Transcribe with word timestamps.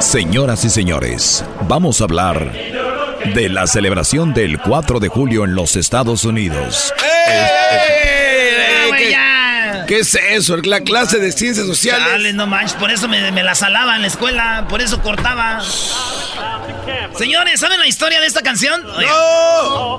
Señoras 0.00 0.64
y 0.64 0.70
señores, 0.70 1.44
vamos 1.62 2.00
a 2.00 2.04
hablar 2.04 2.52
de 3.34 3.48
la 3.48 3.66
celebración 3.66 4.32
del 4.32 4.58
4 4.58 5.00
de 5.00 5.08
julio 5.08 5.44
en 5.44 5.54
los 5.54 5.74
Estados 5.76 6.24
Unidos. 6.24 6.94
¿Qué 9.86 9.98
es 9.98 10.14
eso? 10.14 10.56
La 10.58 10.80
clase 10.80 11.18
de 11.18 11.32
ciencias 11.32 11.66
sociales. 11.66 12.06
Dale, 12.10 12.32
no 12.32 12.46
manches, 12.46 12.74
por 12.74 12.90
eso 12.90 13.08
me, 13.08 13.32
me 13.32 13.42
la 13.42 13.54
salaba 13.54 13.96
en 13.96 14.02
la 14.02 14.08
escuela, 14.08 14.66
por 14.68 14.80
eso 14.80 15.02
cortaba. 15.02 15.62
Señores, 17.16 17.58
¿saben 17.58 17.80
la 17.80 17.88
historia 17.88 18.20
de 18.20 18.26
esta 18.26 18.42
canción? 18.42 18.84
¡No! 18.84 19.98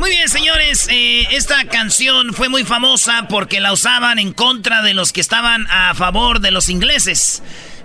Muy 0.00 0.08
bien, 0.08 0.30
señores, 0.30 0.88
eh, 0.90 1.28
esta 1.30 1.66
canción 1.66 2.32
fue 2.32 2.48
muy 2.48 2.64
famosa 2.64 3.28
porque 3.28 3.60
la 3.60 3.70
usaban 3.70 4.18
en 4.18 4.32
contra 4.32 4.80
de 4.80 4.94
los 4.94 5.12
que 5.12 5.20
estaban 5.20 5.66
a 5.68 5.94
favor 5.94 6.40
de 6.40 6.50
los 6.50 6.70
ingleses. 6.70 7.42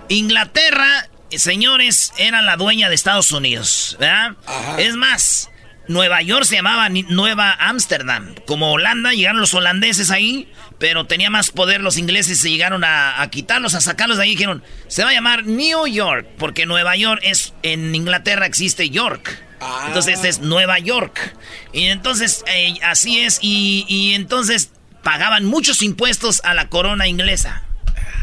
Inglaterra, 0.08 1.10
eh, 1.30 1.38
señores, 1.38 2.14
era 2.16 2.40
la 2.40 2.56
dueña 2.56 2.88
de 2.88 2.94
Estados 2.94 3.32
Unidos, 3.32 3.98
¿verdad? 4.00 4.34
Es 4.78 4.96
más, 4.96 5.50
Nueva 5.88 6.22
York 6.22 6.44
se 6.44 6.56
llamaba 6.56 6.88
Nueva 6.88 7.52
Ámsterdam. 7.52 8.34
Como 8.46 8.72
Holanda, 8.72 9.12
llegaron 9.12 9.42
los 9.42 9.52
holandeses 9.52 10.10
ahí, 10.10 10.50
pero 10.78 11.06
tenía 11.06 11.28
más 11.28 11.50
poder 11.50 11.82
los 11.82 11.98
ingleses, 11.98 12.40
se 12.40 12.48
llegaron 12.48 12.82
a, 12.82 13.20
a 13.20 13.28
quitarlos, 13.28 13.74
a 13.74 13.82
sacarlos 13.82 14.16
de 14.16 14.22
ahí. 14.22 14.30
Dijeron, 14.30 14.64
se 14.88 15.04
va 15.04 15.10
a 15.10 15.12
llamar 15.12 15.44
New 15.44 15.86
York, 15.86 16.26
porque 16.38 16.64
Nueva 16.64 16.96
York 16.96 17.20
es, 17.22 17.52
en 17.62 17.94
Inglaterra 17.94 18.46
existe 18.46 18.88
York. 18.88 19.45
Entonces 19.86 20.14
este 20.14 20.28
es 20.28 20.40
Nueva 20.40 20.78
York. 20.78 21.34
Y 21.72 21.84
entonces, 21.84 22.44
eh, 22.46 22.74
así 22.82 23.20
es, 23.20 23.38
y, 23.40 24.12
entonces 24.14 24.70
pagaban 25.02 25.44
muchos 25.44 25.82
impuestos 25.82 26.40
a 26.44 26.54
la 26.54 26.68
corona 26.68 27.06
inglesa. 27.06 27.62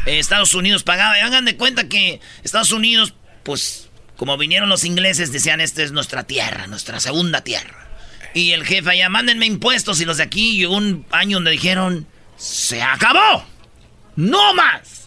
Estados 0.06 0.54
Unidos 0.54 0.82
pagaba. 0.82 1.18
Y 1.18 1.22
hagan 1.22 1.44
de 1.44 1.56
cuenta 1.56 1.88
que 1.88 2.20
Estados 2.42 2.72
Unidos, 2.72 3.14
pues, 3.42 3.88
como 4.16 4.36
vinieron 4.36 4.68
los 4.68 4.84
ingleses, 4.84 5.32
decían, 5.32 5.60
esta 5.60 5.82
es 5.82 5.92
nuestra 5.92 6.24
tierra, 6.24 6.66
nuestra 6.66 7.00
segunda 7.00 7.40
tierra. 7.40 7.88
Y 8.34 8.52
el 8.52 8.64
jefe 8.64 8.90
allá, 8.90 9.08
mándenme 9.08 9.46
impuestos. 9.46 10.00
Y 10.00 10.04
los 10.04 10.18
de 10.18 10.24
aquí 10.24 10.58
llegó 10.58 10.76
un 10.76 11.06
año 11.10 11.38
donde 11.38 11.52
dijeron, 11.52 12.06
se 12.36 12.82
acabó. 12.82 13.44
No 14.16 14.54
más. 14.54 15.03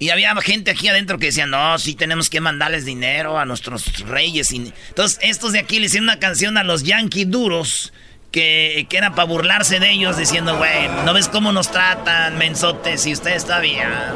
Y 0.00 0.10
había 0.10 0.34
gente 0.36 0.70
aquí 0.70 0.88
adentro 0.88 1.18
que 1.18 1.26
decía, 1.26 1.46
no, 1.46 1.76
sí 1.78 1.94
tenemos 1.94 2.30
que 2.30 2.40
mandarles 2.40 2.84
dinero 2.84 3.38
a 3.38 3.44
nuestros 3.44 4.00
reyes. 4.06 4.52
Entonces, 4.52 5.18
estos 5.22 5.52
de 5.52 5.58
aquí 5.58 5.80
le 5.80 5.86
hicieron 5.86 6.08
una 6.08 6.20
canción 6.20 6.56
a 6.56 6.64
los 6.64 6.84
Yankee 6.84 7.24
duros. 7.24 7.92
Que, 8.30 8.86
que 8.90 8.98
era 8.98 9.14
para 9.14 9.24
burlarse 9.24 9.80
de 9.80 9.90
ellos 9.90 10.18
diciendo, 10.18 10.58
güey, 10.58 10.86
¿no 11.06 11.14
ves 11.14 11.28
cómo 11.28 11.50
nos 11.50 11.70
tratan, 11.70 12.36
mensotes? 12.36 13.06
Y 13.06 13.14
ustedes 13.14 13.46
todavía. 13.46 14.12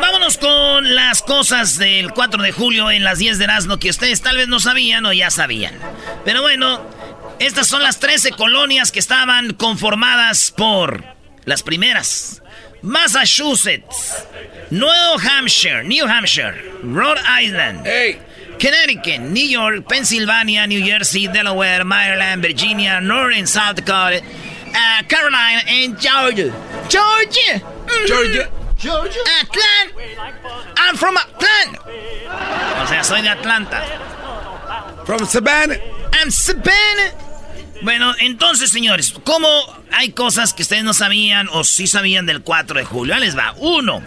Vámonos 0.00 0.38
con 0.38 0.94
las 0.94 1.22
cosas 1.22 1.78
del 1.78 2.12
4 2.12 2.42
de 2.44 2.52
julio 2.52 2.92
en 2.92 3.02
las 3.02 3.18
10 3.18 3.38
de 3.38 3.44
Erasmo 3.44 3.78
que 3.78 3.90
ustedes 3.90 4.22
tal 4.22 4.36
vez 4.36 4.46
no 4.46 4.60
sabían 4.60 5.04
o 5.04 5.12
ya 5.12 5.30
sabían. 5.30 5.74
Pero 6.24 6.42
bueno, 6.42 6.80
estas 7.40 7.66
son 7.66 7.82
las 7.82 7.98
13 7.98 8.32
colonias 8.32 8.92
que 8.92 8.98
estaban 8.98 9.54
conformadas 9.54 10.52
por 10.56 11.02
las 11.46 11.62
primeras. 11.62 12.40
Massachusetts, 12.82 14.26
New 14.70 15.18
Hampshire, 15.18 15.82
New 15.84 16.06
Hampshire, 16.06 16.54
Rhode 16.82 17.18
Island, 17.18 17.84
Connecticut, 18.58 19.20
New 19.20 19.44
York, 19.44 19.86
Pennsylvania, 19.88 20.66
New 20.66 20.82
Jersey, 20.82 21.26
Delaware, 21.28 21.84
Maryland, 21.84 22.40
Virginia, 22.42 23.00
North 23.00 23.34
and 23.36 23.46
South 23.48 23.76
Dakota, 23.76 24.22
uh, 24.74 25.02
Carolina, 25.08 25.60
and 25.68 25.98
Georgia. 26.00 26.52
Georgia! 26.88 27.60
Mhm. 27.60 28.06
Georgia. 28.06 28.50
Georgia. 28.78 29.20
Atlanta. 29.42 30.72
I'm 30.78 30.96
from 30.96 31.16
Atlanta. 31.18 31.80
O 32.82 32.86
sea, 32.86 33.02
soy 33.04 33.20
de 33.20 33.28
Atlanta. 33.28 33.82
From 35.04 35.26
Savannah. 35.26 35.76
I'm 36.14 36.30
Savannah. 36.30 37.12
Bueno, 37.82 38.14
entonces, 38.18 38.70
señores, 38.70 39.14
¿cómo 39.24 39.48
hay 39.92 40.12
cosas 40.12 40.52
que 40.52 40.62
ustedes 40.62 40.84
no 40.84 40.92
sabían 40.92 41.48
o 41.52 41.64
sí 41.64 41.86
sabían 41.86 42.26
del 42.26 42.42
4 42.42 42.78
de 42.78 42.84
julio? 42.84 43.14
Ahí 43.14 43.20
les 43.20 43.36
va. 43.36 43.54
Uno, 43.56 44.02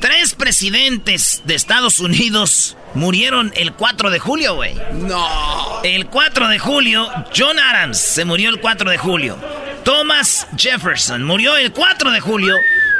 tres 0.00 0.34
presidentes 0.34 1.42
de 1.44 1.54
Estados 1.54 1.98
Unidos 1.98 2.76
murieron 2.94 3.52
el 3.56 3.72
4 3.72 4.10
de 4.10 4.18
julio, 4.18 4.54
güey. 4.54 4.74
No. 4.92 5.80
El 5.82 6.06
4 6.06 6.48
de 6.48 6.58
julio, 6.58 7.08
John 7.36 7.58
Adams 7.58 7.98
se 7.98 8.24
murió 8.24 8.50
el 8.50 8.60
4 8.60 8.90
de 8.90 8.98
julio. 8.98 9.38
Thomas 9.84 10.46
Jefferson 10.56 11.24
murió 11.24 11.56
el 11.56 11.72
4 11.72 12.10
de 12.10 12.20
julio. 12.20 12.54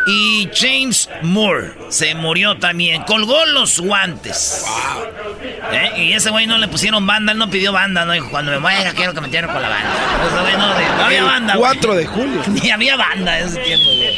Y 0.06 0.48
James 0.54 1.08
Moore 1.22 1.72
se 1.90 2.14
murió 2.14 2.56
también. 2.58 3.02
Colgó 3.02 3.44
los 3.46 3.80
guantes. 3.80 4.64
¿Eh? 5.72 6.02
Y 6.04 6.12
ese 6.14 6.30
güey 6.30 6.46
no 6.46 6.58
le 6.58 6.68
pusieron 6.68 7.06
banda. 7.06 7.32
Él 7.32 7.38
no 7.38 7.50
pidió 7.50 7.72
banda. 7.72 8.04
No 8.04 8.12
dijo, 8.12 8.30
cuando 8.30 8.50
me 8.50 8.58
muera 8.58 8.92
quiero 8.92 9.12
que 9.14 9.20
me 9.20 9.26
entierren 9.26 9.52
con 9.52 9.60
la 9.62 9.68
banda. 9.68 9.90
Ese 10.26 10.40
güey 10.40 10.56
no, 10.56 10.96
no 10.96 11.04
había 11.04 11.24
banda. 11.24 11.54
güey. 11.56 11.70
4 11.74 11.94
de 11.96 12.06
julio. 12.06 12.42
Ni 12.48 12.70
había 12.70 12.96
banda 12.96 13.38
en 13.38 13.46
ese 13.46 13.60
tiempo, 13.60 13.84
güey. 13.90 14.10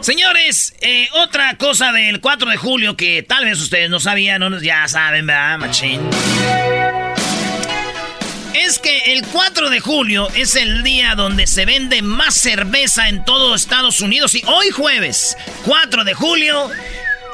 Señores, 0.00 0.74
eh, 0.80 1.08
otra 1.12 1.56
cosa 1.56 1.92
del 1.92 2.20
4 2.20 2.50
de 2.50 2.56
julio 2.56 2.96
que 2.96 3.22
tal 3.22 3.44
vez 3.44 3.60
ustedes 3.60 3.90
no 3.90 4.00
sabían, 4.00 4.42
unos 4.42 4.62
ya 4.62 4.86
saben, 4.88 5.26
¿verdad, 5.26 5.58
machín? 5.58 6.00
Es 8.64 8.78
que 8.78 9.12
el 9.12 9.22
4 9.26 9.68
de 9.68 9.80
julio 9.80 10.28
es 10.34 10.56
el 10.56 10.82
día 10.82 11.14
donde 11.14 11.46
se 11.46 11.66
vende 11.66 12.00
más 12.00 12.34
cerveza 12.34 13.08
en 13.08 13.22
todo 13.22 13.54
Estados 13.54 14.00
Unidos. 14.00 14.34
Y 14.34 14.42
hoy 14.46 14.70
jueves, 14.70 15.36
4 15.66 16.04
de 16.04 16.14
julio, 16.14 16.70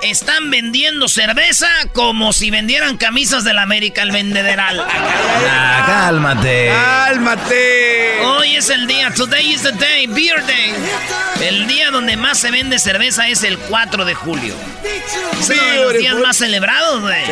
están 0.03 0.50
vendiendo 0.50 1.09
cerveza 1.09 1.69
como 1.93 2.32
si 2.32 2.50
vendieran 2.50 2.97
camisas 2.97 3.44
del 3.44 3.59
América 3.59 4.03
el 4.03 4.11
vendederal. 4.11 4.84
Ah, 4.84 5.84
cálmate. 5.87 6.72
¡Cálmate! 6.72 8.21
Hoy 8.25 8.56
es 8.56 8.69
el 8.69 8.88
día, 8.88 9.12
today 9.15 9.49
is 9.53 9.62
the 9.62 9.72
day, 9.72 10.09
beer 10.09 10.44
day. 10.44 10.75
El 11.41 11.69
día 11.69 11.93
donde 11.93 12.16
más 12.16 12.38
se 12.38 12.50
vende 12.50 12.81
cerveza 12.81 13.28
es 13.28 13.44
el 13.44 13.59
4 13.59 14.05
de 14.05 14.15
julio. 14.15 14.56
Es 15.41 15.50
uno 15.50 15.62
de 15.62 15.77
los 15.77 15.93
días 15.94 16.16
más 16.16 16.37
celebrados, 16.37 17.00
güey. 17.00 17.25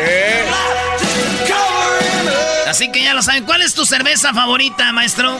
Así 2.71 2.89
que 2.89 3.03
ya 3.03 3.13
lo 3.13 3.21
saben. 3.21 3.43
¿Cuál 3.43 3.61
es 3.63 3.73
tu 3.73 3.85
cerveza 3.85 4.33
favorita, 4.33 4.93
maestro? 4.93 5.37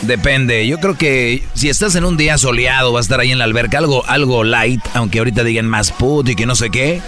Depende, 0.00 0.66
yo 0.66 0.78
creo 0.78 0.96
que 0.96 1.44
si 1.52 1.68
estás 1.68 1.94
en 1.96 2.06
un 2.06 2.16
día 2.16 2.38
soleado, 2.38 2.94
vas 2.94 3.00
a 3.00 3.04
estar 3.04 3.20
ahí 3.20 3.30
en 3.30 3.36
la 3.36 3.44
alberca, 3.44 3.76
algo, 3.76 4.06
algo 4.06 4.42
light, 4.42 4.80
aunque 4.94 5.18
ahorita 5.18 5.44
digan 5.44 5.66
más 5.66 5.92
put 5.92 6.30
y 6.30 6.34
que 6.34 6.46
no 6.46 6.54
sé 6.54 6.70
qué. 6.70 7.02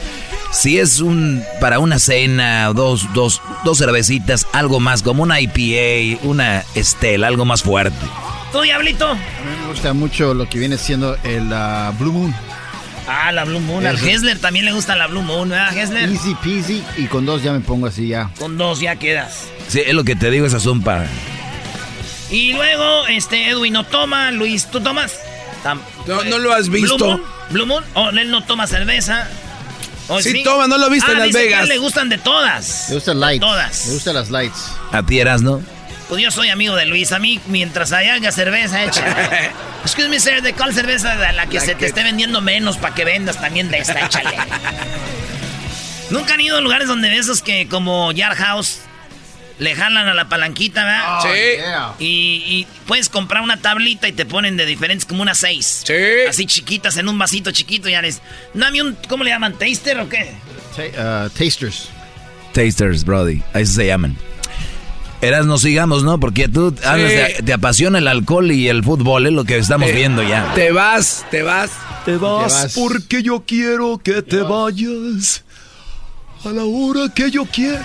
Si 0.52 0.78
es 0.78 1.00
un 1.00 1.42
para 1.62 1.78
una 1.78 1.98
cena, 1.98 2.74
dos, 2.74 3.10
dos, 3.14 3.40
dos 3.64 3.78
cervecitas, 3.78 4.46
algo 4.52 4.80
más, 4.80 5.02
como 5.02 5.22
una 5.22 5.40
IPA, 5.40 6.20
una 6.24 6.62
Estela, 6.74 7.28
algo 7.28 7.46
más 7.46 7.62
fuerte. 7.62 8.04
¿Tú, 8.52 8.60
Diablito? 8.60 9.08
A 9.08 9.14
mí 9.14 9.20
me 9.62 9.68
gusta 9.68 9.94
mucho 9.94 10.34
lo 10.34 10.46
que 10.46 10.58
viene 10.58 10.76
siendo 10.76 11.16
el 11.24 11.50
ah, 11.54 11.94
Blue 11.98 12.12
Moon. 12.12 12.34
Ah, 13.08 13.32
la 13.32 13.44
Blue 13.44 13.60
Moon. 13.60 13.86
Al. 13.86 13.96
Hessler 13.98 14.38
también 14.38 14.64
le 14.66 14.72
gusta 14.72 14.94
la 14.94 15.06
Blue 15.06 15.22
Moon, 15.22 15.48
¿verdad, 15.48 15.76
Hessler? 15.76 16.08
Easy 16.10 16.34
peasy 16.42 16.84
y 16.98 17.06
con 17.06 17.24
dos 17.24 17.42
ya 17.42 17.52
me 17.52 17.60
pongo 17.60 17.86
así 17.86 18.08
ya. 18.08 18.30
Con 18.38 18.58
dos 18.58 18.80
ya 18.80 18.96
quedas. 18.96 19.44
Sí, 19.68 19.80
es 19.84 19.94
lo 19.94 20.04
que 20.04 20.14
te 20.14 20.30
digo, 20.30 20.44
esas 20.46 20.62
son 20.62 20.82
para... 20.82 21.06
Y 22.30 22.52
luego, 22.52 23.06
este, 23.06 23.48
Edwin 23.48 23.72
no 23.72 23.84
toma. 23.84 24.30
Luis, 24.30 24.66
¿tú 24.66 24.80
tomas? 24.82 25.14
Tam- 25.64 25.80
No, 26.06 26.22
no 26.24 26.38
lo 26.38 26.52
has 26.52 26.68
visto. 26.68 26.96
¿Blue 26.96 27.06
Moon? 27.08 27.22
¿Blue 27.50 27.66
Moon? 27.66 27.84
Oh, 27.94 28.10
él 28.10 28.30
no 28.30 28.44
toma 28.44 28.66
cerveza. 28.66 29.26
¿O 30.08 30.20
Sí 30.20 30.42
toma, 30.42 30.66
¿no 30.66 30.76
lo 30.78 30.90
viste 30.90 31.10
Ah, 31.10 31.12
en 31.14 31.18
Las 31.20 31.26
dice 31.28 31.38
que 31.38 31.44
a 31.44 31.48
Vegas? 31.48 31.62
él 31.64 31.68
le 31.70 31.78
gustan 31.78 32.08
de 32.10 32.18
todas. 32.18 32.86
Me 32.90 32.94
gusta 32.96 33.14
lights. 33.14 33.40
Todas. 33.40 33.86
Me 33.86 33.92
gustan 33.94 34.14
las 34.14 34.30
lights. 34.30 34.72
A 34.92 35.02
ti 35.02 35.18
eras, 35.20 35.40
¿no? 35.42 35.62
Pues 36.08 36.22
yo 36.22 36.30
soy 36.30 36.48
amigo 36.48 36.74
de 36.74 36.86
Luis. 36.86 37.12
A 37.12 37.18
mí, 37.18 37.38
mientras 37.46 37.92
haya 37.92 38.32
cerveza 38.32 38.84
hecha. 38.84 39.04
Excuse 39.82 40.08
me, 40.08 40.18
sir, 40.20 40.42
¿de 40.42 40.54
cuál 40.54 40.72
cerveza? 40.74 41.16
De 41.16 41.32
la 41.34 41.46
que 41.46 41.56
La 41.56 41.60
se 41.60 41.66
que- 41.72 41.74
te 41.80 41.86
esté 41.86 42.02
vendiendo 42.02 42.40
menos 42.40 42.76
para 42.78 42.94
que 42.94 43.04
vendas 43.04 43.40
también 43.40 43.70
de 43.70 43.78
esta, 43.78 44.00
échale. 44.04 44.36
¿Nunca 46.10 46.34
han 46.34 46.40
ido 46.40 46.56
a 46.56 46.60
lugares 46.60 46.88
donde 46.88 47.10
de 47.10 47.18
esos 47.18 47.42
que 47.42 47.68
como 47.68 48.12
Yard 48.12 48.36
House 48.36 48.80
le 49.58 49.74
jalan 49.74 50.08
a 50.08 50.14
la 50.14 50.28
palanquita, 50.28 50.84
¿verdad? 50.84 51.20
sí. 51.98 52.04
Y, 52.04 52.66
puedes 52.86 53.08
comprar 53.08 53.42
una 53.42 53.58
tablita 53.58 54.08
y 54.08 54.12
te 54.12 54.24
ponen 54.24 54.56
de 54.56 54.64
diferentes, 54.64 55.04
como 55.04 55.20
unas 55.20 55.38
seis. 55.38 55.82
Sí. 55.84 55.94
Así 56.28 56.46
chiquitas 56.46 56.96
en 56.96 57.08
un 57.08 57.18
vasito 57.18 57.50
chiquito, 57.50 57.88
ya 57.88 58.00
les. 58.00 58.22
Dame 58.54 58.80
un, 58.80 58.96
¿cómo 59.08 59.24
le 59.24 59.30
llaman? 59.30 59.58
¿Taster 59.58 59.98
o 60.00 60.08
qué? 60.08 60.32
Uh, 60.78 61.28
tasters. 61.30 61.88
Tasters, 62.54 63.04
Brody. 63.04 63.42
Ahí 63.52 63.66
se 63.66 63.84
llaman. 63.86 64.16
Eras, 65.20 65.46
no 65.46 65.58
sigamos, 65.58 66.04
¿no? 66.04 66.20
Porque 66.20 66.48
tú 66.48 66.72
te 66.72 67.52
apasiona 67.52 67.98
el 67.98 68.06
alcohol 68.06 68.52
y 68.52 68.68
el 68.68 68.84
fútbol, 68.84 69.26
es 69.26 69.32
lo 69.32 69.44
que 69.44 69.58
estamos 69.58 69.88
eh, 69.88 69.92
viendo 69.92 70.22
ya. 70.22 70.54
Te 70.54 70.70
vas, 70.70 71.26
te 71.30 71.42
vas. 71.42 71.70
Te 72.04 72.16
vas, 72.16 72.72
porque 72.74 73.22
yo 73.22 73.42
quiero 73.44 73.98
que 73.98 74.22
te 74.22 74.38
vayas 74.38 75.44
a 76.44 76.50
la 76.50 76.64
hora 76.64 77.12
que 77.12 77.30
yo 77.30 77.44
quiero. 77.46 77.80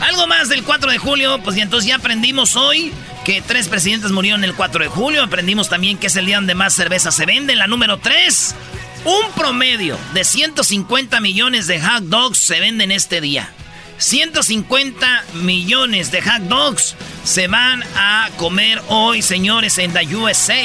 Algo 0.00 0.26
más 0.26 0.48
del 0.48 0.64
4 0.64 0.90
de 0.90 0.98
julio, 0.98 1.40
pues 1.44 1.56
y 1.56 1.60
entonces 1.60 1.88
ya 1.88 1.96
aprendimos 1.96 2.56
hoy 2.56 2.92
que 3.24 3.40
tres 3.40 3.68
presidentes 3.68 4.10
murieron 4.10 4.42
el 4.42 4.54
4 4.54 4.82
de 4.82 4.88
julio. 4.90 5.22
Aprendimos 5.22 5.68
también 5.68 5.98
que 5.98 6.08
es 6.08 6.16
el 6.16 6.26
día 6.26 6.36
donde 6.36 6.54
más 6.54 6.74
cerveza 6.74 7.12
se 7.12 7.26
vende. 7.26 7.54
La 7.54 7.68
número 7.68 7.98
3, 7.98 8.54
un 9.04 9.32
promedio 9.36 9.96
de 10.14 10.24
150 10.24 11.20
millones 11.20 11.66
de 11.68 11.80
hot 11.80 12.04
dogs 12.04 12.38
se 12.38 12.58
venden 12.58 12.90
este 12.90 13.20
día. 13.20 13.52
150 13.98 15.24
millones 15.34 16.10
de 16.10 16.22
hot 16.22 16.42
dogs 16.42 16.96
se 17.24 17.48
van 17.48 17.82
a 17.96 18.28
comer 18.36 18.80
hoy, 18.88 19.22
señores, 19.22 19.78
en 19.78 19.92
la 19.92 20.02
USA. 20.02 20.62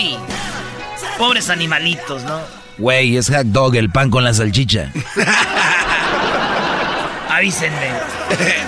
Pobres 1.18 1.50
animalitos, 1.50 2.24
¿no? 2.24 2.40
Güey, 2.78 3.18
es 3.18 3.30
hot 3.30 3.48
dog, 3.48 3.76
el 3.76 3.90
pan 3.90 4.10
con 4.10 4.24
la 4.24 4.34
salchicha. 4.34 4.92
Avísenme. 7.30 7.92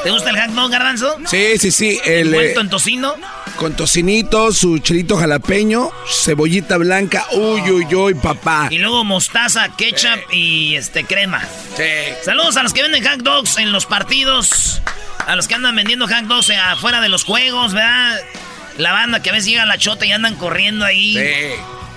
¿Te 0.05 0.11
gusta 0.11 0.29
el 0.29 0.55
dog, 0.55 0.71
garbanzo? 0.71 1.17
Sí, 1.27 1.56
sí, 1.59 1.71
sí. 1.71 1.99
El, 2.05 2.27
¿Envuelto 2.27 2.61
en 2.61 2.69
tocino? 2.69 3.15
Con 3.56 3.75
tocinito, 3.75 4.53
su 4.53 4.79
chilito 4.79 5.17
jalapeño, 5.17 5.91
cebollita 6.06 6.77
blanca, 6.77 7.25
uy, 7.33 7.62
uy, 7.71 7.95
uy, 7.95 8.15
papá. 8.15 8.69
Y 8.71 8.77
luego 8.79 9.03
mostaza, 9.05 9.71
ketchup 9.75 10.31
y 10.31 10.75
este 10.75 11.05
crema. 11.05 11.41
Sí. 11.75 11.85
Saludos 12.23 12.59
a 12.59 12.62
los 12.62 12.75
que 12.75 12.83
venden 12.83 13.03
hot 13.03 13.23
dogs 13.23 13.56
en 13.56 13.73
los 13.73 13.87
partidos, 13.87 14.83
a 15.27 15.37
los 15.37 15.49
que 15.49 15.55
andan 15.55 15.75
vendiendo 15.75 16.07
hot 16.07 16.25
dogs 16.25 16.50
afuera 16.50 17.00
de 17.00 17.09
los 17.09 17.25
juegos, 17.25 17.73
¿verdad? 17.73 18.21
La 18.77 18.93
banda 18.93 19.23
que 19.23 19.31
a 19.31 19.33
veces 19.33 19.49
llega 19.49 19.62
a 19.62 19.67
la 19.67 19.79
chota 19.79 20.05
y 20.05 20.12
andan 20.12 20.37
corriendo 20.37 20.85
ahí. 20.85 21.15
Sí. 21.17 21.55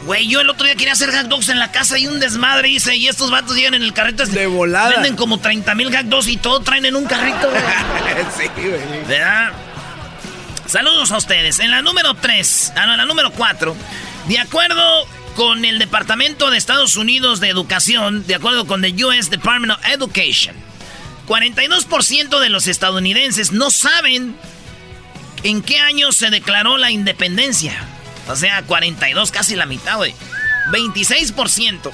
Güey, 0.08 0.26
yo 0.30 0.40
el 0.40 0.50
otro 0.50 0.66
día 0.66 0.76
quería 0.76 0.94
hacer 0.94 1.12
hot 1.12 1.28
dogs 1.28 1.50
en 1.50 1.60
la 1.60 1.70
casa 1.70 2.00
y 2.00 2.08
un 2.08 2.22
desmadre 2.22 2.70
hice. 2.70 2.96
Y 2.96 3.10
estos 3.10 3.30
vatos 3.30 3.58
llegan 3.58 3.74
en 3.74 3.84
el 3.84 3.92
carrito. 3.92 4.26
De 4.26 4.48
volada. 4.48 4.92
Venden 4.92 5.18
como 5.18 5.38
30 5.38 5.76
mil 5.76 5.94
hot 5.94 6.06
dogs 6.06 6.30
y 6.30 6.38
todo 6.38 6.62
traen 6.62 6.86
en 6.86 6.96
un 6.96 7.04
carrito, 7.04 7.50
güey. 7.50 7.62
sí, 8.38 8.48
güey. 8.56 9.04
¿Verdad? 9.06 9.52
Saludos 10.66 11.12
a 11.12 11.18
ustedes. 11.18 11.60
En 11.60 11.72
la 11.72 11.82
número 11.82 12.14
3, 12.14 12.74
ah, 12.78 12.86
no, 12.86 12.94
en 12.94 13.00
la 13.00 13.06
número 13.06 13.32
4, 13.32 13.76
de 14.30 14.40
acuerdo 14.40 15.06
con 15.36 15.66
el 15.66 15.78
Departamento 15.78 16.52
de 16.52 16.58
Estados 16.58 16.96
Unidos 16.96 17.42
de 17.42 17.50
Educación, 17.50 18.26
de 18.28 18.36
acuerdo 18.36 18.66
con 18.66 18.86
el 18.86 19.04
US 19.04 19.30
Department 19.30 19.74
of 19.74 19.86
Education, 19.88 20.56
42% 21.28 22.40
de 22.40 22.48
los 22.50 22.68
estadounidenses 22.68 23.52
no 23.52 23.72
saben 23.72 24.38
en 25.44 25.62
qué 25.62 25.80
año 25.80 26.14
se 26.14 26.30
declaró 26.30 26.78
la 26.78 26.92
independencia. 26.92 27.78
O 28.28 28.36
sea, 28.36 28.62
42, 28.64 29.32
casi 29.32 29.56
la 29.56 29.66
mitad, 29.66 29.98
güey. 29.98 30.14
26% 30.72 31.92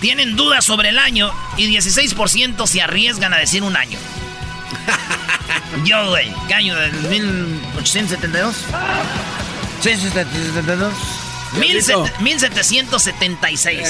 tienen 0.00 0.36
dudas 0.36 0.64
sobre 0.64 0.90
el 0.90 0.98
año 0.98 1.30
y 1.56 1.66
16% 1.74 2.66
se 2.66 2.82
arriesgan 2.82 3.32
a 3.32 3.38
decir 3.38 3.62
un 3.62 3.76
año. 3.76 3.98
Yo, 5.84 6.10
güey, 6.10 6.30
¿qué 6.46 6.54
año? 6.54 6.74
¿Del 6.76 6.92
1872? 6.92 8.56
Sí, 11.54 11.60
1772. 11.60 12.10
1776. 12.20 13.88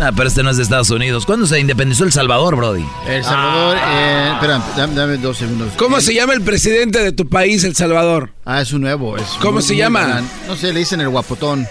Ah, 0.00 0.10
pero 0.14 0.28
este 0.28 0.42
no 0.42 0.50
es 0.50 0.56
de 0.56 0.64
Estados 0.64 0.90
Unidos. 0.90 1.24
¿Cuándo 1.24 1.46
se 1.46 1.60
independizó 1.60 2.04
El 2.04 2.12
Salvador, 2.12 2.56
Brody? 2.56 2.84
El 3.06 3.22
Salvador, 3.22 3.76
eh, 3.80 4.30
espera, 4.34 4.62
dame, 4.76 5.16
dos 5.18 5.38
segundos. 5.38 5.72
¿Cómo 5.76 6.00
se 6.00 6.14
llama 6.14 6.32
el 6.32 6.42
presidente 6.42 6.98
de 6.98 7.12
tu 7.12 7.28
país, 7.28 7.62
El 7.64 7.76
Salvador? 7.76 8.32
Ah, 8.44 8.60
es 8.60 8.72
un 8.72 8.82
nuevo. 8.82 9.16
Es 9.16 9.24
¿Cómo 9.40 9.60
se 9.60 9.76
llama? 9.76 10.22
No 10.48 10.56
sé, 10.56 10.72
le 10.72 10.80
dicen 10.80 11.00
el 11.00 11.08
guapotón. 11.08 11.66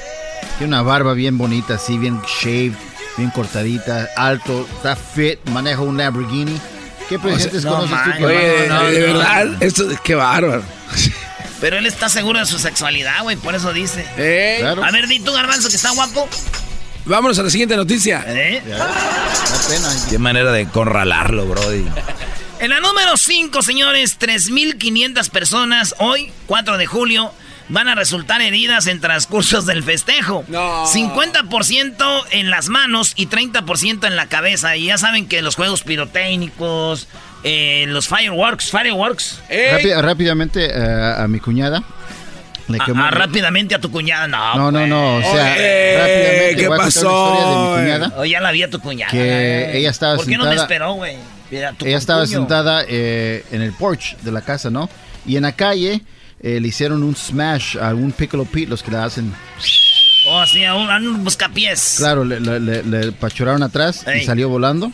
Tiene 0.57 0.73
una 0.73 0.83
barba 0.83 1.13
bien 1.13 1.37
bonita, 1.37 1.75
así, 1.75 1.97
bien 1.97 2.21
shaved, 2.41 2.77
bien 3.17 3.29
cortadita, 3.31 4.07
alto, 4.15 4.67
está 4.75 4.95
fit, 4.95 5.39
maneja 5.49 5.81
un 5.81 5.97
Lamborghini. 5.97 6.59
¿Qué 7.09 7.19
presidentes 7.19 7.65
conoces 7.65 7.97
tú 8.05 8.17
que 8.17 8.25
Oye, 8.25 8.67
no, 8.69 8.83
de 8.83 8.99
verdad, 8.99 9.47
esto, 9.61 9.85
qué 10.03 10.15
bárbaro. 10.15 10.63
Pero 11.63 11.77
él 11.77 11.85
está 11.85 12.09
seguro 12.09 12.39
de 12.39 12.45
su 12.45 12.59
sexualidad, 12.59 13.21
güey, 13.21 13.37
por 13.37 13.55
eso 13.55 13.71
dice. 13.71 14.05
Eh, 14.17 14.61
A 14.65 14.91
ver, 14.91 15.07
di 15.07 15.21
tú, 15.21 15.31
Garbanzo, 15.31 15.69
que 15.69 15.77
está 15.77 15.91
guapo. 15.91 16.27
Vámonos 17.05 17.39
a 17.39 17.43
la 17.43 17.49
siguiente 17.49 17.77
noticia. 17.77 18.21
¿Eh? 18.27 18.61
Qué 20.09 20.19
manera 20.19 20.51
de 20.51 20.67
conralarlo, 20.67 21.45
Brody. 21.45 21.85
En 22.59 22.69
la 22.69 22.81
número 22.81 23.15
5, 23.15 23.61
señores, 23.61 24.19
3.500 24.19 25.29
personas 25.29 25.95
hoy, 25.99 26.33
4 26.47 26.77
de 26.77 26.85
julio, 26.85 27.33
van 27.69 27.87
a 27.87 27.95
resultar 27.95 28.41
heridas 28.41 28.87
en 28.87 28.99
transcursos 28.99 29.65
del 29.65 29.83
festejo. 29.83 30.43
No. 30.49 30.85
50% 30.85 32.25
en 32.31 32.49
las 32.49 32.67
manos 32.67 33.13
y 33.15 33.27
30% 33.27 34.05
en 34.05 34.17
la 34.17 34.27
cabeza. 34.27 34.75
Y 34.75 34.87
ya 34.87 34.97
saben 34.97 35.29
que 35.29 35.41
los 35.41 35.55
juegos 35.55 35.83
pirotécnicos, 35.83 37.07
eh, 37.43 37.85
los 37.87 38.07
fireworks, 38.07 38.71
fireworks. 38.71 39.41
rápidamente 40.01 40.69
eh, 40.73 41.15
a 41.17 41.27
mi 41.27 41.39
cuñada. 41.39 41.83
Le 42.69 42.79
quemó, 42.79 43.09
rápidamente 43.09 43.75
a 43.75 43.79
tu 43.79 43.91
cuñada, 43.91 44.27
no. 44.27 44.55
No, 44.55 44.71
no, 44.71 44.87
no. 44.87 45.17
O 45.17 45.21
sea, 45.21 45.49
rápidamente. 45.49 46.55
¿Qué 46.55 46.69
pasó? 46.69 47.35
de 47.35 47.55
mi 47.55 47.81
cuñada. 47.81 48.13
O 48.17 48.25
ya 48.25 48.39
la 48.39 48.51
vi 48.51 48.63
a 48.63 48.69
tu 48.69 48.79
cuñada. 48.79 49.11
Que 49.11 49.77
ella 49.77 49.89
estaba 49.89 50.15
¿Por 50.15 50.25
qué 50.25 50.37
no 50.37 50.45
me 50.45 50.55
esperó, 50.55 50.93
güey? 50.93 51.17
Ella 51.51 51.97
estaba 51.97 52.25
sentada 52.25 52.83
eh, 52.87 53.45
en 53.51 53.61
el 53.61 53.73
porch 53.73 54.17
de 54.17 54.31
la 54.31 54.41
casa, 54.41 54.69
¿no? 54.69 54.89
Y 55.25 55.37
en 55.37 55.43
la 55.43 55.51
calle 55.51 56.01
eh, 56.41 56.59
le 56.59 56.67
hicieron 56.67 57.03
un 57.03 57.15
smash 57.15 57.77
a 57.77 57.93
un 57.93 58.11
Piccolo 58.11 58.45
Pete, 58.45 58.67
los 58.67 58.81
que 58.81 58.91
le 58.91 58.97
hacen... 58.97 59.33
Oh, 60.27 60.39
así, 60.39 60.63
a 60.63 60.73
un, 60.75 61.23
buscapiés. 61.23 61.95
Claro, 61.97 62.23
le, 62.23 62.39
le, 62.39 63.11
pachuraron 63.11 63.61
atrás 63.61 64.05
y 64.15 64.23
salió 64.23 64.47
volando. 64.49 64.91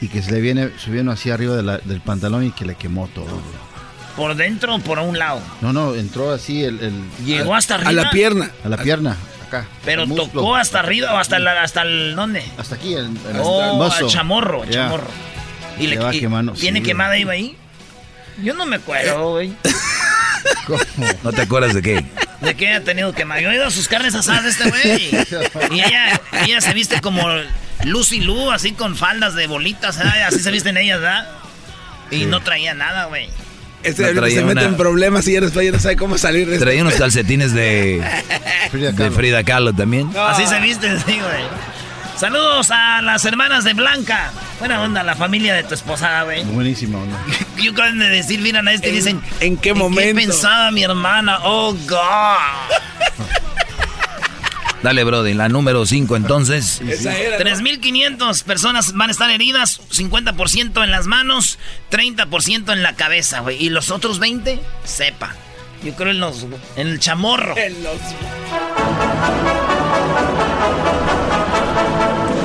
Y 0.00 0.08
que 0.08 0.22
se 0.22 0.30
le 0.30 0.40
viene 0.40 0.70
subiendo 0.78 1.10
así 1.12 1.30
arriba 1.30 1.56
del 1.56 2.00
pantalón 2.00 2.44
y 2.44 2.52
que 2.52 2.64
le 2.64 2.76
quemó 2.76 3.08
todo. 3.08 3.40
¿Por 4.16 4.34
dentro 4.34 4.74
o 4.74 4.78
por 4.80 4.98
un 4.98 5.18
lado? 5.18 5.40
No, 5.60 5.72
no, 5.72 5.94
entró 5.94 6.32
así 6.32 6.64
el... 6.64 6.78
¿Llegó 7.24 7.54
hasta 7.54 7.76
arriba? 7.76 7.90
A 7.90 7.92
la 7.92 8.10
pierna. 8.10 8.50
A 8.64 8.68
la 8.68 8.76
pierna, 8.76 9.16
acá. 9.46 9.66
¿Pero 9.84 10.06
tocó 10.06 10.56
hasta 10.56 10.80
arriba 10.80 11.14
o 11.14 11.18
hasta, 11.18 11.36
el, 11.36 11.46
hasta 11.46 11.82
el... 11.82 12.16
¿Dónde? 12.16 12.42
Hasta 12.58 12.74
aquí, 12.74 12.94
el, 12.94 13.06
el, 13.06 13.40
oh, 13.40 13.88
el 14.00 14.06
chamorro, 14.08 14.64
chamorro. 14.68 15.06
Y 15.78 15.86
le, 15.86 15.98
va 15.98 16.10
quemando. 16.10 16.52
¿Tiene 16.52 16.82
quemada 16.82 17.12
ahí? 17.12 17.56
Yo 18.42 18.54
no 18.54 18.66
me 18.66 18.76
acuerdo, 18.76 19.32
güey. 19.32 19.52
¿No 21.22 21.32
te 21.32 21.42
acuerdas 21.42 21.74
de 21.74 21.82
qué? 21.82 22.04
¿De 22.40 22.54
qué 22.54 22.72
ha 22.74 22.84
tenido 22.84 23.12
que 23.12 23.26
Yo 23.42 23.50
he 23.50 23.54
ido 23.56 23.66
a 23.66 23.70
sus 23.70 23.88
carnes 23.88 24.14
asadas 24.14 24.44
este 24.44 24.68
güey. 24.68 25.10
Y 25.72 25.80
ella, 25.80 26.20
ella 26.44 26.60
se 26.60 26.72
viste 26.72 27.00
como 27.00 27.26
Lucy 27.84 28.20
Lu, 28.20 28.50
así 28.50 28.72
con 28.72 28.96
faldas 28.96 29.34
de 29.34 29.46
bolitas, 29.46 29.98
así 29.98 30.40
se 30.40 30.50
visten 30.50 30.76
ellas, 30.76 31.00
¿verdad? 31.00 31.28
Y 32.10 32.24
no 32.26 32.40
traía 32.40 32.74
nada, 32.74 33.06
güey. 33.06 33.28
Este 33.82 34.12
se 34.30 34.42
mete 34.42 34.64
en 34.64 34.76
problemas 34.76 35.26
y 35.28 35.34
ya 35.34 35.40
después 35.40 35.64
ya 35.64 35.72
no 35.72 35.78
sabe 35.78 35.96
cómo 35.96 36.18
salir 36.18 36.48
de 36.48 36.58
Traía 36.58 36.82
unos 36.82 36.94
calcetines 36.94 37.52
de 37.52 38.02
Frida 38.72 38.90
Kahlo, 38.90 39.04
de 39.04 39.10
Frida 39.12 39.44
Kahlo 39.44 39.72
también. 39.72 40.10
Así 40.16 40.46
se 40.46 40.58
viste, 40.58 40.98
sí, 40.98 41.04
güey. 41.20 41.44
Saludos 42.18 42.72
a 42.72 43.00
las 43.00 43.24
hermanas 43.24 43.62
de 43.62 43.74
Blanca. 43.74 44.32
Buena 44.58 44.82
onda, 44.82 45.04
la 45.04 45.14
familia 45.14 45.54
de 45.54 45.62
tu 45.62 45.74
esposa, 45.74 46.24
güey. 46.24 46.42
Buenísima 46.46 46.98
onda. 46.98 47.16
Yo 47.56 47.70
acabo 47.70 47.96
de 47.96 48.08
decir, 48.08 48.40
miran 48.40 48.66
a 48.66 48.72
este 48.72 48.88
y 48.88 48.92
dicen... 48.92 49.22
¿En 49.38 49.56
qué 49.56 49.72
momento? 49.72 50.02
¿Qué 50.02 50.26
pensaba 50.26 50.72
mi 50.72 50.82
hermana? 50.82 51.38
Oh, 51.44 51.74
God. 51.88 52.74
Dale, 54.82 55.04
Brody, 55.04 55.34
la 55.34 55.48
número 55.48 55.86
5 55.86 56.16
entonces. 56.16 56.82
3.500 56.82 58.42
personas 58.42 58.94
van 58.94 59.10
a 59.10 59.12
estar 59.12 59.30
heridas, 59.30 59.80
50% 59.92 60.82
en 60.82 60.90
las 60.90 61.06
manos, 61.06 61.60
30% 61.92 62.72
en 62.72 62.82
la 62.82 62.96
cabeza, 62.96 63.40
güey. 63.40 63.62
Y 63.62 63.70
los 63.70 63.92
otros 63.92 64.18
20, 64.18 64.58
sepa. 64.82 65.36
Yo 65.84 65.94
creo 65.94 66.10
en 66.10 66.18
los... 66.18 66.46
En 66.74 66.88
el 66.88 66.98
chamorro. 66.98 67.56
En 67.56 67.80
los... 67.84 67.96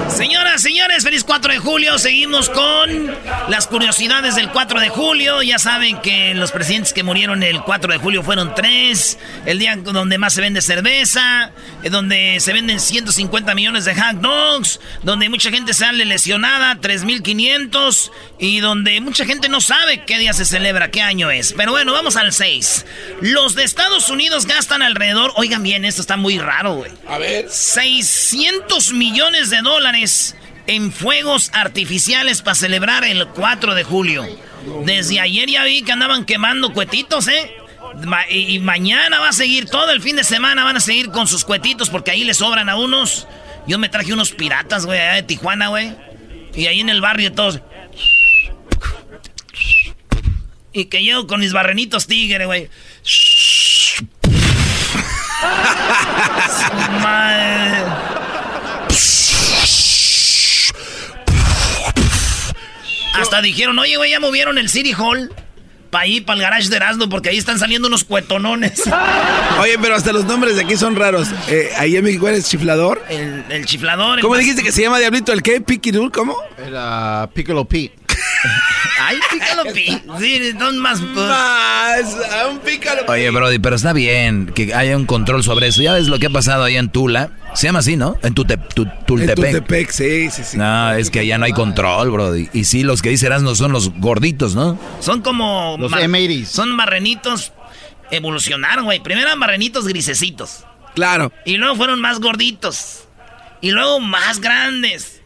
Señoras, 0.10 0.62
señores, 0.62 1.04
feliz 1.04 1.24
4 1.24 1.54
de 1.54 1.60
julio. 1.60 1.98
Seguimos 1.98 2.50
con 2.50 3.16
las 3.48 3.68
curiosidades 3.68 4.36
del 4.36 4.50
4 4.52 4.80
de 4.80 4.90
julio. 4.90 5.42
Ya 5.42 5.58
saben 5.58 6.00
que 6.02 6.34
los 6.36 6.52
presidentes 6.52 6.94
que 6.94 7.04
murieron 7.04 7.42
el 7.42 7.62
4 7.62 7.94
de 7.94 8.00
julio 8.00 8.22
fueron 8.22 8.54
tres. 8.54 9.18
El 9.46 9.60
día 9.60 9.76
donde 9.76 10.18
más 10.18 10.34
se 10.34 10.42
vende 10.42 10.62
cerveza, 10.62 11.52
eh, 11.84 11.90
donde 11.90 12.40
se 12.40 12.54
venden 12.54 12.80
150 12.80 13.56
millones 13.56 13.86
de 13.86 13.96
hot 13.96 14.18
dogs, 14.18 14.80
donde 15.04 15.30
mucha 15.30 15.50
gente 15.50 15.74
sale 15.74 16.06
lesionada, 16.06 16.76
3.500, 16.76 18.12
y 18.40 18.60
donde 18.60 19.00
mucha 19.02 19.26
gente 19.26 19.50
no 19.50 19.62
sabe 19.62 20.04
qué 20.06 20.20
día 20.20 20.34
se 20.34 20.46
celebra, 20.46 20.92
qué 20.92 21.02
año 21.02 21.32
es. 21.32 21.54
Pero 21.54 21.72
bueno, 21.72 21.94
vamos 21.94 22.18
al 22.18 22.34
6. 22.34 22.86
Los 23.22 23.56
de 23.56 23.64
Estados 23.64 24.10
Unidos 24.10 24.46
gastan 24.46 24.82
alrededor, 24.82 25.32
oigan 25.36 25.64
bien, 25.64 25.86
esto 25.86 26.02
está 26.02 26.18
muy 26.18 26.38
raro, 26.40 26.76
güey. 26.76 26.92
A 27.08 27.18
ver. 27.18 27.50
600 27.50 28.92
millones 28.94 29.50
de 29.50 29.62
dólares 29.62 29.93
en 30.68 30.92
fuegos 30.92 31.52
artificiales 31.54 32.42
para 32.42 32.56
celebrar 32.56 33.04
el 33.04 33.28
4 33.28 33.76
de 33.76 33.84
julio. 33.84 34.26
Desde 34.86 35.20
ayer 35.20 35.50
ya 35.50 35.64
vi 35.64 35.84
que 35.84 35.92
andaban 35.92 36.26
quemando 36.26 36.74
cuetitos, 36.74 37.28
¿eh? 37.28 37.52
y, 38.30 38.60
mañana 38.60 39.20
va 39.20 39.30
a 39.30 39.34
seguir, 39.34 39.70
todo 39.70 39.92
el 39.92 40.02
fin 40.02 40.16
de 40.16 40.24
semana 40.24 40.64
van 40.64 40.78
a 40.78 40.80
seguir 40.80 41.12
con 41.12 41.28
sus 41.28 41.44
cuetitos 41.44 41.90
porque 41.90 42.12
ahí 42.12 42.24
les 42.24 42.38
sobran 42.38 42.70
a 42.70 42.78
unos. 42.78 43.28
Yo 43.68 43.78
me 43.78 43.90
traje 43.90 44.14
unos 44.14 44.32
piratas, 44.32 44.86
güey, 44.86 45.00
allá 45.00 45.16
de 45.16 45.24
Tijuana, 45.24 45.68
güey. 45.68 45.96
Y 46.56 46.68
ahí 46.68 46.80
en 46.80 46.90
el 46.90 47.02
barrio 47.02 47.34
todos... 47.34 47.60
Y 50.76 50.86
que 50.86 51.06
yo 51.06 51.28
con 51.28 51.40
mis 51.40 51.54
barrenitos 51.54 52.08
tigre, 52.08 52.48
güey. 52.48 52.68
Hasta 63.14 63.42
dijeron, 63.42 63.78
oye, 63.80 63.98
güey, 63.98 64.12
ya 64.12 64.20
movieron 64.20 64.58
el 64.58 64.70
City 64.70 64.94
Hall. 64.94 65.32
Para 65.90 66.06
ahí, 66.06 66.22
para 66.22 66.38
el 66.38 66.42
garage 66.42 66.70
de 66.70 66.76
Erasmo, 66.76 67.08
porque 67.08 67.30
ahí 67.30 67.38
están 67.38 67.60
saliendo 67.60 67.88
unos 67.88 68.04
cuetonones. 68.04 68.82
Oye, 69.62 69.78
pero 69.80 69.94
hasta 69.94 70.12
los 70.12 70.26
nombres 70.26 70.56
de 70.56 70.64
aquí 70.64 70.76
son 70.76 70.96
raros. 70.96 71.28
Eh, 71.48 71.70
ahí 71.78 71.96
en 71.96 72.04
México 72.04 72.28
eres 72.28 72.50
chiflador. 72.50 73.04
El, 73.10 73.64
chiflador. 73.66 74.20
¿Cómo 74.20 74.36
dijiste 74.36 74.64
que 74.64 74.72
se 74.72 74.82
llama 74.82 74.98
Diablito? 74.98 75.32
¿El 75.32 75.44
qué? 75.44 75.62
¿Piquidul? 75.62 76.12
¿Cómo? 76.12 76.36
Era 76.58 77.30
Piccolo 77.36 77.66
Pete. 77.66 77.94
Ay, 79.00 79.20
pícalo, 79.32 79.64
pi. 79.74 80.02
Sí, 80.20 80.54
más. 80.80 81.02
Más, 81.02 82.18
un 82.50 82.60
pícalo. 82.60 83.04
Oye, 83.08 83.30
Brody, 83.30 83.60
pero 83.60 83.76
está 83.76 83.94
bien 83.94 84.52
que 84.54 84.74
haya 84.74 84.96
un 84.98 85.06
control 85.06 85.44
sobre 85.44 85.68
eso. 85.68 85.82
Ya 85.82 85.94
ves 85.94 86.08
lo 86.08 86.20
que 86.20 86.28
ha 86.28 86.30
pasado 86.30 86.64
ahí 86.64 86.78
en 86.78 86.90
Tula. 86.90 87.32
Se 87.54 87.68
llama 87.68 87.80
así, 87.80 87.96
¿no? 87.96 88.18
En 88.24 88.34
Tultepec. 88.34 88.78
En 88.78 89.06
Tultepec, 89.06 89.92
sí, 89.92 90.30
sí, 90.32 90.44
sí. 90.44 90.58
No, 90.58 90.94
es 90.94 91.10
que 91.10 91.20
allá 91.20 91.38
no 91.38 91.46
hay 91.46 91.54
control, 91.54 92.10
Brody. 92.12 92.50
Y 92.54 92.64
sí, 92.66 92.84
los 92.84 93.02
que 93.02 93.10
dice 93.10 93.30
no 93.30 93.56
son 93.56 93.72
los 93.72 93.92
gorditos, 94.00 94.56
¿no? 94.56 94.80
Son 95.00 95.22
como. 95.22 95.78
Los 95.80 95.92
m 95.94 96.46
Son 96.46 96.72
marrenitos. 96.72 97.54
Evolucionaron, 98.12 98.86
güey. 98.86 99.00
Primero 99.02 99.28
eran 99.28 99.40
marrenitos 99.40 99.88
grisecitos. 99.88 100.66
Claro. 100.94 101.32
Y 101.46 101.58
luego 101.58 101.76
fueron 101.76 102.00
más 102.02 102.20
gorditos. 102.20 103.06
Y 103.62 103.72
luego 103.72 104.00
más 104.00 104.40
grandes. 104.40 105.22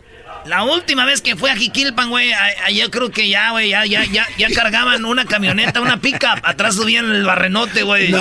La 0.45 0.63
última 0.63 1.03
vez 1.05 1.21
que 1.21 1.35
fue 1.35 1.51
a 1.51 1.57
Jiquilpan, 1.57 2.09
güey, 2.09 2.31
yo 2.73 2.89
creo 2.89 3.11
que 3.11 3.27
ya, 3.27 3.51
güey, 3.51 3.69
ya, 3.69 3.85
ya, 3.85 4.05
ya, 4.05 4.25
ya 4.37 4.49
cargaban 4.51 5.03
una 5.03 5.25
camioneta, 5.25 5.81
una 5.81 5.99
pickup. 5.99 6.39
Atrás 6.43 6.75
subían 6.75 7.11
el 7.11 7.25
barrenote, 7.25 7.83
güey. 7.83 8.11
No, 8.11 8.19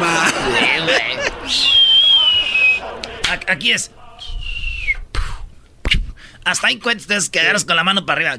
mames. 0.00 1.83
Aquí 3.48 3.72
es. 3.72 3.90
Hasta 6.44 6.66
hay 6.66 6.78
cuentas 6.78 7.30
que 7.30 7.40
agarras 7.40 7.64
con 7.64 7.76
la 7.76 7.84
mano 7.84 8.04
para 8.04 8.20
arriba. 8.20 8.38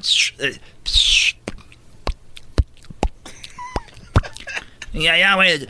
Y 4.93 5.07
allá, 5.07 5.35
güey. 5.35 5.67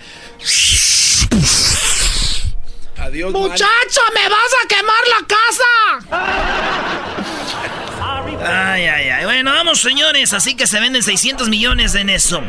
Adiós, 2.98 3.34
Muchacho, 3.34 4.02
me 4.14 4.30
vas 4.30 4.54
a 4.64 4.68
quemar 4.68 5.04
la 5.10 5.22
casa. 5.28 5.64
Ay, 8.48 8.86
ay, 8.86 9.10
ay. 9.10 9.26
Bueno, 9.26 9.52
vamos, 9.52 9.82
señores. 9.82 10.34
Así 10.34 10.56
que 10.56 10.68
se 10.68 10.80
venden 10.80 11.04
600 11.04 11.50
millones 11.50 11.96
en 11.96 12.10
eso. 12.10 12.44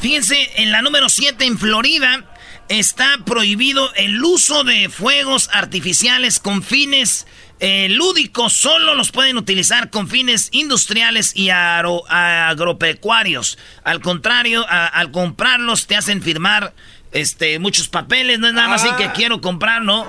Fíjense, 0.00 0.50
en 0.62 0.72
la 0.72 0.82
número 0.82 1.08
7 1.08 1.44
en 1.44 1.58
Florida 1.58 2.24
está 2.68 3.18
prohibido 3.24 3.92
el 3.94 4.22
uso 4.22 4.64
de 4.64 4.88
fuegos 4.88 5.48
artificiales 5.52 6.38
con 6.38 6.62
fines 6.62 7.26
eh, 7.60 7.88
lúdicos. 7.90 8.52
Solo 8.52 8.94
los 8.94 9.12
pueden 9.12 9.36
utilizar 9.36 9.90
con 9.90 10.08
fines 10.08 10.48
industriales 10.52 11.32
y 11.34 11.50
agropecuarios. 11.50 13.58
Al 13.84 14.00
contrario, 14.00 14.64
al 14.68 15.10
comprarlos 15.10 15.86
te 15.86 15.96
hacen 15.96 16.22
firmar 16.22 16.74
este, 17.12 17.58
muchos 17.58 17.88
papeles. 17.88 18.38
No 18.38 18.48
es 18.48 18.54
nada 18.54 18.68
más 18.68 18.84
así 18.84 18.94
que 18.96 19.04
ah. 19.04 19.12
quiero 19.14 19.40
comprar, 19.40 19.82
¿no? 19.82 20.06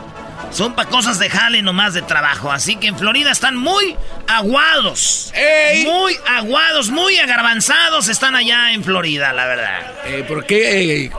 Son 0.52 0.76
para 0.76 0.90
cosas 0.90 1.20
de 1.20 1.30
jale 1.30 1.62
nomás 1.62 1.94
de 1.94 2.02
trabajo. 2.02 2.52
Así 2.52 2.78
que 2.78 2.88
en 2.88 2.98
Florida 2.98 3.32
están 3.32 3.56
muy 3.56 3.96
aguados. 4.28 5.34
Muy 5.86 6.16
aguados, 6.28 6.90
muy 6.90 7.18
agarbanzados 7.18 8.08
están 8.08 8.36
allá 8.36 8.74
en 8.74 8.84
Florida, 8.84 9.34
la 9.34 9.46
verdad. 9.46 10.26
¿Por 10.28 10.46
qué? 10.46 11.12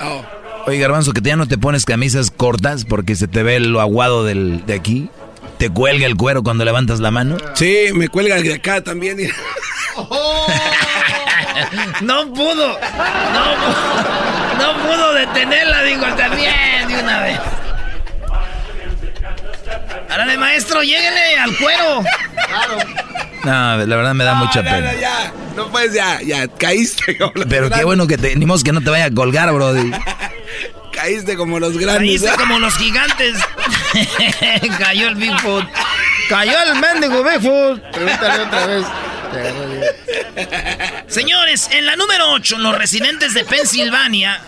Oh. 0.00 0.24
Oye, 0.66 0.78
Garbanzo, 0.78 1.12
que 1.12 1.20
ya 1.20 1.36
no 1.36 1.46
te 1.46 1.58
pones 1.58 1.84
camisas 1.84 2.32
cortas 2.32 2.84
porque 2.84 3.14
se 3.14 3.28
te 3.28 3.44
ve 3.44 3.60
lo 3.60 3.80
aguado 3.80 4.24
del, 4.24 4.66
de 4.66 4.74
aquí. 4.74 5.08
¿Te 5.58 5.70
cuelga 5.70 6.06
el 6.06 6.16
cuero 6.16 6.42
cuando 6.42 6.64
levantas 6.64 6.98
la 6.98 7.12
mano? 7.12 7.36
Sí, 7.54 7.90
me 7.94 8.08
cuelga 8.08 8.36
de 8.36 8.54
acá 8.54 8.80
también. 8.82 9.16
no 12.02 12.32
pudo. 12.34 12.78
No, 13.32 13.56
no 14.58 14.76
pudo 14.82 15.14
detenerla, 15.14 15.82
digo, 15.84 16.04
también 16.16 16.88
de 16.88 17.00
una 17.00 17.22
vez. 17.22 17.38
Árale, 20.10 20.36
maestro, 20.36 20.82
lléguele 20.82 21.38
al 21.38 21.56
cuero. 21.56 22.02
Claro. 22.48 22.78
No, 23.44 23.86
la 23.86 23.96
verdad 23.96 24.14
me 24.14 24.24
da 24.24 24.34
mucha 24.34 24.62
pena. 24.62 24.92
No, 24.92 25.00
ya, 25.00 25.32
no 25.54 25.68
puedes, 25.68 25.94
ya, 25.94 26.20
ya, 26.22 26.48
caíste. 26.48 27.16
Pero 27.48 27.70
qué 27.70 27.84
bueno 27.84 28.08
que 28.08 28.18
te, 28.18 28.34
ni 28.34 28.46
que 28.62 28.72
no 28.72 28.80
te 28.80 28.90
vaya 28.90 29.04
a 29.04 29.10
colgar, 29.12 29.52
brody. 29.52 29.92
caíste 30.96 31.36
como 31.36 31.60
los 31.60 31.76
grandes. 31.78 32.22
Caíste 32.22 32.38
como 32.38 32.58
los 32.58 32.76
gigantes. 32.76 33.36
Cayó 34.78 35.08
el 35.08 35.14
Bigfoot. 35.14 35.66
Cayó 36.28 36.58
el 36.62 36.80
mendigo 36.80 37.22
Bigfoot. 37.22 37.82
Pregúntale 37.92 38.44
otra 38.44 38.66
vez. 38.66 38.86
Señores, 41.06 41.68
en 41.72 41.86
la 41.86 41.96
número 41.96 42.30
8, 42.32 42.58
los 42.58 42.76
residentes 42.76 43.34
de 43.34 43.44
Pensilvania 43.44 44.40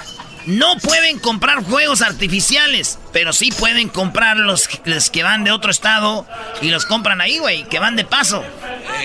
no 0.46 0.76
pueden 0.78 1.18
comprar 1.18 1.62
juegos 1.62 2.00
artificiales, 2.00 2.98
pero 3.12 3.34
sí 3.34 3.52
pueden 3.52 3.90
comprar 3.90 4.38
los, 4.38 4.66
que 4.66 5.22
van 5.22 5.44
de 5.44 5.50
otro 5.50 5.70
estado 5.70 6.26
y 6.62 6.70
los 6.70 6.86
compran 6.86 7.20
ahí, 7.20 7.38
güey, 7.38 7.64
que 7.64 7.78
van 7.78 7.96
de 7.96 8.04
paso. 8.04 8.42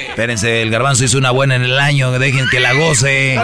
Espérense, 0.09 0.61
el 0.61 0.71
garbanzo 0.71 1.03
hizo 1.03 1.17
una 1.17 1.31
buena 1.31 1.55
en 1.55 1.63
el 1.63 1.77
año, 1.79 2.11
dejen 2.17 2.47
que 2.49 2.61
la 2.61 2.71
goce. 2.73 3.37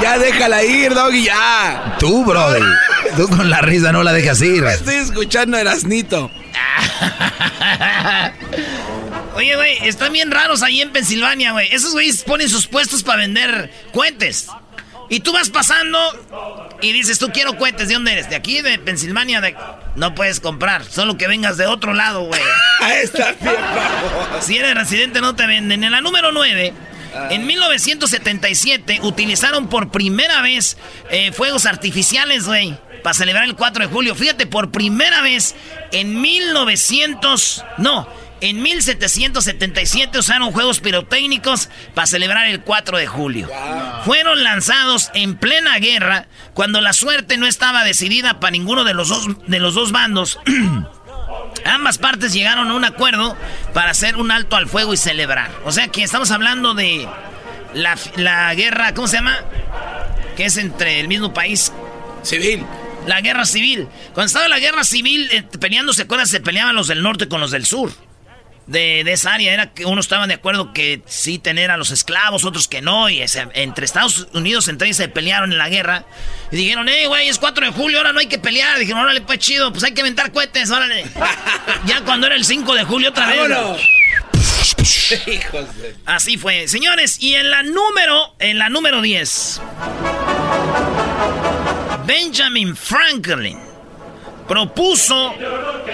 ya 0.00 0.18
déjala 0.18 0.64
ir, 0.64 0.94
Doggy, 0.94 1.24
ya. 1.24 1.96
Tú, 1.98 2.24
brother. 2.24 2.62
Tú 3.16 3.28
con 3.28 3.50
la 3.50 3.60
risa 3.60 3.92
no 3.92 4.02
la 4.02 4.12
dejas 4.12 4.40
ir. 4.42 4.64
Estoy 4.64 4.96
escuchando 4.96 5.58
el 5.58 5.68
asnito. 5.68 6.30
Oye, 9.34 9.56
güey, 9.56 9.86
están 9.86 10.12
bien 10.12 10.30
raros 10.30 10.62
ahí 10.62 10.80
en 10.80 10.92
Pensilvania, 10.92 11.52
güey. 11.52 11.68
Esos 11.72 11.92
güeyes 11.92 12.22
ponen 12.22 12.48
sus 12.48 12.66
puestos 12.66 13.02
para 13.02 13.18
vender 13.18 13.70
cuentes. 13.92 14.48
Y 15.08 15.20
tú 15.20 15.32
vas 15.32 15.50
pasando 15.50 15.98
y 16.80 16.92
dices, 16.92 17.18
tú 17.18 17.30
quiero 17.32 17.56
cohetes. 17.56 17.88
¿De 17.88 17.94
dónde 17.94 18.12
eres? 18.12 18.28
¿De 18.28 18.36
aquí? 18.36 18.60
¿De 18.62 18.78
Pensilvania? 18.78 19.40
De... 19.40 19.54
No 19.94 20.14
puedes 20.14 20.40
comprar. 20.40 20.84
Solo 20.84 21.16
que 21.16 21.28
vengas 21.28 21.56
de 21.56 21.66
otro 21.66 21.94
lado, 21.94 22.22
güey. 22.22 22.40
Está 23.02 23.34
bien, 23.40 23.54
Si 24.40 24.56
eres 24.56 24.74
residente 24.74 25.20
no 25.20 25.36
te 25.36 25.46
venden. 25.46 25.84
En 25.84 25.92
la 25.92 26.00
número 26.00 26.32
9... 26.32 26.72
Ah. 27.16 27.28
En 27.30 27.46
1977 27.46 29.00
utilizaron 29.02 29.68
por 29.68 29.90
primera 29.90 30.42
vez 30.42 30.76
eh, 31.10 31.32
fuegos 31.32 31.66
artificiales, 31.66 32.46
güey, 32.46 32.76
para 33.02 33.14
celebrar 33.14 33.44
el 33.44 33.56
4 33.56 33.86
de 33.86 33.92
julio. 33.92 34.14
Fíjate, 34.14 34.46
por 34.46 34.70
primera 34.70 35.22
vez 35.22 35.54
en 35.92 36.20
1900, 36.20 37.64
no, 37.78 38.06
en 38.40 38.62
1777 38.62 40.18
usaron 40.18 40.52
juegos 40.52 40.80
pirotécnicos 40.80 41.70
para 41.94 42.06
celebrar 42.06 42.46
el 42.46 42.60
4 42.60 42.98
de 42.98 43.06
julio. 43.06 43.48
Fueron 44.04 44.44
lanzados 44.44 45.10
en 45.14 45.36
plena 45.36 45.78
guerra 45.78 46.28
cuando 46.52 46.80
la 46.80 46.92
suerte 46.92 47.38
no 47.38 47.46
estaba 47.46 47.84
decidida 47.84 48.38
para 48.38 48.50
ninguno 48.50 48.84
de 48.84 48.94
los 48.94 49.08
dos, 49.08 49.26
de 49.46 49.58
los 49.58 49.74
dos 49.74 49.92
bandos. 49.92 50.38
Ambas 51.66 51.98
partes 51.98 52.32
llegaron 52.32 52.70
a 52.70 52.74
un 52.74 52.84
acuerdo 52.84 53.36
para 53.74 53.90
hacer 53.90 54.16
un 54.16 54.30
alto 54.30 54.56
al 54.56 54.68
fuego 54.68 54.94
y 54.94 54.96
celebrar. 54.96 55.50
O 55.64 55.72
sea 55.72 55.88
que 55.88 56.02
estamos 56.02 56.30
hablando 56.30 56.74
de 56.74 57.08
la, 57.74 58.54
guerra, 58.54 58.94
¿cómo 58.94 59.08
se 59.08 59.16
llama? 59.16 59.36
Que 60.36 60.46
es 60.46 60.56
entre 60.56 61.00
el 61.00 61.08
mismo 61.08 61.34
país. 61.34 61.72
Civil. 62.22 62.64
La 63.06 63.20
guerra 63.20 63.44
civil. 63.44 63.88
Cuando 64.14 64.26
estaba 64.26 64.48
la 64.48 64.58
guerra 64.58 64.84
civil 64.84 65.28
eh, 65.32 65.44
peleando, 65.60 65.92
¿se 65.92 66.02
acuerdan? 66.02 66.26
Se 66.26 66.40
peleaban 66.40 66.74
los 66.74 66.88
del 66.88 67.02
norte 67.02 67.28
con 67.28 67.40
los 67.40 67.50
del 67.50 67.66
sur. 67.66 67.92
De, 68.66 69.00
esa 69.12 69.34
área 69.34 69.52
era 69.52 69.72
que 69.72 69.84
unos 69.84 70.06
estaban 70.06 70.28
de 70.28 70.34
acuerdo 70.34 70.72
que 70.72 71.02
sí 71.06 71.38
tener 71.38 71.70
a 71.70 71.76
los 71.76 71.90
esclavos, 71.90 72.44
otros 72.44 72.68
que 72.68 72.82
no. 72.82 73.08
Y 73.08 73.24
entre 73.54 73.84
Estados 73.84 74.28
Unidos 74.32 74.68
entre 74.68 74.88
ellos 74.88 74.96
se 74.96 75.08
pelearon 75.08 75.52
en 75.52 75.58
la 75.58 75.68
guerra. 75.68 76.04
Y 76.50 76.56
dijeron, 76.56 76.86
hey, 76.88 77.06
güey, 77.06 77.28
es 77.28 77.38
4 77.38 77.66
de 77.66 77.72
julio, 77.72 77.98
ahora 77.98 78.12
no 78.12 78.18
hay 78.18 78.26
que 78.26 78.38
pelear. 78.38 78.78
Dijeron, 78.78 79.02
órale, 79.02 79.20
pues 79.20 79.38
chido, 79.38 79.70
pues 79.72 79.84
hay 79.84 79.92
que 79.92 80.00
inventar 80.00 80.32
cohetes, 80.32 80.70
órale. 80.70 81.04
ya 81.86 82.02
cuando 82.02 82.26
era 82.26 82.36
el 82.36 82.44
5 82.44 82.74
de 82.74 82.84
julio 82.84 83.10
otra 83.10 83.26
vez. 83.26 83.40
Así 86.04 86.36
fue. 86.36 86.66
Señores, 86.68 87.20
y 87.20 87.34
en 87.34 87.50
la 87.50 87.62
número, 87.62 88.34
en 88.38 88.58
la 88.58 88.68
número 88.68 89.00
10. 89.00 89.60
Benjamin 92.06 92.76
Franklin 92.76 93.75
propuso. 94.46 95.34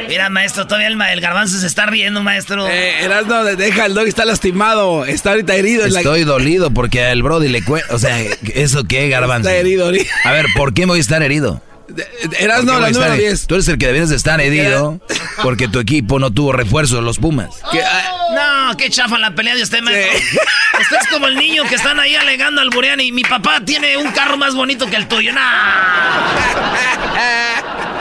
Mira, 0.09 0.29
maestro, 0.29 0.67
todavía 0.67 0.89
el, 0.89 1.01
el 1.01 1.21
garbanzo 1.21 1.59
se 1.59 1.67
está 1.67 1.87
riendo, 1.87 2.23
maestro. 2.23 2.69
Eh, 2.69 3.05
Erasno, 3.05 3.45
deja, 3.45 3.87
el 3.87 3.95
dog 3.95 4.07
está 4.07 4.25
lastimado, 4.25 5.05
está 5.05 5.31
ahorita 5.31 5.55
herido. 5.55 5.87
Estoy 5.87 6.25
dolido 6.25 6.71
porque 6.71 7.05
al 7.05 7.23
Brody 7.23 7.49
le 7.49 7.63
cuesta. 7.63 7.95
O 7.95 7.99
sea, 7.99 8.19
¿eso 8.55 8.85
qué, 8.85 9.09
garbanzo? 9.09 9.49
Está 9.49 9.61
herido, 9.61 9.91
A 10.25 10.33
ver, 10.33 10.47
¿por 10.57 10.75
qué 10.75 10.87
voy 10.87 10.99
a 10.99 11.01
estar 11.01 11.23
herido? 11.23 11.61
Erasno, 12.39 12.81
la 12.81 12.91
número 12.91 13.15
10. 13.15 13.47
Tú 13.47 13.55
eres 13.55 13.69
el 13.69 13.79
que 13.79 13.87
deberías 13.87 14.11
de 14.11 14.17
estar 14.17 14.41
herido 14.41 15.01
porque 15.43 15.69
tu 15.69 15.79
equipo 15.79 16.19
no 16.19 16.31
tuvo 16.31 16.53
refuerzo 16.53 16.97
de 16.97 17.03
los 17.03 17.19
Pumas. 17.19 17.61
No, 18.35 18.77
qué 18.77 18.89
chafa 18.89 19.19
la 19.19 19.35
pelea 19.35 19.55
de 19.55 19.63
usted, 19.63 19.83
maestro. 19.83 20.19
Usted 20.81 20.97
es 21.03 21.09
como 21.09 21.27
el 21.27 21.37
niño 21.37 21.65
que 21.65 21.75
están 21.75 22.01
ahí 22.01 22.15
alegando 22.15 22.61
al 22.61 22.71
Burián 22.71 23.01
y 23.01 23.13
mi 23.13 23.25
papá 23.25 23.61
tiene 23.65 23.97
un 23.97 24.11
carro 24.13 24.37
más 24.37 24.55
bonito 24.55 24.87
que 24.87 24.97
el 24.97 25.07
tuyo. 25.07 25.33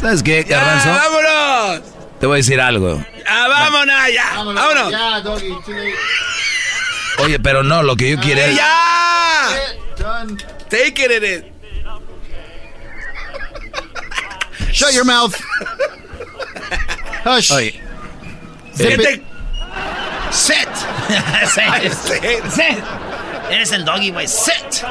¿Sabes 0.00 0.22
qué, 0.22 0.42
Garbanzo? 0.42 0.88
¡Vámonos! 0.88 1.82
Te 2.20 2.26
voy 2.26 2.34
a 2.34 2.38
decir 2.38 2.60
algo. 2.60 3.04
¡Ah, 3.26 3.46
vámonos 3.48 3.94
ya! 4.12 4.32
¡Vámonos! 4.36 4.90
Ya, 4.90 5.20
doggy, 5.20 5.54
Oye, 7.18 7.38
pero 7.40 7.62
no, 7.62 7.82
lo 7.82 7.96
que 7.96 8.10
yo 8.10 8.20
quiero 8.20 8.40
es... 8.42 8.56
¡Ya! 8.56 9.48
Take 10.68 11.04
it 11.04 11.10
in 11.10 11.24
it. 11.24 11.52
Shut 14.72 14.92
your 14.92 15.04
mouth. 15.06 15.34
Hush. 17.24 17.50
Oye. 17.50 17.80
Zip 18.74 19.00
Este- 19.00 19.12
it. 19.14 19.22
Set. 20.30 20.68
Set. 21.48 21.92
Set. 22.50 22.84
Eres 23.50 23.72
el 23.72 23.84
doggy, 23.84 24.10
güey. 24.10 24.26
Set. 24.28 24.84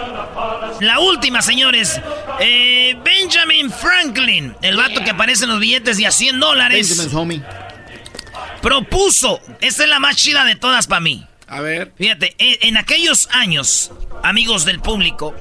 La 0.81 0.99
última, 0.99 1.41
señores. 1.41 1.99
Eh, 2.39 2.97
Benjamin 3.03 3.69
Franklin, 3.71 4.55
el 4.61 4.77
vato 4.77 5.03
que 5.03 5.09
aparece 5.11 5.43
en 5.43 5.51
los 5.51 5.59
billetes 5.59 5.97
de 5.97 6.07
a 6.07 6.11
100 6.11 6.39
dólares, 6.39 7.09
homie. 7.13 7.41
propuso. 8.61 9.39
Esta 9.61 9.83
es 9.83 9.89
la 9.89 9.99
más 9.99 10.15
chida 10.15 10.43
de 10.45 10.55
todas 10.55 10.87
para 10.87 11.01
mí. 11.01 11.25
A 11.47 11.61
ver. 11.61 11.91
Fíjate, 11.97 12.35
en, 12.37 12.69
en 12.69 12.77
aquellos 12.77 13.29
años, 13.31 13.91
amigos 14.23 14.65
del 14.65 14.79
público, 14.79 15.35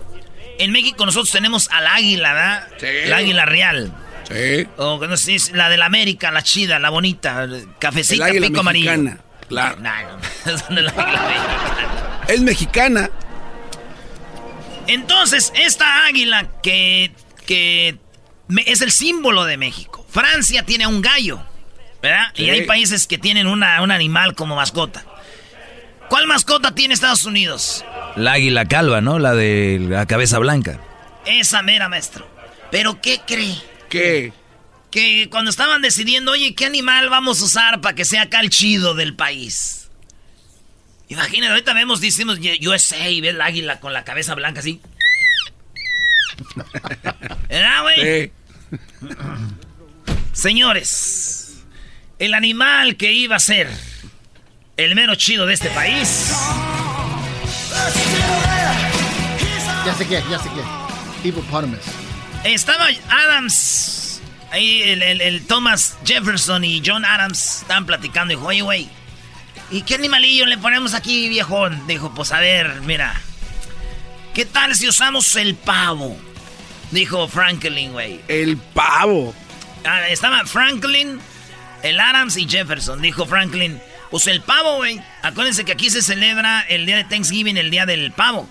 en 0.59 0.71
México 0.73 1.07
nosotros 1.07 1.31
tenemos 1.33 1.69
al 1.71 1.87
águila, 1.87 2.33
¿verdad? 2.35 2.69
Sí. 2.79 2.87
El 2.87 3.13
águila 3.13 3.45
real. 3.47 3.93
Sí. 4.31 4.67
O 4.77 4.99
no 5.07 5.17
sé, 5.17 5.35
es 5.35 5.53
la 5.53 5.69
de 5.69 5.77
la 5.77 5.87
América, 5.87 6.31
la 6.31 6.43
chida, 6.43 6.79
la 6.79 6.91
bonita, 6.91 7.45
El 7.45 7.67
cafecita, 7.79 8.27
águila 8.27 8.47
pico 8.49 8.61
amarillo. 8.61 8.91
mexicana. 8.91 9.21
Claro. 9.49 9.77
No, 9.81 9.91
no, 9.91 10.53
eso 10.55 10.65
no 10.71 10.79
es 10.81 10.85
la 10.85 10.91
águila 10.93 11.23
mexicana. 11.23 12.14
Es 12.29 12.41
mexicana. 12.41 13.11
Entonces, 14.87 15.53
esta 15.57 16.05
águila 16.07 16.49
que, 16.63 17.13
que 17.47 17.97
me- 18.49 18.65
es 18.67 18.81
el 18.83 18.93
símbolo 18.93 19.45
de 19.45 19.57
México. 19.57 20.07
Francia 20.11 20.65
tiene 20.65 20.87
un 20.87 21.01
gallo, 21.01 21.43
¿verdad? 22.03 22.27
Sí. 22.35 22.45
Y 22.45 22.51
hay 22.51 22.63
países 22.63 23.07
que 23.07 23.19
tienen 23.19 23.47
una, 23.47 23.81
un 23.83 23.91
animal 23.91 24.35
como 24.35 24.57
mascota. 24.57 25.05
¿Cuál 26.09 26.27
mascota 26.27 26.75
tiene 26.75 26.95
Estados 26.95 27.25
Unidos? 27.25 27.85
La 28.15 28.33
águila 28.33 28.67
calva, 28.67 29.01
¿no? 29.01 29.19
La 29.19 29.35
de 29.35 29.79
la 29.81 30.07
cabeza 30.07 30.39
blanca. 30.39 30.79
Esa 31.25 31.63
mera, 31.63 31.89
maestro. 31.89 32.29
¿Pero 32.71 33.01
qué 33.01 33.21
cree? 33.27 33.57
¿Qué? 33.89 34.33
Que 34.91 35.29
cuando 35.31 35.51
estaban 35.51 35.81
decidiendo, 35.83 36.33
oye, 36.33 36.55
¿qué 36.55 36.67
animal 36.67 37.09
vamos 37.09 37.41
a 37.41 37.45
usar 37.45 37.81
para 37.81 37.95
que 37.95 38.05
sea 38.05 38.23
acá 38.23 38.41
el 38.41 38.51
chido 38.51 38.95
del 38.95 39.17
país? 39.17 39.84
Imagínate, 41.15 41.53
ahorita 41.53 41.73
vemos, 41.75 42.01
decimos 42.01 42.39
USA 42.67 43.09
y 43.09 43.21
ve 43.21 43.29
el 43.31 43.41
águila 43.41 43.81
con 43.81 43.93
la 43.93 44.05
cabeza 44.05 44.35
blanca 44.35 44.61
así. 44.61 44.81
¿Verdad, 47.49 47.83
güey? 47.83 48.31
Sí. 48.31 48.33
Señores, 50.33 51.63
el 52.19 52.35
animal 52.35 52.97
que 52.97 53.13
iba 53.13 53.37
a 53.37 53.41
ser 53.41 53.69
el 54.77 54.95
mero 54.95 55.15
chido 55.15 55.47
de 55.47 55.55
este 55.55 55.69
país 55.71 56.33
Ya 59.87 59.95
sé 59.95 60.07
qué, 60.07 60.23
ya 60.31 60.39
sé 60.39 60.49
qué. 60.51 61.29
Hippopotamus. 61.29 61.79
estaba 62.45 62.89
Adams. 63.09 64.21
Ahí 64.51 64.83
el, 64.83 65.03
el- 65.03 65.21
el 65.21 65.47
Thomas 65.47 65.99
Jefferson 66.05 66.65
y 66.65 66.83
John 66.85 67.05
Adams 67.05 67.63
estaban 67.63 67.85
platicando. 67.87 68.31
Dijo, 68.35 68.47
oye, 68.47 68.63
güey, 68.63 68.89
¿y 69.75 69.83
qué 69.83 69.97
animalillo 69.97 70.47
le 70.47 70.57
ponemos 70.57 70.95
aquí, 70.95 71.29
viejón? 71.29 71.85
Dijo, 71.89 72.15
pues 72.15 72.31
a 72.31 72.39
ver, 72.39 72.81
mira. 72.83 73.21
¿Qué 74.33 74.45
tal 74.45 74.75
si 74.77 74.89
usamos 74.89 75.35
el 75.35 75.57
pavo? 75.57 76.17
Dijo 76.93 77.27
Franklin, 77.27 77.93
güey. 77.93 78.21
El 78.29 78.57
pavo. 78.57 79.35
Ah, 79.85 80.09
estaba 80.09 80.47
Franklin, 80.47 81.19
el 81.83 81.99
Adams 81.99 82.37
y 82.37 82.49
Jefferson. 82.49 83.03
Dijo 83.03 83.27
Franklin, 83.27 83.81
pues 84.13 84.29
el 84.29 84.43
pavo, 84.43 84.77
güey. 84.77 85.01
Acuérdense 85.23 85.65
que 85.65 85.73
aquí 85.73 85.91
se 85.91 86.03
celebra 86.03 86.61
el 86.69 86.87
día 86.87 86.97
de 86.97 87.05
Thanksgiving, 87.05 87.57
el 87.57 87.73
día 87.73 87.85
del 87.85 88.13
pavo. 88.13 88.49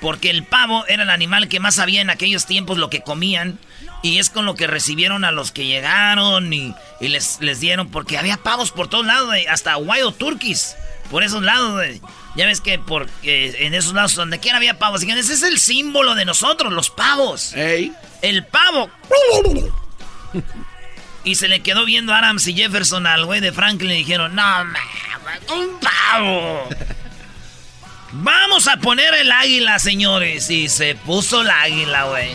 Porque 0.00 0.30
el 0.30 0.44
pavo 0.44 0.86
era 0.86 1.02
el 1.02 1.10
animal 1.10 1.48
que 1.48 1.58
más 1.58 1.74
sabía 1.74 2.02
en 2.02 2.10
aquellos 2.10 2.46
tiempos 2.46 2.78
lo 2.78 2.88
que 2.88 3.02
comían. 3.02 3.58
Y 4.02 4.18
es 4.18 4.30
con 4.30 4.44
lo 4.46 4.54
que 4.56 4.66
recibieron 4.66 5.24
a 5.24 5.30
los 5.30 5.52
que 5.52 5.64
llegaron 5.64 6.52
y, 6.52 6.74
y 7.00 7.08
les, 7.08 7.38
les 7.40 7.60
dieron. 7.60 7.88
Porque 7.88 8.18
había 8.18 8.36
pavos 8.36 8.72
por 8.72 8.88
todos 8.88 9.06
lados, 9.06 9.32
hasta 9.48 9.76
wild 9.76 10.16
turkeys. 10.16 10.76
Por 11.10 11.22
esos 11.22 11.42
lados, 11.42 11.72
güey. 11.72 12.00
Ya 12.34 12.46
ves 12.46 12.60
que 12.60 12.78
por, 12.78 13.08
eh, 13.22 13.54
en 13.60 13.74
esos 13.74 13.92
lados 13.92 14.14
donde 14.14 14.40
quiera 14.40 14.56
había 14.56 14.78
pavos. 14.78 15.00
Dijeron, 15.02 15.20
ese 15.20 15.34
es 15.34 15.42
el 15.42 15.58
símbolo 15.58 16.14
de 16.14 16.24
nosotros, 16.24 16.72
los 16.72 16.90
pavos. 16.90 17.52
Ey. 17.54 17.92
El 18.22 18.44
pavo. 18.44 18.90
Y 21.24 21.36
se 21.36 21.46
le 21.46 21.60
quedó 21.60 21.84
viendo 21.84 22.12
Adams 22.12 22.46
y 22.48 22.54
Jefferson 22.54 23.06
al 23.06 23.24
güey 23.24 23.40
de 23.40 23.52
Franklin 23.52 23.92
y 23.92 23.98
dijeron, 23.98 24.34
no, 24.34 24.42
mames, 24.42 24.82
un 25.54 25.78
pavo. 25.78 26.68
Vamos 28.12 28.66
a 28.66 28.76
poner 28.78 29.14
el 29.14 29.30
águila, 29.30 29.78
señores. 29.78 30.50
Y 30.50 30.68
se 30.68 30.96
puso 30.96 31.42
el 31.42 31.50
águila, 31.50 32.04
güey. 32.04 32.32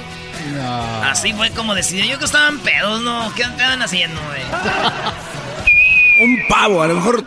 No. 0.55 1.03
Así 1.03 1.33
fue 1.33 1.49
como 1.51 1.75
decidió. 1.75 2.05
Yo 2.05 2.19
que 2.19 2.25
estaban 2.25 2.59
pedos, 2.59 3.01
¿no? 3.01 3.33
¿Qué 3.35 3.43
andan 3.43 3.81
haciendo, 3.81 4.19
güey? 4.27 4.41
Un 6.29 6.47
pavo. 6.47 6.81
A 6.81 6.87
lo 6.87 6.95
mejor 6.95 7.23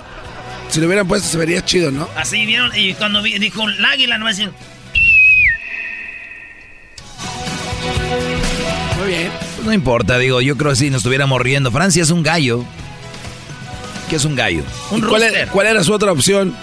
si 0.68 0.80
lo 0.80 0.86
hubieran 0.86 1.06
puesto 1.06 1.28
se 1.28 1.36
vería 1.38 1.64
chido, 1.64 1.90
¿no? 1.90 2.08
Así 2.16 2.44
vieron. 2.46 2.70
Y 2.74 2.94
cuando 2.94 3.22
vi- 3.22 3.38
dijo 3.38 3.68
el 3.68 3.84
águila, 3.84 4.18
no 4.18 4.26
a 4.26 4.30
decir, 4.30 4.50
Muy 8.98 9.08
bien. 9.08 9.32
Pues 9.56 9.66
no 9.66 9.72
importa, 9.72 10.18
digo, 10.18 10.40
yo 10.40 10.56
creo 10.56 10.70
que 10.70 10.76
si 10.76 10.90
nos 10.90 10.98
estuviéramos 10.98 11.40
riendo. 11.40 11.70
Francia 11.70 12.02
es 12.02 12.10
un 12.10 12.22
gallo. 12.22 12.64
¿Qué 14.08 14.16
es 14.16 14.24
un 14.24 14.34
gallo? 14.34 14.64
un 14.90 14.98
¿Y 14.98 15.02
cuál, 15.02 15.22
cuál 15.52 15.66
era 15.68 15.84
su 15.84 15.92
otra 15.92 16.10
opción? 16.12 16.54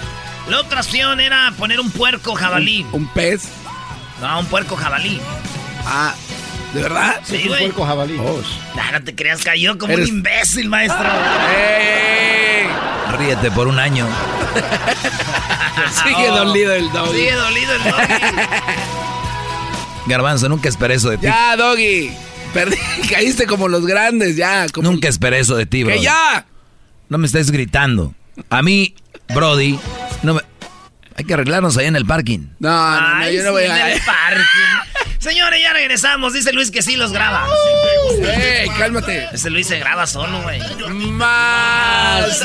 La 0.49 0.59
otra 0.61 0.81
opción 0.81 1.19
era 1.19 1.53
poner 1.57 1.79
un 1.79 1.89
puerco 1.91 2.35
jabalí. 2.35 2.85
¿Un 2.91 3.07
pez? 3.07 3.43
No, 4.21 4.39
un 4.39 4.45
puerco 4.47 4.75
jabalí. 4.75 5.19
Ah, 5.85 6.13
¿de 6.73 6.81
verdad? 6.81 7.19
Sí, 7.23 7.37
un 7.43 7.47
güey. 7.49 7.59
puerco 7.65 7.85
jabalí. 7.85 8.17
Oh. 8.19 8.41
Nah, 8.75 8.91
no 8.93 9.03
te 9.03 9.15
creas, 9.15 9.41
cayó 9.43 9.77
como 9.77 9.93
Eres- 9.93 10.09
un 10.09 10.17
imbécil, 10.17 10.69
maestro. 10.69 11.03
¡Ey! 11.07 12.67
Ríete 13.17 13.51
por 13.51 13.67
un 13.67 13.79
año. 13.79 14.07
Sigue 16.03 16.27
dolido 16.27 16.73
el 16.73 16.91
doggy. 16.91 17.09
Oh. 17.09 17.13
Sigue 17.13 17.33
dolido 17.33 17.73
el 17.75 17.83
doggy. 17.83 18.03
Garbanzo, 20.07 20.47
nunca 20.49 20.69
esperé 20.69 20.95
eso 20.95 21.09
de 21.09 21.17
ti. 21.17 21.25
Ya, 21.25 21.55
doggy. 21.57 22.11
Perdí, 22.53 22.77
caíste 23.09 23.45
como 23.45 23.67
los 23.67 23.85
grandes, 23.85 24.35
ya. 24.37 24.67
Como 24.73 24.89
Nunca 24.89 25.07
esperé 25.09 25.39
eso 25.39 25.55
de 25.55 25.65
ti, 25.65 25.83
bro. 25.83 25.93
¡Que 25.95 26.01
ya! 26.01 26.45
No 27.09 27.17
me 27.17 27.27
estés 27.27 27.51
gritando. 27.51 28.13
A 28.49 28.61
mí, 28.61 28.95
Brody, 29.33 29.79
no 30.23 30.35
me... 30.35 30.41
Hay 31.15 31.25
que 31.25 31.33
arreglarnos 31.33 31.75
ahí 31.77 31.87
en 31.87 31.95
el 31.95 32.05
parking. 32.05 32.47
No, 32.59 32.69
no, 32.69 33.01
no, 33.01 33.15
Ay, 33.17 33.35
yo 33.35 33.41
no 33.43 33.49
sí, 33.49 33.53
voy 33.53 33.63
en 33.63 33.71
a... 33.71 33.91
el 33.91 33.99
parking. 34.01 34.96
Señores, 35.19 35.61
ya 35.61 35.73
regresamos. 35.73 36.33
Dice 36.33 36.53
Luis 36.53 36.71
que 36.71 36.81
sí 36.81 36.95
los 36.95 37.11
graba. 37.11 37.47
¡Ey, 38.35 38.69
cálmate! 38.77 39.27
Ese 39.33 39.49
Luis 39.49 39.67
se 39.67 39.79
graba 39.79 40.07
solo, 40.07 40.41
güey. 40.41 40.59
Más. 40.89 42.41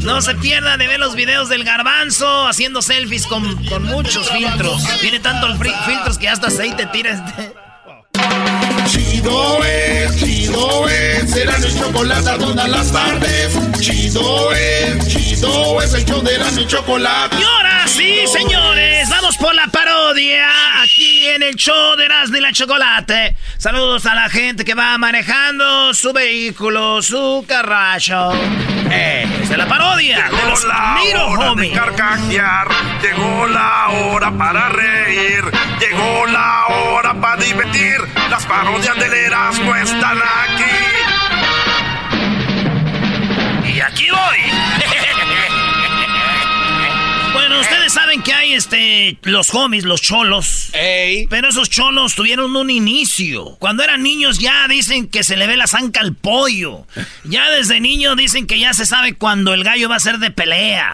No 0.00 0.20
se 0.22 0.34
pierdan 0.36 0.78
de 0.78 0.86
ver 0.86 1.00
los 1.00 1.14
videos 1.14 1.48
del 1.48 1.64
garbanzo 1.64 2.46
haciendo 2.46 2.82
selfies 2.82 3.26
con, 3.26 3.64
con 3.66 3.84
muchos 3.84 4.30
filtros. 4.30 4.82
Tiene 5.00 5.20
tanto 5.20 5.46
el 5.46 5.54
fri- 5.54 5.74
filtros 5.86 6.18
que 6.18 6.28
hasta 6.28 6.48
aceite 6.48 6.86
tira 6.86 7.10
este. 7.12 7.54
Chido 9.10 9.64
es, 9.64 10.16
chido 10.16 10.88
es 10.88 11.34
de 11.34 11.44
la 11.44 11.60
chocolate 11.60 12.38
todas 12.38 12.68
las 12.68 12.92
tardes. 12.92 13.58
Chido 13.80 14.52
es, 14.52 15.08
chido 15.08 15.82
es 15.82 15.94
el 15.94 16.04
show 16.04 16.22
de 16.22 16.38
la 16.38 16.66
chocolate. 16.66 17.36
Y 17.38 17.42
ahora 17.42 17.88
sí, 17.88 18.24
señores, 18.28 19.08
vamos 19.08 19.36
por 19.36 19.54
la 19.54 19.66
parodia 19.66 20.48
aquí 20.82 21.26
en 21.28 21.42
el 21.42 21.54
show 21.56 21.96
de 21.96 22.04
Erasmo 22.04 22.36
y 22.36 22.40
la 22.40 22.52
Chocolate. 22.52 23.36
Saludos 23.58 24.06
a 24.06 24.14
la 24.14 24.28
gente 24.28 24.64
que 24.64 24.74
va 24.74 24.96
manejando 24.98 25.92
su 25.94 26.12
vehículo, 26.12 27.02
su 27.02 27.44
carracho. 27.48 28.32
Eh, 28.92 29.26
es 29.42 29.56
la 29.56 29.66
parodia 29.68 30.28
de 30.28 30.50
los 30.50 30.66
Miro 30.96 31.26
Homie. 31.26 31.72
carcajear, 31.72 32.68
llegó 33.00 33.46
la 33.46 33.88
hora 33.88 34.32
para 34.36 34.68
reír, 34.68 35.44
llegó 35.78 36.26
la 36.26 36.66
hora 36.66 37.14
para 37.14 37.42
divertir. 37.42 37.98
Las 38.30 38.44
parodias 38.46 38.98
del 39.00 39.14
Erasmo 39.14 39.74
están 39.74 40.18
aquí. 40.18 40.64
Y 43.74 43.80
aquí 43.80 44.10
voy. 44.10 44.18
bueno, 47.32 47.60
ustedes 47.60 47.94
saben 47.94 48.22
que 48.22 48.34
hay 48.34 48.52
este 48.52 49.16
los 49.22 49.54
homies, 49.54 49.84
los 49.84 50.02
cholos. 50.02 50.68
Pero 51.30 51.48
esos 51.48 51.70
cholos 51.70 52.14
tuvieron 52.14 52.54
un 52.54 52.68
inicio. 52.68 53.56
Cuando 53.58 53.82
eran 53.82 54.02
niños 54.02 54.38
ya 54.38 54.68
dicen 54.68 55.08
que 55.08 55.24
se 55.24 55.38
le 55.38 55.46
ve 55.46 55.56
la 55.56 55.66
zanca 55.66 56.00
al 56.00 56.14
pollo. 56.14 56.86
Ya 57.24 57.48
desde 57.50 57.80
niño 57.80 58.16
dicen 58.16 58.46
que 58.46 58.58
ya 58.58 58.74
se 58.74 58.84
sabe 58.84 59.14
cuando 59.14 59.54
el 59.54 59.64
gallo 59.64 59.88
va 59.88 59.96
a 59.96 60.00
ser 60.00 60.18
de 60.18 60.30
pelea. 60.30 60.92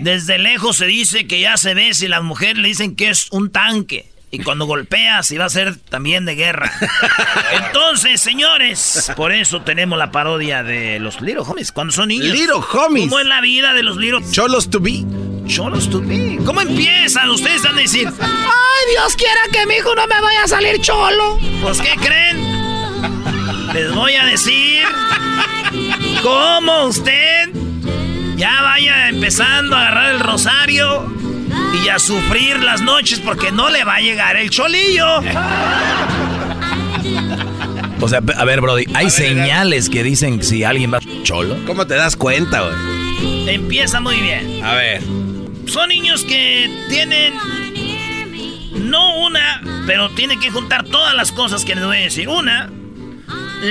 Desde 0.00 0.38
lejos 0.38 0.78
se 0.78 0.86
dice 0.86 1.28
que 1.28 1.40
ya 1.40 1.56
se 1.56 1.74
ve 1.74 1.94
si 1.94 2.08
las 2.08 2.24
mujeres 2.24 2.58
le 2.58 2.66
dicen 2.68 2.96
que 2.96 3.10
es 3.10 3.28
un 3.30 3.52
tanque. 3.52 4.15
Y 4.30 4.40
cuando 4.42 4.66
golpea, 4.66 5.22
si 5.22 5.38
va 5.38 5.44
a 5.44 5.48
ser 5.50 5.76
también 5.76 6.24
de 6.24 6.34
guerra. 6.34 6.70
Entonces, 7.66 8.20
señores, 8.20 9.12
por 9.16 9.32
eso 9.32 9.62
tenemos 9.62 9.98
la 9.98 10.10
parodia 10.10 10.62
de 10.62 10.98
los 10.98 11.20
Little 11.20 11.42
Homies. 11.46 11.70
Cuando 11.72 11.92
son 11.92 12.08
niños. 12.08 12.26
Little 12.36 12.56
Homies. 12.72 13.04
¿Cómo 13.08 13.20
es 13.20 13.26
la 13.26 13.40
vida 13.40 13.72
de 13.72 13.82
los 13.84 13.96
Little 13.96 14.20
Cholos 14.32 14.68
to 14.68 14.80
be. 14.80 15.04
Cholos 15.46 15.88
to 15.90 16.00
be? 16.00 16.38
¿Cómo 16.44 16.60
empiezan? 16.60 17.30
Ustedes 17.30 17.62
van 17.62 17.78
a 17.78 17.80
decir, 17.80 18.08
Ay, 18.20 18.90
Dios 18.90 19.14
quiera 19.16 19.40
que 19.52 19.64
mi 19.66 19.76
hijo 19.76 19.94
no 19.94 20.06
me 20.08 20.20
vaya 20.20 20.42
a 20.44 20.48
salir 20.48 20.80
cholo. 20.80 21.38
pues, 21.62 21.80
¿qué 21.80 21.94
creen? 22.00 22.42
Les 23.72 23.94
voy 23.94 24.14
a 24.14 24.24
decir 24.26 24.82
cómo 26.22 26.86
usted 26.86 27.50
ya 28.36 28.60
vaya 28.62 29.08
empezando 29.08 29.76
a 29.76 29.82
agarrar 29.82 30.14
el 30.14 30.20
rosario 30.20 31.06
y 31.84 31.88
a 31.88 31.98
sufrir 31.98 32.62
las 32.62 32.80
noches 32.80 33.20
porque 33.20 33.52
no 33.52 33.70
le 33.70 33.84
va 33.84 33.96
a 33.96 34.00
llegar 34.00 34.36
el 34.36 34.50
cholillo. 34.50 35.20
O 37.98 38.08
sea, 38.08 38.20
a 38.36 38.44
ver, 38.44 38.60
Brody, 38.60 38.84
hay 38.94 39.08
señales 39.08 39.88
que 39.88 40.02
dicen 40.02 40.42
si 40.42 40.64
alguien 40.64 40.92
va 40.92 41.00
cholo. 41.22 41.56
¿Cómo 41.66 41.86
te 41.86 41.94
das 41.94 42.14
cuenta, 42.14 42.60
güey? 42.60 43.54
Empieza 43.54 44.00
muy 44.00 44.16
bien. 44.20 44.62
A 44.62 44.74
ver. 44.74 45.02
Son 45.66 45.88
niños 45.88 46.22
que 46.24 46.70
tienen 46.90 47.34
no 48.72 49.24
una, 49.24 49.62
pero 49.86 50.10
tienen 50.10 50.38
que 50.40 50.50
juntar 50.50 50.84
todas 50.84 51.14
las 51.14 51.32
cosas 51.32 51.64
que 51.64 51.74
les 51.74 51.84
voy 51.84 51.96
a 51.96 52.00
decir. 52.00 52.28
Una, 52.28 52.70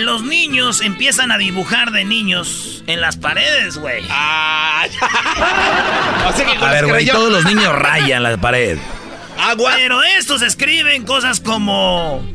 los 0.03 0.23
niños 0.23 0.81
empiezan 0.81 1.31
a 1.31 1.38
dibujar 1.38 1.91
de 1.91 2.03
niños 2.03 2.84
en 2.88 3.01
las 3.01 3.17
paredes, 3.17 3.77
güey. 3.77 4.03
Ah, 4.10 4.86
o 6.27 6.34
sea 6.34 6.45
que 6.45 6.55
con 6.58 6.67
A 6.67 6.71
ver, 6.71 6.88
güey, 6.88 7.05
todos 7.05 7.31
los 7.31 7.45
niños 7.45 7.73
rayan 7.73 8.23
la 8.23 8.38
pared. 8.38 8.77
Agua. 9.38 9.73
Pero 9.75 10.03
estos 10.03 10.41
escriben 10.41 11.05
cosas 11.05 11.39
como. 11.39 12.25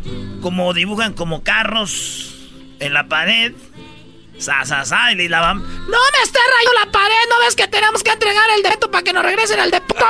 Como 0.43 0.73
dibujan 0.73 1.13
como 1.13 1.43
carros 1.43 2.35
en 2.79 2.95
la 2.95 3.09
pared. 3.09 3.53
Sa, 4.39 4.65
sa, 4.65 4.87
sa, 4.87 5.13
y 5.13 5.29
la 5.29 5.41
van. 5.41 5.59
No 5.59 5.67
me 5.67 6.23
esté 6.25 6.39
rayando 6.39 6.87
la 6.87 6.91
pared, 6.91 7.29
¿no 7.29 7.45
ves 7.45 7.55
que 7.55 7.69
tenemos 7.69 8.03
que 8.03 8.11
entregar 8.11 8.49
el 8.57 8.63
depósito 8.63 8.91
para 8.91 9.05
que 9.05 9.13
nos 9.13 9.23
regresen 9.23 9.61
al 9.61 9.71
depósito? 9.71 10.07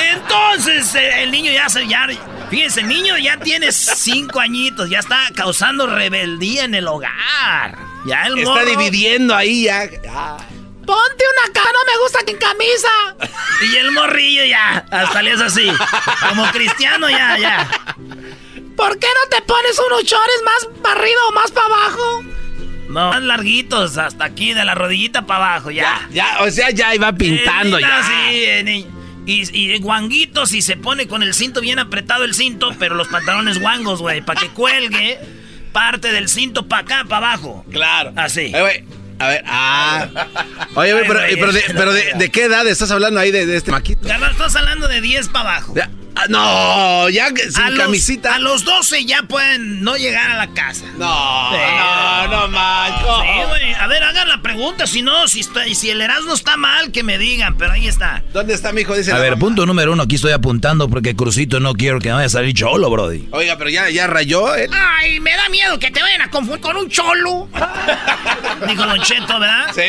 Entonces 0.12 0.92
eh, 0.96 1.22
el 1.22 1.30
niño 1.30 1.52
ya 1.52 1.68
se. 1.68 1.86
Ya, 1.86 2.08
fíjense, 2.50 2.82
niño 2.82 3.16
ya 3.18 3.38
tiene 3.38 3.72
cinco 3.72 4.40
añitos, 4.40 4.90
ya 4.90 4.98
está 4.98 5.28
causando 5.34 5.86
rebeldía 5.86 6.64
en 6.64 6.74
el 6.74 6.86
hogar. 6.88 7.78
Ya 8.06 8.22
el 8.26 8.38
Está 8.38 8.50
morro- 8.50 8.66
dividiendo 8.66 9.34
ahí 9.34 9.64
ya. 9.64 9.86
Ponte 9.86 11.24
una 11.24 11.52
cara, 11.52 11.70
no 11.72 11.92
me 11.92 11.98
gusta 12.02 12.18
que 12.24 12.32
en 12.32 12.38
camisa. 12.38 12.88
Y 13.72 13.76
el 13.76 13.92
morrillo 13.92 14.44
ya, 14.44 14.84
hasta 14.90 15.22
le 15.22 15.32
es 15.32 15.40
así. 15.40 15.70
Como 16.28 16.44
cristiano 16.50 17.08
ya, 17.08 17.38
ya. 17.38 17.68
¿Por 18.76 18.98
qué 18.98 19.06
no 19.06 19.28
te 19.36 19.42
pones 19.42 19.78
unos 19.86 20.04
chores 20.04 20.42
más 20.44 20.68
para 20.82 20.98
arriba 21.00 21.20
o 21.28 21.32
más 21.32 21.50
para 21.52 21.66
abajo? 21.66 22.22
No, 22.88 23.10
más 23.10 23.22
larguitos, 23.22 23.98
hasta 23.98 24.24
aquí, 24.24 24.52
de 24.54 24.64
la 24.64 24.74
rodillita 24.74 25.26
para 25.26 25.50
abajo, 25.52 25.70
ya. 25.70 26.08
Ya, 26.10 26.38
o 26.40 26.50
sea, 26.50 26.70
ya 26.70 26.92
iba 26.94 27.12
pintando 27.12 27.78
Eh, 27.78 27.82
ya. 27.82 28.02
sí, 28.02 28.44
eh, 28.44 28.62
ni- 28.64 28.86
y, 29.26 29.56
y 29.56 29.78
guanguitos 29.78 30.52
y 30.52 30.62
se 30.62 30.76
pone 30.76 31.06
con 31.06 31.22
el 31.22 31.34
cinto 31.34 31.60
bien 31.60 31.78
apretado 31.78 32.24
el 32.24 32.34
cinto, 32.34 32.74
pero 32.78 32.94
los 32.94 33.08
pantalones 33.08 33.60
guangos, 33.60 34.00
güey, 34.00 34.22
para 34.22 34.40
que 34.40 34.48
cuelgue 34.48 35.18
parte 35.72 36.12
del 36.12 36.28
cinto 36.28 36.66
para 36.66 36.82
acá, 36.82 37.04
para 37.08 37.28
abajo. 37.28 37.64
Claro. 37.70 38.12
Así. 38.16 38.52
Eh, 38.54 38.60
güey, 38.60 38.84
A 39.18 39.28
ver, 39.28 39.42
ah. 39.46 40.08
Oye, 40.74 40.92
güey, 40.92 41.04
Ay, 41.04 41.08
pero, 41.08 41.20
pero, 41.38 41.52
de, 41.52 41.62
pero 41.68 41.84
no 41.86 41.92
de, 41.92 42.02
pega. 42.02 42.18
¿de 42.18 42.30
qué 42.30 42.44
edad 42.44 42.66
estás 42.66 42.90
hablando 42.90 43.20
ahí 43.20 43.30
de, 43.30 43.46
de 43.46 43.56
este 43.56 43.70
maquito? 43.70 44.08
Estás 44.08 44.56
hablando 44.56 44.88
de 44.88 45.00
10 45.00 45.28
para 45.28 45.50
abajo. 45.56 45.74
Ya, 45.76 45.90
ah, 46.16 46.24
no, 46.28 47.08
ya 47.08 47.28
sin 47.28 47.62
a 47.62 47.70
los- 47.70 47.78
camisita. 47.84 48.34
a 48.34 48.38
los 48.38 48.64
12 48.64 49.04
ya 49.04 49.22
pueden 49.24 49.82
no 49.82 49.96
llegar 49.96 50.30
a 50.30 50.36
la 50.36 50.48
casa. 50.52 50.84
No, 50.98 51.50
Sí. 51.52 51.56
no, 51.78 52.28
no, 52.28 52.48
manco. 52.48 53.22
Sí, 53.22 53.48
güey. 53.48 53.74
A 53.74 53.86
ver, 53.86 54.02
hagan 54.02 54.28
la 54.28 54.42
pregunta. 54.42 54.86
Si 54.86 55.02
no, 55.02 55.26
si, 55.28 55.40
está, 55.40 55.66
y 55.66 55.74
si 55.74 55.90
el 55.90 56.00
Erasmo 56.00 56.34
está 56.34 56.56
mal, 56.56 56.92
que 56.92 57.02
me 57.02 57.18
digan. 57.18 57.56
Pero 57.56 57.72
ahí 57.72 57.88
está. 57.88 58.22
¿Dónde 58.32 58.54
está 58.54 58.72
mi 58.72 58.82
hijo? 58.82 58.94
Dice 58.94 59.12
A 59.12 59.18
ver, 59.18 59.30
mamá. 59.32 59.40
punto 59.40 59.66
número 59.66 59.92
uno, 59.92 60.02
aquí 60.02 60.16
estoy 60.16 60.32
apuntando 60.32 60.88
porque 60.88 61.16
Crucito 61.16 61.60
no 61.60 61.74
quiero 61.74 61.98
que 62.00 62.10
vaya 62.12 62.26
a 62.26 62.30
salir 62.30 62.54
cholo, 62.54 62.90
Brody. 62.90 63.28
Oiga, 63.32 63.56
pero 63.56 63.70
ya, 63.70 63.88
ya 63.90 64.06
rayó, 64.06 64.54
¿eh? 64.56 64.68
Ay, 64.72 65.20
me 65.20 65.34
da 65.34 65.48
miedo 65.48 65.78
que 65.78 65.90
te 65.90 66.02
vayan 66.02 66.22
a 66.22 66.30
confundir 66.30 66.60
con 66.62 66.76
un 66.76 66.88
cholo. 66.90 67.48
Dijo 68.68 68.84
Don 68.86 69.00
Cheto, 69.02 69.38
¿verdad? 69.40 69.70
Sí. 69.74 69.82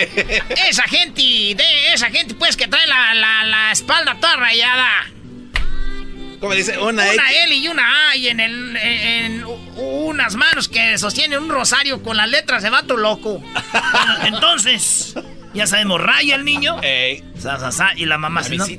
Esa 0.69 0.83
gente, 0.83 1.21
de 1.21 1.93
esa 1.93 2.09
gente, 2.09 2.33
pues, 2.35 2.55
que 2.55 2.67
trae 2.67 2.87
la, 2.87 3.13
la, 3.13 3.43
la 3.43 3.71
espalda 3.71 4.17
toda 4.19 4.35
rayada. 4.37 4.87
¿Cómo 6.41 6.53
dice? 6.55 6.77
Una, 6.79 7.03
Una 7.03 7.13
X. 7.13 7.21
L 7.45 7.55
y 7.55 7.67
una 7.69 8.09
A 8.09 8.15
y 8.17 8.27
en, 8.27 8.39
el, 8.39 8.75
en, 8.75 9.41
en 9.41 9.45
unas 9.77 10.35
manos 10.35 10.67
que 10.67 10.97
sostienen 10.97 11.39
un 11.43 11.49
rosario 11.49 12.01
con 12.03 12.17
las 12.17 12.27
letras 12.29 12.63
de 12.63 12.69
vato 12.71 12.97
loco. 12.97 13.37
Bueno, 13.39 14.15
entonces, 14.25 15.13
ya 15.53 15.67
sabemos, 15.67 16.01
raya 16.01 16.35
el 16.35 16.43
niño. 16.43 16.81
Ey, 16.81 17.23
Sa, 17.39 17.59
sa, 17.59 17.71
sa, 17.71 17.91
y 17.95 18.05
la 18.05 18.17
mamá 18.17 18.43
se 18.43 18.55
no. 18.57 18.65
No 18.65 18.73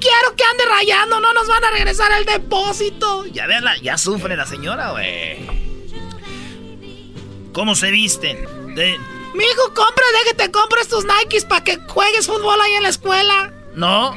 quiero 0.00 0.36
que 0.36 0.44
ande 0.44 0.64
rayando, 0.68 1.20
no 1.20 1.32
nos 1.32 1.46
van 1.46 1.64
a 1.64 1.70
regresar 1.70 2.10
el 2.18 2.24
depósito. 2.24 3.24
Ya 3.26 3.46
vean, 3.46 3.64
ya 3.80 3.96
sufre 3.96 4.36
la 4.36 4.44
señora, 4.46 4.90
güey. 4.90 5.38
¿Cómo 7.52 7.76
se 7.76 7.90
visten? 7.92 8.36
De, 8.74 8.98
Mi 9.34 9.44
hijo, 9.44 9.72
compra, 9.72 10.04
de 10.18 10.30
que 10.30 10.34
te 10.34 10.50
compres 10.50 10.88
tus 10.88 11.04
Nikes 11.04 11.44
para 11.44 11.62
que 11.62 11.78
juegues 11.86 12.26
fútbol 12.26 12.60
ahí 12.60 12.72
en 12.74 12.82
la 12.82 12.88
escuela. 12.88 13.52
no, 13.76 14.16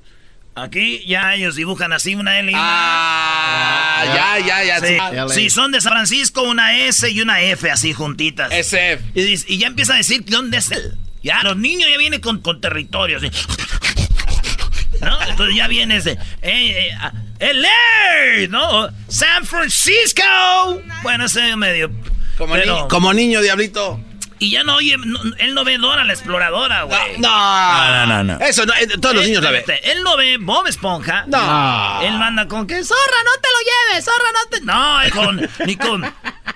Aquí 0.53 1.03
ya 1.07 1.33
ellos 1.35 1.55
dibujan 1.55 1.93
así 1.93 2.13
una 2.13 2.37
L 2.39 2.51
y 2.51 2.53
una 2.53 2.61
Ah, 2.63 4.03
ya, 4.37 4.45
ya, 4.45 4.63
ya. 4.81 5.27
Sí. 5.29 5.33
Si 5.35 5.49
son 5.49 5.71
de 5.71 5.79
San 5.79 5.93
Francisco, 5.93 6.41
una 6.43 6.77
S 6.77 7.09
y 7.09 7.21
una 7.21 7.41
F 7.41 7.71
así 7.71 7.93
juntitas. 7.93 8.51
SF. 8.51 9.01
Y, 9.15 9.53
y 9.53 9.57
ya 9.59 9.67
empieza 9.67 9.93
a 9.93 9.97
decir 9.97 10.23
dónde 10.25 10.57
es 10.57 10.71
él. 10.71 10.97
Ya, 11.23 11.41
los 11.43 11.55
niños 11.55 11.89
ya 11.89 11.97
vienen 11.97 12.19
con, 12.19 12.41
con 12.41 12.59
territorio. 12.59 13.17
así. 13.17 13.29
¿No? 15.01 15.21
Entonces 15.29 15.55
ya 15.55 15.67
viene 15.67 15.97
ese. 15.97 16.17
Eh, 16.41 16.89
eh, 17.39 17.53
LA, 17.53 18.47
¿no? 18.49 18.89
San 19.07 19.45
Francisco. 19.45 20.21
Bueno, 21.01 21.25
ese 21.25 21.55
medio. 21.55 21.89
Como, 22.37 22.53
pero- 22.55 22.83
ni- 22.83 22.87
como 22.89 23.13
niño, 23.13 23.41
diablito. 23.41 23.99
Y 24.43 24.49
ya 24.49 24.63
no 24.63 24.77
oye, 24.77 24.97
no- 24.97 25.19
él 25.37 25.53
no 25.53 25.63
ve 25.63 25.77
Dora 25.77 26.03
la 26.03 26.13
exploradora, 26.13 26.81
güey. 26.81 27.19
No, 27.19 27.29
No, 27.29 28.05
no, 28.07 28.23
no. 28.23 28.39
Eso, 28.43 28.65
no, 28.65 28.73
eh, 28.73 28.87
todos 28.99 29.13
los 29.13 29.25
niños 29.27 29.43
la 29.43 29.51
ven. 29.51 29.59
espérate, 29.59 29.91
Él 29.91 30.01
no 30.01 30.17
ve 30.17 30.37
Bob 30.39 30.65
Esponja. 30.65 31.25
No. 31.27 32.01
Él 32.01 32.13
manda 32.17 32.47
con 32.47 32.65
que 32.65 32.83
zorra, 32.83 33.17
no 33.23 33.39
te 33.39 33.47
lo 33.53 33.93
lleves, 33.93 34.03
zorra, 34.05 34.31
no 34.33 34.49
te. 34.49 34.61
No, 34.61 35.21
con, 35.21 35.49
ni 35.67 35.75
con. 35.75 36.03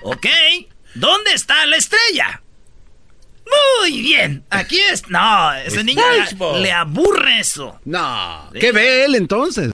Ok, 0.01 0.25
¿dónde 0.95 1.33
está 1.33 1.63
la 1.67 1.75
estrella? 1.77 2.41
Muy 3.81 4.01
bien. 4.01 4.43
Aquí 4.49 4.79
es. 4.79 5.07
No, 5.09 5.53
ese 5.53 5.83
niño 5.83 6.01
le, 6.55 6.61
le 6.61 6.71
aburre 6.71 7.39
eso. 7.39 7.79
No. 7.85 8.49
¿Qué 8.59 8.71
ve 8.71 9.05
él 9.05 9.13
entonces? 9.13 9.71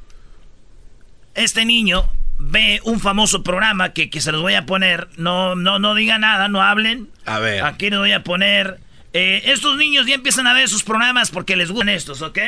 Este 1.33 1.63
niño 1.63 2.11
ve 2.43 2.79
un 2.83 2.99
famoso 2.99 3.43
programa 3.43 3.93
que, 3.93 4.09
que 4.09 4.19
se 4.21 4.31
los 4.31 4.41
voy 4.41 4.55
a 4.55 4.65
poner. 4.65 5.07
No, 5.17 5.55
no, 5.55 5.79
no 5.79 5.93
diga 5.95 6.17
nada, 6.17 6.47
no 6.47 6.61
hablen. 6.61 7.09
A 7.25 7.39
ver. 7.39 7.63
Aquí 7.63 7.89
les 7.89 7.99
voy 7.99 8.11
a 8.11 8.23
poner. 8.23 8.79
eh, 9.13 9.41
estos 9.45 9.77
niños 9.77 10.05
ya 10.07 10.15
empiezan 10.15 10.47
a 10.47 10.53
ver 10.53 10.67
sus 10.69 10.83
programas 10.83 11.29
porque 11.31 11.55
les 11.55 11.69
gustan 11.71 11.89
estos, 11.89 12.21
¿ok? 12.21 12.39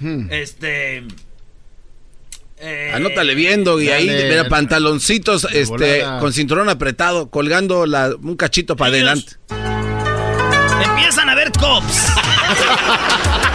Hmm. 0.00 0.26
Este. 0.30 1.04
eh, 2.58 2.92
Anótale 2.94 3.34
viendo 3.34 3.80
y 3.80 3.88
ahí, 3.90 4.08
mira, 4.08 4.48
pantaloncitos 4.48 5.44
este, 5.52 6.02
volada. 6.02 6.18
con 6.20 6.32
cinturón 6.32 6.68
apretado, 6.68 7.28
colgando 7.30 7.86
la, 7.86 8.10
un 8.20 8.36
cachito 8.36 8.76
para 8.76 8.90
adelante. 8.90 9.34
Empiezan 10.84 11.28
a 11.28 11.34
ver 11.34 11.50
cops. 11.52 12.12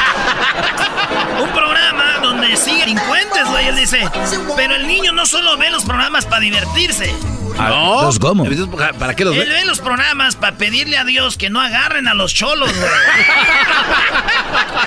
Siguen 2.67 2.79
delincuentes, 2.79 3.47
güey. 3.49 3.67
Él 3.67 3.75
dice, 3.75 4.09
pero 4.55 4.75
el 4.75 4.87
niño 4.87 5.11
no 5.13 5.25
solo 5.25 5.57
ve 5.57 5.69
los 5.69 5.83
programas 5.85 6.25
para 6.25 6.41
divertirse. 6.41 7.15
Ah, 7.59 7.69
¿Entonces 7.95 8.19
cómo? 8.19 8.45
¿Para 8.99 9.15
qué 9.15 9.25
los 9.25 9.33
Él 9.35 9.47
ve? 9.49 9.55
ve 9.55 9.65
los 9.65 9.79
programas 9.79 10.35
para 10.35 10.57
pedirle 10.57 10.97
a 10.97 11.03
Dios 11.05 11.37
que 11.37 11.49
no 11.49 11.59
agarren 11.59 12.07
a 12.07 12.13
los 12.13 12.33
cholos, 12.33 12.71
güey. 12.75 12.89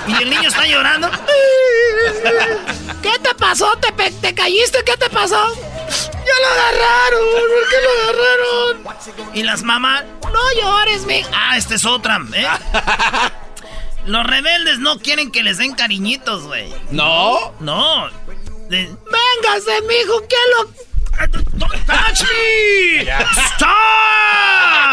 Y 0.18 0.22
el 0.22 0.30
niño 0.30 0.48
está 0.48 0.66
llorando. 0.66 1.10
¿Qué 3.02 3.12
te 3.22 3.34
pasó? 3.34 3.76
¿Te, 3.78 3.92
pe- 3.92 4.10
te 4.10 4.34
caíste? 4.34 4.82
¿Qué 4.84 4.96
te 4.96 5.08
pasó? 5.10 5.36
Ya 5.46 6.36
lo 6.42 6.48
agarraron. 6.52 7.24
¿Por 7.32 7.68
qué 7.68 7.76
lo 7.84 7.90
agarraron? 8.02 9.30
Y 9.34 9.42
las 9.42 9.62
mamás, 9.62 10.04
No 10.22 10.60
llores, 10.62 11.04
mi. 11.06 11.22
ah, 11.34 11.56
esta 11.56 11.74
es 11.74 11.84
otra, 11.84 12.20
¿eh? 12.34 12.46
Los 14.06 14.26
rebeldes 14.26 14.78
no 14.78 14.98
quieren 14.98 15.30
que 15.30 15.42
les 15.42 15.58
den 15.58 15.74
cariñitos, 15.74 16.44
güey. 16.44 16.72
No. 16.90 17.52
No. 17.60 18.08
De- 18.68 18.86
Véngase, 18.88 19.82
mijo. 19.88 20.22
¿Qué 20.28 20.36
lo.? 20.56 20.70
Don't 21.58 21.86
touch 21.86 22.22
me! 22.22 23.02
Stop! 23.56 23.66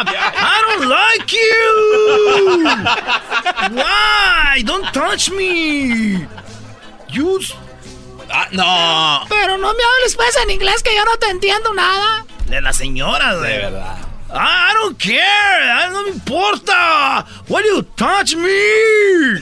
I 0.09 0.61
don't 0.67 0.87
like 0.89 1.31
you! 1.31 2.65
Why? 3.77 4.61
Don't 4.63 4.91
touch 4.91 5.29
me! 5.31 6.27
You... 7.09 7.39
Ah, 8.29 8.47
no. 8.51 9.25
Pero 9.29 9.57
no 9.57 9.73
me 9.73 9.83
hables 9.83 10.15
pues 10.17 10.35
en 10.43 10.49
inglés 10.51 10.83
que 10.83 10.93
yo 10.93 11.05
no 11.05 11.15
te 11.17 11.29
entiendo 11.29 11.73
nada. 11.73 12.25
De 12.47 12.59
la 12.61 12.73
señora, 12.73 13.35
güey. 13.35 13.51
De 13.53 13.57
verdad. 13.59 13.97
I 14.29 14.73
don't 14.73 14.97
care! 14.99 15.15
I 15.17 15.89
no 15.91 16.03
me 16.03 16.09
importa! 16.11 17.25
Why 17.47 17.61
do 17.63 17.67
you 17.69 17.81
touch 17.95 18.35
me? 18.35 19.39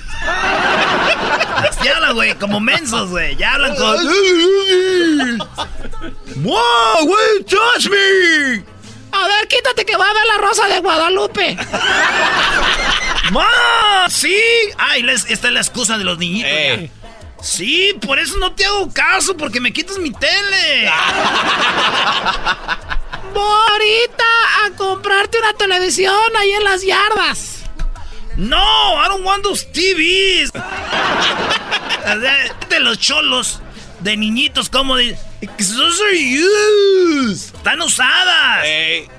Así 1.68 1.88
hablan, 1.88 2.14
güey, 2.14 2.36
como 2.36 2.60
mensos, 2.60 3.10
güey. 3.10 3.36
Ya 3.36 3.54
hablan 3.56 3.76
con... 3.76 3.98
Wow, 6.44 7.06
why 7.06 7.38
you 7.40 7.44
touch 7.46 7.88
me? 7.90 8.64
A 9.12 9.28
ver, 9.28 9.48
quítate 9.48 9.86
que 9.86 9.96
va 9.98 10.10
a 10.10 10.14
ver 10.14 10.26
la 10.28 10.38
rosa 10.48 10.68
de 10.68 10.80
Guadalupe. 10.82 11.58
¡Ma! 13.32 14.08
¡Sí! 14.10 14.36
Ay, 14.78 15.02
les- 15.04 15.26
esta 15.30 15.48
es 15.48 15.54
la 15.54 15.62
excusa 15.62 15.98
de 15.98 16.04
los 16.04 16.18
niñitos. 16.20 16.52
Eh. 16.52 16.92
Sí, 17.42 17.98
por 18.06 18.20
eso 18.20 18.38
no 18.40 18.54
te 18.54 18.66
hago 18.66 18.92
caso, 18.94 19.36
porque 19.38 19.60
me 19.60 19.72
quitas 19.74 19.98
mi 19.98 20.12
tele. 20.12 20.92
Voy 23.34 23.58
ahorita 23.72 24.24
a 24.66 24.72
comprarte 24.76 25.40
una 25.40 25.54
televisión 25.54 26.16
ahí 26.38 26.52
en 26.52 26.64
las 26.64 26.84
yardas. 26.84 27.62
No, 28.38 28.58
I 28.58 29.08
don't 29.08 29.26
want 29.26 29.44
those 29.44 29.66
TVs. 29.66 30.52
De 32.70 32.80
los 32.80 33.00
cholos 33.00 33.62
de 34.06 34.16
niñitos 34.18 34.70
como 34.70 34.98
de 34.98 35.18
those 35.58 36.04
are 36.04 36.16
used. 36.16 37.56
Están 37.56 37.82
usadas. 37.82 38.64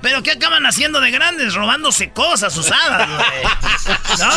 Pero 0.01 0.23
¿qué 0.23 0.31
acaban 0.31 0.65
haciendo 0.65 1.01
de 1.01 1.11
grandes? 1.11 1.53
Robándose 1.53 2.11
cosas 2.11 2.55
usadas, 2.55 3.09
güey. 3.09 3.19
¿No? 4.19 4.31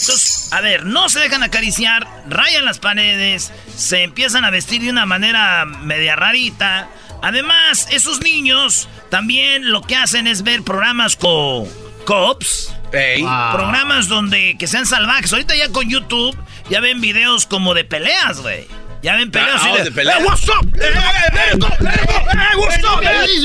Entonces, 0.00 0.52
a 0.52 0.60
ver, 0.60 0.86
no 0.86 1.08
se 1.08 1.20
dejan 1.20 1.42
acariciar, 1.42 2.06
rayan 2.28 2.64
las 2.64 2.78
paredes, 2.78 3.52
se 3.76 4.02
empiezan 4.02 4.44
a 4.44 4.50
vestir 4.50 4.82
de 4.82 4.90
una 4.90 5.06
manera 5.06 5.64
media 5.66 6.16
rarita. 6.16 6.88
Además, 7.22 7.88
esos 7.90 8.20
niños 8.20 8.88
también 9.10 9.70
lo 9.70 9.82
que 9.82 9.96
hacen 9.96 10.26
es 10.26 10.42
ver 10.42 10.62
programas 10.62 11.16
con 11.16 11.66
cops, 12.04 12.74
Ey. 12.92 13.22
programas 13.52 14.08
donde 14.08 14.56
que 14.58 14.66
sean 14.66 14.86
salvajes. 14.86 15.32
Ahorita 15.32 15.54
ya 15.56 15.68
con 15.70 15.88
YouTube 15.88 16.36
ya 16.70 16.80
ven 16.80 17.00
videos 17.00 17.46
como 17.46 17.74
de 17.74 17.84
peleas, 17.84 18.40
güey. 18.40 18.66
Ya 19.02 19.14
ven 19.14 19.30
peleas 19.30 19.60
Ah, 19.62 19.70
así 19.70 19.80
oh, 19.80 19.84
de 19.84 19.92
peleas. 19.92 20.16
"Hey, 20.18 20.24
what's 20.26 20.48
up? 20.48 20.68
Hey, 20.74 20.90
hey, 20.92 21.00
hey, 21.32 21.58
hey, 21.60 21.90
hey, 22.32 22.58
what's 22.58 22.84
up? 22.84 23.00
Hey, 23.02 23.40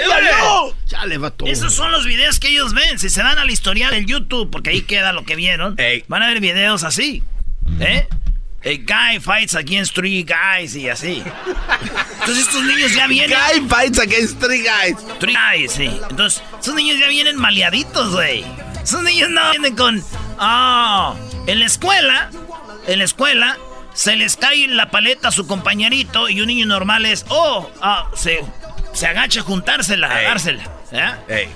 hey. 0.00 0.74
Chale, 0.86 1.18
vato. 1.18 1.46
Esos 1.46 1.74
son 1.74 1.90
los 1.92 2.04
videos 2.06 2.38
que 2.40 2.48
ellos 2.48 2.72
ven. 2.74 2.98
Si 2.98 3.08
se 3.10 3.22
van 3.22 3.38
al 3.38 3.50
historial 3.50 3.90
del 3.92 4.06
YouTube, 4.06 4.50
porque 4.50 4.70
ahí 4.70 4.82
queda 4.82 5.12
lo 5.12 5.24
que 5.24 5.36
vieron, 5.36 5.76
van 6.08 6.22
a 6.22 6.26
ver 6.28 6.40
videos 6.40 6.84
así. 6.84 7.22
¿Eh? 7.80 8.06
A 8.64 8.76
guy 8.76 9.18
fights 9.18 9.54
against 9.56 9.94
three 9.94 10.22
guys 10.22 10.76
y 10.76 10.88
así. 10.88 11.22
Entonces 12.20 12.46
estos 12.46 12.62
niños 12.62 12.94
ya 12.94 13.08
vienen. 13.08 13.36
Guy 13.36 13.68
fights 13.68 13.98
against 13.98 14.38
three 14.40 14.62
guys. 14.62 14.96
Three 15.18 15.34
guys, 15.34 15.72
sí. 15.72 15.90
Entonces, 16.08 16.42
esos 16.60 16.74
niños 16.74 16.98
ya 17.00 17.08
vienen 17.08 17.36
maleaditos, 17.36 18.12
güey. 18.12 18.44
Esos 18.82 19.02
niños 19.02 19.30
no 19.30 19.50
vienen 19.50 19.74
con. 19.74 20.04
Ah, 20.38 21.14
en 21.48 21.58
la 21.58 21.66
escuela, 21.66 22.30
en 22.86 22.98
la 23.00 23.04
escuela, 23.04 23.58
se 23.94 24.14
les 24.14 24.36
cae 24.36 24.68
la 24.68 24.90
paleta 24.90 25.28
a 25.28 25.32
su 25.32 25.46
compañerito 25.48 26.28
y 26.28 26.40
un 26.40 26.46
niño 26.46 26.66
normal 26.66 27.04
es. 27.04 27.24
Oh, 27.30 27.68
ah, 27.80 28.10
se, 28.14 28.44
se 28.92 29.06
agacha 29.08 29.40
a 29.40 29.42
juntársela, 29.42 30.08
a 30.08 30.22
dársela. 30.22 30.62
¿ya? 30.92 31.20
Ey. 31.28 31.48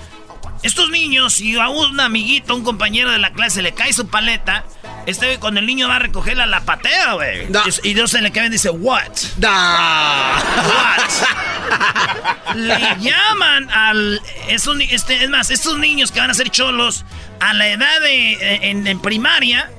Estos 0.63 0.89
niños, 0.89 1.33
si 1.33 1.57
a 1.57 1.69
un 1.69 1.99
amiguito, 1.99 2.55
un 2.55 2.63
compañero 2.63 3.11
de 3.11 3.19
la 3.19 3.31
clase 3.31 3.61
le 3.61 3.73
cae 3.73 3.93
su 3.93 4.07
paleta, 4.07 4.63
este 5.05 5.37
cuando 5.39 5.59
el 5.59 5.65
niño 5.65 5.87
va 5.87 5.97
a 5.97 5.99
recogerla, 5.99 6.45
la 6.45 6.61
patea, 6.61 7.13
güey. 7.13 7.47
No. 7.49 7.61
Y, 7.83 7.89
y 7.89 7.93
Dios 7.93 8.11
se 8.11 8.21
le 8.21 8.31
cae 8.31 8.47
y 8.47 8.49
dice, 8.49 8.69
¿what? 8.69 9.11
Da. 9.37 10.41
What? 10.67 12.55
Le 12.55 12.79
llaman 12.99 13.69
al. 13.69 14.21
Esos, 14.47 14.75
ni- 14.75 14.85
este, 14.89 15.23
es 15.23 15.29
más, 15.29 15.49
estos 15.51 15.77
niños 15.77 16.11
que 16.11 16.19
van 16.19 16.31
a 16.31 16.33
ser 16.33 16.49
cholos, 16.49 17.05
a 17.39 17.53
la 17.53 17.67
edad 17.67 18.01
de. 18.01 18.69
En, 18.69 18.87
en 18.87 18.99
primaria, 18.99 19.69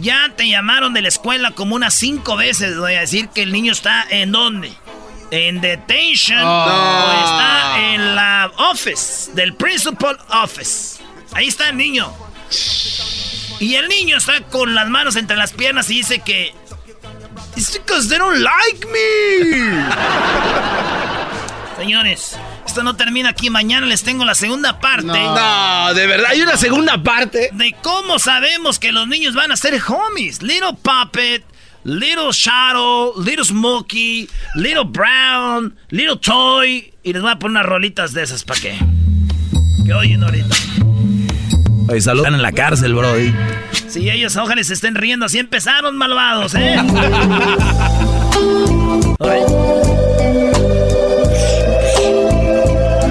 ya 0.00 0.30
te 0.36 0.48
llamaron 0.48 0.94
de 0.94 1.02
la 1.02 1.08
escuela 1.08 1.50
como 1.50 1.74
unas 1.74 1.94
cinco 1.94 2.36
veces, 2.36 2.78
voy 2.78 2.94
a 2.94 3.00
decir 3.00 3.28
que 3.28 3.42
el 3.42 3.52
niño 3.52 3.72
está 3.72 4.06
en 4.08 4.32
dónde. 4.32 4.72
En 5.30 5.60
detention. 5.60 6.38
O 6.42 7.12
está 7.24 7.78
en 7.94 8.14
la 8.14 8.50
office, 8.70 9.32
del 9.32 9.54
principal 9.54 10.18
office. 10.42 11.02
Ahí 11.32 11.48
está 11.48 11.68
el 11.70 11.76
niño. 11.76 12.12
Y 13.58 13.74
el 13.74 13.88
niño 13.88 14.16
está 14.18 14.40
con 14.42 14.74
las 14.74 14.88
manos 14.88 15.16
entre 15.16 15.36
las 15.36 15.52
piernas 15.52 15.90
y 15.90 15.94
dice 15.98 16.20
que. 16.20 16.54
It's 17.56 17.72
because 17.72 18.08
they 18.08 18.18
don't 18.18 18.38
like 18.38 18.86
me. 18.86 19.86
Señores, 21.76 22.36
esto 22.66 22.82
no 22.82 22.96
termina 22.96 23.30
aquí. 23.30 23.50
Mañana 23.50 23.86
les 23.86 24.02
tengo 24.02 24.24
la 24.24 24.34
segunda 24.34 24.80
parte 24.80 25.06
No, 25.06 25.92
de 25.94 26.06
verdad, 26.06 26.30
hay 26.30 26.40
una 26.40 26.56
segunda 26.56 27.02
parte. 27.02 27.50
de 27.52 27.74
cómo 27.82 28.18
sabemos 28.18 28.78
que 28.78 28.92
los 28.92 29.06
niños 29.08 29.34
van 29.34 29.52
a 29.52 29.56
ser 29.56 29.78
homies. 29.86 30.42
Little 30.42 30.74
Puppet, 30.82 31.44
Little 31.90 32.32
Shadow, 32.32 33.12
Little 33.16 33.44
Smokey, 33.44 34.28
Little 34.56 34.82
Brown, 34.84 35.72
Little 35.90 36.16
Toy. 36.16 36.92
Y 37.04 37.12
les 37.12 37.22
voy 37.22 37.30
a 37.30 37.38
poner 37.38 37.58
unas 37.58 37.66
rolitas 37.66 38.12
de 38.12 38.24
esas 38.24 38.42
para 38.42 38.60
que. 38.60 38.76
Que 39.84 39.94
oyen 39.94 40.24
ahorita. 40.24 40.56
Oye, 41.88 42.00
salud. 42.00 42.22
Están 42.22 42.34
en 42.34 42.42
la 42.42 42.50
cárcel, 42.50 42.92
Brody. 42.92 43.32
Si 43.88 44.10
ellos 44.10 44.36
ojalá 44.36 44.64
se 44.64 44.74
estén 44.74 44.96
riendo, 44.96 45.26
así 45.26 45.38
empezaron 45.38 45.96
malvados, 45.96 46.56
¿eh? 46.56 46.76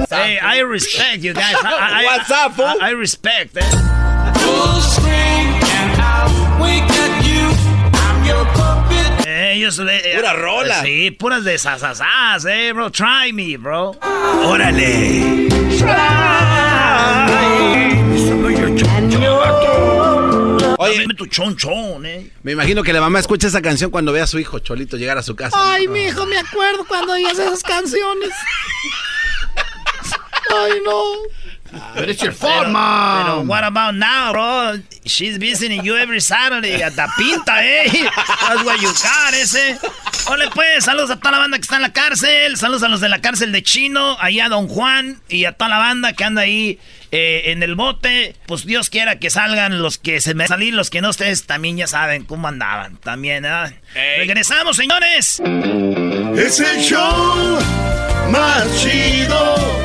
Hey, 0.10 0.40
I 0.42 0.60
respect 0.62 1.22
you 1.24 1.34
guys. 1.34 1.56
I, 1.64 2.02
I- 2.02 2.06
What's 2.18 2.32
up, 2.32 2.54
I 2.82 2.90
respect, 2.92 3.58
eh? 3.58 5.05
Ellos, 9.66 9.80
eh, 9.80 10.14
Pura 10.18 10.34
rola. 10.34 10.84
Sí, 10.84 11.10
puras 11.10 11.44
de 11.44 11.58
sasasas, 11.58 12.46
eh, 12.46 12.72
bro. 12.72 12.92
Try 12.92 13.34
me, 13.34 13.58
bro. 13.58 14.00
Órale. 14.44 15.48
Oye, 20.78 21.02
Dame 21.02 21.14
tu 21.16 21.26
chonchón, 21.26 22.06
eh. 22.06 22.30
me 22.44 22.52
imagino 22.52 22.84
que 22.84 22.94
la 22.94 23.02
mamá 23.02 23.18
escucha 23.18 23.48
esa 23.48 23.64
canción 23.64 23.90
cuando 23.90 24.14
ve 24.14 24.22
a 24.22 24.28
su 24.28 24.38
hijo 24.38 24.60
Cholito 24.60 24.98
llegar 24.98 25.18
a 25.18 25.24
su 25.24 25.36
casa. 25.36 25.58
Ay, 25.60 25.88
mijo, 25.88 26.28
me 26.28 26.38
acuerdo 26.38 26.86
cuando 26.86 27.14
oías 27.14 27.40
esas 27.40 27.64
canciones. 27.64 28.30
Ay, 30.56 30.74
no. 30.86 31.02
But 31.72 32.10
it's 32.10 32.22
your 32.22 32.32
fault, 32.32 32.54
Pero, 32.66 32.72
mom. 32.72 33.24
pero 33.26 33.42
what 33.42 33.64
about 33.64 33.96
now, 33.96 34.32
bro? 34.32 34.80
She's 35.04 35.38
visiting 35.38 35.84
you 35.84 35.98
every 35.98 36.22
Saturday 36.22 36.82
at 36.82 36.94
the 36.96 37.08
pinta, 37.18 37.54
eh? 37.60 37.90
That's 38.48 38.64
what 38.64 38.80
you 38.82 38.90
got, 38.94 39.34
ese. 39.34 39.78
Ole, 40.28 40.50
pues, 40.54 40.86
saludos 40.86 41.10
a 41.12 41.16
toda 41.18 41.32
la 41.32 41.40
banda 41.40 41.58
que 41.58 41.64
está 41.64 41.76
en 41.78 41.82
la 41.82 41.92
cárcel. 41.92 42.56
Saludos 42.58 42.84
a 42.84 42.88
los 42.88 43.02
de 43.02 43.10
la 43.10 43.20
cárcel 43.20 43.52
de 43.52 43.64
Chino, 43.64 44.16
ahí 44.20 44.40
a 44.40 44.48
Don 44.48 44.68
Juan 44.68 45.22
y 45.28 45.46
a 45.46 45.54
toda 45.54 45.70
la 45.70 45.78
banda 45.78 46.14
que 46.14 46.24
anda 46.24 46.44
ahí 46.44 46.80
eh, 47.12 47.44
en 47.48 47.64
el 47.64 47.76
bote. 47.76 48.36
Pues 48.46 48.66
Dios 48.66 48.90
quiera 48.90 49.18
que 49.20 49.30
salgan 49.30 49.82
los 49.82 49.98
que 49.98 50.22
se 50.22 50.34
me 50.36 50.48
salir, 50.48 50.74
los 50.74 50.90
que 50.90 51.02
no 51.02 51.10
ustedes 51.10 51.46
también 51.46 51.78
ya 51.78 51.88
saben 51.88 52.26
cómo 52.26 52.48
andaban. 52.48 52.98
También, 52.98 53.44
¿eh? 53.46 53.80
Regresamos, 54.18 54.78
señores. 54.78 55.42
Es 56.38 56.60
el 56.60 56.80
show 56.82 57.60
más 58.30 58.66
chido 58.82 59.85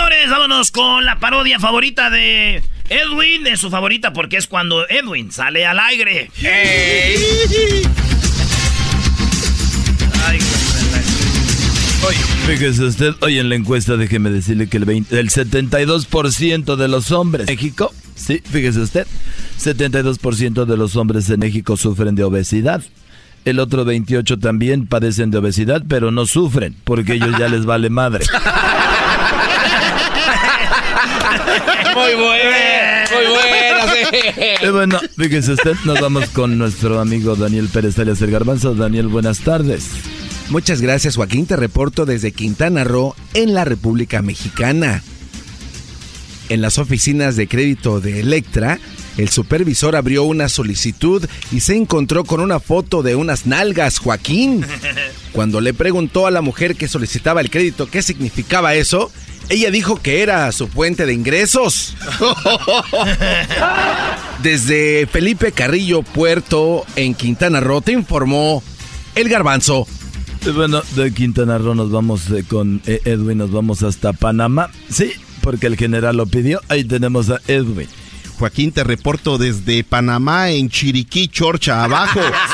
Señores, 0.00 0.30
vámonos 0.30 0.70
con 0.70 1.04
la 1.04 1.18
parodia 1.18 1.58
favorita 1.60 2.08
de 2.08 2.62
Edwin, 2.88 3.44
de 3.44 3.58
su 3.58 3.68
favorita 3.68 4.14
porque 4.14 4.38
es 4.38 4.46
cuando 4.46 4.88
Edwin 4.88 5.30
sale 5.30 5.66
al 5.66 5.78
aire. 5.78 6.30
Ay, 10.26 10.38
Oye, 12.06 12.18
fíjese 12.46 12.84
usted, 12.84 13.12
hoy 13.20 13.38
en 13.38 13.50
la 13.50 13.56
encuesta 13.56 13.98
déjeme 13.98 14.30
decirle 14.30 14.68
que 14.68 14.78
el, 14.78 14.86
20 14.86 15.20
el 15.20 15.28
72% 15.28 16.76
de 16.76 16.88
los 16.88 17.12
hombres 17.12 17.46
en 17.46 17.54
México, 17.54 17.92
sí, 18.14 18.40
fíjese 18.42 18.80
usted, 18.80 19.06
72% 19.62 20.64
de 20.64 20.76
los 20.78 20.96
hombres 20.96 21.28
en 21.28 21.40
México 21.40 21.76
sufren 21.76 22.14
de 22.14 22.24
obesidad. 22.24 22.82
El 23.44 23.58
otro 23.58 23.84
28 23.84 24.38
también 24.38 24.86
padecen 24.86 25.30
de 25.30 25.38
obesidad, 25.38 25.82
pero 25.86 26.10
no 26.10 26.24
sufren, 26.24 26.74
porque 26.84 27.14
ellos 27.14 27.38
ya 27.38 27.48
les 27.48 27.66
vale 27.66 27.90
madre. 27.90 28.24
Muy 31.94 32.14
buena, 32.14 33.04
muy 33.10 33.26
buena, 33.26 33.92
sí. 33.92 34.66
Y 34.66 34.68
bueno, 34.68 35.00
fíjese 35.16 35.52
usted, 35.52 35.74
nos 35.84 36.00
vamos 36.00 36.28
con 36.30 36.56
nuestro 36.56 37.00
amigo 37.00 37.36
Daniel 37.36 37.68
Pérez 37.68 37.98
alias 37.98 38.22
el 38.22 38.30
Garbanzo. 38.30 38.74
Daniel, 38.74 39.08
buenas 39.08 39.40
tardes. 39.40 39.88
Muchas 40.50 40.80
gracias, 40.80 41.16
Joaquín. 41.16 41.46
Te 41.46 41.56
reporto 41.56 42.06
desde 42.06 42.32
Quintana 42.32 42.84
Roo, 42.84 43.14
en 43.34 43.54
la 43.54 43.64
República 43.64 44.22
Mexicana. 44.22 45.02
En 46.48 46.60
las 46.60 46.78
oficinas 46.78 47.36
de 47.36 47.46
crédito 47.46 48.00
de 48.00 48.20
Electra, 48.20 48.80
el 49.16 49.28
supervisor 49.28 49.94
abrió 49.94 50.24
una 50.24 50.48
solicitud 50.48 51.24
y 51.52 51.60
se 51.60 51.76
encontró 51.76 52.24
con 52.24 52.40
una 52.40 52.58
foto 52.58 53.02
de 53.02 53.14
unas 53.14 53.46
nalgas, 53.46 53.98
Joaquín. 53.98 54.64
Cuando 55.32 55.60
le 55.60 55.74
preguntó 55.74 56.26
a 56.26 56.30
la 56.30 56.40
mujer 56.40 56.74
que 56.74 56.88
solicitaba 56.88 57.40
el 57.40 57.50
crédito 57.50 57.86
qué 57.88 58.02
significaba 58.02 58.74
eso, 58.74 59.12
ella 59.50 59.70
dijo 59.70 60.00
que 60.00 60.22
era 60.22 60.50
su 60.52 60.68
fuente 60.68 61.06
de 61.06 61.12
ingresos. 61.12 61.96
Desde 64.42 65.06
Felipe 65.08 65.52
Carrillo 65.52 66.02
Puerto, 66.02 66.86
en 66.96 67.14
Quintana 67.14 67.60
Roo, 67.60 67.82
te 67.82 67.92
informó 67.92 68.62
el 69.16 69.28
garbanzo. 69.28 69.86
Y 70.46 70.50
bueno, 70.50 70.82
de 70.94 71.12
Quintana 71.12 71.58
Roo 71.58 71.74
nos 71.74 71.90
vamos 71.90 72.30
eh, 72.30 72.44
con 72.48 72.80
eh, 72.86 73.00
Edwin, 73.04 73.38
nos 73.38 73.50
vamos 73.50 73.82
hasta 73.82 74.12
Panamá. 74.12 74.70
Sí, 74.88 75.12
porque 75.42 75.66
el 75.66 75.76
general 75.76 76.16
lo 76.16 76.26
pidió. 76.26 76.60
Ahí 76.68 76.84
tenemos 76.84 77.28
a 77.28 77.40
Edwin. 77.48 77.88
Joaquín, 78.38 78.72
te 78.72 78.84
reporto 78.84 79.36
desde 79.36 79.84
Panamá, 79.84 80.50
en 80.50 80.70
Chiriquí, 80.70 81.28
Chorcha, 81.28 81.84
abajo. 81.84 82.20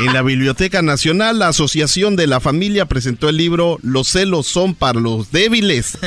En 0.00 0.12
la 0.12 0.22
Biblioteca 0.22 0.82
Nacional, 0.82 1.38
la 1.38 1.48
Asociación 1.48 2.16
de 2.16 2.26
la 2.26 2.40
Familia 2.40 2.86
presentó 2.86 3.28
el 3.28 3.36
libro 3.36 3.78
Los 3.82 4.08
celos 4.08 4.46
son 4.46 4.74
para 4.74 5.00
los 5.00 5.30
débiles. 5.30 5.98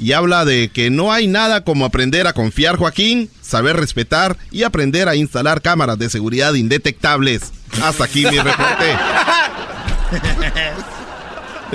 Y 0.00 0.12
habla 0.12 0.44
de 0.44 0.70
que 0.70 0.90
no 0.90 1.12
hay 1.12 1.28
nada 1.28 1.62
como 1.62 1.84
aprender 1.84 2.26
a 2.26 2.32
confiar, 2.32 2.76
Joaquín, 2.76 3.30
saber 3.40 3.76
respetar 3.76 4.36
y 4.50 4.64
aprender 4.64 5.08
a 5.08 5.14
instalar 5.14 5.62
cámaras 5.62 5.98
de 5.98 6.10
seguridad 6.10 6.54
indetectables. 6.54 7.52
Hasta 7.80 8.04
aquí 8.04 8.24
mi 8.26 8.38
reporte. 8.38 8.96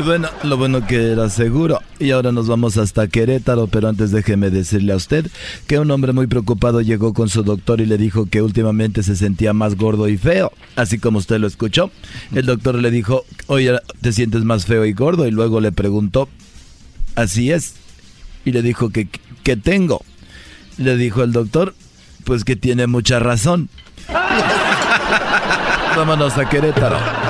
Bueno, 0.06 0.30
lo 0.44 0.58
bueno 0.58 0.86
que 0.88 1.12
era 1.12 1.30
seguro. 1.30 1.82
Y 2.00 2.12
ahora 2.12 2.32
nos 2.32 2.48
vamos 2.48 2.78
hasta 2.78 3.08
Querétaro, 3.08 3.68
pero 3.68 3.90
antes 3.90 4.12
déjeme 4.12 4.50
decirle 4.50 4.94
a 4.94 4.96
usted 4.96 5.28
que 5.68 5.78
un 5.78 5.92
hombre 5.92 6.14
muy 6.14 6.28
preocupado 6.28 6.82
llegó 6.82 7.14
con 7.14 7.28
su 7.28 7.44
doctor 7.44 7.82
y 7.82 7.86
le 7.86 7.98
dijo 7.98 8.26
que 8.26 8.42
últimamente 8.42 9.04
se 9.04 9.16
sentía 9.16 9.54
más 9.54 9.76
gordo 9.76 10.08
y 10.08 10.18
feo, 10.18 10.52
así 10.76 11.00
como 11.00 11.20
usted 11.20 11.40
lo 11.40 11.48
escuchó. 11.48 11.92
El 12.34 12.46
doctor 12.46 12.76
le 12.76 12.92
dijo, 12.92 13.26
oye, 13.48 13.78
te 14.02 14.14
sientes 14.14 14.44
más 14.44 14.66
feo 14.66 14.86
y 14.86 14.94
gordo, 14.94 15.28
y 15.28 15.32
luego 15.32 15.60
le 15.60 15.72
preguntó, 15.72 16.30
así 17.16 17.52
es, 17.52 17.74
y 18.46 18.52
le 18.52 18.62
dijo 18.62 18.90
que, 18.90 19.10
que 19.44 19.58
tengo. 19.58 20.04
Le 20.78 20.96
dijo 20.96 21.24
el 21.24 21.34
doctor, 21.34 21.76
pues 22.24 22.46
que 22.46 22.56
tiene 22.56 22.88
mucha 22.88 23.20
razón. 23.20 23.70
Vámonos 25.96 26.38
a 26.38 26.48
Querétaro. 26.48 27.29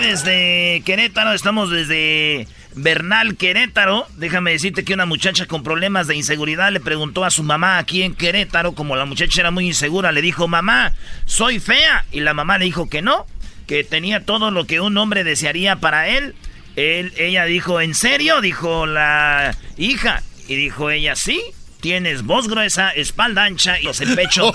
Desde 0.00 0.82
Querétaro, 0.84 1.32
estamos 1.32 1.70
desde 1.70 2.46
Bernal, 2.74 3.36
Querétaro. 3.36 4.06
Déjame 4.16 4.52
decirte 4.52 4.84
que 4.84 4.92
una 4.92 5.06
muchacha 5.06 5.46
con 5.46 5.62
problemas 5.62 6.06
de 6.06 6.16
inseguridad 6.16 6.70
le 6.70 6.80
preguntó 6.80 7.24
a 7.24 7.30
su 7.30 7.42
mamá 7.42 7.78
aquí 7.78 8.02
en 8.02 8.14
Querétaro, 8.14 8.74
como 8.74 8.94
la 8.94 9.06
muchacha 9.06 9.40
era 9.40 9.50
muy 9.50 9.66
insegura, 9.66 10.12
le 10.12 10.22
dijo, 10.22 10.48
mamá, 10.48 10.92
soy 11.24 11.60
fea. 11.60 12.04
Y 12.12 12.20
la 12.20 12.34
mamá 12.34 12.58
le 12.58 12.66
dijo 12.66 12.88
que 12.88 13.00
no, 13.02 13.26
que 13.66 13.84
tenía 13.84 14.24
todo 14.24 14.50
lo 14.50 14.66
que 14.66 14.80
un 14.80 14.96
hombre 14.98 15.24
desearía 15.24 15.76
para 15.76 16.08
él. 16.08 16.34
él 16.76 17.12
ella 17.16 17.44
dijo, 17.46 17.80
¿en 17.80 17.94
serio? 17.94 18.40
Dijo 18.40 18.86
la 18.86 19.56
hija. 19.78 20.22
Y 20.46 20.56
dijo 20.56 20.90
ella, 20.90 21.16
sí. 21.16 21.40
Tienes 21.86 22.26
voz 22.26 22.48
gruesa, 22.48 22.90
espalda 22.90 23.44
ancha 23.44 23.78
y 23.80 23.84
los 23.84 24.00
el 24.00 24.16
pecho. 24.16 24.50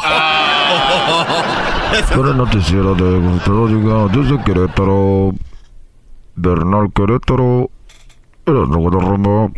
El 2.14 2.36
noticiero 2.36 2.94
de 2.94 3.04
Meteorológica 3.04 4.20
desde 4.20 4.44
Querétaro, 4.44 5.34
Bernal 6.36 6.92
Querétaro, 6.94 7.72
el 8.46 8.54
nuevo 8.54 8.92
de 8.92 9.00
Roma. 9.00 9.54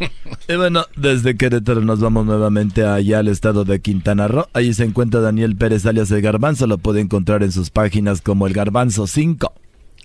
Y 0.48 0.56
bueno, 0.56 0.86
desde 0.96 1.36
Querétaro 1.36 1.82
nos 1.82 2.00
vamos 2.00 2.26
nuevamente 2.26 2.84
allá 2.84 3.20
al 3.20 3.28
estado 3.28 3.64
de 3.64 3.80
Quintana 3.80 4.26
Roo. 4.26 4.48
Allí 4.52 4.74
se 4.74 4.82
encuentra 4.82 5.20
Daniel 5.20 5.54
Pérez 5.54 5.86
alias 5.86 6.10
El 6.10 6.20
Garbanzo. 6.20 6.66
Lo 6.66 6.78
puede 6.78 7.00
encontrar 7.00 7.44
en 7.44 7.52
sus 7.52 7.70
páginas 7.70 8.22
como 8.22 8.48
El 8.48 8.54
Garbanzo 8.54 9.06
5. 9.06 9.52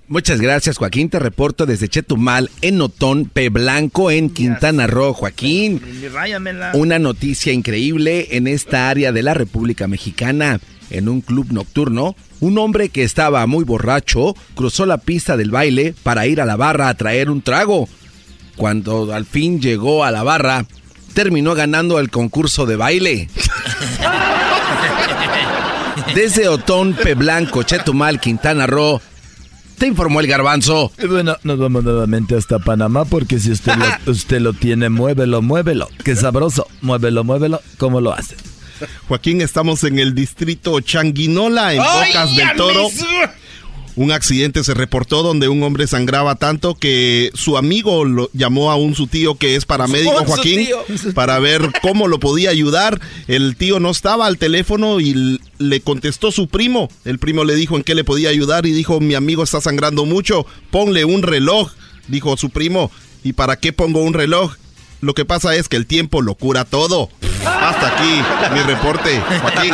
Muchas 0.10 0.42
gracias, 0.42 0.78
Joaquín. 0.80 1.10
Te 1.10 1.20
reporto 1.20 1.68
desde 1.68 1.88
Chetumal, 1.88 2.50
en 2.62 2.82
Otón, 2.82 3.26
P. 3.26 3.50
Blanco, 3.50 4.10
en 4.10 4.32
Quintana 4.32 4.88
Roo. 4.88 5.14
Joaquín, 5.14 5.80
una 6.74 6.98
noticia 6.98 7.54
increíble 7.54 8.30
en 8.32 8.48
esta 8.48 8.90
área 8.90 9.12
de 9.12 9.22
la 9.22 9.36
República 9.36 9.88
Mexicana. 9.88 10.60
En 10.90 11.10
un 11.10 11.22
club 11.22 11.52
nocturno, 11.52 12.16
un 12.40 12.58
hombre 12.58 12.90
que 12.90 13.04
estaba 13.04 13.46
muy 13.46 13.64
borracho 13.64 14.34
cruzó 14.56 14.88
la 14.88 14.98
pista 14.98 15.38
del 15.38 15.52
baile 15.52 15.94
para 16.02 16.26
ir 16.26 16.42
a 16.42 16.46
la 16.46 16.56
barra 16.56 16.90
a 16.90 16.96
traer 16.96 17.30
un 17.30 17.44
trago. 17.44 17.88
Cuando 18.56 19.14
al 19.14 19.28
fin 19.28 19.62
llegó 19.62 20.04
a 20.04 20.10
la 20.10 20.24
barra, 20.24 20.66
terminó 21.14 21.54
ganando 21.54 22.00
el 22.00 22.10
concurso 22.10 22.66
de 22.66 22.78
baile. 22.78 23.30
Desde 26.16 26.48
Otón, 26.48 26.94
P. 26.94 27.14
Blanco, 27.14 27.62
Chetumal, 27.62 28.20
Quintana 28.20 28.66
Roo, 28.66 29.00
te 29.80 29.88
informó 29.88 30.20
el 30.20 30.28
garbanzo. 30.28 30.92
Y 31.02 31.08
bueno, 31.08 31.36
nos 31.44 31.58
vamos 31.58 31.84
nuevamente 31.84 32.36
hasta 32.36 32.60
Panamá 32.60 33.06
porque 33.06 33.40
si 33.40 33.52
usted 33.52 33.74
lo, 33.76 33.86
usted 34.12 34.40
lo 34.42 34.54
tiene, 34.54 34.90
muévelo, 34.90 35.42
muévelo. 35.42 35.90
Qué 36.04 36.16
sabroso. 36.16 36.68
Muévelo, 36.82 37.24
muévelo. 37.24 37.62
¿Cómo 37.78 38.02
lo 38.02 38.14
hace? 38.14 38.36
Joaquín, 39.08 39.42
estamos 39.42 39.84
en 39.84 40.00
el 40.00 40.14
distrito 40.16 40.80
Changuinola, 40.80 41.74
en 41.74 41.82
¡Ay, 41.82 42.08
Bocas 42.14 42.36
del 42.36 42.56
Toro. 42.56 42.90
me- 42.90 43.40
Un 44.00 44.14
accidente 44.14 44.64
se 44.64 44.74
reportó 44.74 45.24
donde 45.24 45.50
un 45.50 45.62
hombre 45.62 45.86
sangraba 45.86 46.36
tanto 46.36 46.74
que 46.74 47.32
su 47.34 47.58
amigo 47.58 48.06
lo 48.06 48.30
llamó 48.32 48.72
a 48.72 48.78
un 48.78 48.96
su 48.96 49.08
tío 49.08 49.36
que 49.36 49.58
es 49.58 49.66
paramédico, 49.66 50.24
Joaquín, 50.26 50.70
para 51.14 51.38
ver 51.40 51.70
cómo 51.82 52.08
lo 52.08 52.18
podía 52.18 52.50
ayudar. 52.50 53.02
El 53.28 53.58
tío 53.58 53.82
no 53.82 53.90
estaba 53.90 54.26
al 54.28 54.38
teléfono 54.38 55.02
y 55.02 55.42
le 55.58 55.82
contestó 55.82 56.32
su 56.32 56.48
primo. 56.48 56.88
El 57.04 57.20
primo 57.20 57.44
le 57.44 57.56
dijo 57.56 57.76
en 57.76 57.84
qué 57.84 57.94
le 57.94 58.06
podía 58.06 58.30
ayudar 58.30 58.66
y 58.66 58.72
dijo, 58.72 59.02
mi 59.02 59.16
amigo 59.16 59.44
está 59.44 59.60
sangrando 59.60 60.06
mucho, 60.06 60.46
ponle 60.72 61.04
un 61.04 61.22
reloj, 61.22 61.74
dijo 62.08 62.38
su 62.38 62.52
primo. 62.52 62.92
¿Y 63.26 63.34
para 63.34 63.58
qué 63.58 63.74
pongo 63.74 64.02
un 64.02 64.14
reloj? 64.14 64.56
Lo 65.02 65.14
que 65.14 65.26
pasa 65.26 65.58
es 65.58 65.68
que 65.68 65.76
el 65.76 65.86
tiempo 65.86 66.22
lo 66.22 66.36
cura 66.36 66.64
todo. 66.64 67.10
Hasta 67.46 67.98
aquí 67.98 68.22
mi 68.54 68.62
reporte, 68.62 69.20
Joaquín. 69.42 69.74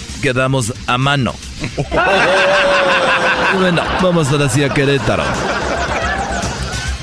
Quedamos 0.21 0.73
a 0.87 0.97
mano. 0.97 1.35
bueno, 3.59 3.83
vamos 4.01 4.29
ahora 4.29 4.49
sí 4.49 4.63
a 4.63 4.69
Querétaro. 4.69 5.23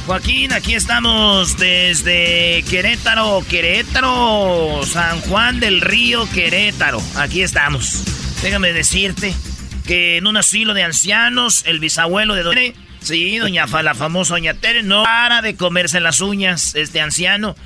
Joaquín, 0.06 0.52
aquí 0.52 0.74
estamos 0.74 1.58
desde 1.58 2.64
Querétaro, 2.70 3.44
Querétaro, 3.48 4.80
San 4.84 5.20
Juan 5.22 5.60
del 5.60 5.80
Río, 5.80 6.28
Querétaro. 6.30 7.02
Aquí 7.16 7.42
estamos. 7.42 8.04
Déjame 8.42 8.72
decirte 8.72 9.34
que 9.84 10.16
en 10.16 10.26
un 10.26 10.36
asilo 10.36 10.72
de 10.72 10.84
ancianos, 10.84 11.64
el 11.66 11.80
bisabuelo 11.80 12.34
de 12.34 12.42
Doña 12.42 12.72
sí, 13.00 13.38
doña 13.38 13.66
la 13.82 13.94
famosa 13.94 14.34
Doña 14.34 14.54
Tere, 14.54 14.82
no 14.82 15.02
para 15.02 15.42
de 15.42 15.56
comerse 15.56 16.00
las 16.00 16.20
uñas, 16.20 16.74
este 16.74 17.00
anciano. 17.00 17.56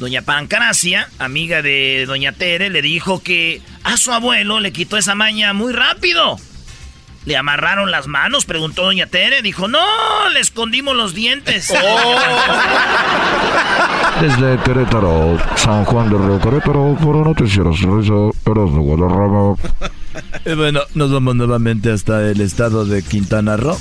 Doña 0.00 0.22
Pancracia, 0.22 1.10
amiga 1.18 1.60
de 1.60 2.06
Doña 2.06 2.32
Tere, 2.32 2.70
le 2.70 2.80
dijo 2.80 3.22
que 3.22 3.60
a 3.84 3.98
su 3.98 4.12
abuelo 4.12 4.58
le 4.58 4.72
quitó 4.72 4.96
esa 4.96 5.14
maña 5.14 5.52
muy 5.52 5.74
rápido. 5.74 6.38
¿Le 7.26 7.36
amarraron 7.36 7.90
las 7.90 8.06
manos? 8.06 8.46
Preguntó 8.46 8.84
Doña 8.84 9.06
Tere. 9.08 9.42
Dijo, 9.42 9.68
no, 9.68 9.78
le 10.32 10.40
escondimos 10.40 10.96
los 10.96 11.14
dientes. 11.14 11.72
Oh. 11.82 12.16
Desde 14.20 14.58
Querétaro, 14.62 15.38
San 15.56 15.84
Juan 15.84 16.10
de 16.10 16.16
Río 16.18 16.40
Querétaro, 16.40 16.96
por 17.00 17.26
Noticieros 17.26 17.78
Eras 17.80 18.72
de 18.74 18.78
Guadarrama. 18.78 19.56
Y 20.44 20.54
bueno, 20.54 20.80
nos 20.94 21.12
vamos 21.12 21.36
nuevamente 21.36 21.92
hasta 21.92 22.26
el 22.28 22.40
estado 22.40 22.84
de 22.84 23.02
Quintana 23.02 23.56
Roo. 23.56 23.78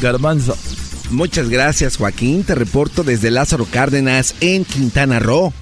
Garbanzo. 0.00 0.56
Muchas 1.10 1.48
gracias, 1.48 1.96
Joaquín. 1.96 2.44
Te 2.44 2.54
reporto 2.54 3.02
desde 3.02 3.30
Lázaro 3.30 3.66
Cárdenas 3.66 4.34
en 4.40 4.64
Quintana 4.64 5.18
Roo. 5.18 5.52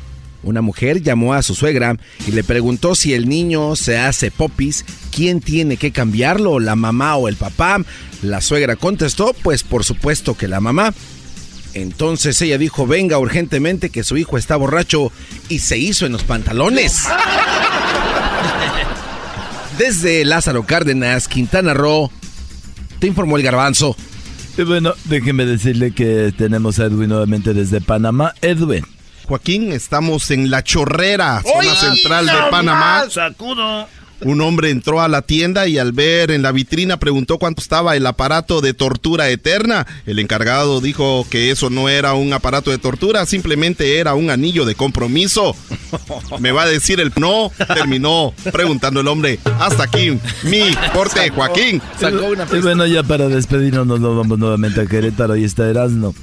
Una 0.43 0.63
mujer 0.63 1.03
llamó 1.03 1.35
a 1.35 1.43
su 1.43 1.55
suegra 1.55 1.97
y 2.27 2.31
le 2.31 2.45
preguntó 2.45 2.95
si 2.95 3.15
el 3.15 3.29
niño 3.29 3.77
se 3.77 3.99
hace 3.99 4.31
popis, 4.31 4.85
quién 5.15 5.41
tiene 5.41 5.77
que 5.77 5.91
cambiarlo, 5.91 6.61
la 6.61 6.77
mamá 6.77 7.17
o 7.17 7.29
el 7.29 7.37
papá. 7.37 7.83
La 8.23 8.41
suegra 8.41 8.77
contestó, 8.77 9.35
pues 9.43 9.63
por 9.63 9.85
supuesto 9.85 10.37
que 10.37 10.49
la 10.49 10.61
mamá. 10.61 10.95
Entonces 11.75 12.41
ella 12.41 12.59
dijo, 12.59 12.87
venga 12.87 13.19
urgentemente 13.19 13.91
que 13.91 14.05
su 14.05 14.17
hijo 14.17 14.39
está 14.39 14.57
borracho 14.57 15.13
y 15.49 15.59
se 15.59 15.79
hizo 15.79 16.07
en 16.07 16.13
los 16.13 16.25
pantalones. 16.25 17.03
Desde 19.79 20.25
Lázaro 20.25 20.65
Cárdenas, 20.65 21.29
Quintana 21.29 21.75
Roo, 21.75 22.11
te 22.99 23.07
informó 23.07 23.37
el 23.37 23.43
garbanzo. 23.43 23.97
Y 24.57 24.63
bueno, 24.63 24.95
déjeme 25.05 25.47
decirle 25.47 25.93
que 25.93 26.33
tenemos 26.37 26.81
a 26.81 26.87
Edwin 26.87 27.11
nuevamente 27.11 27.55
desde 27.55 27.81
Panamá. 27.81 28.35
Edwin. 28.43 28.85
Joaquín, 29.29 29.73
estamos 29.73 30.31
en 30.31 30.51
La 30.51 30.65
Chorrera, 30.65 31.43
zona 31.43 31.75
central 31.75 32.25
de 32.25 32.33
Panamá. 32.51 33.05
Sacudo. 33.11 33.87
Un 34.23 34.41
hombre 34.41 34.71
entró 34.71 35.03
a 35.03 35.07
la 35.07 35.21
tienda 35.21 35.69
y 35.69 35.77
al 35.77 35.93
ver 35.93 36.31
en 36.31 36.41
la 36.41 36.51
vitrina 36.51 36.99
preguntó 36.99 37.39
cuánto 37.39 37.61
estaba 37.61 37.95
el 37.95 38.07
aparato 38.07 38.63
de 38.63 38.73
tortura 38.73 39.29
eterna. 39.29 39.87
El 40.07 40.19
encargado 40.19 40.81
dijo 40.81 41.27
que 41.29 41.51
eso 41.51 41.69
no 41.69 41.91
era 41.91 42.15
un 42.15 42.33
aparato 42.33 42.71
de 42.71 42.79
tortura, 42.79 43.27
simplemente 43.27 43.99
era 43.99 44.15
un 44.15 44.31
anillo 44.31 44.65
de 44.65 44.75
compromiso. 44.75 45.55
Me 46.41 46.51
va 46.51 46.63
a 46.63 46.67
decir 46.67 46.99
el 46.99 47.13
no, 47.17 47.53
terminó 47.75 48.33
preguntando 48.51 49.01
el 49.01 49.09
hombre. 49.09 49.39
Hasta 49.61 49.85
aquí 49.85 50.19
mi 50.43 50.75
corte, 50.95 51.29
Joaquín. 51.29 51.83
y 52.53 52.59
bueno, 52.61 52.87
ya 52.87 53.03
para 53.03 53.29
despedirnos 53.29 53.87
nos 53.87 54.01
vamos 54.01 54.39
nuevamente 54.39 54.81
a 54.81 54.87
Querétaro 54.87 55.37
y 55.37 55.45
está 55.45 55.69
Erasmo. 55.69 56.15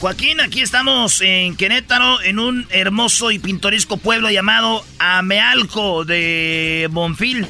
Joaquín, 0.00 0.40
aquí 0.40 0.60
estamos 0.60 1.20
en 1.22 1.56
Querétaro, 1.56 2.22
en 2.22 2.38
un 2.38 2.68
hermoso 2.70 3.32
y 3.32 3.40
pintoresco 3.40 3.96
pueblo 3.96 4.30
llamado 4.30 4.84
Amealco 5.00 6.04
de 6.04 6.86
Bonfil. 6.92 7.48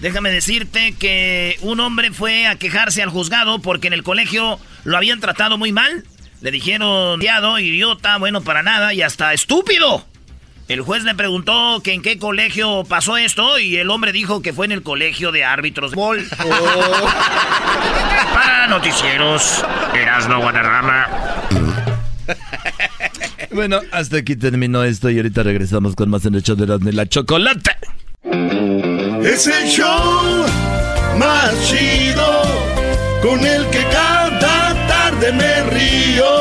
Déjame 0.00 0.30
decirte 0.30 0.94
que 0.98 1.58
un 1.60 1.80
hombre 1.80 2.10
fue 2.10 2.46
a 2.46 2.56
quejarse 2.56 3.02
al 3.02 3.10
juzgado 3.10 3.58
porque 3.58 3.88
en 3.88 3.92
el 3.92 4.02
colegio 4.02 4.58
lo 4.84 4.96
habían 4.96 5.20
tratado 5.20 5.58
muy 5.58 5.70
mal. 5.70 6.04
Le 6.40 6.50
dijeron, 6.50 7.20
idiota, 7.20 8.16
bueno 8.16 8.40
para 8.40 8.62
nada 8.62 8.94
y 8.94 9.02
hasta 9.02 9.34
estúpido. 9.34 10.06
El 10.68 10.82
juez 10.82 11.02
le 11.04 11.14
preguntó 11.14 11.80
que 11.82 11.94
en 11.94 12.02
qué 12.02 12.18
colegio 12.18 12.84
pasó 12.84 13.16
esto 13.16 13.58
y 13.58 13.76
el 13.76 13.88
hombre 13.88 14.12
dijo 14.12 14.42
que 14.42 14.52
fue 14.52 14.66
en 14.66 14.72
el 14.72 14.82
colegio 14.82 15.32
de 15.32 15.42
árbitros 15.42 15.92
de 15.92 15.96
bol. 15.96 16.28
Oh. 16.40 17.08
Para 18.34 18.68
noticieros, 18.68 19.64
Erasno 19.94 20.40
Guadarrama. 20.40 21.08
Bueno, 23.50 23.80
hasta 23.92 24.18
aquí 24.18 24.36
terminó 24.36 24.84
esto 24.84 25.10
y 25.10 25.16
ahorita 25.16 25.42
regresamos 25.42 25.94
con 25.94 26.10
más 26.10 26.24
en 26.26 26.34
el 26.34 26.42
show 26.42 26.56
de 26.56 26.64
Erasmo 26.64 26.90
y 26.90 26.92
la 26.92 27.06
chocolate. 27.06 27.70
Es 29.22 29.46
el 29.46 29.68
show 29.68 30.46
más 31.18 31.54
chido 31.68 32.42
con 33.22 33.44
el 33.44 33.66
que 33.70 33.84
cada 33.90 34.86
tarde 34.86 35.32
me 35.32 35.62
río. 35.70 36.37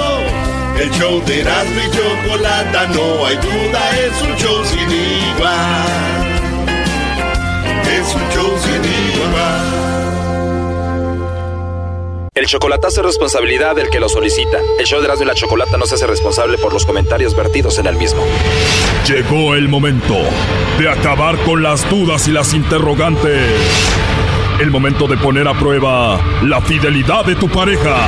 El 0.79 0.91
show 0.91 1.23
de 1.25 1.41
Erasmo 1.41 1.81
y 1.81 1.89
chocolate, 1.89 2.93
no 2.93 3.25
hay 3.25 3.35
duda, 3.37 3.99
es 3.99 4.21
un 4.21 4.35
show 4.37 4.63
sin 4.63 4.89
igual. 4.91 6.27
Es 7.83 8.15
un 8.15 8.29
show 8.29 8.57
sin 8.59 8.83
igual. 8.85 9.87
El 12.35 12.45
chocolatazo 12.45 13.01
es 13.01 13.07
responsabilidad 13.07 13.75
del 13.75 13.89
que 13.89 13.99
lo 13.99 14.07
solicita. 14.07 14.59
El 14.79 14.85
show 14.85 14.99
de 14.99 15.05
Erasmo 15.05 15.23
y 15.23 15.27
la 15.27 15.33
Chocolata 15.33 15.77
no 15.77 15.87
se 15.87 15.95
hace 15.95 16.05
responsable 16.05 16.59
por 16.59 16.71
los 16.71 16.85
comentarios 16.85 17.35
vertidos 17.35 17.79
en 17.79 17.87
el 17.87 17.95
mismo. 17.95 18.21
Llegó 19.07 19.55
el 19.55 19.67
momento 19.69 20.15
de 20.77 20.89
acabar 20.89 21.37
con 21.37 21.63
las 21.63 21.89
dudas 21.89 22.27
y 22.27 22.31
las 22.31 22.53
interrogantes. 22.53 23.49
El 24.59 24.69
momento 24.69 25.07
de 25.07 25.17
poner 25.17 25.47
a 25.47 25.55
prueba 25.55 26.21
la 26.43 26.61
fidelidad 26.61 27.25
de 27.25 27.35
tu 27.35 27.49
pareja. 27.49 28.07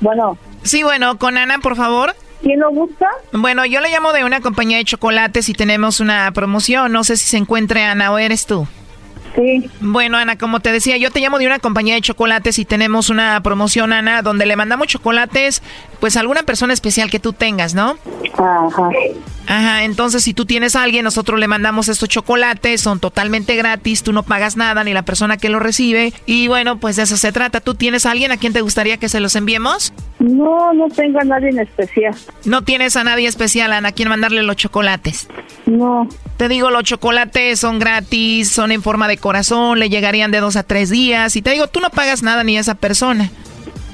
Bueno. 0.00 0.38
Sí, 0.62 0.82
bueno, 0.82 1.18
con 1.18 1.38
Ana, 1.38 1.58
por 1.58 1.76
favor. 1.76 2.14
¿Quién 2.42 2.60
lo 2.60 2.70
busca? 2.70 3.08
Bueno, 3.32 3.66
yo 3.66 3.80
le 3.80 3.90
llamo 3.90 4.12
de 4.12 4.24
una 4.24 4.40
compañía 4.40 4.78
de 4.78 4.84
chocolates 4.84 5.48
y 5.48 5.52
tenemos 5.52 6.00
una 6.00 6.30
promoción. 6.32 6.90
No 6.92 7.04
sé 7.04 7.16
si 7.16 7.28
se 7.28 7.36
encuentre 7.36 7.82
Ana 7.82 8.12
o 8.12 8.18
eres 8.18 8.46
tú. 8.46 8.66
Sí. 9.34 9.70
Bueno, 9.80 10.18
Ana, 10.18 10.36
como 10.36 10.60
te 10.60 10.72
decía, 10.72 10.96
yo 10.96 11.10
te 11.10 11.20
llamo 11.20 11.38
de 11.38 11.46
una 11.46 11.58
compañía 11.58 11.94
de 11.94 12.00
chocolates 12.00 12.58
y 12.58 12.64
tenemos 12.64 13.10
una 13.10 13.40
promoción, 13.42 13.92
Ana, 13.92 14.22
donde 14.22 14.46
le 14.46 14.56
mandamos 14.56 14.88
chocolates, 14.88 15.62
pues 16.00 16.16
a 16.16 16.20
alguna 16.20 16.42
persona 16.42 16.72
especial 16.72 17.10
que 17.10 17.20
tú 17.20 17.32
tengas, 17.32 17.74
¿no? 17.74 17.96
Ajá. 18.34 18.90
Ajá, 19.46 19.82
entonces 19.82 20.22
si 20.22 20.32
tú 20.32 20.46
tienes 20.46 20.76
a 20.76 20.82
alguien, 20.84 21.04
nosotros 21.04 21.40
le 21.40 21.48
mandamos 21.48 21.88
estos 21.88 22.08
chocolates, 22.08 22.80
son 22.80 23.00
totalmente 23.00 23.56
gratis, 23.56 24.02
tú 24.04 24.12
no 24.12 24.22
pagas 24.22 24.56
nada, 24.56 24.84
ni 24.84 24.92
la 24.92 25.02
persona 25.02 25.38
que 25.38 25.48
lo 25.48 25.58
recibe. 25.58 26.12
Y 26.24 26.46
bueno, 26.46 26.78
pues 26.78 26.96
de 26.96 27.02
eso 27.02 27.16
se 27.16 27.32
trata. 27.32 27.60
¿Tú 27.60 27.74
tienes 27.74 28.06
a 28.06 28.12
alguien 28.12 28.30
a 28.30 28.36
quien 28.36 28.52
te 28.52 28.60
gustaría 28.60 28.96
que 28.98 29.08
se 29.08 29.18
los 29.18 29.34
enviemos? 29.34 29.92
No, 30.20 30.72
no 30.72 30.88
tengo 30.88 31.18
a 31.18 31.24
nadie 31.24 31.48
en 31.48 31.58
especial. 31.58 32.14
No 32.44 32.62
tienes 32.62 32.96
a 32.96 33.02
nadie 33.02 33.26
especial, 33.26 33.72
Ana, 33.72 33.88
a 33.88 33.92
quien 33.92 34.08
mandarle 34.08 34.42
los 34.44 34.54
chocolates. 34.54 35.26
No. 35.66 36.08
Te 36.40 36.48
digo, 36.48 36.70
los 36.70 36.84
chocolates 36.84 37.60
son 37.60 37.78
gratis, 37.78 38.50
son 38.50 38.72
en 38.72 38.82
forma 38.82 39.08
de 39.08 39.18
corazón, 39.18 39.78
le 39.78 39.90
llegarían 39.90 40.30
de 40.30 40.40
dos 40.40 40.56
a 40.56 40.62
tres 40.62 40.88
días. 40.88 41.36
Y 41.36 41.42
te 41.42 41.50
digo, 41.50 41.66
tú 41.66 41.80
no 41.80 41.90
pagas 41.90 42.22
nada 42.22 42.42
ni 42.44 42.56
a 42.56 42.60
esa 42.60 42.76
persona. 42.76 43.30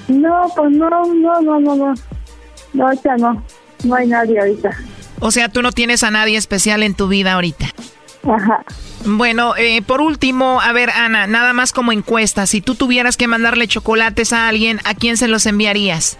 No, 0.07 0.47
pues 0.55 0.71
no, 0.71 0.89
no, 0.89 1.41
no, 1.41 1.59
no, 1.59 1.75
no. 1.75 1.95
No, 2.73 2.87
ahorita 2.87 3.17
no. 3.17 3.43
No 3.83 3.97
hay 3.97 4.07
nadie 4.07 4.39
ahorita. 4.39 4.71
O 5.19 5.33
sea, 5.33 5.49
tú 5.49 5.61
no 5.61 5.73
tienes 5.73 6.05
a 6.05 6.13
nadie 6.13 6.37
especial 6.37 6.85
en 6.85 6.95
tu 6.95 7.09
vida 7.09 7.33
ahorita. 7.33 7.67
Ajá. 8.23 8.65
Bueno, 9.05 9.57
eh, 9.57 9.83
por 9.83 10.01
último, 10.01 10.61
a 10.61 10.73
ver, 10.73 10.91
Ana, 10.91 11.27
nada 11.27 11.53
más 11.53 11.73
como 11.73 11.91
encuesta, 11.91 12.47
si 12.47 12.61
tú 12.61 12.77
tuvieras 12.77 13.17
que 13.17 13.27
mandarle 13.27 13.67
chocolates 13.67 14.33
a 14.33 14.47
alguien, 14.47 14.79
¿a 14.85 14.95
quién 14.95 15.17
se 15.17 15.27
los 15.27 15.47
enviarías? 15.47 16.17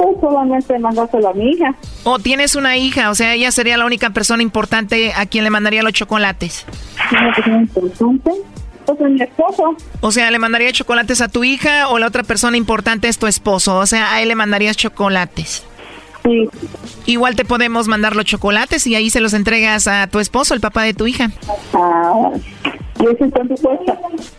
Pues 0.00 0.16
solamente 0.18 0.78
mandárselo 0.78 1.28
a 1.28 1.34
mi 1.34 1.50
hija. 1.50 1.74
O 2.04 2.18
tienes 2.18 2.54
una 2.54 2.78
hija, 2.78 3.10
o 3.10 3.14
sea, 3.14 3.34
ella 3.34 3.50
sería 3.52 3.76
la 3.76 3.84
única 3.84 4.08
persona 4.08 4.42
importante 4.42 5.12
a 5.14 5.26
quien 5.26 5.44
le 5.44 5.50
mandaría 5.50 5.82
los 5.82 5.92
chocolates. 5.92 6.64
¿Una 7.12 7.34
persona 7.34 7.58
importante? 7.58 8.30
Pues 8.86 8.98
a 8.98 9.04
mi 9.04 9.20
esposo. 9.20 9.76
O 10.00 10.10
sea, 10.10 10.30
¿le 10.30 10.38
mandaría 10.38 10.72
chocolates 10.72 11.20
a 11.20 11.28
tu 11.28 11.44
hija 11.44 11.88
o 11.88 11.98
la 11.98 12.06
otra 12.06 12.22
persona 12.22 12.56
importante 12.56 13.08
es 13.08 13.18
tu 13.18 13.26
esposo? 13.26 13.76
O 13.76 13.84
sea, 13.84 14.14
a 14.14 14.22
él 14.22 14.28
le 14.28 14.36
mandarías 14.36 14.74
chocolates. 14.74 15.64
Sí. 16.24 16.48
Igual 17.04 17.36
te 17.36 17.44
podemos 17.44 17.86
mandar 17.86 18.16
los 18.16 18.24
chocolates 18.24 18.86
y 18.86 18.94
ahí 18.94 19.10
se 19.10 19.20
los 19.20 19.34
entregas 19.34 19.86
a 19.86 20.06
tu 20.06 20.18
esposo, 20.18 20.54
el 20.54 20.60
papá 20.60 20.84
de 20.84 20.94
tu 20.94 21.06
hija. 21.06 21.30
Ah, 21.74 22.30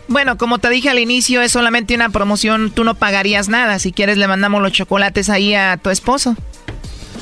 Bueno, 0.08 0.36
como 0.36 0.58
te 0.58 0.70
dije 0.70 0.90
al 0.90 0.98
inicio, 0.98 1.42
es 1.42 1.52
solamente 1.52 1.94
una 1.94 2.10
promoción, 2.10 2.70
tú 2.70 2.84
no 2.84 2.94
pagarías 2.94 3.48
nada. 3.48 3.78
Si 3.78 3.92
quieres, 3.92 4.18
le 4.18 4.28
mandamos 4.28 4.62
los 4.62 4.72
chocolates 4.72 5.30
ahí 5.30 5.54
a 5.54 5.76
tu 5.76 5.90
esposo. 5.90 6.36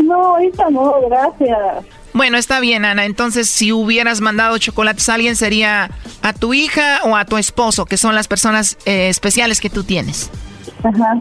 No, 0.02 0.36
ahorita 0.36 0.70
no, 0.70 0.94
gracias. 1.08 1.84
Bueno, 2.12 2.38
está 2.38 2.60
bien, 2.60 2.84
Ana. 2.84 3.04
Entonces, 3.04 3.48
si 3.48 3.72
hubieras 3.72 4.20
mandado 4.20 4.58
chocolates 4.58 5.08
a 5.08 5.14
alguien, 5.14 5.36
sería 5.36 5.90
a 6.22 6.32
tu 6.32 6.54
hija 6.54 7.00
o 7.04 7.16
a 7.16 7.24
tu 7.24 7.38
esposo, 7.38 7.86
que 7.86 7.96
son 7.96 8.14
las 8.14 8.26
personas 8.26 8.76
eh, 8.84 9.08
especiales 9.08 9.60
que 9.60 9.70
tú 9.70 9.84
tienes. 9.84 10.30
Ajá. 10.82 11.20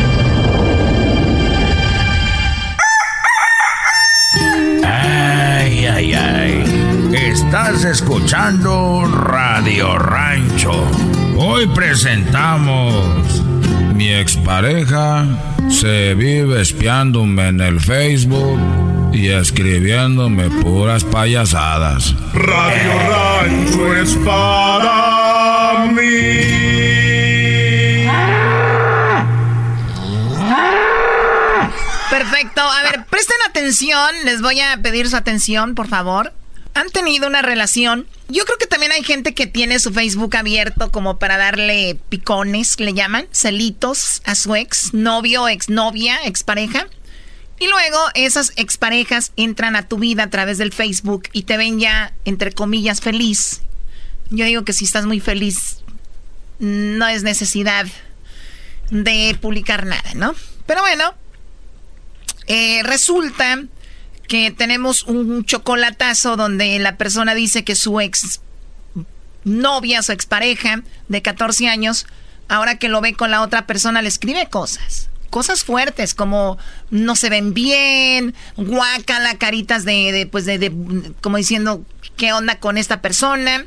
Estás 7.31 7.85
escuchando 7.85 9.05
Radio 9.05 9.97
Rancho. 9.97 10.73
Hoy 11.37 11.65
presentamos. 11.67 13.41
Mi 13.95 14.09
expareja 14.09 15.25
se 15.69 16.13
vive 16.13 16.61
espiándome 16.61 17.47
en 17.47 17.61
el 17.61 17.79
Facebook 17.79 18.59
y 19.13 19.29
escribiéndome 19.29 20.49
puras 20.61 21.05
payasadas. 21.05 22.13
Radio 22.33 22.99
Rancho 23.09 23.95
es 23.95 24.13
para 24.25 25.85
mí. 25.85 26.01
Perfecto. 32.09 32.61
A 32.61 32.83
ver, 32.91 33.05
presten 33.09 33.37
atención. 33.47 34.09
Les 34.25 34.41
voy 34.41 34.59
a 34.59 34.75
pedir 34.81 35.07
su 35.07 35.15
atención, 35.15 35.75
por 35.75 35.87
favor 35.87 36.33
han 36.73 36.89
tenido 36.89 37.27
una 37.27 37.41
relación. 37.41 38.07
Yo 38.29 38.45
creo 38.45 38.57
que 38.57 38.67
también 38.67 38.91
hay 38.91 39.03
gente 39.03 39.33
que 39.33 39.47
tiene 39.47 39.79
su 39.79 39.91
Facebook 39.91 40.35
abierto 40.35 40.91
como 40.91 41.19
para 41.19 41.37
darle 41.37 41.99
picones, 42.09 42.79
le 42.79 42.93
llaman, 42.93 43.27
celitos 43.31 44.21
a 44.25 44.35
su 44.35 44.55
ex 44.55 44.93
novio, 44.93 45.47
ex 45.47 45.69
novia, 45.69 46.19
expareja. 46.25 46.87
Y 47.59 47.67
luego 47.67 47.99
esas 48.15 48.53
exparejas 48.55 49.33
entran 49.35 49.75
a 49.75 49.87
tu 49.87 49.99
vida 49.99 50.23
a 50.23 50.29
través 50.29 50.57
del 50.57 50.73
Facebook 50.73 51.29
y 51.31 51.43
te 51.43 51.57
ven 51.57 51.79
ya, 51.79 52.13
entre 52.25 52.51
comillas, 52.51 53.01
feliz. 53.01 53.61
Yo 54.29 54.45
digo 54.45 54.63
que 54.63 54.73
si 54.73 54.85
estás 54.85 55.05
muy 55.05 55.19
feliz, 55.19 55.79
no 56.59 57.07
es 57.07 57.23
necesidad 57.23 57.85
de 58.89 59.37
publicar 59.39 59.85
nada, 59.85 60.13
¿no? 60.15 60.33
Pero 60.65 60.81
bueno, 60.81 61.13
eh, 62.47 62.81
resulta 62.83 63.63
que 64.31 64.49
tenemos 64.49 65.03
un 65.03 65.43
chocolatazo 65.43 66.37
donde 66.37 66.79
la 66.79 66.95
persona 66.95 67.35
dice 67.35 67.65
que 67.65 67.75
su 67.75 67.99
ex 67.99 68.39
novia, 69.43 70.01
su 70.03 70.13
expareja 70.13 70.83
de 71.09 71.21
14 71.21 71.67
años, 71.67 72.05
ahora 72.47 72.77
que 72.77 72.87
lo 72.87 73.01
ve 73.01 73.13
con 73.13 73.29
la 73.29 73.41
otra 73.41 73.67
persona, 73.67 74.01
le 74.01 74.07
escribe 74.07 74.47
cosas. 74.47 75.09
Cosas 75.29 75.65
fuertes 75.65 76.13
como 76.13 76.57
no 76.91 77.17
se 77.17 77.29
ven 77.29 77.53
bien, 77.53 78.33
guácala, 78.55 79.37
caritas 79.37 79.83
de, 79.83 80.13
de 80.13 80.25
pues 80.27 80.45
de, 80.45 80.59
de, 80.59 80.71
como 81.19 81.35
diciendo, 81.35 81.83
¿qué 82.15 82.31
onda 82.31 82.57
con 82.57 82.77
esta 82.77 83.01
persona? 83.01 83.65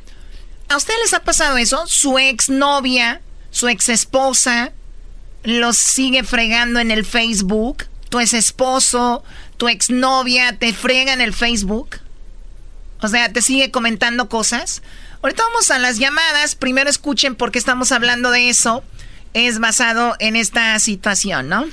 ¿A 0.70 0.78
ustedes 0.78 0.98
les 1.02 1.12
ha 1.12 1.20
pasado 1.24 1.58
eso? 1.58 1.86
Su 1.86 2.18
ex 2.18 2.48
novia, 2.48 3.20
su 3.50 3.68
ex 3.68 3.90
esposa, 3.90 4.72
los 5.42 5.76
sigue 5.76 6.24
fregando 6.24 6.80
en 6.80 6.90
el 6.90 7.04
Facebook, 7.04 7.84
tu 8.08 8.18
ex 8.18 8.32
esposo, 8.32 9.24
tu 9.56 9.68
exnovia 9.68 10.56
te 10.58 10.72
frega 10.72 11.12
en 11.12 11.20
el 11.20 11.32
Facebook. 11.32 12.00
O 13.00 13.08
sea, 13.08 13.32
te 13.32 13.42
sigue 13.42 13.70
comentando 13.70 14.28
cosas. 14.28 14.82
Ahorita 15.22 15.42
vamos 15.44 15.70
a 15.70 15.78
las 15.78 15.98
llamadas. 15.98 16.54
Primero 16.54 16.90
escuchen 16.90 17.34
por 17.34 17.50
qué 17.50 17.58
estamos 17.58 17.92
hablando 17.92 18.30
de 18.30 18.48
eso. 18.48 18.82
Es 19.32 19.58
basado 19.58 20.16
en 20.18 20.36
esta 20.36 20.78
situación, 20.78 21.48
¿no? 21.48 21.66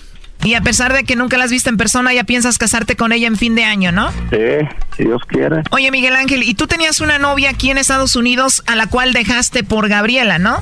Y 0.43 0.55
a 0.55 0.61
pesar 0.61 0.93
de 0.93 1.03
que 1.03 1.15
nunca 1.15 1.37
la 1.37 1.43
has 1.43 1.51
visto 1.51 1.69
en 1.69 1.77
persona, 1.77 2.13
ya 2.13 2.23
piensas 2.23 2.57
casarte 2.57 2.95
con 2.95 3.11
ella 3.11 3.27
en 3.27 3.37
fin 3.37 3.55
de 3.55 3.63
año, 3.63 3.91
¿no? 3.91 4.11
Sí, 4.31 4.67
si 4.97 5.03
Dios 5.03 5.21
quiere. 5.27 5.61
Oye, 5.71 5.91
Miguel 5.91 6.15
Ángel, 6.15 6.43
y 6.43 6.55
tú 6.55 6.67
tenías 6.67 6.99
una 6.99 7.19
novia 7.19 7.51
aquí 7.51 7.69
en 7.69 7.77
Estados 7.77 8.15
Unidos 8.15 8.63
a 8.65 8.75
la 8.75 8.87
cual 8.87 9.13
dejaste 9.13 9.63
por 9.63 9.87
Gabriela, 9.87 10.39
¿no? 10.39 10.57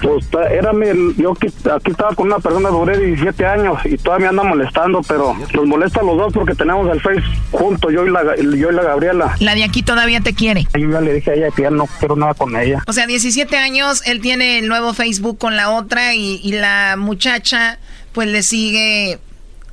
Pues 0.00 0.26
era 0.50 0.72
mi, 0.72 0.86
yo 1.16 1.32
aquí, 1.32 1.48
estaba 1.90 2.14
con 2.14 2.28
una 2.28 2.38
persona, 2.38 2.70
duré 2.70 2.98
17 2.98 3.44
años 3.44 3.78
y 3.84 3.98
todavía 3.98 4.32
me 4.32 4.40
anda 4.40 4.44
molestando, 4.44 5.02
pero 5.06 5.36
los 5.52 5.66
molesta 5.66 6.00
a 6.00 6.04
los 6.04 6.16
dos 6.16 6.32
porque 6.32 6.54
tenemos 6.54 6.90
el 6.90 7.00
Face 7.00 7.22
juntos, 7.50 7.92
yo 7.92 8.06
y 8.06 8.10
la, 8.10 8.36
yo 8.36 8.70
y 8.70 8.74
la 8.74 8.82
Gabriela. 8.82 9.36
La 9.40 9.54
de 9.54 9.64
aquí 9.64 9.82
todavía 9.82 10.22
te 10.22 10.32
quiere. 10.32 10.66
Yo 10.72 10.90
ya 10.90 11.00
le 11.02 11.12
dije 11.12 11.32
a 11.32 11.34
ella 11.34 11.50
que 11.54 11.62
ya 11.62 11.70
no 11.70 11.86
quiero 11.98 12.16
nada 12.16 12.32
con 12.32 12.56
ella. 12.56 12.82
O 12.86 12.92
sea, 12.94 13.06
17 13.06 13.54
años, 13.58 14.02
él 14.06 14.22
tiene 14.22 14.58
el 14.58 14.68
nuevo 14.68 14.94
Facebook 14.94 15.36
con 15.36 15.56
la 15.56 15.70
otra 15.70 16.14
y, 16.14 16.40
y 16.42 16.52
la 16.52 16.96
muchacha 16.96 17.78
pues 18.12 18.28
le 18.28 18.42
sigue, 18.42 19.18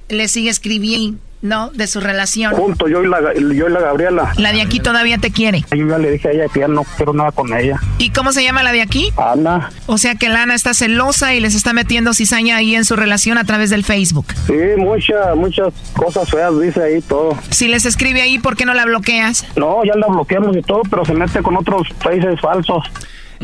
le 0.10 0.28
sigue 0.28 0.50
escribiendo. 0.50 1.20
¿no? 1.42 1.70
De 1.70 1.88
su 1.88 2.00
relación. 2.00 2.54
Junto, 2.54 2.88
yo 2.88 3.04
y, 3.04 3.08
la, 3.08 3.34
yo 3.34 3.68
y 3.68 3.72
la 3.72 3.80
Gabriela. 3.80 4.34
La 4.38 4.52
de 4.52 4.62
aquí 4.62 4.80
todavía 4.80 5.18
te 5.18 5.32
quiere. 5.32 5.64
Yo 5.72 5.88
ya 5.88 5.98
le 5.98 6.12
dije 6.12 6.30
a 6.30 6.32
ella 6.32 6.46
que 6.52 6.62
ya 6.62 6.68
no 6.68 6.84
quiero 6.96 7.14
nada 7.14 7.32
con 7.32 7.54
ella. 7.54 7.80
¿Y 7.98 8.10
cómo 8.10 8.32
se 8.32 8.44
llama 8.44 8.64
la 8.64 8.72
de 8.72 8.82
aquí? 8.82 9.12
Ana. 9.18 9.70
O 9.86 9.98
sea 9.98 10.16
que 10.16 10.30
Lana 10.30 10.56
está 10.56 10.74
celosa 10.74 11.36
y 11.36 11.40
les 11.40 11.56
está 11.56 11.74
metiendo 11.74 12.14
cizaña 12.14 12.58
ahí 12.58 12.76
en 12.76 12.86
su 12.86 12.96
relación 12.96 13.38
a 13.38 13.44
través 13.44 13.70
del 13.70 13.84
Facebook. 13.84 14.26
Sí, 14.48 14.54
muchas, 14.78 15.36
muchas 15.36 15.74
cosas 15.94 16.30
feas 16.30 16.60
dice 16.60 16.82
ahí 16.82 17.02
todo. 17.02 17.38
Si 17.52 17.68
les 17.68 17.86
escribe 17.86 18.22
ahí, 18.22 18.40
¿por 18.40 18.56
qué 18.56 18.66
no 18.66 18.74
la 18.74 18.86
bloqueas? 18.86 19.46
No, 19.56 19.84
ya 19.86 19.96
la 19.96 20.08
bloqueamos 20.08 20.58
y 20.58 20.62
todo, 20.62 20.82
pero 20.90 21.06
se 21.06 21.14
mete 21.14 21.42
con 21.42 21.56
otros 21.56 21.88
países 22.04 22.40
falsos. 22.42 22.84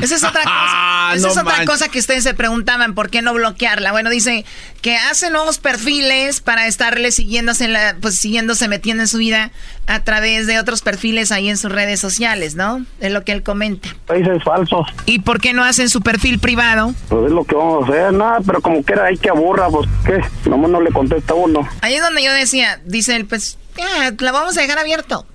Esa 0.01 0.15
es 0.15 0.23
otra 0.23 0.41
cosa. 0.43 0.49
Ah, 0.55 1.13
Esa 1.15 1.27
no 1.27 1.33
es 1.33 1.37
otra 1.37 1.43
manches. 1.57 1.69
cosa 1.69 1.87
que 1.89 1.99
ustedes 1.99 2.23
se 2.23 2.33
preguntaban, 2.33 2.93
¿por 2.95 3.09
qué 3.09 3.21
no 3.21 3.33
bloquearla? 3.33 3.91
Bueno, 3.91 4.09
dice 4.09 4.45
que 4.81 4.95
hace 4.97 5.29
nuevos 5.29 5.59
perfiles 5.59 6.41
para 6.41 6.67
estarle 6.67 7.11
siguiéndose, 7.11 7.65
en 7.65 7.73
la, 7.73 7.95
pues 8.01 8.15
siguiéndose, 8.15 8.67
metiendo 8.67 9.03
en 9.03 9.07
su 9.07 9.17
vida 9.17 9.51
a 9.87 10.03
través 10.03 10.47
de 10.47 10.59
otros 10.59 10.81
perfiles 10.81 11.31
ahí 11.31 11.49
en 11.49 11.57
sus 11.57 11.71
redes 11.71 11.99
sociales, 11.99 12.55
¿no? 12.55 12.85
Es 12.99 13.11
lo 13.11 13.23
que 13.23 13.31
él 13.33 13.43
comenta. 13.43 13.89
Países 14.07 14.43
falsos. 14.43 14.87
¿Y 15.05 15.19
por 15.19 15.39
qué 15.41 15.53
no 15.53 15.63
hacen 15.63 15.89
su 15.89 16.01
perfil 16.01 16.39
privado? 16.39 16.93
Pues 17.09 17.25
es 17.25 17.31
lo 17.31 17.43
que 17.45 17.55
vamos 17.55 17.83
a 17.89 17.91
hacer, 17.91 18.13
nada, 18.13 18.39
pero 18.45 18.61
como 18.61 18.83
que 18.83 18.93
era 18.93 19.05
ahí 19.05 19.17
que 19.17 19.29
aburra, 19.29 19.67
pues 19.69 19.89
qué, 20.05 20.21
nomás 20.49 20.71
no 20.71 20.81
le 20.81 20.91
contesta 20.91 21.33
uno. 21.33 21.67
Ahí 21.81 21.95
es 21.95 22.01
donde 22.01 22.23
yo 22.23 22.31
decía, 22.33 22.79
dice 22.85 23.15
él, 23.15 23.25
pues, 23.25 23.57
ya, 23.77 24.13
la 24.19 24.31
vamos 24.31 24.57
a 24.57 24.61
dejar 24.61 24.79
abierto. 24.79 25.25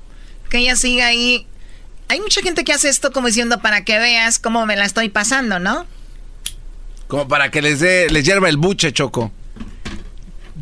Que 0.48 0.59
ella 0.59 0.76
siga 0.76 1.06
ahí. 1.09 1.46
Hay 2.09 2.20
mucha 2.20 2.40
gente 2.40 2.64
que 2.64 2.72
hace 2.72 2.88
esto 2.88 3.12
como 3.12 3.26
diciendo 3.26 3.61
para 3.61 3.84
que 3.84 3.98
veas 3.98 4.38
cómo 4.38 4.64
me 4.66 4.76
la 4.76 4.84
estoy 4.84 5.09
pasando, 5.11 5.59
¿no? 5.59 5.86
Como 7.06 7.28
para 7.28 7.50
que 7.50 7.62
les 7.62 7.80
dé, 7.80 8.09
les 8.11 8.24
hierva 8.24 8.48
el 8.48 8.56
buche, 8.56 8.92
Choco. 8.92 9.32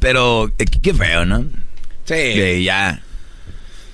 Pero 0.01 0.49
eh, 0.59 0.65
qué 0.65 0.93
feo, 0.93 1.25
¿no? 1.25 1.45
Sí. 2.05 2.15
Que 2.15 2.63
ya. 2.63 3.03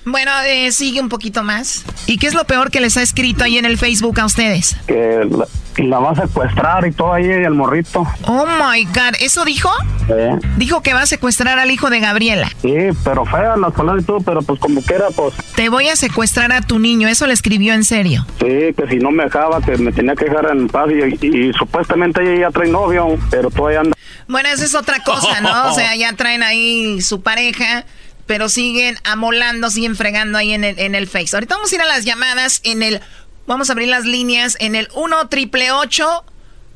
Bueno, 0.05 0.31
eh, 0.45 0.71
sigue 0.71 0.99
un 1.01 1.09
poquito 1.09 1.43
más. 1.43 1.83
¿Y 2.07 2.17
qué 2.17 2.27
es 2.27 2.33
lo 2.33 2.43
peor 2.45 2.71
que 2.71 2.81
les 2.81 2.97
ha 2.97 3.01
escrito 3.01 3.43
ahí 3.43 3.57
en 3.57 3.65
el 3.65 3.77
Facebook 3.77 4.19
a 4.19 4.25
ustedes? 4.25 4.75
Que 4.85 5.21
la, 5.29 5.47
la 5.77 5.99
va 5.99 6.11
a 6.11 6.15
secuestrar 6.15 6.85
y 6.85 6.91
todo 6.91 7.13
ahí 7.13 7.25
el 7.25 7.51
morrito. 7.51 8.05
Oh 8.27 8.45
my 8.45 8.83
God, 8.85 9.15
¿eso 9.21 9.45
dijo? 9.45 9.69
Eh, 10.09 10.37
Dijo 10.57 10.81
que 10.81 10.93
va 10.93 11.03
a 11.03 11.05
secuestrar 11.05 11.57
al 11.57 11.71
hijo 11.71 11.89
de 11.89 12.01
Gabriela. 12.01 12.49
sí, 12.61 12.73
pero 13.05 13.25
fea 13.25 13.55
las 13.55 13.71
palabras 13.73 14.03
y 14.03 14.05
todo, 14.05 14.19
pero 14.19 14.41
pues 14.41 14.59
como 14.59 14.83
que 14.83 14.93
era, 14.93 15.07
pues 15.15 15.33
Te 15.55 15.69
voy 15.69 15.87
a 15.87 15.95
secuestrar 15.95 16.51
a 16.51 16.59
tu 16.61 16.79
niño, 16.79 17.07
eso 17.07 17.25
le 17.25 17.33
escribió 17.33 17.73
en 17.73 17.85
serio. 17.85 18.25
sí, 18.39 18.73
que 18.75 18.85
si 18.89 18.97
no 18.97 19.09
me 19.11 19.23
dejaba, 19.23 19.61
que 19.61 19.77
me 19.77 19.93
tenía 19.93 20.15
que 20.15 20.25
dejar 20.25 20.49
en 20.51 20.67
paz 20.67 20.89
y, 20.91 21.25
y- 21.25 21.47
y 21.49 21.53
supuestamente 21.53 22.21
ella 22.21 22.47
ya 22.47 22.51
trae 22.51 22.67
novio, 22.69 23.17
pero 23.29 23.49
todavía 23.49 23.79
anda. 23.79 23.95
Bueno, 24.27 24.49
esa 24.49 24.65
es 24.65 24.75
otra 24.75 24.99
cosa, 25.03 25.39
¿no? 25.41 25.71
O 25.71 25.73
sea, 25.73 25.95
ya 25.95 26.13
traen 26.13 26.43
ahí 26.43 27.01
su 27.01 27.21
pareja, 27.21 27.85
pero 28.25 28.49
siguen 28.49 28.97
amolando, 29.03 29.69
siguen 29.69 29.95
fregando 29.95 30.37
ahí 30.37 30.53
en 30.53 30.63
el, 30.63 30.79
en 30.79 30.95
el 30.95 31.07
Face. 31.07 31.35
Ahorita 31.35 31.55
vamos 31.55 31.71
a 31.71 31.75
ir 31.75 31.81
a 31.81 31.85
las 31.85 32.05
llamadas 32.05 32.61
en 32.63 32.83
el... 32.83 33.01
Vamos 33.45 33.69
a 33.69 33.73
abrir 33.73 33.89
las 33.89 34.05
líneas 34.05 34.55
en 34.61 34.75
el 34.75 34.87
1 34.95 35.27
triple 35.27 35.69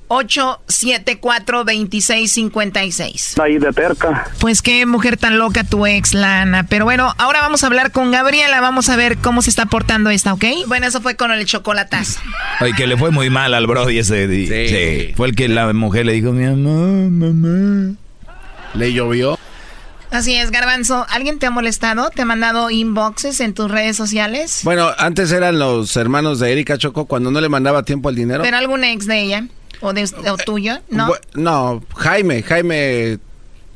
874 0.09 1.63
2656 1.63 3.35
Ahí 3.39 3.57
de 3.57 3.71
terca. 3.73 4.27
Pues 4.39 4.61
qué 4.61 4.85
mujer 4.85 5.17
tan 5.17 5.37
loca 5.37 5.63
tu 5.63 5.85
ex, 5.85 6.13
Lana. 6.13 6.65
Pero 6.67 6.85
bueno, 6.85 7.13
ahora 7.17 7.41
vamos 7.41 7.63
a 7.63 7.67
hablar 7.67 7.91
con 7.91 8.11
Gabriela. 8.11 8.59
Vamos 8.61 8.89
a 8.89 8.95
ver 8.95 9.17
cómo 9.17 9.41
se 9.41 9.49
está 9.49 9.65
portando 9.65 10.09
esta, 10.09 10.33
¿ok? 10.33 10.43
Bueno, 10.67 10.87
eso 10.87 11.01
fue 11.01 11.15
con 11.15 11.31
el 11.31 11.45
chocolatazo. 11.45 12.19
Oye, 12.61 12.73
que 12.75 12.87
le 12.87 12.97
fue 12.97 13.11
muy 13.11 13.29
mal 13.29 13.53
al 13.53 13.67
Brody 13.67 13.99
ese. 13.99 14.27
di- 14.27 14.47
Sí. 14.47 15.13
Fue 15.15 15.27
el 15.27 15.35
que 15.35 15.47
la 15.47 15.71
mujer 15.73 16.05
le 16.05 16.13
dijo, 16.13 16.31
mi 16.31 16.45
amor, 16.45 17.09
mamá. 17.11 17.95
¿Le 18.73 18.93
llovió? 18.93 19.37
Así 20.11 20.35
es, 20.35 20.51
Garbanzo. 20.51 21.05
¿Alguien 21.09 21.37
te 21.39 21.45
ha 21.47 21.51
molestado? 21.51 22.09
¿Te 22.09 22.21
ha 22.21 22.25
mandado 22.25 22.69
inboxes 22.69 23.39
en 23.41 23.53
tus 23.53 23.69
redes 23.69 23.97
sociales? 23.97 24.61
Bueno, 24.63 24.89
antes 24.97 25.31
eran 25.31 25.59
los 25.59 25.95
hermanos 25.97 26.39
de 26.39 26.51
Erika 26.51 26.77
Choco 26.77 27.05
cuando 27.05 27.29
no 27.29 27.41
le 27.41 27.49
mandaba 27.49 27.83
tiempo 27.83 28.09
al 28.09 28.15
dinero. 28.15 28.43
¿Pero 28.43 28.57
algún 28.57 28.83
ex 28.83 29.05
de 29.05 29.21
ella? 29.21 29.47
¿O, 29.81 29.93
de, 29.93 30.03
o 30.03 30.37
tuyo? 30.37 30.79
¿No? 30.89 31.11
No, 31.33 31.83
Jaime, 31.97 32.41
Jaime. 32.41 33.19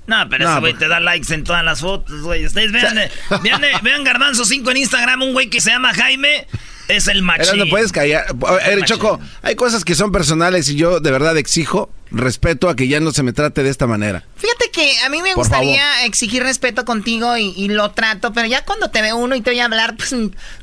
No, 0.07 0.27
pero 0.29 0.45
No, 0.45 0.51
ese 0.51 0.59
güey 0.61 0.73
te 0.73 0.87
da 0.87 0.99
likes 0.99 1.33
en 1.33 1.43
todas 1.43 1.63
las 1.63 1.81
fotos, 1.81 2.21
güey. 2.21 2.45
Ustedes 2.45 2.71
vean, 2.71 2.97
eh, 2.97 3.11
vean, 3.43 3.63
eh, 3.63 3.71
vean 3.83 4.03
Garbanzo 4.03 4.45
5 4.45 4.71
en 4.71 4.77
Instagram, 4.77 5.21
un 5.21 5.33
güey 5.33 5.49
que 5.49 5.61
se 5.61 5.69
llama 5.69 5.93
Jaime, 5.93 6.47
es 6.87 7.07
el 7.07 7.13
Pero 7.19 7.23
machín. 7.25 7.57
no 7.59 7.65
puedes 7.67 7.91
callar. 7.91 8.25
Eh, 8.65 8.79
Choco, 8.85 9.19
hay 9.41 9.55
cosas 9.55 9.83
que 9.85 9.95
son 9.95 10.11
personales 10.11 10.67
y 10.69 10.75
yo 10.75 10.99
de 10.99 11.11
verdad 11.11 11.37
exijo 11.37 11.91
respeto 12.11 12.67
a 12.69 12.75
que 12.75 12.87
ya 12.89 12.99
no 12.99 13.11
se 13.11 13.23
me 13.23 13.31
trate 13.33 13.63
de 13.63 13.69
esta 13.69 13.87
manera. 13.87 14.23
Fíjate 14.35 14.69
que 14.71 14.99
a 15.05 15.09
mí 15.09 15.21
me 15.21 15.29
Por 15.33 15.45
gustaría 15.45 16.03
exigir 16.05 16.43
respeto 16.43 16.83
contigo 16.83 17.37
y, 17.37 17.53
y 17.55 17.69
lo 17.69 17.91
trato, 17.91 18.33
pero 18.33 18.47
ya 18.47 18.65
cuando 18.65 18.89
te 18.89 19.01
ve 19.01 19.13
uno 19.13 19.35
y 19.35 19.41
te 19.41 19.51
voy 19.51 19.59
a 19.61 19.65
hablar, 19.65 19.95
pues 19.95 20.13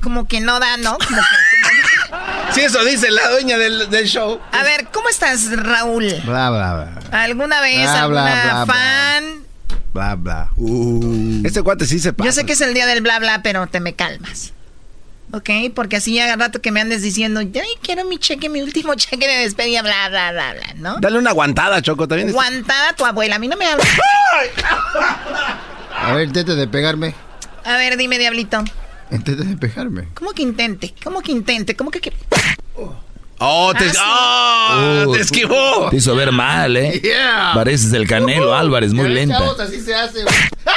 como 0.03 0.29
que 0.29 0.41
no 0.41 0.61
da, 0.61 0.77
¿no? 0.77 0.99
Como 0.99 1.21
que- 1.21 2.53
Sí, 2.55 2.61
eso 2.63 2.85
dice 2.85 3.11
la 3.11 3.29
dueña 3.31 3.57
del, 3.59 3.89
del 3.91 4.07
show. 4.09 4.41
A 4.53 4.63
ver, 4.63 4.89
¿cómo 4.93 5.09
estás, 5.09 5.51
Raúl? 5.51 6.07
Bla, 6.25 6.51
bla, 6.51 6.75
bla. 7.11 7.23
¿Alguna 7.23 7.61
vez 7.61 7.83
Bla, 7.83 8.07
bla, 8.07 8.25
alguna 8.27 8.43
bla, 8.45 8.65
bla. 8.65 8.75
fan? 8.75 9.25
Bla, 9.95 10.15
bla. 10.17 10.51
Este 11.45 11.63
cuate 11.63 11.87
sí 11.87 11.99
se 11.99 12.13
pasa. 12.13 12.27
Yo 12.29 12.33
sé 12.33 12.45
que 12.45 12.53
es 12.53 12.61
el 12.61 12.75
día 12.75 12.87
del 12.87 13.01
bla 13.01 13.19
bla, 13.19 13.43
pero 13.43 13.67
te 13.67 13.81
me 13.81 13.95
calmas. 13.95 14.53
¿Ok? 15.33 15.51
Porque 15.75 15.97
así 15.97 16.15
ya 16.15 16.35
rato 16.37 16.61
que 16.63 16.71
me 16.71 16.81
andes 16.81 17.03
diciendo, 17.03 17.41
ay, 17.41 17.51
quiero 17.83 18.05
mi 18.05 18.19
cheque, 18.19 18.49
mi 18.49 18.63
último 18.63 18.95
cheque 18.95 19.27
de 19.29 19.35
despedida, 19.43 19.83
bla, 19.83 20.09
bla, 20.09 20.33
bla, 20.33 20.55
bla, 20.55 20.75
¿no? 20.77 20.97
Dale 21.01 21.19
una 21.19 21.31
aguantada, 21.31 21.83
Choco, 21.83 22.09
también. 22.09 22.31
Aguantada 22.31 22.95
tu 22.95 23.05
abuela, 23.05 23.37
a 23.37 23.39
mí 23.39 23.49
no 23.49 23.57
me 23.57 23.67
habla. 23.67 23.85
A 25.97 26.13
ver, 26.15 26.29
intente 26.29 26.55
de 26.55 26.67
pegarme. 26.69 27.15
A 27.65 27.77
ver, 27.77 27.97
dime, 27.99 28.19
diablito. 28.19 28.63
Intente 29.11 29.45
de 29.45 29.57
pegarme. 29.57 30.09
¿Cómo 30.15 30.33
que 30.33 30.43
intente? 30.43 30.95
¿Cómo 31.05 31.21
que 31.21 31.33
intente? 31.33 31.77
¿Cómo 31.77 31.91
que... 31.91 32.01
que- 32.01 32.13
Oh, 33.41 33.73
te, 33.73 33.85
Ah, 34.01 35.05
oh, 35.07 35.13
te 35.13 35.21
esquivó. 35.21 35.89
Te 35.91 35.97
hizo 35.99 36.13
ver 36.17 36.33
mal, 36.33 36.77
¿eh? 36.77 37.01
Yeah. 37.01 37.53
Pareces 37.55 37.93
el 37.93 38.09
Canelo 38.09 38.53
Álvarez, 38.53 38.93
muy 38.93 39.09
lenta. 39.09 39.39
chavos, 39.39 39.61
así 39.61 39.81
se 39.81 39.95
hace. 39.95 40.25
güey. 40.25 40.35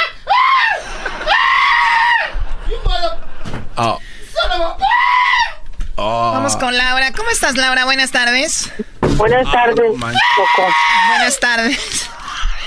Oh. 5.96 6.32
Vamos 6.32 6.56
con 6.56 6.76
Laura. 6.76 7.12
¿Cómo 7.12 7.28
estás, 7.30 7.56
Laura? 7.56 7.84
Buenas 7.84 8.10
tardes. 8.10 8.72
Buenas 9.16 9.50
tardes, 9.52 9.76
Choco. 9.76 10.68
Buenas 11.08 11.38
tardes. 11.38 12.10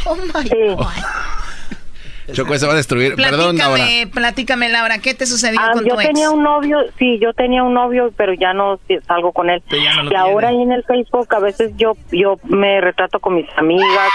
Oh 0.06 0.16
my 0.16 0.50
God. 0.50 0.88
Choco, 2.34 2.58
se 2.58 2.66
va 2.66 2.74
a 2.74 2.76
destruir. 2.76 3.16
Perdón, 3.16 3.60
ahora. 3.62 3.84
Platícame, 3.84 4.08
platícame, 4.14 4.70
Laura, 4.70 4.98
¿qué 5.00 5.14
te 5.14 5.26
sucedió 5.26 5.60
Ah, 5.62 5.72
con 5.74 5.84
yo 5.86 5.94
tu 5.96 6.00
ex? 6.02 6.08
tenía 6.10 6.30
un 6.32 6.44
novio, 6.44 6.80
sí, 6.98 7.20
yo 7.22 7.34
tenía 7.34 7.64
un 7.64 7.74
novio, 7.74 8.12
pero 8.18 8.34
ya 8.34 8.54
no 8.54 8.80
salgo 9.08 9.32
con 9.32 9.50
él. 9.50 9.62
Pero 9.70 9.84
ya 9.84 9.96
no 9.96 10.04
lo 10.04 10.12
y 10.12 10.16
ahora 10.16 10.50
ahí 10.50 10.62
en 10.62 10.72
el 10.72 10.84
Facebook 10.84 11.28
a 11.34 11.40
veces 11.40 11.72
yo 11.78 11.94
yo 12.12 12.40
me 12.44 12.82
retrato 12.82 13.20
con 13.20 13.36
mis 13.36 13.48
amigas 13.58 14.10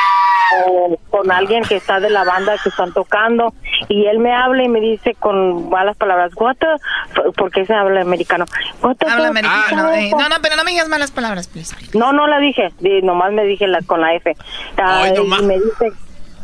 o 0.66 0.98
con 1.10 1.30
alguien 1.30 1.62
que 1.62 1.76
está 1.76 2.00
de 2.00 2.10
la 2.10 2.24
banda 2.24 2.56
que 2.62 2.70
están 2.70 2.92
tocando 2.92 3.54
y 3.88 4.06
él 4.06 4.18
me 4.18 4.32
habla 4.34 4.64
y 4.64 4.68
me 4.68 4.80
dice 4.80 5.14
con 5.14 5.68
malas 5.70 5.96
palabras, 5.96 6.32
what 6.34 6.56
the 6.56 6.66
f-", 7.12 7.30
porque 7.36 7.64
se 7.66 7.72
habla 7.72 8.00
americano. 8.00 8.46
What 8.82 8.96
the 8.96 9.06
Habla 9.08 9.28
americano. 9.28 9.88
Ah, 9.88 10.00
eh. 10.00 10.10
No, 10.10 10.28
no, 10.28 10.36
pero 10.42 10.56
no 10.56 10.64
me 10.64 10.72
digas 10.72 10.88
malas 10.88 11.12
palabras, 11.12 11.46
please. 11.46 11.74
No, 11.96 12.12
no 12.12 12.26
la 12.26 12.40
dije, 12.40 12.70
di- 12.80 13.02
nomás 13.02 13.32
me 13.32 13.44
dije 13.44 13.66
la, 13.68 13.80
con 13.82 14.00
la 14.00 14.14
F. 14.14 14.34
Ay, 14.76 15.12
y 15.16 15.42
me 15.44 15.54
dice 15.54 15.92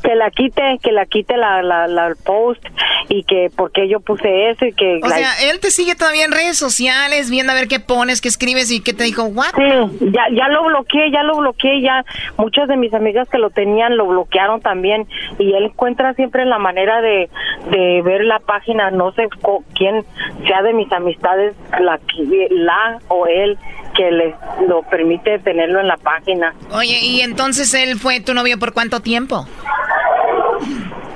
que 0.07 0.15
la 0.15 0.31
quite, 0.31 0.79
que 0.83 0.93
la 0.93 1.05
quite 1.07 1.37
la, 1.37 1.63
la, 1.63 1.89
la 1.89 2.15
post 2.25 2.65
y 3.09 3.25
que 3.25 3.51
porque 3.57 3.89
yo 3.89 3.99
puse 3.99 4.51
eso 4.51 4.65
y 4.65 4.73
que... 4.73 5.01
O 5.03 5.09
la- 5.09 5.17
sea, 5.17 5.51
él 5.51 5.59
te 5.59 5.71
sigue 5.73 5.97
todavía 5.97 6.25
en 6.25 6.31
redes 6.33 6.57
sociales, 6.57 7.29
viendo 7.29 7.51
a 7.51 7.57
ver 7.57 7.67
qué 7.67 7.81
pones, 7.81 8.21
qué 8.21 8.29
escribes 8.29 8.71
y 8.71 8.81
qué 8.81 8.93
te 8.95 9.03
dijo, 9.03 9.25
what? 9.25 9.51
Sí, 9.57 10.09
ya, 10.13 10.23
ya 10.33 10.49
lo 10.49 10.63
bloqueé, 10.65 11.11
ya 11.11 11.25
lo 11.25 11.37
bloqueé, 11.39 11.83
ya 11.83 12.05
muchas 12.37 12.69
de 12.69 12.77
mis 12.77 12.95
amigas 12.95 13.29
que 13.29 13.39
lo 13.39 13.51
tenían 13.51 13.97
lo 13.97 14.07
bloquearon 14.07 14.61
también 14.61 15.09
y 15.41 15.53
él 15.55 15.65
encuentra 15.65 16.15
siempre 16.15 16.45
la 16.45 16.59
manera 16.59 17.01
de, 17.01 17.29
de 17.71 18.03
ver 18.03 18.25
la 18.25 18.39
página, 18.39 18.93
no 18.93 19.11
sé 19.13 19.29
co- 19.43 19.65
quién 19.75 20.05
sea 20.47 20.63
de 20.63 20.73
mis 20.73 20.91
amistades, 20.93 21.55
la, 21.81 21.99
la 22.51 22.99
o 23.09 23.27
él 23.27 23.59
que 23.97 24.11
les 24.11 24.35
lo 24.69 24.83
permite 24.83 25.39
tenerlo 25.39 25.81
en 25.81 25.89
la 25.89 25.97
página. 25.97 26.55
Oye, 26.71 26.99
y 27.03 27.23
entonces 27.23 27.73
él 27.73 27.99
fue 27.99 28.21
tu 28.21 28.35
novio 28.35 28.59
por 28.59 28.73
cuánto 28.75 29.01
tiempo? 29.01 29.47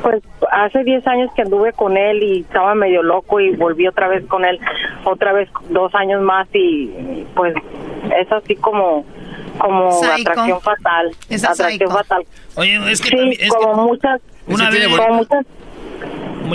Pues 0.02 0.22
hace 0.50 0.82
10 0.82 1.06
años 1.06 1.30
que 1.34 1.42
anduve 1.42 1.72
con 1.72 1.96
él 1.96 2.22
y 2.22 2.40
estaba 2.40 2.74
medio 2.74 3.02
loco 3.02 3.38
y 3.40 3.54
volví 3.56 3.86
otra 3.86 4.08
vez 4.08 4.24
con 4.26 4.44
él, 4.44 4.58
otra 5.04 5.32
vez 5.32 5.48
dos 5.68 5.94
años 5.94 6.22
más 6.22 6.48
y 6.54 7.24
pues 7.34 7.54
es 8.18 8.32
así 8.32 8.56
como 8.56 9.04
como 9.58 9.92
Psycho. 9.92 10.12
atracción 10.30 10.60
fatal, 10.62 11.10
Es 11.28 11.44
atracción 11.44 11.70
psycho. 11.72 11.90
fatal. 11.90 12.24
Oye, 12.56 12.76
es 12.90 13.02
que 13.02 13.08
Sí, 13.10 13.16
también- 13.16 13.40
es 13.42 13.52
como 13.54 13.74
que 13.74 13.80
muchas, 13.90 14.20
una 14.46 14.70
vez 14.70 14.88
como 14.88 15.14
muchas, 15.16 15.46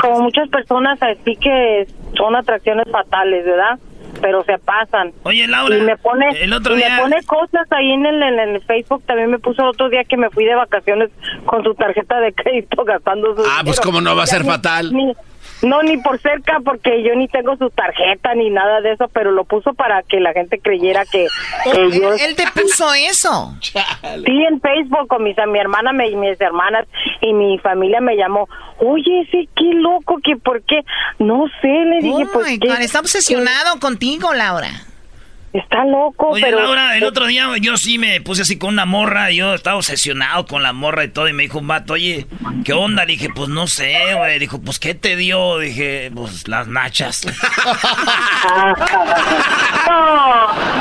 como 0.02 0.20
muchas 0.22 0.50
personas 0.50 1.00
así 1.04 1.36
que 1.36 1.86
son 2.18 2.36
atracciones 2.36 2.89
fatales, 2.91 3.46
¿verdad? 3.46 3.78
Pero 4.22 4.43
se 4.43 4.57
pasan. 4.59 5.11
Oye, 5.24 5.47
Laura, 5.47 5.78
y 5.78 5.82
me 5.82 5.97
pone, 5.97 6.26
el 6.41 6.53
otro 6.53 6.74
y 6.76 6.78
día- 6.78 6.95
me 6.95 7.01
pone 7.01 7.24
cosas 7.24 7.68
ahí 7.72 7.91
en 7.91 8.05
el, 8.05 8.22
en 8.24 8.39
el 8.55 8.61
Facebook. 8.63 9.03
También 9.05 9.30
me 9.32 9.39
puso 9.39 9.63
otro 9.66 9.89
día 9.89 10.03
que 10.03 10.18
me 10.18 10.30
fui 10.30 10.45
de 10.45 10.55
vacaciones 10.55 11.09
con 11.45 11.63
su 11.63 11.74
tarjeta 11.76 12.20
de 12.20 12.34
crédito 12.34 12.84
gastando 12.86 13.36
su 13.36 13.43
Ah, 13.45 13.61
pues 13.63 13.80
cómo 13.80 14.01
no 14.01 14.16
va 14.16 14.24
a 14.24 14.26
Ya 14.26 14.32
ser 14.32 14.43
ni- 14.43 14.49
fatal. 14.49 14.93
ni- 14.93 15.13
no, 15.62 15.82
ni 15.84 15.97
por 15.97 16.20
cerca, 16.20 16.60
porque 16.64 17.03
yo 17.03 17.16
ni 17.16 17.28
tengo 17.28 17.56
su 17.58 17.70
tarjeta 17.70 18.34
ni 18.36 18.49
nada 18.49 18.82
de 18.82 18.93
eso, 18.93 19.08
pero 19.14 19.32
lo 19.32 19.45
puso 19.45 19.74
para 19.74 20.03
que 20.03 20.20
la 20.20 20.34
gente 20.34 20.60
creyera 20.60 21.06
que, 21.06 21.28
Él, 21.74 21.91
yo... 21.93 22.14
él 22.14 22.36
te 22.36 22.45
puso 22.53 22.93
eso. 22.93 23.53
Sí, 23.62 23.74
en 24.49 24.60
Facebook 24.62 25.08
con 25.08 25.24
mis, 25.24 25.36
mi 25.47 25.60
hermana, 25.60 25.93
me- 25.93 26.12
mis 26.12 26.39
hermanas 26.39 26.86
y 27.22 27.34
mi 27.34 27.58
familia 27.60 28.01
me 28.01 28.16
llamó. 28.16 28.47
Oye, 28.80 29.28
sí, 29.32 29.49
qué 29.56 29.66
loco, 29.76 30.18
que 30.24 30.36
por 30.38 30.62
qué. 30.64 30.82
No 31.20 31.45
sé, 31.62 31.68
le 31.68 31.99
dije, 32.01 32.24
Oh 32.26 32.34
pues. 32.34 32.47
my 32.51 32.60
¿qué- 32.60 32.68
God, 32.68 32.82
está 32.82 32.99
obsesionado 32.99 33.80
contigo, 33.80 34.34
Laura. 34.34 34.70
Está 35.56 35.86
loco, 35.86 36.32
Oye, 36.32 36.41
pero... 36.43 36.60
Laura, 36.60 36.97
el 36.97 37.03
otro 37.06 37.28
día 37.28 37.47
yo 37.62 37.78
sí 37.78 37.97
me 37.97 38.20
puse 38.20 38.41
así 38.41 38.58
con 38.58 38.74
una 38.74 38.86
morra, 38.86 39.32
yo 39.32 39.53
estaba 39.53 39.78
obsesionado 39.78 40.45
con 40.45 40.64
la 40.64 40.74
morra 40.74 41.06
y 41.06 41.08
todo, 41.08 41.30
y 41.30 41.34
me 41.34 41.43
dijo 41.43 41.60
un 41.60 41.68
vato, 41.68 41.93
oye, 41.93 42.28
¿qué 42.66 42.74
onda? 42.74 43.06
Dije, 43.06 43.30
pues 43.34 43.47
no 43.47 43.66
sé, 43.66 44.16
güey. 44.18 44.38
Dijo, 44.38 44.60
pues 44.60 44.80
¿qué 44.80 44.95
te 44.95 45.16
dio? 45.16 45.60
Dije, 45.60 46.12
pues 46.14 46.47
las 46.47 46.68
nachas. 46.68 47.26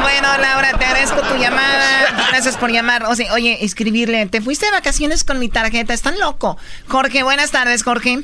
Bueno, 0.02 0.28
Laura, 0.40 0.72
te 0.78 0.84
agradezco 0.84 1.20
tu 1.22 1.36
llamada. 1.36 2.26
Gracias 2.30 2.56
por 2.56 2.70
llamar. 2.70 3.04
O 3.04 3.14
sea, 3.14 3.32
oye, 3.32 3.64
escribirle, 3.64 4.26
te 4.26 4.40
fuiste 4.40 4.66
de 4.66 4.72
vacaciones 4.72 5.24
con 5.24 5.38
mi 5.38 5.48
tarjeta, 5.48 5.92
están 5.92 6.18
loco. 6.18 6.56
Jorge, 6.88 7.22
buenas 7.22 7.50
tardes, 7.50 7.84
Jorge. 7.84 8.20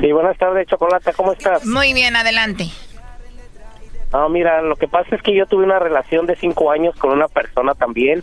Sí, 0.00 0.12
buenas 0.12 0.36
tardes, 0.38 0.66
Chocolata, 0.66 1.12
¿cómo 1.12 1.32
estás? 1.32 1.64
Muy 1.64 1.92
bien, 1.92 2.16
adelante. 2.16 2.70
Ah, 4.12 4.28
mira, 4.28 4.60
lo 4.62 4.76
que 4.76 4.88
pasa 4.88 5.14
es 5.14 5.22
que 5.22 5.34
yo 5.34 5.46
tuve 5.46 5.64
una 5.64 5.78
relación 5.78 6.26
de 6.26 6.36
cinco 6.36 6.70
años 6.70 6.96
con 6.96 7.12
una 7.12 7.28
persona 7.28 7.74
también. 7.74 8.22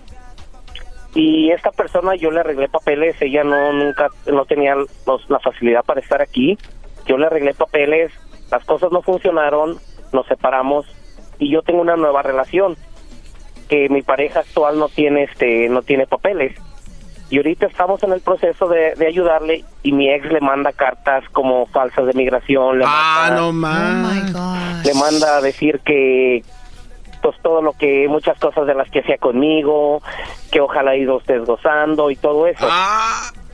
Y 1.16 1.52
esta 1.52 1.72
persona 1.72 2.16
yo 2.16 2.30
le 2.30 2.42
arreglé 2.42 2.68
papeles, 2.68 3.16
ella 3.22 3.44
no 3.44 3.72
nunca 3.74 4.10
no 4.32 4.46
tenía 4.46 4.76
los- 4.76 5.30
la 5.30 5.40
facilidad 5.40 5.84
para 5.84 6.02
estar 6.02 6.22
aquí. 6.22 6.58
Yo 7.06 7.18
le 7.18 7.28
arreglé 7.28 7.54
papeles, 7.54 8.12
las 8.52 8.64
cosas 8.66 8.92
no 8.92 9.02
funcionaron, 9.02 9.78
nos 10.12 10.28
separamos 10.28 10.86
y 11.40 11.52
yo 11.52 11.62
tengo 11.62 11.82
una 11.82 11.96
nueva 11.96 12.22
relación 12.22 12.76
que 13.70 13.90
mi 13.90 14.02
pareja 14.02 14.42
actual 14.42 14.78
no 14.80 14.90
tiene 14.90 15.24
este 15.24 15.70
no 15.70 15.82
tiene 15.82 16.06
papeles. 16.08 16.54
Y 17.30 17.38
ahorita 17.38 17.65
estamos 17.65 18.01
en 18.03 18.13
el 18.13 18.21
proceso 18.21 18.67
de, 18.69 18.95
de 18.95 19.07
ayudarle 19.07 19.65
y 19.84 19.91
mi 19.91 20.09
ex 20.09 20.32
le 20.32 20.39
manda 20.39 20.71
cartas 20.71 21.23
como 21.34 21.65
falsas 21.67 22.05
de 22.05 22.13
migración. 22.13 22.80
Le 22.80 22.86
Ah, 22.88 23.25
manda- 23.28 23.41
no 23.41 23.51
más. 23.53 24.86
le 24.86 24.93
manda 24.93 25.38
a 25.38 25.41
decir 25.41 25.82
que 25.86 26.43
pues 27.21 27.36
todo 27.41 27.61
lo 27.61 27.73
que 27.73 28.07
muchas 28.07 28.38
cosas 28.39 28.65
de 28.67 28.75
las 28.75 28.89
que 28.91 28.99
hacía 28.99 29.17
conmigo 29.17 30.01
que 30.51 30.61
ojalá 30.61 30.95
ido 30.95 31.17
usted 31.17 31.43
gozando 31.45 32.11
y 32.11 32.15
todo 32.15 32.47
eso 32.47 32.65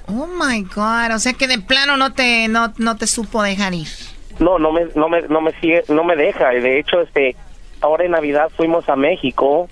Oh 0.09 0.28
my 0.28 0.61
God, 0.63 1.15
o 1.15 1.19
sea 1.19 1.34
que 1.34 1.47
de 1.47 1.57
plano 1.59 1.95
no 1.95 2.11
te, 2.13 2.49
no, 2.49 2.74
no 2.78 2.97
te 2.97 3.07
supo 3.07 3.41
dejar 3.41 3.74
ir. 3.74 3.88
no 4.39 4.59
no 4.59 4.71
me 4.74 4.88
no 4.95 5.07
me 5.07 5.21
no 5.24 5.39
me 5.41 5.53
sigue 5.61 5.84
no 5.88 6.03
me 6.03 6.15
deja 6.17 6.53
y 6.53 6.59
de 6.59 6.78
hecho 6.80 6.99
este 7.01 7.36
ahora 7.82 8.03
en 8.03 8.11
navidad 8.11 8.49
fuimos 8.55 8.88
a 8.89 8.95
México 8.97 9.69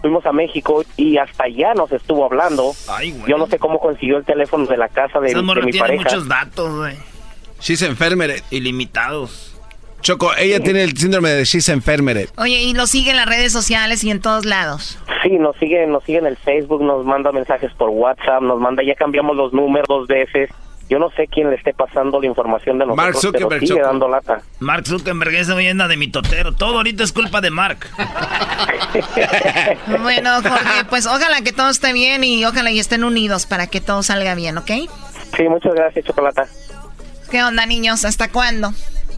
fuimos 0.00 0.24
a 0.26 0.32
México 0.32 0.84
y 0.96 1.18
hasta 1.18 1.44
allá 1.44 1.74
nos 1.74 1.90
estuvo 1.92 2.24
hablando 2.24 2.72
yo 3.26 3.36
no 3.38 3.46
sé 3.46 3.58
cómo 3.58 3.78
consiguió 3.78 4.18
el 4.18 4.24
teléfono 4.24 4.66
de 4.66 4.76
la 4.76 4.88
casa 4.88 5.20
de, 5.20 5.34
de 5.34 5.42
mi 5.42 5.70
tiene 5.70 5.78
pareja 5.78 6.04
muchos 6.04 6.28
datos, 6.28 6.76
güey. 6.76 6.96
She's 7.60 7.82
enfermeret. 7.82 8.44
Ilimitados. 8.50 9.56
Choco, 10.00 10.30
ella 10.38 10.60
tiene 10.60 10.84
el 10.84 10.96
síndrome 10.96 11.30
de 11.30 11.44
she's 11.44 11.68
enfermeret. 11.68 12.30
Oye, 12.38 12.62
y 12.62 12.72
lo 12.72 12.86
sigue 12.86 13.10
en 13.10 13.16
las 13.16 13.26
redes 13.26 13.52
sociales 13.52 14.04
y 14.04 14.10
en 14.10 14.20
todos 14.20 14.44
lados. 14.44 14.98
Sí, 15.22 15.30
nos 15.38 15.56
sigue, 15.56 15.84
nos 15.86 16.04
sigue 16.04 16.18
en 16.18 16.26
el 16.26 16.36
Facebook, 16.36 16.82
nos 16.82 17.04
manda 17.04 17.32
mensajes 17.32 17.72
por 17.74 17.90
WhatsApp, 17.90 18.42
nos 18.42 18.60
manda, 18.60 18.84
ya 18.84 18.94
cambiamos 18.94 19.36
los 19.36 19.52
números 19.52 19.88
dos 19.88 20.06
veces. 20.06 20.50
Yo 20.88 20.98
no 20.98 21.10
sé 21.10 21.26
quién 21.26 21.50
le 21.50 21.56
esté 21.56 21.74
pasando 21.74 22.18
la 22.20 22.26
información 22.26 22.78
de 22.78 22.86
nosotros, 22.86 23.04
Mark 23.06 23.16
Zuckerberg, 23.20 23.60
pero 23.60 23.66
sigue 23.66 23.80
dando 23.82 24.08
lata. 24.08 24.40
Mark 24.58 24.86
Zuckerberg 24.86 25.34
es 25.34 25.48
leyenda 25.48 25.86
de 25.86 25.98
mi 25.98 26.08
totero. 26.08 26.54
Todo 26.54 26.78
ahorita 26.78 27.04
es 27.04 27.12
culpa 27.12 27.40
de 27.40 27.50
Mark. 27.50 27.86
Bueno, 30.00 30.30
Jorge, 30.42 30.84
pues 30.88 31.06
ojalá 31.06 31.42
que 31.42 31.52
todo 31.52 31.68
esté 31.68 31.92
bien 31.92 32.24
y 32.24 32.44
ojalá 32.44 32.70
y 32.70 32.78
estén 32.78 33.04
unidos 33.04 33.46
para 33.46 33.66
que 33.66 33.80
todo 33.80 34.02
salga 34.02 34.34
bien, 34.34 34.56
¿ok? 34.56 34.70
Sí, 35.36 35.42
muchas 35.48 35.74
gracias, 35.74 36.06
Chocolata. 36.06 36.46
¿Qué 37.30 37.42
onda, 37.42 37.66
niños? 37.66 38.04
¿Hasta 38.04 38.30
cuándo? 38.30 38.72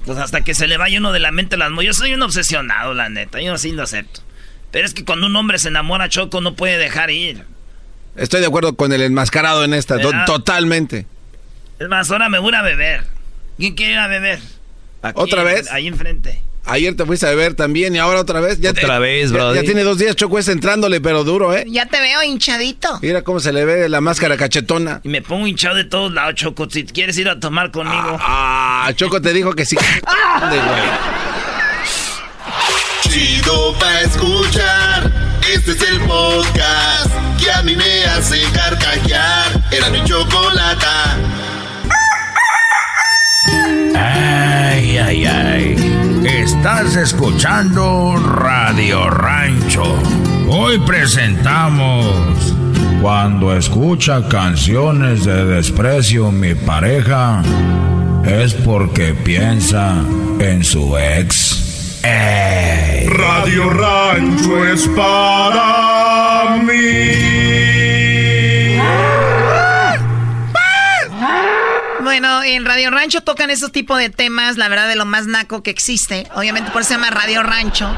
Pues 0.04 0.18
hasta 0.18 0.42
que 0.42 0.54
se 0.54 0.66
le 0.66 0.76
vaya 0.76 0.98
uno 0.98 1.12
de 1.12 1.20
la 1.20 1.30
mente 1.30 1.56
las. 1.56 1.70
Yo 1.82 1.92
soy 1.92 2.14
un 2.14 2.22
obsesionado, 2.22 2.94
la 2.94 3.08
neta. 3.08 3.40
Yo 3.40 3.56
sí 3.58 3.72
lo 3.72 3.84
acepto. 3.84 4.22
Pero 4.70 4.86
es 4.86 4.94
que 4.94 5.04
cuando 5.04 5.26
un 5.26 5.36
hombre 5.36 5.58
se 5.58 5.68
enamora, 5.68 6.08
Choco, 6.08 6.40
no 6.40 6.54
puede 6.54 6.78
dejar 6.78 7.10
ir. 7.10 7.44
Estoy 8.16 8.40
de 8.40 8.46
acuerdo 8.46 8.74
con 8.74 8.92
el 8.92 9.02
enmascarado 9.02 9.64
en 9.64 9.74
esta, 9.74 9.98
totalmente. 10.26 11.06
Es 11.80 11.88
más, 11.88 12.10
ahora 12.10 12.28
me 12.28 12.38
voy 12.38 12.54
a 12.54 12.62
beber. 12.62 13.04
¿Quién 13.58 13.74
quiere 13.74 13.94
ir 13.94 13.98
a 13.98 14.06
beber? 14.06 14.38
Aquí, 15.02 15.18
¿Otra 15.20 15.42
vez? 15.42 15.70
Ahí 15.72 15.88
enfrente. 15.88 16.42
Ayer 16.66 16.94
te 16.94 17.06
fuiste 17.06 17.26
a 17.26 17.30
beber 17.30 17.54
también 17.54 17.96
y 17.96 17.98
ahora 17.98 18.20
otra 18.20 18.38
vez. 18.40 18.60
Ya 18.60 18.70
Otra 18.72 18.96
te- 18.96 19.00
vez, 19.00 19.30
ya- 19.30 19.36
brody. 19.36 19.56
Ya, 19.56 19.62
tiene 19.62 19.82
dos 19.82 19.96
días 19.98 20.14
Choco 20.14 20.38
es 20.38 20.46
entrándole, 20.48 21.00
pero 21.00 21.24
duro, 21.24 21.54
¿eh? 21.56 21.64
Ya 21.68 21.86
te 21.86 21.98
veo 21.98 22.22
hinchadito. 22.22 22.98
Mira 23.00 23.22
cómo 23.22 23.40
se 23.40 23.52
le 23.54 23.64
ve 23.64 23.88
la 23.88 24.02
máscara 24.02 24.36
cachetona. 24.36 25.00
Y 25.02 25.08
me 25.08 25.22
pongo 25.22 25.46
hinchado 25.46 25.74
de 25.76 25.84
todos 25.84 26.12
lados, 26.12 26.34
Choco. 26.34 26.68
Si 26.68 26.84
quieres 26.84 27.16
ir 27.16 27.30
a 27.30 27.40
tomar 27.40 27.70
conmigo. 27.70 28.18
Ah, 28.20 28.92
Choco 28.94 29.22
te 29.22 29.32
dijo 29.32 29.54
que 29.54 29.64
sí. 29.64 29.76
De 30.50 30.56
güey. 30.58 30.82
Chido 33.08 33.74
pa' 33.78 34.00
escuchar. 34.02 35.10
Este 35.50 35.72
es 35.72 35.82
el 35.82 36.00
podcast 36.00 37.10
que 37.42 37.50
a 37.50 37.62
mí 37.62 37.74
me 37.74 38.04
hace 38.04 38.38
carcajear. 38.52 39.46
Era 39.72 39.88
mi 39.88 40.04
chocolata. 40.04 41.16
Ay, 44.80 44.96
ay, 44.96 45.26
ay. 45.26 46.24
Estás 46.24 46.96
escuchando 46.96 48.16
Radio 48.16 49.10
Rancho. 49.10 49.82
Hoy 50.48 50.78
presentamos 50.86 52.06
Cuando 53.02 53.54
escucha 53.54 54.26
canciones 54.26 55.26
de 55.26 55.44
desprecio 55.44 56.32
mi 56.32 56.54
pareja 56.54 57.42
es 58.24 58.54
porque 58.54 59.12
piensa 59.12 60.02
en 60.38 60.64
su 60.64 60.96
ex. 60.96 62.00
Ey. 62.02 63.06
Radio 63.06 63.68
Rancho 63.68 64.64
es 64.64 64.88
para 64.96 65.99
en 72.54 72.64
Radio 72.64 72.90
Rancho 72.90 73.22
tocan 73.22 73.50
esos 73.50 73.72
tipos 73.72 73.98
de 73.98 74.10
temas, 74.10 74.56
la 74.56 74.68
verdad, 74.68 74.88
de 74.88 74.96
lo 74.96 75.04
más 75.06 75.26
naco 75.26 75.62
que 75.62 75.70
existe. 75.70 76.26
Obviamente 76.34 76.70
por 76.70 76.82
eso 76.82 76.88
se 76.88 76.94
llama 76.94 77.10
Radio 77.10 77.42
Rancho. 77.42 77.94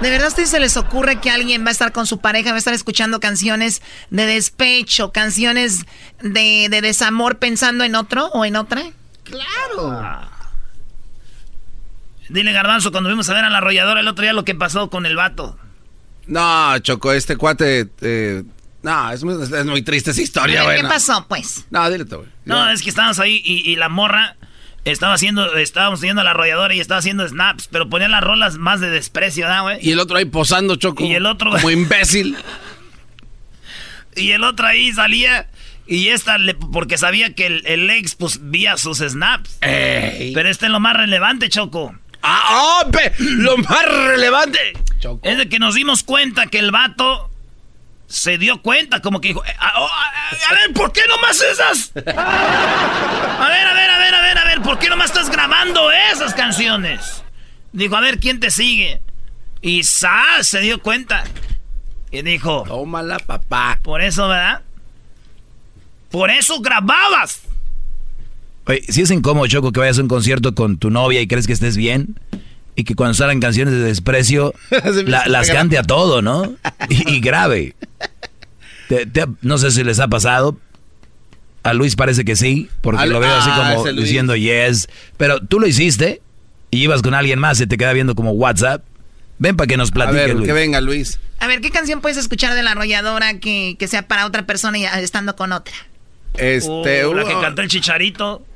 ¿De 0.00 0.10
verdad 0.10 0.26
a 0.26 0.28
ustedes 0.28 0.50
se 0.50 0.60
les 0.60 0.76
ocurre 0.76 1.20
que 1.20 1.30
alguien 1.30 1.64
va 1.64 1.68
a 1.68 1.72
estar 1.72 1.92
con 1.92 2.06
su 2.06 2.18
pareja, 2.20 2.50
va 2.50 2.56
a 2.56 2.58
estar 2.58 2.74
escuchando 2.74 3.20
canciones 3.20 3.82
de 4.10 4.26
despecho, 4.26 5.12
canciones 5.12 5.86
de, 6.20 6.68
de 6.70 6.80
desamor 6.82 7.38
pensando 7.38 7.84
en 7.84 7.94
otro 7.94 8.26
o 8.26 8.44
en 8.44 8.56
otra? 8.56 8.82
Claro. 9.24 10.28
Dile, 12.28 12.52
Garbanzo, 12.52 12.90
cuando 12.90 13.08
vimos 13.08 13.28
a 13.28 13.34
ver 13.34 13.44
a 13.44 13.50
la 13.50 13.58
arrolladora 13.58 14.00
el 14.00 14.08
otro 14.08 14.22
día 14.22 14.32
lo 14.32 14.44
que 14.44 14.54
pasó 14.54 14.90
con 14.90 15.06
el 15.06 15.16
vato. 15.16 15.56
No, 16.26 16.76
Choco, 16.80 17.12
este 17.12 17.36
cuate. 17.36 17.88
eh, 18.00 18.42
no, 18.86 19.10
es 19.12 19.24
muy, 19.24 19.34
es 19.42 19.64
muy 19.66 19.82
triste 19.82 20.12
esa 20.12 20.22
historia, 20.22 20.62
güey. 20.62 20.76
¿Qué 20.76 20.82
no. 20.84 20.88
pasó, 20.88 21.26
pues? 21.28 21.66
No, 21.70 21.90
dile 21.90 22.04
tú, 22.04 22.18
güey. 22.18 22.28
No, 22.44 22.70
es 22.70 22.82
que 22.82 22.88
estábamos 22.88 23.18
ahí 23.18 23.42
y, 23.44 23.68
y 23.70 23.74
la 23.76 23.88
morra 23.88 24.36
estaba 24.84 25.14
haciendo, 25.14 25.56
estábamos 25.56 26.00
yendo 26.00 26.20
a 26.20 26.24
la 26.24 26.30
arrolladora 26.30 26.72
y 26.72 26.78
estaba 26.78 26.98
haciendo 27.00 27.26
snaps, 27.28 27.68
pero 27.72 27.88
ponía 27.88 28.06
las 28.08 28.22
rolas 28.22 28.58
más 28.58 28.78
de 28.80 28.88
desprecio, 28.90 29.48
¿no, 29.48 29.62
güey? 29.64 29.78
Y 29.80 29.90
el 29.90 29.98
otro 29.98 30.16
ahí 30.16 30.24
posando, 30.24 30.76
Choco. 30.76 31.04
Y 31.04 31.14
el 31.14 31.26
otro- 31.26 31.50
Como 31.50 31.70
imbécil. 31.72 32.36
Y 34.14 34.30
el 34.30 34.44
otro 34.44 34.66
ahí 34.66 34.92
salía 34.92 35.48
y 35.86 36.08
esta, 36.08 36.38
le- 36.38 36.54
porque 36.54 36.96
sabía 36.98 37.34
que 37.34 37.46
el, 37.46 37.66
el 37.66 37.90
ex, 37.90 38.14
pues, 38.14 38.38
vía 38.50 38.76
sus 38.76 38.98
snaps. 38.98 39.58
Pero 39.60 40.48
este 40.48 40.66
es 40.66 40.72
lo 40.72 40.80
más 40.80 40.96
relevante, 40.96 41.48
Choco. 41.48 41.94
¡Ah, 42.22 42.82
oh, 42.86 42.90
pe- 42.90 43.12
lo 43.18 43.56
más 43.58 43.84
relevante! 43.84 44.58
Es 45.22 45.38
de 45.38 45.48
que 45.48 45.58
nos 45.58 45.74
dimos 45.74 46.02
cuenta 46.02 46.46
que 46.46 46.58
el 46.58 46.70
vato 46.72 47.30
se 48.08 48.38
dio 48.38 48.62
cuenta, 48.62 49.00
como 49.00 49.20
que 49.20 49.28
dijo, 49.28 49.44
"Eh, 49.44 49.54
a, 49.58 49.80
oh, 49.80 49.86
a- 49.88 50.50
a 50.50 50.54
ver, 50.54 50.72
¿por 50.74 50.92
qué 50.92 51.02
nomás 51.08 51.40
esas? 51.40 51.92
A 51.96 53.48
ver, 53.48 53.66
a 53.66 53.74
ver, 53.74 53.90
a 53.90 53.98
ver, 53.98 54.14
a 54.14 54.20
ver, 54.22 54.38
a 54.38 54.44
ver, 54.44 54.62
¿por 54.62 54.78
qué 54.78 54.88
nomás 54.88 55.06
estás 55.10 55.30
grabando 55.30 55.90
esas 56.12 56.32
canciones? 56.34 57.22
Dijo, 57.72 57.96
a 57.96 58.00
ver, 58.00 58.18
¿quién 58.18 58.40
te 58.40 58.50
sigue? 58.50 59.02
Y 59.60 59.82
Sa 59.84 60.22
se 60.42 60.60
dio 60.60 60.80
cuenta. 60.80 61.24
Y 62.10 62.22
dijo, 62.22 62.64
tómala, 62.66 63.18
papá. 63.18 63.78
Por 63.82 64.00
eso, 64.00 64.28
¿verdad? 64.28 64.62
Por 66.10 66.30
eso 66.30 66.60
grababas. 66.60 67.42
Oye, 68.66 68.82
si 68.88 69.02
es 69.02 69.10
incómodo, 69.10 69.46
Choco, 69.46 69.72
que 69.72 69.80
vayas 69.80 69.98
a 69.98 70.02
un 70.02 70.08
concierto 70.08 70.54
con 70.54 70.78
tu 70.78 70.90
novia 70.90 71.20
y 71.20 71.26
crees 71.28 71.46
que 71.46 71.52
estés 71.52 71.76
bien 71.76 72.18
y 72.76 72.84
que 72.84 72.94
cuando 72.94 73.14
salgan 73.14 73.40
canciones 73.40 73.74
de 73.74 73.80
desprecio 73.80 74.54
la- 75.06 75.26
las 75.26 75.50
cante 75.50 75.78
a 75.78 75.82
todo, 75.82 76.22
¿no? 76.22 76.54
Y, 76.88 77.14
y 77.16 77.20
grave. 77.20 77.74
Te- 78.88 79.04
te- 79.06 79.26
no 79.42 79.58
sé 79.58 79.70
si 79.72 79.82
les 79.82 79.98
ha 79.98 80.06
pasado. 80.08 80.56
A 81.64 81.72
Luis 81.74 81.96
parece 81.96 82.24
que 82.24 82.36
sí, 82.36 82.68
porque 82.80 83.02
Al- 83.02 83.10
lo 83.10 83.18
veo 83.18 83.34
así 83.34 83.50
ah, 83.52 83.74
como 83.74 83.84
diciendo 83.92 84.36
yes. 84.36 84.88
Pero 85.16 85.40
tú 85.40 85.58
lo 85.58 85.66
hiciste 85.66 86.22
y 86.70 86.82
ibas 86.84 87.02
con 87.02 87.14
alguien 87.14 87.40
más 87.40 87.60
y 87.60 87.66
te 87.66 87.76
queda 87.76 87.92
viendo 87.92 88.14
como 88.14 88.30
WhatsApp. 88.32 88.84
Ven 89.38 89.56
para 89.56 89.66
que 89.66 89.76
nos 89.76 89.90
A 89.90 89.94
platique, 89.94 90.16
ver, 90.26 90.34
Luis. 90.34 90.46
que 90.46 90.52
venga, 90.52 90.80
Luis. 90.80 91.18
A 91.40 91.48
ver, 91.48 91.60
¿qué 91.60 91.70
canción 91.70 92.00
puedes 92.00 92.16
escuchar 92.16 92.54
de 92.54 92.62
la 92.62 92.70
arrolladora 92.72 93.38
que, 93.40 93.74
que 93.78 93.88
sea 93.88 94.06
para 94.06 94.24
otra 94.26 94.46
persona 94.46 94.78
y 94.78 94.84
estando 94.84 95.34
con 95.34 95.52
otra? 95.52 95.74
Este. 96.34 97.04
Oh, 97.04 97.12
la 97.14 97.24
que 97.24 97.32
cantó 97.40 97.62
el 97.62 97.68
chicharito. 97.68 98.46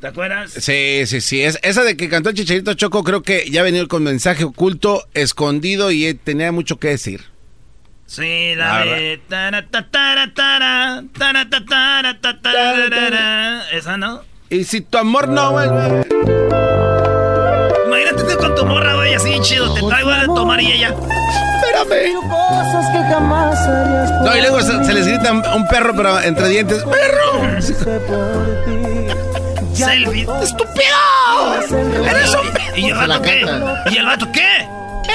¿Te 0.00 0.06
acuerdas? 0.06 0.52
Sí, 0.52 1.02
sí, 1.06 1.20
sí. 1.20 1.42
Es, 1.42 1.58
esa 1.62 1.82
de 1.82 1.96
que 1.96 2.08
cantó 2.08 2.30
el 2.30 2.36
Chicharito 2.36 2.74
Choco 2.74 3.02
creo 3.02 3.22
que 3.22 3.50
ya 3.50 3.62
venía 3.64 3.84
con 3.86 4.04
mensaje 4.04 4.44
oculto, 4.44 5.04
escondido 5.12 5.90
y 5.90 6.06
eh, 6.06 6.14
tenía 6.14 6.52
mucho 6.52 6.78
que 6.78 6.88
decir. 6.88 7.24
Sí, 8.06 8.54
la 8.54 8.84
de... 8.84 9.20
tara, 9.28 9.66
ta, 9.66 9.88
tara, 9.90 10.32
tara. 10.32 11.02
Esa, 13.72 13.96
¿no? 13.96 14.22
Y 14.50 14.64
si 14.64 14.80
tu 14.82 14.98
amor 14.98 15.28
no 15.28 15.52
vuelve... 15.52 16.06
Imagínate 17.86 18.22
tú 18.22 18.38
con 18.38 18.54
tu 18.54 18.64
morra, 18.64 18.94
güey, 18.94 19.14
así 19.14 19.30
bien 19.30 19.42
chido. 19.42 19.74
Te 19.74 19.82
traigo 19.82 20.10
a 20.10 20.24
tomar 20.26 20.60
y 20.60 20.72
ella... 20.72 20.94
Espérame. 21.56 22.14
No, 24.24 24.36
y 24.36 24.40
luego 24.40 24.62
se, 24.62 24.84
se 24.84 24.94
les 24.94 25.06
grita 25.08 25.32
un 25.32 25.66
perro, 25.68 25.94
pero 25.96 26.20
entre 26.22 26.48
dientes. 26.48 26.84
¡Perro! 26.84 27.42
Selfie. 29.74 30.26
¡Estúpido! 30.42 32.04
¡Eres 32.06 32.34
un... 32.34 32.48
¿Y 32.76 32.86
el 32.90 32.94
vato 32.94 33.22
qué? 33.22 33.46
¿Y 33.90 33.96
el 33.96 34.06
vato 34.06 34.32
qué? 34.32 34.66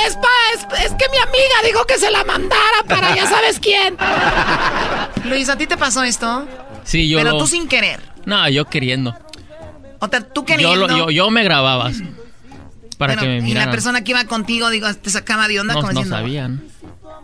Es, 0.08 0.16
pa, 0.16 0.28
es, 0.56 0.86
es 0.86 0.92
que 0.94 1.06
mi 1.10 1.18
amiga 1.18 1.56
dijo 1.66 1.86
que 1.86 1.98
se 2.00 2.10
la 2.10 2.24
mandara 2.24 2.84
para 2.88 3.16
ya 3.16 3.28
sabes 3.28 3.60
quién. 3.60 3.96
Luis, 5.26 5.50
¿a 5.50 5.58
ti 5.58 5.68
te 5.68 5.78
pasó 5.78 6.04
esto? 6.04 6.48
Sí, 6.84 7.08
yo 7.08 7.20
Pero 7.20 7.32
lo- 7.34 7.38
tú 7.40 7.48
sin 7.48 7.68
querer. 7.68 8.00
No, 8.26 8.48
yo 8.50 8.66
queriendo. 8.66 9.16
O 10.00 10.08
sea, 10.08 10.22
tú 10.22 10.42
Yo, 10.42 10.46
queriendo. 10.46 10.88
lo- 10.88 10.98
yo, 10.98 11.10
yo 11.12 11.30
me 11.30 11.44
grababa 11.44 11.92
para 12.98 13.14
Bueno, 13.16 13.22
que 13.22 13.28
me 13.28 13.38
y 13.38 13.42
miraran. 13.42 13.68
la 13.68 13.72
persona 13.72 14.04
que 14.04 14.12
iba 14.12 14.26
contigo, 14.26 14.70
digo, 14.70 14.94
te 14.96 15.10
sacaba 15.10 15.48
de 15.48 15.60
onda 15.60 15.74
no, 15.76 15.82
como 15.82 15.94
no 15.94 16.00
diciendo, 16.02 16.18
sabían. 16.18 16.64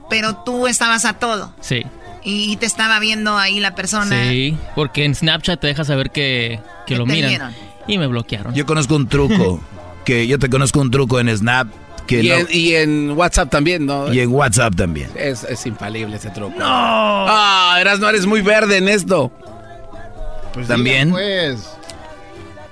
Pero 0.09 0.37
tú 0.37 0.67
estabas 0.67 1.05
a 1.05 1.13
todo. 1.13 1.55
Sí. 1.61 1.83
Y, 2.23 2.51
y 2.51 2.55
te 2.57 2.65
estaba 2.65 2.99
viendo 2.99 3.37
ahí 3.37 3.59
la 3.59 3.75
persona. 3.75 4.29
Sí, 4.29 4.57
porque 4.75 5.05
en 5.05 5.15
Snapchat 5.15 5.59
te 5.59 5.67
deja 5.67 5.83
saber 5.85 6.11
que, 6.11 6.59
que 6.85 6.95
lo 6.97 7.05
miran. 7.05 7.29
vieron. 7.29 7.53
Y 7.87 7.97
me 7.97 8.07
bloquearon. 8.07 8.53
Yo 8.53 8.65
conozco 8.65 8.95
un 8.95 9.07
truco, 9.07 9.61
que 10.05 10.27
yo 10.27 10.37
te 10.39 10.49
conozco 10.49 10.79
un 10.81 10.91
truco 10.91 11.19
en 11.19 11.35
Snap, 11.35 11.67
que 12.07 12.21
Y, 12.23 12.29
no- 12.29 12.35
en, 12.35 12.47
y 12.51 12.75
en 12.75 13.11
WhatsApp 13.11 13.49
también, 13.49 13.85
¿no? 13.85 14.11
y 14.13 14.19
en 14.19 14.29
WhatsApp 14.31 14.75
también. 14.75 15.09
Es, 15.15 15.43
es 15.43 15.65
infalible 15.65 16.17
ese 16.17 16.29
truco. 16.31 16.53
¡No! 16.57 16.65
Ah, 16.67 17.77
eras, 17.79 17.99
no 17.99 18.09
eres 18.09 18.25
muy 18.25 18.41
verde 18.41 18.77
en 18.77 18.89
esto. 18.89 19.31
Pues 20.53 20.67
También. 20.67 21.11
pues. 21.11 21.69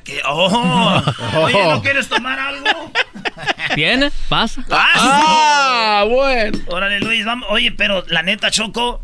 Que- 0.00 0.20
¡Oh! 0.26 1.02
Oye, 1.42 1.62
¿no 1.68 1.82
quieres 1.82 2.08
tomar 2.08 2.38
algo? 2.38 2.90
¿Viene? 3.76 4.10
¿Pasa? 4.28 4.64
¡Ah! 4.70 6.04
bueno! 6.08 6.58
Órale, 6.66 7.00
Luis, 7.00 7.24
vamos. 7.24 7.46
Oye, 7.50 7.72
pero 7.72 8.04
la 8.08 8.22
neta, 8.22 8.50
Choco, 8.50 9.02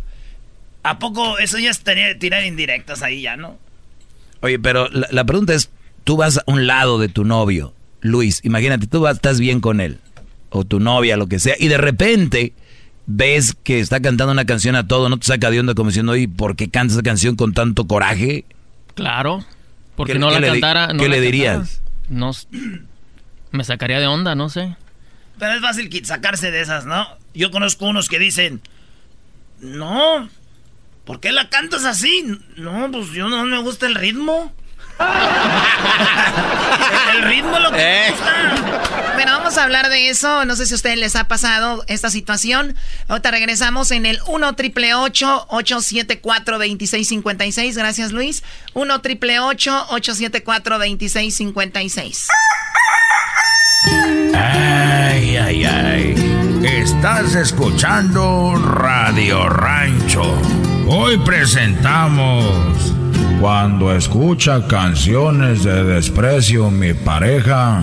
¿a 0.83 0.99
poco 0.99 1.39
eso 1.39 1.59
ya 1.59 1.71
es 1.71 1.81
tener- 1.83 2.19
tirar 2.19 2.45
indirectas 2.45 3.03
ahí 3.03 3.23
ya, 3.23 3.37
no? 3.37 3.59
Oye, 4.41 4.59
pero 4.59 4.89
la, 4.89 5.07
la 5.11 5.25
pregunta 5.25 5.55
es, 5.55 5.71
tú 6.05 6.17
vas 6.17 6.39
a 6.39 6.43
un 6.47 6.67
lado 6.67 6.99
de 6.99 7.09
tu 7.09 7.25
novio, 7.25 7.75
Luis, 8.01 8.41
imagínate, 8.45 8.87
tú 8.87 9.01
vas- 9.01 9.17
estás 9.17 9.39
bien 9.41 9.61
con 9.61 9.81
él, 9.81 9.99
o 10.51 10.65
tu 10.65 10.81
novia, 10.81 11.17
lo 11.17 11.27
que 11.27 11.39
sea, 11.39 11.55
y 11.59 11.69
de 11.69 11.77
repente 11.79 12.53
ves 13.07 13.55
que 13.63 13.81
está 13.81 14.01
cantando 14.01 14.33
una 14.33 14.45
canción 14.47 14.77
a 14.77 14.87
todo, 14.87 15.09
no 15.09 15.19
te 15.19 15.27
saca 15.27 15.51
de 15.51 15.61
onda 15.61 15.75
como 15.75 15.91
diciendo, 15.91 16.13
oye, 16.13 16.29
¿por 16.29 16.57
qué 16.57 16.71
cantas 16.71 16.95
esa 16.95 17.03
canción 17.03 17.37
con 17.37 17.53
tanto 17.55 17.87
coraje? 17.87 18.45
Claro. 18.95 19.45
Porque 20.01 20.15
¿Qué- 20.15 20.19
no 20.19 20.29
qué 20.29 20.35
la 20.35 20.41
le 20.41 20.47
cantara. 20.49 20.87
no 20.95 21.03
qué 21.03 21.09
la 21.09 21.17
le 21.17 21.23
cantara. 21.31 21.59
dirías? 21.59 21.83
No. 22.09 22.31
Me 23.53 23.65
sacaría 23.65 24.01
de 24.01 24.07
onda, 24.07 24.35
no 24.35 24.49
sé. 24.49 24.77
Pero 25.39 25.53
es 25.53 25.61
fácil 25.61 26.05
sacarse 26.07 26.51
de 26.51 26.61
esas, 26.63 26.87
¿no? 26.87 27.07
Yo 27.35 27.51
conozco 27.51 27.87
unos 27.87 28.09
que 28.09 28.19
dicen, 28.19 28.61
no, 29.61 30.29
¿por 31.05 31.21
qué 31.21 31.33
la 31.33 31.49
cantas 31.49 31.85
así? 31.85 32.25
No, 32.57 32.91
pues 32.91 33.11
yo 33.11 33.29
no 33.29 33.45
me 33.45 33.59
gusta 33.61 33.87
el 33.87 33.95
ritmo. 33.95 34.53
el 37.13 37.23
ritmo 37.23 37.59
lo 37.59 37.71
que 37.71 37.77
me 37.77 38.11
gusta. 38.11 39.13
Bueno, 39.15 39.33
vamos 39.33 39.59
a 39.59 39.65
hablar 39.65 39.89
de 39.89 40.09
eso. 40.09 40.45
No 40.45 40.57
sé 40.57 40.67
si 40.67 40.75
a 40.75 40.77
ustedes 40.77 40.99
les 40.99 41.17
ha 41.17 41.25
pasado 41.25 41.85
esta 41.89 42.11
situación. 42.11 42.77
Ahorita 43.09 43.31
regresamos 43.31 43.91
en 43.91 44.07
el 44.07 44.19
1 44.27 44.55
triple 44.55 44.95
874 44.95 46.59
2656. 46.59 47.77
Gracias, 47.77 48.13
Luis. 48.13 48.43
1 48.75 49.01
triple 49.01 49.41
874 49.41 50.79
2656. 50.79 52.29
Ay, 54.35 55.37
ay, 55.37 55.65
ay. 55.65 56.61
Estás 56.65 57.35
escuchando 57.35 58.55
Radio 58.57 59.49
Rancho. 59.49 60.70
Hoy 60.93 61.19
presentamos. 61.19 62.93
Cuando 63.41 63.95
escucha 63.95 64.67
canciones 64.67 65.63
de 65.63 65.85
desprecio 65.85 66.69
mi 66.69 66.95
pareja, 66.95 67.81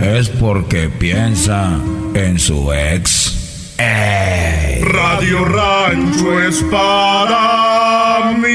es 0.00 0.28
porque 0.28 0.88
piensa 0.88 1.78
en 2.14 2.40
su 2.40 2.72
ex. 2.72 3.76
Ey. 3.78 4.82
Radio 4.82 5.44
Rancho 5.44 6.42
es 6.42 6.64
para 6.64 8.32
mí. 8.36 8.48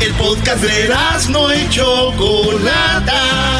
El 0.00 0.14
podcast 0.16 0.62
de 0.62 0.88
no 1.28 1.54
y 1.54 1.68
Chocolata. 1.68 3.57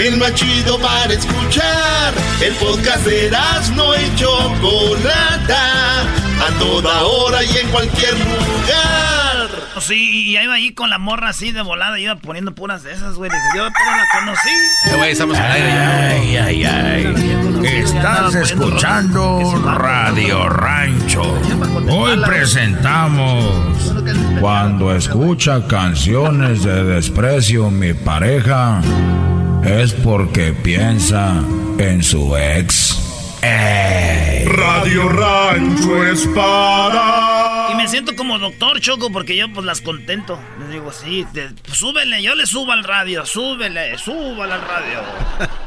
El 0.00 0.16
más 0.16 0.34
chido 0.34 0.78
para 0.78 1.12
escuchar. 1.12 2.14
El 2.42 2.54
podcast 2.54 3.04
de 3.04 3.30
no 3.76 3.94
y 3.94 4.14
Chocolata. 4.16 6.02
A 6.40 6.58
toda 6.58 7.02
hora 7.02 7.44
y 7.44 7.58
en 7.58 7.68
cualquier 7.68 8.14
lugar. 8.14 9.50
Sí, 9.78 10.30
y 10.30 10.38
iba 10.38 10.54
ahí 10.54 10.72
con 10.72 10.88
la 10.88 10.98
morra 10.98 11.28
así 11.28 11.52
de 11.52 11.60
volada, 11.60 11.98
iba 11.98 12.16
poniendo 12.16 12.54
puras 12.54 12.82
de 12.82 12.92
esas, 12.92 13.16
güey. 13.16 13.30
Yo 13.54 13.68
pero 13.78 13.96
la 13.96 14.06
conocí. 14.18 14.48
Eh, 14.90 14.96
güey, 14.96 15.10
estamos 15.12 15.38
al 15.38 15.52
aire 15.52 15.68
ya. 15.68 16.08
Ay, 16.08 16.36
ay, 16.36 16.64
ay. 16.64 17.60
Estás 17.64 18.34
escuchando 18.36 19.62
Radio 19.66 20.48
Rancho. 20.48 21.22
Hoy 21.90 22.18
presentamos. 22.24 23.44
Cuando 24.40 24.94
escucha 24.94 25.66
canciones 25.66 26.62
de 26.62 26.84
desprecio 26.84 27.70
mi 27.70 27.92
pareja, 27.92 28.80
es 29.64 29.92
porque 29.92 30.52
piensa 30.52 31.42
en 31.78 32.02
su 32.02 32.36
ex. 32.36 32.96
Ey. 33.42 34.44
Radio 34.46 35.08
Rancho 35.08 36.04
es 36.04 36.26
para 36.34 37.68
Y 37.72 37.74
me 37.76 37.88
siento 37.88 38.14
como 38.14 38.38
doctor 38.38 38.80
Choco 38.80 39.10
porque 39.10 39.34
yo 39.36 39.50
pues 39.52 39.64
las 39.64 39.80
contento. 39.80 40.38
Les 40.60 40.70
digo, 40.70 40.92
sí, 40.92 41.26
te- 41.32 41.48
pues, 41.64 41.78
súbele, 41.78 42.22
yo 42.22 42.34
le 42.34 42.46
subo 42.46 42.72
al 42.72 42.84
radio, 42.84 43.24
súbele, 43.24 43.96
súbale 43.98 44.52
al 44.54 44.60
radio. 44.62 45.00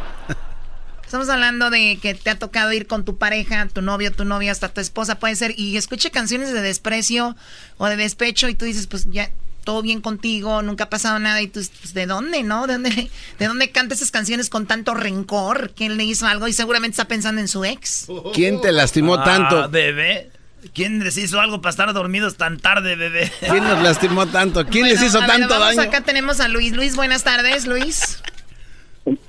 Estamos 1.05 1.29
hablando 1.29 1.69
de 1.69 1.99
que 2.01 2.15
te 2.15 2.31
ha 2.31 2.39
tocado 2.39 2.73
ir 2.73 2.87
con 2.87 3.05
tu 3.05 3.17
pareja, 3.17 3.67
tu 3.67 3.83
novio, 3.83 4.11
tu 4.11 4.25
novia, 4.25 4.51
hasta 4.51 4.69
tu 4.69 4.81
esposa, 4.81 5.19
puede 5.19 5.35
ser, 5.35 5.53
y 5.57 5.77
escuche 5.77 6.09
canciones 6.09 6.51
de 6.51 6.61
desprecio 6.61 7.35
o 7.77 7.85
de 7.87 7.95
despecho 7.97 8.49
y 8.49 8.55
tú 8.55 8.65
dices, 8.65 8.87
pues 8.87 9.05
ya, 9.11 9.29
todo 9.63 9.81
bien 9.81 10.01
contigo, 10.01 10.61
nunca 10.61 10.85
ha 10.85 10.89
pasado 10.89 11.19
nada, 11.19 11.41
y 11.41 11.47
tú, 11.47 11.61
pues, 11.81 11.93
¿de 11.93 12.05
dónde, 12.05 12.43
no? 12.43 12.67
¿De 12.67 12.73
dónde, 12.73 13.09
¿De 13.39 13.47
dónde 13.47 13.71
canta 13.71 13.95
esas 13.95 14.11
canciones 14.11 14.49
con 14.49 14.65
tanto 14.67 14.93
rencor? 14.93 15.71
¿Quién 15.75 15.97
le 15.97 16.03
hizo 16.03 16.25
algo? 16.27 16.47
Y 16.47 16.53
seguramente 16.53 16.93
está 16.93 17.05
pensando 17.05 17.41
en 17.41 17.47
su 17.47 17.65
ex. 17.65 18.07
¿Quién 18.33 18.61
te 18.61 18.71
lastimó 18.71 19.15
Ah, 19.15 19.23
tanto? 19.23 19.69
bebé. 19.69 20.29
¿Quién 20.73 21.03
les 21.03 21.17
hizo 21.17 21.41
algo 21.41 21.59
para 21.61 21.71
estar 21.71 21.91
dormidos 21.93 22.37
tan 22.37 22.57
tarde, 22.57 22.95
bebé? 22.95 23.29
¿Quién 23.41 23.65
nos 23.65 23.81
lastimó 23.83 24.27
tanto? 24.27 24.65
¿Quién 24.65 24.87
les 24.87 25.01
hizo 25.01 25.17
a 25.17 25.21
ver, 25.21 25.29
tanto 25.31 25.59
vamos, 25.59 25.75
daño? 25.75 25.89
Acá 25.89 26.01
tenemos 26.01 26.39
a 26.39 26.47
Luis. 26.47 26.71
Luis, 26.71 26.95
buenas 26.95 27.25
tardes, 27.25 27.67
Luis. 27.67 28.23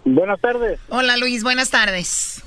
Buenas 0.05 0.41
tardes. 0.41 0.79
Hola, 0.91 1.17
Luis, 1.17 1.43
buenas 1.43 1.71
tardes. 1.71 2.44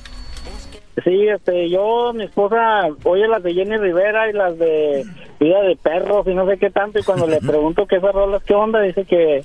Sí, 1.03 1.27
este, 1.27 1.69
yo, 1.69 2.11
mi 2.13 2.23
esposa, 2.23 2.87
oye 3.03 3.27
las 3.27 3.43
de 3.43 3.53
Jenny 3.53 3.77
Rivera 3.77 4.29
y 4.29 4.33
las 4.33 4.57
de 4.57 5.05
Vida 5.39 5.61
de 5.61 5.75
Perros 5.75 6.25
y 6.25 6.33
no 6.33 6.47
sé 6.47 6.57
qué 6.57 6.71
tanto, 6.71 6.97
y 6.97 7.03
cuando 7.03 7.27
le 7.27 7.37
pregunto 7.41 7.85
qué 7.85 7.97
esas 7.97 8.13
rolas, 8.13 8.41
qué 8.43 8.55
onda, 8.55 8.81
dice 8.81 9.05
que, 9.05 9.43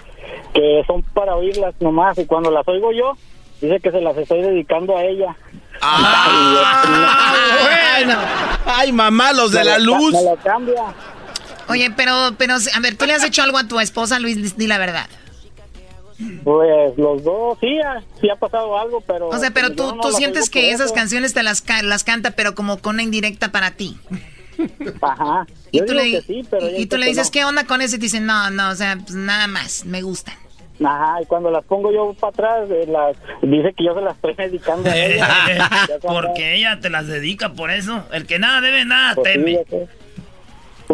que 0.54 0.82
son 0.86 1.02
para 1.02 1.36
oírlas 1.36 1.74
nomás, 1.80 2.16
y 2.18 2.24
cuando 2.24 2.50
las 2.50 2.66
oigo 2.66 2.92
yo, 2.92 3.12
dice 3.60 3.80
que 3.80 3.90
se 3.90 4.00
las 4.00 4.16
estoy 4.16 4.40
dedicando 4.40 4.96
a 4.96 5.04
ella. 5.04 5.36
bueno. 8.02 8.20
Ay, 8.64 8.92
mamá, 8.92 9.32
los 9.32 9.52
de 9.52 9.64
la 9.64 9.78
luz. 9.78 10.12
Me 10.12 10.22
lo 10.22 10.36
cambia. 10.36 10.82
Oye, 11.68 11.90
pero, 11.96 12.30
pero, 12.38 12.54
a 12.54 12.80
ver, 12.80 12.96
¿tú 12.96 13.06
le 13.06 13.14
has 13.14 13.24
hecho 13.24 13.42
algo 13.42 13.58
a 13.58 13.66
tu 13.66 13.80
esposa, 13.80 14.20
Luis? 14.20 14.56
Di 14.56 14.66
la 14.66 14.78
verdad. 14.78 15.06
Pues 16.44 16.96
los 16.98 17.22
dos, 17.24 17.58
sí, 17.60 17.78
ha- 17.80 18.02
sí 18.20 18.28
ha 18.30 18.36
pasado 18.36 18.76
algo, 18.78 19.00
pero... 19.00 19.28
O 19.28 19.38
sea, 19.38 19.50
pero 19.52 19.70
tú, 19.72 19.94
no 19.94 20.00
tú 20.00 20.12
sientes 20.12 20.50
que 20.50 20.70
esas 20.70 20.86
eso. 20.86 20.94
canciones 20.94 21.34
te 21.34 21.42
las, 21.42 21.62
ca- 21.62 21.82
las 21.82 22.04
canta, 22.04 22.32
pero 22.32 22.54
como 22.54 22.78
con 22.78 22.96
una 22.96 23.02
indirecta 23.02 23.52
para 23.52 23.72
ti. 23.72 23.96
Ajá. 25.00 25.46
Y 25.70 25.78
Yo 25.78 25.86
tú, 25.86 25.94
le, 25.94 26.10
que 26.12 26.22
sí, 26.22 26.42
pero 26.50 26.66
y- 26.66 26.70
ella 26.70 26.78
y 26.80 26.86
tú 26.86 26.96
dice 26.96 26.98
le 26.98 27.04
que 27.06 27.10
dices, 27.10 27.26
no. 27.28 27.30
¿qué 27.32 27.44
onda 27.44 27.64
con 27.66 27.80
eso? 27.80 27.96
Y 27.96 27.98
te 27.98 28.04
dicen, 28.04 28.26
no, 28.26 28.50
no, 28.50 28.70
o 28.70 28.74
sea, 28.74 28.96
pues 28.96 29.14
nada 29.14 29.46
más, 29.46 29.84
me 29.84 30.02
gustan. 30.02 30.34
Ajá, 30.84 31.22
y 31.22 31.26
cuando 31.26 31.50
las 31.50 31.64
pongo 31.64 31.92
yo 31.92 32.12
para 32.18 32.30
atrás, 32.30 32.70
eh, 32.70 32.86
las, 32.88 33.16
dice 33.42 33.72
que 33.76 33.84
yo 33.84 33.94
se 33.94 34.00
las 34.00 34.16
estoy 34.16 34.34
dedicando 34.34 34.90
a 34.90 34.96
ella. 34.96 35.28
Porque 36.02 36.56
ella 36.56 36.80
te 36.80 36.90
las 36.90 37.06
dedica 37.06 37.50
por 37.52 37.70
eso. 37.70 38.04
El 38.12 38.26
que 38.26 38.38
nada 38.38 38.60
debe, 38.60 38.84
nada 38.84 39.14
Pues 39.14 39.32
teme. 39.32 39.60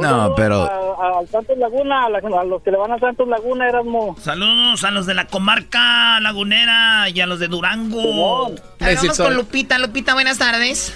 No, 0.01 0.35
pero 0.35 0.63
A- 1.01 1.19
Al 1.21 1.29
Santos 1.29 1.57
Laguna, 1.59 2.05
a, 2.07 2.11
la- 2.11 2.19
a 2.41 2.45
los 2.45 2.63
que 2.63 2.71
le 2.71 2.77
van 2.77 2.93
a 2.93 2.99
Santos 2.99 3.27
Laguna, 3.29 3.69
Erasmo. 3.69 4.17
Saludos 4.21 4.85
a 4.85 4.91
los 4.91 5.07
de 5.07 5.15
la 5.15 5.27
comarca 5.27 6.19
lagunera 6.21 7.09
y 7.09 7.21
a 7.21 7.27
los 7.27 7.39
de 7.41 7.49
Durango. 7.49 8.51
Vamos 8.81 9.19
con 9.19 9.35
Lupita. 9.35 9.79
Lupita, 9.79 10.15
buenas 10.15 10.39
tardes. 10.39 10.93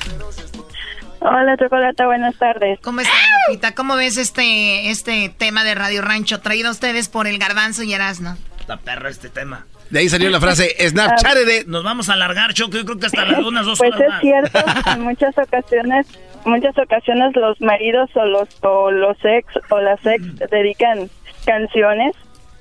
Hola, 1.20 1.56
Chocolata, 1.56 2.06
buenas 2.06 2.36
tardes. 2.36 2.80
¿Cómo 2.82 3.00
estás, 3.00 3.14
Lupita? 3.48 3.74
¿Cómo 3.74 3.94
ves 3.94 4.16
este, 4.16 4.90
este 4.90 5.28
tema 5.28 5.62
de 5.62 5.74
Radio 5.76 6.02
Rancho 6.02 6.40
traído 6.40 6.68
a 6.68 6.72
ustedes 6.72 7.08
por 7.08 7.28
el 7.28 7.38
Garbanzo 7.38 7.84
y 7.84 7.92
Erasno? 7.94 8.36
Está 8.58 8.76
perro 8.78 9.08
este 9.08 9.28
tema. 9.28 9.64
De 9.92 10.00
ahí 10.00 10.08
salió 10.08 10.30
la 10.30 10.40
frase 10.40 10.74
Snapchat 10.88 11.34
de... 11.34 11.64
Nos 11.66 11.84
vamos 11.84 12.08
a 12.08 12.14
alargar, 12.14 12.54
Choco. 12.54 12.78
Yo 12.78 12.84
creo 12.86 12.98
que 12.98 13.06
hasta 13.06 13.26
las 13.26 13.44
unas 13.44 13.66
dos 13.66 13.78
Pues 13.78 13.92
horas 13.94 14.00
es 14.02 14.08
más. 14.08 14.20
cierto, 14.22 14.58
en 14.90 15.00
muchas 15.02 15.36
ocasiones, 15.36 16.06
muchas 16.46 16.78
ocasiones 16.78 17.36
los 17.36 17.60
maridos 17.60 18.08
o 18.14 18.24
los 18.24 18.48
o 18.62 18.90
los 18.90 19.18
ex 19.22 19.46
o 19.68 19.80
las 19.80 20.04
ex 20.06 20.24
dedican 20.50 21.10
canciones. 21.44 22.14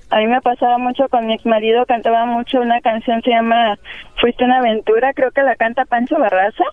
A 0.09 0.17
mí 0.17 0.27
me 0.27 0.41
pasaba 0.41 0.77
mucho 0.77 1.07
con 1.07 1.25
mi 1.25 1.34
ex 1.36 1.45
marido, 1.45 1.86
cantaba 1.86 2.25
mucho 2.25 2.59
una 2.59 2.82
canción 2.82 3.21
se 3.23 3.29
llama 3.32 3.77
Fuiste 4.19 4.43
una 4.43 4.57
aventura, 4.57 5.13
creo 5.13 5.32
que 5.32 5.41
la 5.41 5.55
canta 5.55 5.86
Pancho 5.86 6.19
Barraza. 6.19 6.65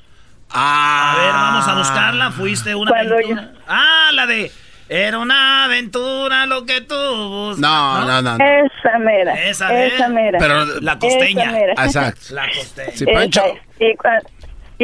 A 0.50 1.14
ver, 1.20 1.32
vamos 1.32 1.68
a 1.68 1.74
buscarla. 1.78 2.30
Fuiste 2.32 2.74
una 2.74 2.90
aventura. 2.98 3.52
Ah, 3.68 4.11
la 4.12 4.26
de. 4.26 4.50
Era 4.89 5.18
una 5.18 5.64
aventura 5.64 6.47
lo 6.47 6.64
que 6.64 6.80
tú 6.80 6.95
buscas. 6.97 7.59
No, 7.61 8.05
no, 8.07 8.22
no. 8.22 8.39
no. 8.39 8.45
Esa 8.45 8.99
mera. 8.99 9.34
Esa, 9.34 9.84
esa 9.84 10.09
mera. 10.09 10.39
Pero- 10.39 10.64
La 10.80 10.99
costeña. 10.99 11.45
Esa 11.45 11.53
mera. 11.53 11.72
Exacto. 11.72 12.20
La 12.34 12.47
costeña. 12.49 12.93
Sí, 12.97 13.05
Pancho. 13.07 13.43
Y, 13.80 13.95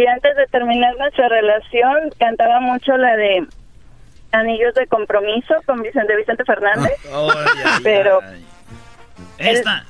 y 0.00 0.06
antes 0.06 0.36
de 0.36 0.46
terminar 0.50 0.94
nuestra 0.98 1.28
relación, 1.28 2.10
cantaba 2.18 2.60
mucho 2.60 2.96
la 2.96 3.16
de 3.16 3.46
Anillos 4.32 4.74
de 4.74 4.86
Compromiso 4.88 5.54
con 5.66 5.80
Vicente 5.82 6.16
Vicente 6.16 6.44
Fernández. 6.44 6.92
Ay, 7.06 7.48
ay, 7.64 7.80
Pero 7.82 8.20
Esta. 9.38 9.84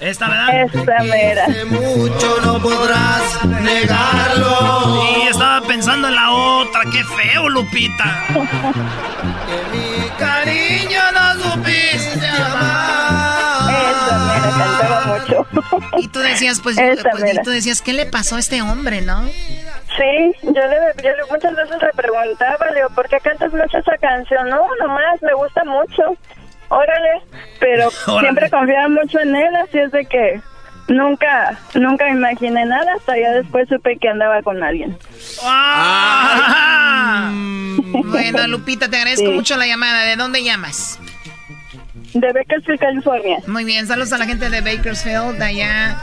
Esta, 0.00 0.28
¿verdad? 0.28 0.64
esa 0.64 1.02
mera. 1.04 1.46
Mucho 1.66 2.40
no 2.44 2.60
podrás 2.60 3.44
negarlo. 3.44 5.04
Y 5.24 5.28
estaba 5.28 5.66
pensando 5.66 6.08
en 6.08 6.14
la 6.14 6.30
otra. 6.30 6.82
Qué 6.90 7.04
feo, 7.04 7.48
Lupita. 7.48 8.24
Mi 9.72 10.08
cariño 10.18 11.00
no 11.12 11.42
supiste 11.42 12.26
amar. 12.26 13.70
Esa 13.90 14.18
mera 14.18 14.50
cantaba 14.58 15.18
mucho. 15.18 15.46
Y 15.98 16.08
tú 16.08 16.18
decías, 16.18 16.60
pues, 16.60 16.76
pues, 16.76 17.34
y 17.34 17.42
tú 17.42 17.50
decías, 17.50 17.80
¿qué 17.80 17.92
le 17.92 18.06
pasó 18.06 18.36
a 18.36 18.40
este 18.40 18.60
hombre, 18.60 19.00
no? 19.00 19.24
Sí, 19.24 20.34
yo 20.42 20.50
le, 20.50 21.02
yo 21.02 21.10
le 21.10 21.24
muchas 21.30 21.54
veces 21.54 21.80
le 21.80 21.92
preguntaba, 21.94 22.66
le 22.70 22.76
digo, 22.76 22.88
¿por 22.90 23.08
qué 23.08 23.18
cantas 23.20 23.52
mucho 23.52 23.78
esa 23.78 23.96
canción? 23.98 24.48
No, 24.48 24.66
nomás, 24.80 25.22
me 25.22 25.34
gusta 25.34 25.64
mucho. 25.64 26.16
Órale, 26.72 27.22
pero 27.60 27.88
Órale. 28.06 28.20
siempre 28.28 28.50
confiaba 28.50 28.88
mucho 28.88 29.20
en 29.20 29.36
él, 29.36 29.56
así 29.56 29.78
es 29.78 29.92
de 29.92 30.06
que 30.06 30.40
nunca, 30.88 31.58
nunca 31.74 32.08
imaginé 32.08 32.64
nada, 32.64 32.94
hasta 32.96 33.16
ya 33.18 33.30
después 33.32 33.68
supe 33.68 33.98
que 33.98 34.08
andaba 34.08 34.42
con 34.42 34.62
alguien. 34.62 34.96
Ah. 35.44 37.30
Bueno, 38.04 38.46
Lupita, 38.46 38.88
te 38.88 38.96
agradezco 38.96 39.26
Sí. 39.26 39.32
mucho 39.32 39.56
la 39.56 39.66
llamada. 39.66 40.04
¿De 40.04 40.16
dónde 40.16 40.42
llamas? 40.42 40.98
De 42.14 42.32
Bakersfield, 42.32 42.78
California. 42.80 43.38
Muy 43.46 43.64
bien, 43.64 43.86
saludos 43.86 44.12
a 44.12 44.18
la 44.18 44.26
gente 44.26 44.48
de 44.50 44.60
Bakersfield, 44.60 45.38
de 45.38 45.44
allá. 45.44 45.96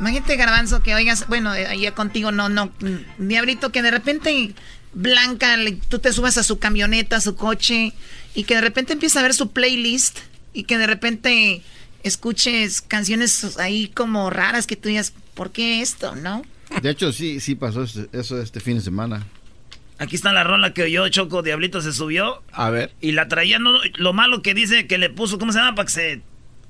Imagínate, 0.00 0.36
Garbanzo, 0.36 0.82
que 0.82 0.94
oigas, 0.94 1.26
bueno, 1.28 1.54
eh, 1.54 1.66
allá 1.66 1.92
contigo 1.92 2.32
no, 2.32 2.48
no, 2.48 2.70
Diablito, 3.18 3.70
que 3.72 3.82
de 3.82 3.90
repente 3.90 4.54
Blanca, 4.94 5.56
le- 5.56 5.72
tú 5.88 5.98
te 5.98 6.12
subas 6.12 6.38
a 6.38 6.42
su 6.42 6.58
camioneta, 6.58 7.16
a 7.16 7.20
su 7.20 7.34
coche, 7.36 7.92
y 8.34 8.44
que 8.44 8.54
de 8.54 8.60
repente 8.60 8.92
empieza 8.92 9.20
a 9.20 9.22
ver 9.22 9.34
su 9.34 9.50
playlist, 9.50 10.18
y 10.52 10.64
que 10.64 10.78
de 10.78 10.86
repente 10.86 11.62
escuches 12.02 12.80
canciones 12.82 13.56
ahí 13.58 13.88
como 13.88 14.30
raras 14.30 14.66
que 14.66 14.76
tú 14.76 14.88
digas, 14.88 15.12
¿por 15.34 15.50
qué 15.52 15.80
esto, 15.80 16.14
no? 16.16 16.42
De 16.82 16.90
hecho, 16.90 17.12
sí, 17.12 17.40
sí 17.40 17.54
pasó 17.54 17.84
eso 18.12 18.40
este 18.40 18.60
fin 18.60 18.76
de 18.76 18.82
semana. 18.82 19.26
Aquí 19.98 20.16
está 20.16 20.32
la 20.32 20.42
rola 20.44 20.74
que 20.74 20.82
oyó 20.82 21.08
Choco 21.08 21.42
Diablito 21.42 21.80
se 21.80 21.92
subió 21.92 22.42
A 22.52 22.68
ver. 22.70 22.92
y 23.00 23.12
la 23.12 23.28
traía. 23.28 23.58
No, 23.60 23.70
lo 23.96 24.12
malo 24.12 24.42
que 24.42 24.52
dice 24.52 24.86
que 24.88 24.98
le 24.98 25.08
puso, 25.08 25.38
¿cómo 25.38 25.52
se 25.52 25.58
llama? 25.60 25.76
Para 25.76 25.86
que 25.86 25.92
se 25.92 26.20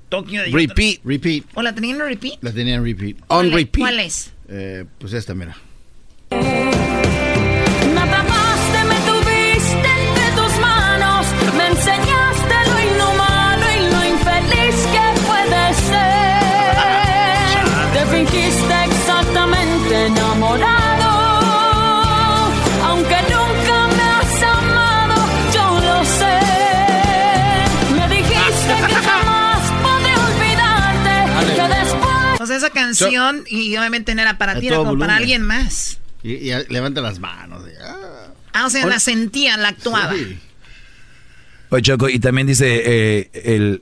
toque. 0.09 0.45
Repeat. 0.51 0.99
Repeat. 1.03 1.43
¿O 1.55 1.63
la 1.63 1.73
tenían 1.73 1.95
en 1.99 2.05
repeat? 2.07 2.37
La 2.41 2.51
tenía 2.51 2.75
en 2.75 2.83
repeat. 2.83 3.17
On 3.21 3.25
¿Cuál 3.27 3.45
es? 3.47 3.53
repeat. 3.53 3.79
¿Cuál 3.81 3.99
es? 3.99 4.31
Eh, 4.47 4.85
pues 4.99 5.13
esta, 5.13 5.33
mira. 5.33 5.57
Esa 32.55 32.69
canción, 32.69 33.43
y 33.47 33.75
obviamente 33.77 34.13
no 34.15 34.21
era 34.21 34.37
para 34.37 34.59
ti, 34.59 34.67
era 34.67 34.77
como 34.77 34.97
para 34.97 35.15
alguien 35.17 35.41
más. 35.41 35.99
Y, 36.23 36.33
y 36.33 36.51
levanta 36.69 37.01
las 37.01 37.19
manos. 37.19 37.63
ah. 37.83 38.27
Ah, 38.53 38.65
o 38.65 38.69
sea, 38.69 38.85
la 38.85 38.99
sentía, 38.99 39.57
la 39.57 39.67
actuaba. 39.69 40.13
Sí. 40.13 40.39
Oye, 41.69 41.81
Choco, 41.81 42.07
y 42.09 42.19
también 42.19 42.47
dice 42.47 42.83
eh, 42.85 43.29
el, 43.33 43.81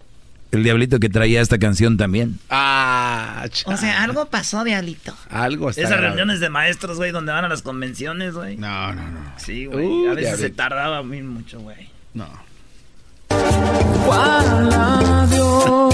el 0.51 0.63
diablito 0.63 0.99
que 0.99 1.09
traía 1.09 1.41
esta 1.41 1.59
canción 1.59 1.95
también. 1.97 2.39
Ah, 2.49 3.45
O 3.65 3.77
sea, 3.77 4.01
algo 4.03 4.25
pasó, 4.29 4.63
Diablito. 4.63 5.15
algo 5.29 5.69
está 5.69 5.81
Esas 5.81 5.91
grave. 5.91 6.07
reuniones 6.07 6.39
de 6.39 6.49
maestros, 6.49 6.97
güey, 6.97 7.11
donde 7.11 7.31
van 7.31 7.45
a 7.45 7.49
las 7.49 7.61
convenciones, 7.61 8.33
güey. 8.33 8.57
No, 8.57 8.93
no, 8.93 9.09
no. 9.09 9.33
Sí, 9.37 9.65
güey. 9.67 9.85
Uh, 9.85 10.09
a 10.11 10.13
veces 10.15 10.39
se 10.39 10.49
tardaba 10.49 11.03
muy 11.03 11.21
mucho, 11.21 11.59
güey. 11.59 11.89
No. 12.15 12.27
¿Cuál 14.05 14.73
adiós? 14.73 15.93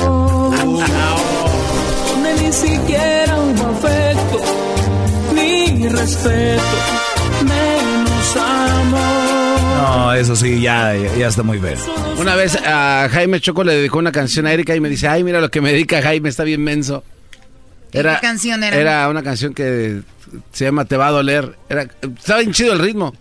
Ni 2.42 2.52
siquiera 2.54 3.40
hubo 3.40 3.66
afecto, 3.68 4.42
ni 5.34 5.88
respeto, 5.88 6.64
menos 7.44 8.36
amor. 8.36 9.80
No, 9.82 10.14
eso 10.14 10.36
sí, 10.36 10.62
ya, 10.62 10.94
ya 10.96 11.28
está 11.28 11.44
muy 11.44 11.58
bien. 11.58 11.76
Una 12.20 12.36
vez 12.36 12.56
a 12.66 13.08
Jaime 13.12 13.40
Choco 13.40 13.64
le 13.64 13.76
dedicó 13.76 14.00
una 14.00 14.12
canción 14.12 14.46
a 14.48 14.54
Erika 14.54 14.76
y 14.76 14.80
me 14.80 14.90
dice, 14.90 15.08
ay, 15.08 15.24
mira 15.24 15.40
lo 15.42 15.50
que 15.50 15.62
me 15.62 15.72
dedica 15.72 16.02
Jaime, 16.02 16.30
está 16.30 16.44
bien 16.44 16.64
menso. 16.64 17.04
¿Y 17.92 17.98
qué 17.98 18.18
canción 18.22 18.64
era? 18.64 18.76
Era 18.76 19.10
una 19.10 19.24
canción 19.24 19.54
que 19.54 20.02
se 20.52 20.66
llama 20.66 20.86
Te 20.86 20.96
va 20.96 21.08
a 21.08 21.12
doler. 21.12 21.56
Era, 21.70 21.84
estaba 21.84 22.40
bien 22.40 22.54
chido 22.54 22.74
el 22.74 22.80
ritmo. 22.80 23.16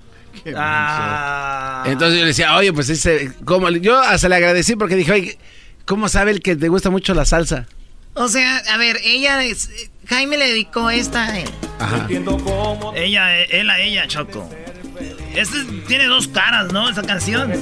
Ah. 0.54 1.84
Entonces 1.86 2.18
yo 2.18 2.22
le 2.22 2.28
decía, 2.28 2.56
oye, 2.56 2.72
pues 2.72 2.88
ese, 2.90 3.32
¿cómo? 3.44 3.70
Yo 3.70 3.98
hasta 3.98 4.28
le 4.28 4.36
agradecí 4.36 4.76
porque 4.76 4.96
dije, 4.96 5.12
oye, 5.12 5.38
¿cómo 5.84 6.08
sabe 6.08 6.32
el 6.32 6.40
que 6.40 6.56
te 6.56 6.68
gusta 6.68 6.90
mucho 6.90 7.14
la 7.14 7.24
salsa? 7.24 7.66
O 8.18 8.28
sea, 8.28 8.58
a 8.72 8.76
ver, 8.76 8.98
ella, 9.04 9.42
es- 9.44 9.70
Jaime 10.08 10.36
le 10.36 10.48
dedicó 10.48 10.90
esta 10.90 11.26
a 11.26 11.38
él. 11.40 11.48
Ajá. 11.78 12.06
Ella, 12.96 13.40
él 13.44 13.70
a 13.70 13.78
ella, 13.80 14.06
Choco. 14.08 14.48
Este 15.34 15.58
tiene 15.86 16.06
dos 16.06 16.26
caras, 16.26 16.72
¿no? 16.72 16.88
Esa 16.88 17.02
canción. 17.02 17.52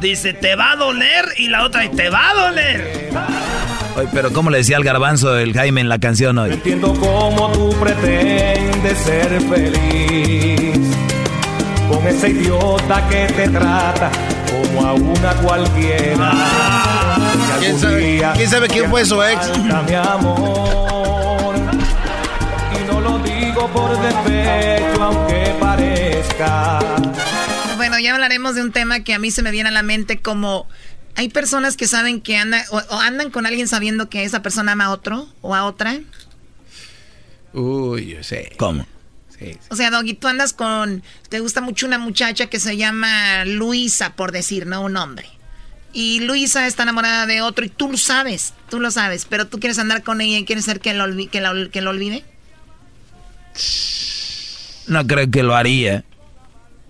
Dice, 0.00 0.32
te 0.32 0.56
va 0.56 0.72
a 0.72 0.76
doler 0.76 1.26
y 1.36 1.48
la 1.48 1.64
otra, 1.64 1.88
te 1.90 2.10
va 2.10 2.30
a 2.30 2.34
doler. 2.34 3.10
Oye, 3.96 4.08
pero 4.12 4.32
¿cómo 4.32 4.50
le 4.50 4.58
decía 4.58 4.76
al 4.76 4.82
garbanzo 4.84 5.36
el 5.38 5.52
Jaime 5.52 5.80
en 5.82 5.88
la 5.88 5.98
canción 6.00 6.36
hoy? 6.38 6.52
Entiendo 6.52 6.92
cómo 6.94 7.52
tú 7.52 7.70
pretendes 7.78 8.98
ser 8.98 9.40
feliz 9.42 10.78
con 11.88 12.06
ese 12.08 12.30
idiota 12.30 13.08
que 13.08 13.26
te 13.26 13.48
trata 13.48 14.10
como 14.50 14.86
a 14.88 14.94
una 14.94 15.34
cualquiera. 15.34 16.32
Que 17.29 17.29
¿Quién 17.60 17.78
sabe, 17.78 18.22
quién 18.36 18.50
sabe 18.50 18.68
quién 18.68 18.90
fue 18.90 19.04
su 19.04 19.22
ex? 19.22 19.58
mi 19.58 19.94
amor. 19.94 21.54
Y 22.74 22.84
no 22.90 23.00
lo 23.00 23.18
digo 23.18 23.68
por 23.72 24.00
despecho, 24.00 25.02
aunque 25.02 25.54
parezca. 25.60 26.78
Bueno, 27.76 27.98
ya 27.98 28.14
hablaremos 28.14 28.54
de 28.54 28.62
un 28.62 28.72
tema 28.72 29.00
que 29.00 29.14
a 29.14 29.18
mí 29.18 29.30
se 29.30 29.42
me 29.42 29.50
viene 29.50 29.68
a 29.68 29.72
la 29.72 29.82
mente 29.82 30.20
como 30.20 30.66
Hay 31.16 31.28
personas 31.28 31.76
que 31.76 31.86
saben 31.86 32.20
que 32.20 32.36
andan, 32.36 32.62
o, 32.70 32.78
o 32.78 32.98
andan 32.98 33.30
con 33.30 33.44
alguien 33.44 33.68
sabiendo 33.68 34.08
que 34.08 34.24
esa 34.24 34.42
persona 34.42 34.72
ama 34.72 34.86
a 34.86 34.90
otro 34.90 35.28
o 35.42 35.54
a 35.54 35.64
otra. 35.64 36.00
Uy, 37.52 38.06
yo 38.14 38.22
sé. 38.22 38.52
¿Cómo? 38.56 38.86
Sí. 39.38 39.58
O 39.68 39.76
sea, 39.76 39.90
Doggy, 39.90 40.14
tú 40.14 40.28
andas 40.28 40.52
con. 40.52 41.02
Te 41.28 41.40
gusta 41.40 41.60
mucho 41.60 41.86
una 41.86 41.98
muchacha 41.98 42.46
que 42.46 42.60
se 42.60 42.76
llama 42.76 43.44
Luisa, 43.44 44.14
por 44.14 44.32
decir, 44.32 44.66
¿no? 44.66 44.82
Un 44.82 44.96
hombre. 44.96 45.26
Y 45.92 46.20
Luisa 46.20 46.66
está 46.66 46.84
enamorada 46.84 47.26
de 47.26 47.42
otro 47.42 47.64
y 47.64 47.68
tú 47.68 47.90
lo 47.90 47.98
sabes, 47.98 48.54
tú 48.68 48.78
lo 48.80 48.90
sabes, 48.92 49.26
pero 49.28 49.46
tú 49.48 49.58
quieres 49.58 49.78
andar 49.78 50.02
con 50.04 50.20
ella 50.20 50.38
y 50.38 50.44
quieres 50.44 50.64
ser 50.64 50.80
que 50.80 50.94
lo, 50.94 51.04
olvi- 51.04 51.28
que 51.28 51.40
la- 51.40 51.68
que 51.70 51.80
lo 51.80 51.90
olvide. 51.90 52.24
No 54.86 55.06
creo 55.06 55.30
que 55.30 55.42
lo 55.42 55.54
haría. 55.56 56.04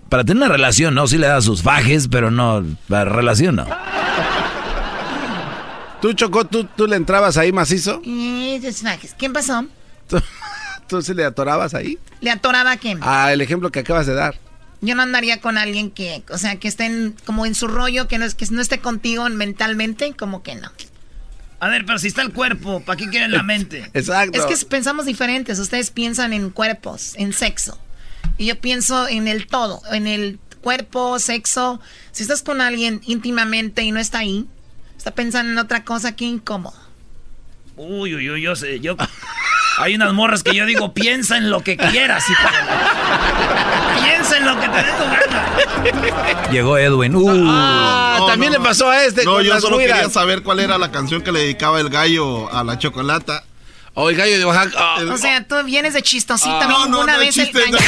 Para 0.08 0.24
tener 0.24 0.42
una 0.42 0.52
relación, 0.52 0.94
no, 0.94 1.06
sí 1.06 1.18
le 1.18 1.28
da 1.28 1.40
sus 1.40 1.62
fajes, 1.62 2.08
pero 2.08 2.30
no, 2.30 2.64
la 2.88 3.04
relación 3.04 3.56
no. 3.56 3.66
¿Tú, 6.02 6.12
Chocó, 6.14 6.46
tú, 6.46 6.64
tú 6.64 6.86
le 6.86 6.96
entrabas 6.96 7.36
ahí 7.36 7.52
macizo? 7.52 8.00
Eh, 8.04 8.60
esos 8.62 8.82
fajes. 8.82 9.14
¿Quién 9.18 9.32
pasó? 9.32 9.66
¿Tú, 10.08 10.18
tú 10.88 11.02
sí 11.02 11.12
le 11.14 11.24
atorabas 11.24 11.74
ahí? 11.74 11.98
¿Le 12.20 12.30
atoraba 12.30 12.72
a 12.72 12.76
quién? 12.78 12.98
Ah, 13.02 13.32
el 13.32 13.40
ejemplo 13.40 13.70
que 13.70 13.80
acabas 13.80 14.06
de 14.06 14.14
dar. 14.14 14.34
Yo 14.82 14.94
no 14.94 15.02
andaría 15.02 15.40
con 15.40 15.58
alguien 15.58 15.90
que, 15.90 16.22
o 16.30 16.38
sea, 16.38 16.56
que 16.56 16.68
esté 16.68 16.86
en- 16.86 17.14
como 17.26 17.44
en 17.46 17.54
su 17.54 17.68
rollo, 17.68 18.08
que 18.08 18.18
no, 18.18 18.24
es, 18.24 18.34
que 18.34 18.46
no 18.50 18.60
esté 18.62 18.78
contigo 18.80 19.28
mentalmente, 19.28 20.14
como 20.14 20.42
que 20.42 20.54
no. 20.54 20.70
A 21.60 21.68
ver, 21.68 21.84
pero 21.84 21.98
si 21.98 22.06
está 22.08 22.22
el 22.22 22.32
cuerpo, 22.32 22.80
¿para 22.80 22.96
qué 22.96 23.08
quieren 23.10 23.32
la 23.32 23.42
mente? 23.42 23.90
Exacto. 23.94 24.38
Es 24.38 24.46
que 24.60 24.66
pensamos 24.66 25.04
diferentes. 25.04 25.58
Ustedes 25.58 25.90
piensan 25.90 26.32
en 26.32 26.48
cuerpos, 26.50 27.12
en 27.16 27.34
sexo. 27.34 27.78
Y 28.38 28.46
yo 28.46 28.58
pienso 28.58 29.06
en 29.08 29.28
el 29.28 29.46
todo, 29.46 29.82
en 29.92 30.06
el 30.06 30.38
cuerpo, 30.62 31.18
sexo. 31.18 31.78
Si 32.12 32.22
estás 32.22 32.42
con 32.42 32.62
alguien 32.62 33.02
íntimamente 33.04 33.82
y 33.82 33.92
no 33.92 34.00
está 34.00 34.20
ahí, 34.20 34.46
está 34.96 35.10
pensando 35.10 35.52
en 35.52 35.58
otra 35.58 35.84
cosa, 35.84 36.16
qué 36.16 36.24
incómodo. 36.24 36.76
Uy, 37.76 38.14
uy, 38.14 38.30
uy, 38.30 38.40
yo 38.42 38.56
sé, 38.56 38.80
yo... 38.80 38.96
Hay 39.78 39.94
unas 39.94 40.12
morras 40.12 40.42
que 40.42 40.54
yo 40.54 40.66
digo, 40.66 40.92
piensa 40.92 41.36
en 41.36 41.50
lo 41.50 41.62
que 41.62 41.76
quieras, 41.76 42.24
hijo 42.28 42.48
Piensa 44.02 44.36
en 44.38 44.46
lo 44.46 44.60
que 44.60 44.68
te 44.68 44.76
dé 44.76 44.92
tu 44.92 45.04
gana. 45.04 46.50
Llegó 46.50 46.76
Edwin. 46.78 47.14
Uh. 47.16 47.44
Ah, 47.48 48.18
también 48.26 48.52
le 48.52 48.60
pasó 48.60 48.90
a 48.90 49.02
este 49.04 49.24
No, 49.24 49.34
con 49.34 49.44
yo 49.44 49.54
las 49.54 49.62
solo 49.62 49.78
quería 49.78 50.08
saber 50.10 50.42
cuál 50.42 50.60
era 50.60 50.78
la 50.78 50.90
canción 50.90 51.22
que 51.22 51.32
le 51.32 51.40
dedicaba 51.40 51.80
el 51.80 51.88
gallo 51.90 52.52
a 52.52 52.64
la 52.64 52.78
chocolata. 52.78 53.44
O 53.94 54.08
el 54.08 54.16
gallo 54.16 54.38
de 54.38 54.44
Oaxaca. 54.44 54.96
O 55.12 55.18
sea, 55.18 55.44
tú 55.46 55.56
vienes 55.64 55.94
de 55.94 56.02
chistosita, 56.02 56.60
Ah, 56.62 56.66
no, 56.66 56.78
no, 56.78 56.84
ninguna 56.86 57.14
no, 57.14 57.18
vez 57.18 57.36
el 57.36 57.44
chiste, 57.46 57.60
gallo- 57.60 57.78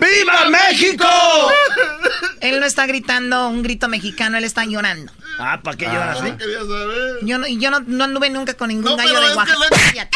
¡Viva 0.00 0.48
México! 0.48 1.06
Él 2.40 2.58
no 2.60 2.66
está 2.66 2.86
gritando 2.86 3.48
un 3.48 3.62
grito 3.62 3.86
mexicano, 3.88 4.38
él 4.38 4.44
está 4.44 4.64
llorando. 4.64 5.12
Ah, 5.38 5.60
¿para 5.62 5.76
qué 5.76 5.84
lloras? 5.84 6.18
Ah, 6.22 6.36
quería 6.38 6.58
saber. 6.60 7.18
Yo 7.22 7.36
no, 7.38 7.46
yo 7.46 7.70
no, 7.70 7.80
no 7.80 8.04
anduve 8.04 8.30
nunca 8.30 8.54
con 8.54 8.68
ningún 8.68 8.84
No, 8.92 8.96
gallo 8.96 9.20
de 9.20 9.36
Oaxaca. 9.36 10.08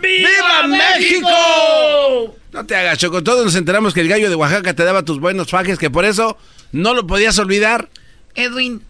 ¡Viva 0.00 0.66
México! 0.66 2.36
No 2.52 2.66
te 2.66 2.76
hagas, 2.76 2.98
Choco. 2.98 3.22
Todos 3.22 3.44
nos 3.44 3.54
enteramos 3.54 3.94
que 3.94 4.00
el 4.00 4.08
gallo 4.08 4.28
de 4.28 4.34
Oaxaca 4.34 4.74
te 4.74 4.84
daba 4.84 5.02
tus 5.02 5.18
buenos 5.20 5.48
fajes, 5.50 5.78
que 5.78 5.90
por 5.90 6.04
eso 6.04 6.36
no 6.72 6.94
lo 6.94 7.06
podías 7.06 7.38
olvidar. 7.38 7.88
Edwin, 8.34 8.82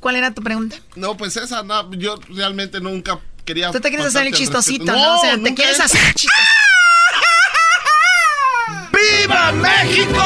¿cuál 0.00 0.16
era 0.16 0.32
tu 0.32 0.42
pregunta? 0.42 0.76
No, 0.96 1.16
pues 1.16 1.36
esa, 1.36 1.62
no, 1.62 1.92
yo 1.94 2.18
realmente 2.30 2.80
nunca 2.80 3.18
quería. 3.44 3.70
Tú 3.70 3.80
te 3.80 3.88
quieres 3.90 4.06
hacer 4.06 4.26
el 4.26 4.32
chistosito. 4.34 4.84
¿no? 4.92 5.18
O 5.18 5.20
sea, 5.20 5.36
te 5.42 5.54
quieres 5.54 5.78
he- 5.78 5.82
hacer 5.82 6.00
el 6.00 6.14
chistosito. 6.14 6.53
México! 9.54 10.24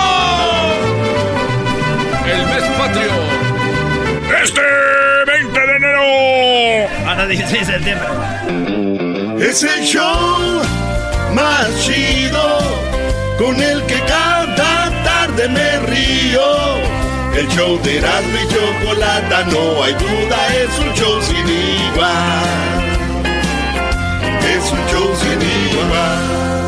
El 2.26 2.46
mes 2.46 2.64
patrio. 2.78 3.12
Este 4.42 4.60
20 5.26 5.60
de 5.60 5.76
enero. 5.76 6.88
Ah, 7.06 7.14
no, 7.16 7.26
16 7.26 7.66
de 7.66 7.72
septiembre. 7.72 8.08
Es 9.40 9.62
el 9.62 9.84
show 9.84 10.62
más 11.32 11.68
chido 11.80 12.58
con 13.38 13.60
el 13.62 13.82
que 13.84 14.00
cada 14.00 14.90
tarde 15.04 15.48
me 15.48 15.78
río. 15.86 16.78
El 17.36 17.48
show 17.48 17.80
de 17.82 17.98
Erasmo 17.98 18.38
y 18.42 18.48
Chocolata, 18.52 19.44
no 19.44 19.82
hay 19.84 19.92
duda, 19.94 20.38
es 20.56 20.78
un 20.80 20.92
show 20.94 21.22
sin 21.22 21.48
igual. 21.48 22.78
Es 24.42 24.72
un 24.72 24.86
show 24.90 25.14
sin 25.16 25.40
igual. 25.40 26.67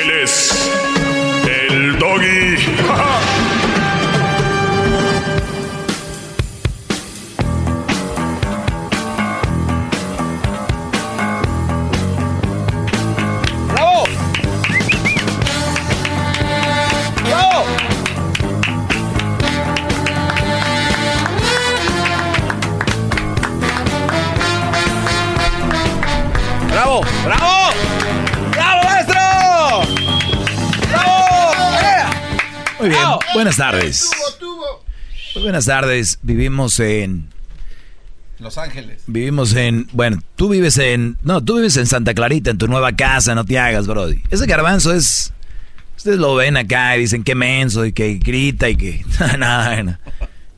Él 0.00 0.10
es 0.22 0.70
el 1.48 1.98
doggy. 1.98 2.56
¡Bravo! 13.72 14.04
¡Bravo! 17.24 17.64
¡Bravo! 26.68 27.00
¡Bravo! 27.00 27.02
¡Bravo, 27.24 27.97
Muy 32.78 32.88
bien, 32.90 33.02
buenas 33.34 33.56
tardes. 33.56 34.10
Muy 35.34 35.42
buenas 35.42 35.66
tardes. 35.66 36.18
Vivimos 36.22 36.78
en. 36.80 37.28
Los 38.38 38.56
Ángeles. 38.56 39.02
Vivimos 39.06 39.54
en. 39.54 39.88
Bueno, 39.92 40.22
tú 40.36 40.48
vives 40.48 40.78
en. 40.78 41.18
No, 41.22 41.42
tú 41.42 41.56
vives 41.56 41.76
en 41.76 41.86
Santa 41.86 42.14
Clarita, 42.14 42.50
en 42.50 42.58
tu 42.58 42.68
nueva 42.68 42.92
casa, 42.92 43.34
no 43.34 43.44
te 43.44 43.58
hagas, 43.58 43.86
Brody. 43.86 44.22
Ese 44.30 44.46
garbanzo 44.46 44.94
es. 44.94 45.32
Ustedes 45.96 46.18
lo 46.18 46.36
ven 46.36 46.56
acá 46.56 46.96
y 46.96 47.00
dicen 47.00 47.24
que 47.24 47.34
menso 47.34 47.84
y 47.84 47.92
que 47.92 48.14
grita 48.14 48.68
y 48.68 48.76
que. 48.76 49.04
Nada, 49.38 49.82
no. 49.82 49.98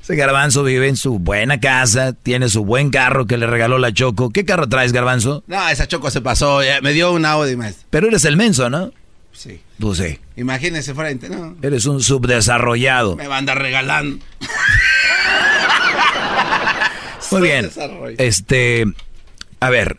Ese 0.03 0.17
garbanzo 0.17 0.63
vive 0.63 0.89
en 0.89 0.97
su 0.97 1.19
buena 1.19 1.61
casa, 1.61 2.13
tiene 2.13 2.49
su 2.49 2.65
buen 2.65 2.91
carro 2.91 3.27
que 3.27 3.39
le 3.39 3.47
regaló 3.47 3.79
la 3.79 3.93
Choco. 3.93 4.31
¿Qué 4.31 4.45
carro 4.45 4.69
traes, 4.69 4.93
garbanzo? 4.93 5.45
No, 5.47 5.69
esa 5.69 5.87
Choco 5.89 6.11
se 6.11 6.21
pasó. 6.21 6.63
ya 6.63 6.81
me 6.83 6.93
dio 6.93 7.13
un 7.13 7.25
Audi, 7.25 7.57
maestro. 7.57 7.87
Pero 7.91 8.09
eres 8.09 8.25
el 8.25 8.37
menso, 8.37 8.69
¿no? 8.69 8.93
Sí. 9.33 9.61
Pues 9.81 9.99
sí. 9.99 10.19
Imagínese 10.37 10.95
frente, 10.95 11.31
¿no? 11.31 11.57
Eres 11.63 11.87
un 11.87 12.03
subdesarrollado. 12.03 13.17
Me 13.17 13.27
va 13.27 13.37
a 13.37 13.39
andar 13.39 13.59
regalando. 13.59 14.23
Muy 17.31 17.43
bien. 17.43 17.71
Este, 18.19 18.85
a 19.61 19.71
ver, 19.71 19.97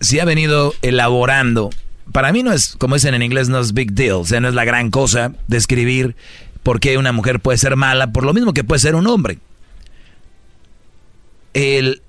si 0.00 0.18
ha 0.18 0.24
venido 0.24 0.74
elaborando, 0.82 1.70
para 2.10 2.32
mí 2.32 2.42
no 2.42 2.52
es, 2.52 2.74
como 2.78 2.96
dicen 2.96 3.14
en 3.14 3.22
inglés, 3.22 3.48
no 3.48 3.60
es 3.60 3.74
big 3.74 3.92
deal, 3.92 4.14
o 4.14 4.24
sea, 4.24 4.40
no 4.40 4.48
es 4.48 4.54
la 4.54 4.64
gran 4.64 4.90
cosa 4.90 5.32
describir 5.46 6.16
por 6.64 6.80
qué 6.80 6.98
una 6.98 7.12
mujer 7.12 7.38
puede 7.38 7.58
ser 7.58 7.76
mala, 7.76 8.10
por 8.10 8.24
lo 8.24 8.34
mismo 8.34 8.54
que 8.54 8.64
puede 8.64 8.80
ser 8.80 8.96
un 8.96 9.06
hombre. 9.06 9.38
El, 11.54 12.02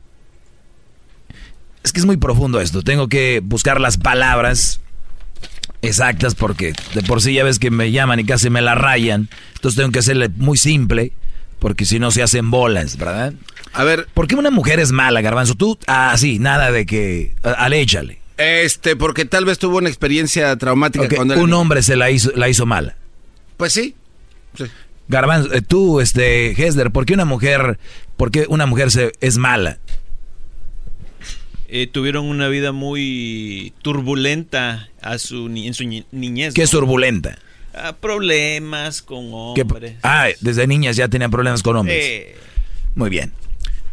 es 1.84 1.92
que 1.92 2.00
es 2.00 2.06
muy 2.06 2.18
profundo 2.18 2.60
esto, 2.60 2.82
tengo 2.82 3.08
que 3.08 3.42
buscar 3.44 3.80
las 3.82 3.98
palabras 3.98 4.80
exactas 5.84 6.34
porque 6.34 6.74
de 6.96 7.04
por 7.04 7.22
sí 7.22 7.34
ya 7.34 7.44
ves 7.44 7.60
que 7.60 7.70
me 7.70 7.92
llaman 7.92 8.20
y 8.20 8.26
casi 8.26 8.50
me 8.50 8.62
la 8.62 8.74
rayan, 8.74 9.30
entonces 9.56 9.78
tengo 9.78 9.92
que 9.92 10.00
hacerle 10.00 10.30
muy 10.30 10.58
simple 10.58 11.14
porque 11.60 11.86
si 11.86 12.00
no 12.00 12.12
se 12.12 12.24
hacen 12.24 12.52
bolas, 12.52 12.98
¿verdad? 12.98 13.34
A 13.74 13.84
ver. 13.84 14.08
¿Por 14.14 14.28
qué 14.28 14.36
una 14.36 14.52
mujer 14.52 14.80
es 14.80 14.92
mala, 14.92 15.22
Garbanzo? 15.22 15.56
Tú, 15.56 15.78
ah, 15.88 16.14
sí, 16.18 16.38
nada 16.40 16.72
de 16.72 16.86
que. 16.86 17.36
Aléchale. 17.42 18.20
Este, 18.38 18.96
porque 18.96 19.26
tal 19.26 19.46
vez 19.46 19.60
tuvo 19.60 19.78
una 19.78 19.90
experiencia 19.90 20.56
traumática 20.58 21.06
Ok, 21.06 21.16
cuando 21.16 21.40
un 21.40 21.54
hombre 21.54 21.82
se 21.84 21.96
la 21.96 22.12
hizo, 22.12 22.32
la 22.36 22.50
hizo 22.50 22.66
mala. 22.66 22.98
Pues 23.58 23.74
sí. 23.74 23.96
Garbanzo, 25.08 25.54
eh, 25.54 25.62
tú, 25.62 26.00
este, 26.00 26.52
Hesler, 26.52 26.92
¿por 26.92 27.06
qué 27.06 27.14
una 27.14 27.26
mujer, 27.26 27.80
por 28.18 28.32
qué 28.32 28.46
una 28.48 28.66
mujer 28.66 28.92
se, 28.92 29.12
es 29.22 29.38
mala? 29.38 29.78
Eh, 31.76 31.88
tuvieron 31.88 32.26
una 32.26 32.48
vida 32.50 32.72
muy 32.72 33.74
turbulenta 33.82 34.90
a 35.02 35.18
su, 35.18 35.50
ni- 35.50 35.66
en 35.68 35.74
su 35.74 35.84
ni- 35.86 36.06
niñez. 36.12 36.54
¿Qué 36.54 36.62
es 36.62 36.70
turbulenta? 36.70 37.38
Ah, 37.74 37.96
problemas 38.00 39.02
con 39.02 39.56
¿Qué- 39.56 39.64
hombres. 39.64 39.96
ah, 40.04 40.28
desde 40.40 40.68
niñas 40.68 40.96
ya 40.96 41.08
tenían 41.08 41.32
problemas 41.32 41.64
con 41.64 41.76
hombres. 41.76 41.98
Eh, 42.00 42.36
Muy 42.96 43.10
bien. 43.10 43.34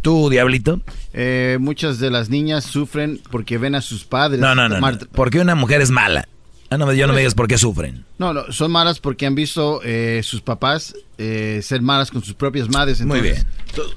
¿Tú, 0.02 0.28
Diablito? 0.28 0.80
Eh, 1.14 1.56
muchas 1.58 1.98
de 1.98 2.10
las 2.10 2.28
niñas 2.28 2.64
sufren 2.64 3.18
porque 3.30 3.56
ven 3.56 3.74
a 3.74 3.80
sus 3.80 4.04
padres. 4.04 4.40
No, 4.40 4.54
no, 4.54 4.68
no. 4.68 4.78
no. 4.78 4.98
¿Por 5.12 5.30
qué 5.30 5.40
una 5.40 5.54
mujer 5.54 5.80
es 5.80 5.90
mala? 5.90 6.28
Ah, 6.68 6.76
no, 6.78 6.92
yo 6.92 7.06
no 7.06 7.14
me 7.14 7.20
digas 7.20 7.34
por 7.34 7.48
qué 7.48 7.56
sufren. 7.58 8.04
No, 8.18 8.32
no, 8.34 8.52
son 8.52 8.70
malas 8.70 9.00
porque 9.00 9.24
han 9.26 9.34
visto 9.34 9.80
eh, 9.82 10.20
sus 10.22 10.40
papás 10.42 10.94
eh, 11.18 11.60
ser 11.62 11.80
malas 11.82 12.10
con 12.10 12.22
sus 12.22 12.34
propias 12.34 12.68
madres. 12.68 13.00
Muy 13.00 13.18
entonces- 13.20 13.46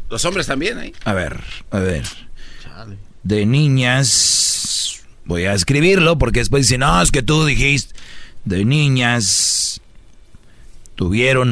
Los 0.09 0.23
hombres 0.25 0.47
también 0.47 0.77
ahí. 0.77 0.93
A 1.05 1.13
ver, 1.13 1.39
a 1.69 1.79
ver. 1.79 2.03
De 3.23 3.45
niñas. 3.45 5.01
Voy 5.25 5.45
a 5.45 5.53
escribirlo 5.53 6.17
porque 6.17 6.39
después 6.39 6.63
dicen, 6.63 6.81
no, 6.81 7.01
es 7.01 7.11
que 7.11 7.23
tú 7.23 7.45
dijiste. 7.45 7.95
De 8.45 8.65
niñas. 8.65 9.81
Tuvieron. 10.95 11.51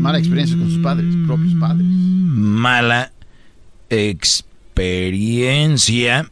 Mala 0.00 0.18
experiencia 0.18 0.56
con 0.56 0.70
sus 0.70 0.82
padres, 0.82 1.14
propios 1.26 1.54
padres. 1.54 1.86
Mala 1.86 3.12
experiencia 3.90 6.30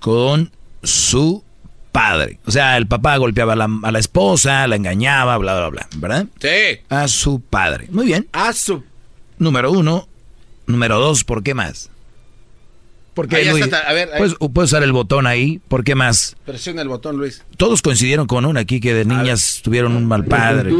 con 0.00 0.50
su 0.82 1.44
padre. 1.92 2.40
O 2.46 2.50
sea, 2.50 2.76
el 2.76 2.86
papá 2.86 3.16
golpeaba 3.16 3.52
a 3.52 3.56
la, 3.56 3.68
a 3.82 3.92
la 3.92 3.98
esposa, 3.98 4.66
la 4.66 4.76
engañaba, 4.76 5.36
bla, 5.38 5.56
bla, 5.56 5.68
bla. 5.68 5.88
¿Verdad? 5.96 6.26
Sí. 6.40 6.80
A 6.88 7.08
su 7.08 7.40
padre. 7.40 7.88
Muy 7.90 8.06
bien. 8.06 8.26
A 8.32 8.52
su. 8.52 8.82
Número 9.38 9.70
uno. 9.70 10.08
Número 10.66 10.98
dos, 10.98 11.24
¿por 11.24 11.42
qué 11.42 11.54
más? 11.54 11.90
¿Por 13.26 13.34
Ahí 13.34 13.46
ya 13.46 13.50
Luis? 13.50 13.64
está, 13.64 13.78
a 13.78 13.92
ver, 13.92 14.10
ahí. 14.12 14.18
Puedes, 14.18 14.34
puedes 14.52 14.70
usar 14.70 14.84
el 14.84 14.92
botón 14.92 15.26
ahí. 15.26 15.60
¿Por 15.66 15.82
qué 15.82 15.96
más? 15.96 16.36
Presiona 16.46 16.82
el 16.82 16.88
botón, 16.88 17.16
Luis. 17.16 17.44
Todos 17.56 17.82
coincidieron 17.82 18.28
con 18.28 18.44
una 18.44 18.60
aquí 18.60 18.78
que 18.78 18.94
de 18.94 19.04
niñas 19.04 19.60
tuvieron 19.64 19.96
un 19.96 20.06
mal 20.06 20.24
padre. 20.24 20.72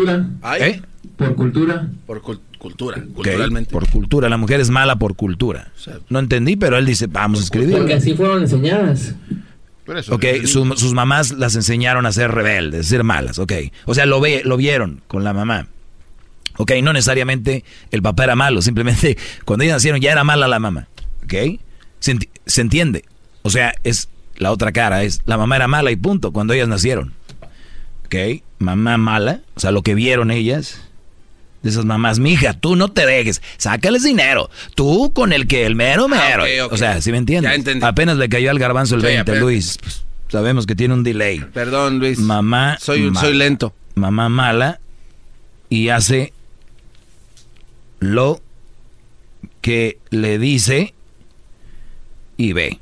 Ay. 0.43 0.63
¿Eh? 0.63 0.83
Por 1.17 1.35
cultura. 1.35 1.89
Por 2.07 2.23
cul- 2.23 2.39
cultura, 2.59 2.99
Ok, 2.99 3.15
culturalmente. 3.15 3.73
Por 3.73 3.89
cultura. 3.89 4.29
La 4.29 4.37
mujer 4.37 4.61
es 4.61 4.71
mala 4.71 4.95
por 4.97 5.17
cultura. 5.17 5.73
No 6.11 6.21
entendí, 6.21 6.55
pero 6.55 6.79
él 6.79 6.87
dice, 6.87 7.09
vamos 7.09 7.41
a 7.41 7.43
escribir. 7.43 7.77
Porque 7.77 7.95
así 7.95 8.15
fueron 8.15 8.43
enseñadas. 8.43 9.15
Ok, 10.11 10.25
su- 10.45 10.75
sus 10.77 10.93
mamás 10.95 11.33
las 11.33 11.57
enseñaron 11.57 12.07
a 12.07 12.13
ser 12.13 12.31
rebeldes, 12.31 12.87
a 12.87 12.89
ser 12.89 13.03
malas, 13.05 13.39
ok. 13.41 13.53
O 13.87 13.95
sea, 13.95 14.07
lo, 14.07 14.21
ve, 14.21 14.43
lo 14.45 14.57
vieron 14.57 15.01
con 15.09 15.25
la 15.25 15.33
mamá. 15.33 15.67
Ok, 16.59 16.73
no 16.83 16.93
necesariamente 16.93 17.65
el 17.91 18.03
papá 18.03 18.25
era 18.25 18.37
malo, 18.37 18.61
simplemente 18.63 19.17
cuando 19.45 19.65
ellos 19.65 19.75
nacieron 19.77 20.01
ya 20.01 20.13
era 20.13 20.25
mala 20.25 20.47
la 20.47 20.59
mamá. 20.59 20.89
Ok, 21.25 21.59
se, 22.01 22.15
enti- 22.15 22.29
se 22.47 22.61
entiende. 22.61 23.05
O 23.43 23.51
sea, 23.51 23.75
es 23.85 24.09
la 24.37 24.53
otra 24.53 24.73
cara, 24.73 25.03
es 25.03 25.21
la 25.27 25.37
mamá 25.37 25.57
era 25.57 25.69
mala 25.69 25.91
y 25.91 25.97
punto, 25.97 26.33
cuando 26.33 26.53
ellas 26.55 26.69
nacieron. 26.69 27.13
Ok, 28.07 28.43
mamá 28.59 28.97
mala, 28.97 29.43
o 29.55 29.61
sea, 29.61 29.71
lo 29.71 29.83
que 29.83 29.95
vieron 29.95 30.31
ellas. 30.31 30.81
De 31.63 31.71
esas 31.71 31.85
mamás, 31.85 32.21
mija, 32.21 32.55
tú 32.55 32.77
no 32.77 32.89
te 32.93 33.05
dejes, 33.05 33.43
sácales 33.57 34.05
dinero. 34.05 34.49
Tú 34.77 35.13
con 35.13 35.33
el 35.33 35.49
que 35.49 35.67
el 35.67 35.75
mero 35.75 36.07
mero. 36.07 36.45
ok. 36.67 36.73
O 36.73 36.77
sea, 36.77 37.01
¿sí 37.01 37.11
me 37.11 37.19
entiendes? 37.19 37.51
Ya 37.51 37.57
entendí. 37.57 37.85
Apenas 37.85 38.17
le 38.17 38.29
cayó 38.29 38.51
al 38.53 38.61
garbanzo 38.61 38.95
el 38.95 39.01
Sí, 39.01 39.07
20, 39.09 39.21
apenas. 39.23 39.41
Luis. 39.41 39.79
Pues, 39.83 40.05
sabemos 40.29 40.67
que 40.67 40.77
tiene 40.77 40.95
un 40.95 41.03
delay. 41.03 41.41
Perdón, 41.41 41.99
Luis. 41.99 42.21
Mamá. 42.21 42.79
Soy, 42.81 43.03
mala. 43.11 43.21
soy 43.21 43.35
lento. 43.35 43.75
Mamá 43.97 44.29
mala 44.29 44.79
y 45.69 45.89
hace 45.89 46.33
lo 47.99 48.41
que 49.61 49.99
le 50.11 50.39
dice 50.39 50.95
y 52.39 52.55
ve. 52.55 52.79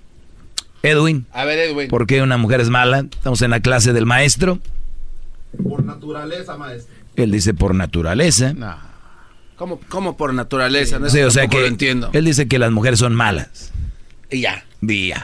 Edwin, 0.84 1.26
A 1.32 1.44
ver, 1.44 1.58
Edwin. 1.58 1.88
¿por 1.88 2.06
qué 2.06 2.22
una 2.22 2.36
mujer 2.36 2.60
es 2.60 2.68
mala? 2.70 3.00
Estamos 3.00 3.42
en 3.42 3.50
la 3.50 3.58
clase 3.58 3.92
del 3.92 4.06
maestro. 4.06 4.60
Por 5.68 5.82
naturaleza, 5.84 6.56
maestro. 6.56 6.94
Él 7.16 7.32
dice 7.32 7.54
por 7.54 7.74
naturaleza. 7.74 8.54
¿Cómo, 9.56 9.80
cómo 9.88 10.16
por 10.16 10.32
naturaleza? 10.34 10.98
No 11.00 11.08
Sí, 11.08 11.20
o 11.22 11.30
sea 11.32 11.48
que 11.48 11.58
lo 11.60 11.66
entiendo. 11.66 12.10
él 12.12 12.24
dice 12.26 12.46
que 12.46 12.58
las 12.60 12.70
mujeres 12.70 13.00
son 13.00 13.14
malas. 13.14 13.72
Y 14.30 14.42
ya. 14.42 14.64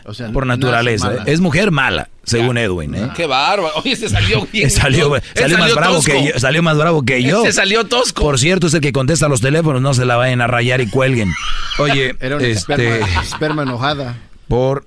O 0.04 0.14
sea, 0.14 0.30
por 0.32 0.46
naturaleza. 0.46 1.08
mala. 1.10 1.22
Es 1.24 1.40
mujer 1.40 1.70
mala, 1.70 2.08
según 2.24 2.58
Edwin. 2.58 2.94
¿eh? 2.94 3.10
Qué 3.16 3.26
bárbaro. 3.26 3.72
Oye, 3.76 3.94
se 3.96 4.08
salió 4.08 4.46
bien. 4.52 4.70
Salió, 4.70 5.12
salió 5.34 5.58
más 5.58 5.74
bravo 5.74 5.94
tosco. 5.96 6.12
que 6.12 6.24
yo, 6.32 6.38
salió 6.38 6.62
más 6.62 6.76
bravo 6.76 7.02
que 7.02 7.22
yo. 7.24 7.38
Este 7.40 7.52
salió 7.52 7.84
tosco. 7.86 8.22
Por 8.22 8.38
cierto, 8.38 8.66
es 8.66 8.74
el 8.74 8.80
que 8.80 8.92
contesta 8.92 9.28
los 9.28 9.40
teléfonos, 9.40 9.80
no 9.82 9.94
se 9.94 10.04
la 10.04 10.16
vayan 10.16 10.40
a 10.40 10.46
rayar 10.46 10.80
y 10.80 10.88
cuelguen. 10.88 11.30
Oye, 11.78 12.14
Era 12.20 12.36
una 12.36 12.46
este, 12.46 12.74
esperma, 12.74 13.22
esperma 13.22 13.62
enojada. 13.62 14.16
por 14.48 14.84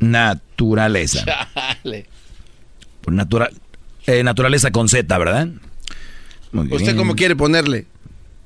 naturaleza. 0.00 1.24
Chale. 1.54 2.06
Por 3.02 3.12
natural, 3.14 3.50
eh, 4.06 4.22
naturaleza 4.22 4.70
con 4.70 4.88
Z, 4.88 5.16
¿verdad? 5.18 5.48
Muy 6.52 6.66
¿Usted 6.66 6.78
bien. 6.86 6.96
cómo 6.96 7.14
quiere 7.16 7.36
ponerle? 7.36 7.86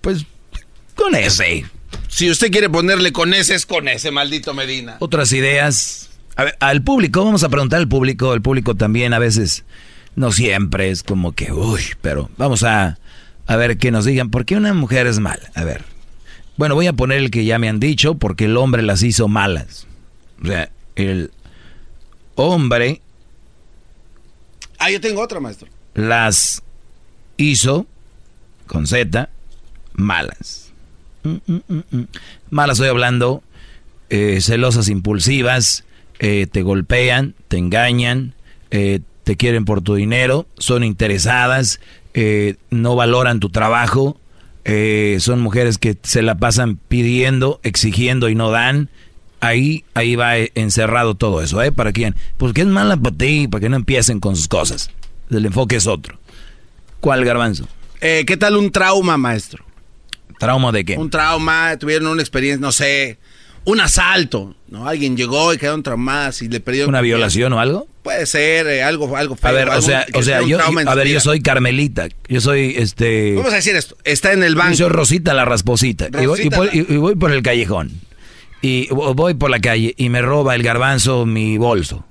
Pues 0.00 0.24
con 0.94 1.14
ese. 1.14 1.64
Si 2.08 2.30
usted 2.30 2.50
quiere 2.50 2.68
ponerle 2.68 3.12
con 3.12 3.34
ese, 3.34 3.54
es 3.54 3.66
con 3.66 3.88
ese, 3.88 4.10
maldito 4.10 4.54
Medina. 4.54 4.96
Otras 5.00 5.32
ideas. 5.32 6.10
A 6.36 6.44
ver, 6.44 6.56
al 6.60 6.82
público, 6.82 7.24
vamos 7.24 7.42
a 7.42 7.48
preguntar 7.48 7.78
al 7.78 7.88
público. 7.88 8.34
El 8.34 8.42
público 8.42 8.74
también 8.74 9.14
a 9.14 9.18
veces, 9.18 9.64
no 10.16 10.32
siempre, 10.32 10.90
es 10.90 11.02
como 11.02 11.32
que, 11.32 11.52
uy, 11.52 11.82
pero 12.00 12.30
vamos 12.36 12.62
a, 12.64 12.98
a 13.46 13.56
ver 13.56 13.78
que 13.78 13.90
nos 13.90 14.04
digan, 14.04 14.30
¿por 14.30 14.44
qué 14.44 14.56
una 14.56 14.72
mujer 14.74 15.06
es 15.06 15.18
mala? 15.20 15.50
A 15.54 15.64
ver. 15.64 15.84
Bueno, 16.56 16.74
voy 16.74 16.86
a 16.86 16.92
poner 16.92 17.18
el 17.18 17.30
que 17.30 17.44
ya 17.44 17.58
me 17.58 17.68
han 17.68 17.80
dicho, 17.80 18.14
porque 18.14 18.44
el 18.44 18.56
hombre 18.56 18.82
las 18.82 19.02
hizo 19.02 19.28
malas. 19.28 19.86
O 20.42 20.46
sea, 20.46 20.70
el 20.96 21.30
hombre 22.34 23.00
Ah, 24.78 24.90
yo 24.90 25.00
tengo 25.00 25.22
otra, 25.22 25.38
maestro. 25.38 25.68
las 25.94 26.62
hizo, 27.36 27.86
con 28.66 28.86
Z, 28.86 29.28
malas. 29.92 30.71
Mm. 31.24 32.02
Malas 32.50 32.78
estoy 32.78 32.88
hablando, 32.88 33.42
eh, 34.10 34.40
celosas 34.40 34.88
impulsivas, 34.88 35.84
eh, 36.18 36.46
te 36.50 36.62
golpean, 36.62 37.34
te 37.48 37.56
engañan, 37.58 38.34
eh, 38.70 39.00
te 39.24 39.36
quieren 39.36 39.64
por 39.64 39.82
tu 39.82 39.94
dinero, 39.94 40.46
son 40.58 40.84
interesadas, 40.84 41.80
no 42.70 42.94
valoran 42.94 43.40
tu 43.40 43.48
trabajo, 43.48 44.20
son 45.18 45.40
mujeres 45.40 45.78
que 45.78 45.96
se 46.02 46.22
la 46.22 46.34
pasan 46.34 46.76
pidiendo, 46.88 47.60
exigiendo 47.62 48.28
y 48.28 48.34
no 48.34 48.50
dan. 48.50 48.90
Ahí, 49.40 49.84
ahí 49.94 50.14
va 50.14 50.36
encerrado 50.36 51.14
todo 51.14 51.40
eso, 51.40 51.62
¿eh? 51.62 51.72
¿Para 51.72 51.92
quién? 51.92 52.14
Porque 52.36 52.60
es 52.60 52.66
mala 52.66 52.96
para 52.96 53.16
ti, 53.16 53.48
para 53.48 53.60
que 53.60 53.68
no 53.68 53.76
empiecen 53.76 54.20
con 54.20 54.36
sus 54.36 54.46
cosas. 54.46 54.90
El 55.30 55.46
enfoque 55.46 55.76
es 55.76 55.86
otro. 55.86 56.18
¿Cuál 57.00 57.24
garbanzo? 57.24 57.66
¿Qué 58.00 58.36
tal 58.38 58.56
un 58.56 58.70
trauma, 58.70 59.16
maestro? 59.16 59.64
¿Trauma 60.42 60.72
de 60.72 60.84
qué? 60.84 60.96
Un 60.98 61.08
trauma, 61.08 61.76
tuvieron 61.78 62.08
una 62.08 62.20
experiencia, 62.20 62.60
no 62.60 62.72
sé, 62.72 63.18
un 63.64 63.80
asalto, 63.80 64.56
¿no? 64.68 64.88
Alguien 64.88 65.16
llegó 65.16 65.54
y 65.54 65.58
quedaron 65.58 65.82
traumadas 65.84 66.42
y 66.42 66.48
le 66.48 66.58
perdieron... 66.58 66.88
¿Una 66.88 67.00
violación 67.00 67.52
o 67.52 67.60
algo? 67.60 67.86
Puede 68.02 68.26
ser, 68.26 68.66
eh, 68.66 68.82
algo, 68.82 69.16
algo 69.16 69.36
feo. 69.36 69.48
A 69.50 69.52
ver, 69.52 69.68
o 69.68 69.80
sea, 69.80 70.04
o 70.14 70.22
sea, 70.22 70.42
yo, 70.42 70.58
a 70.60 70.94
ver, 70.96 71.06
yo 71.06 71.20
soy 71.20 71.40
Carmelita, 71.40 72.08
yo 72.28 72.40
soy 72.40 72.74
este. 72.76 73.36
Vamos 73.36 73.52
a 73.52 73.56
decir 73.56 73.76
esto, 73.76 73.96
está 74.02 74.32
en 74.32 74.42
el 74.42 74.54
Yo 74.54 74.58
banco. 74.58 74.74
soy 74.74 74.88
Rosita 74.88 75.32
la 75.34 75.44
rasposita. 75.44 76.08
y, 76.20 76.26
voy, 76.26 76.40
y 76.72 76.78
y- 76.80 76.86
y 76.94 76.96
voy 76.96 77.14
por 77.14 77.30
el 77.30 77.42
callejón. 77.42 77.92
Y 78.60 78.88
vo- 78.88 79.14
voy 79.14 79.34
por 79.34 79.50
la 79.50 79.60
calle 79.60 79.94
y 79.96 80.08
me 80.08 80.20
roba 80.22 80.56
el 80.56 80.64
garbanzo 80.64 81.24
mi 81.24 81.56
bolso. 81.58 82.04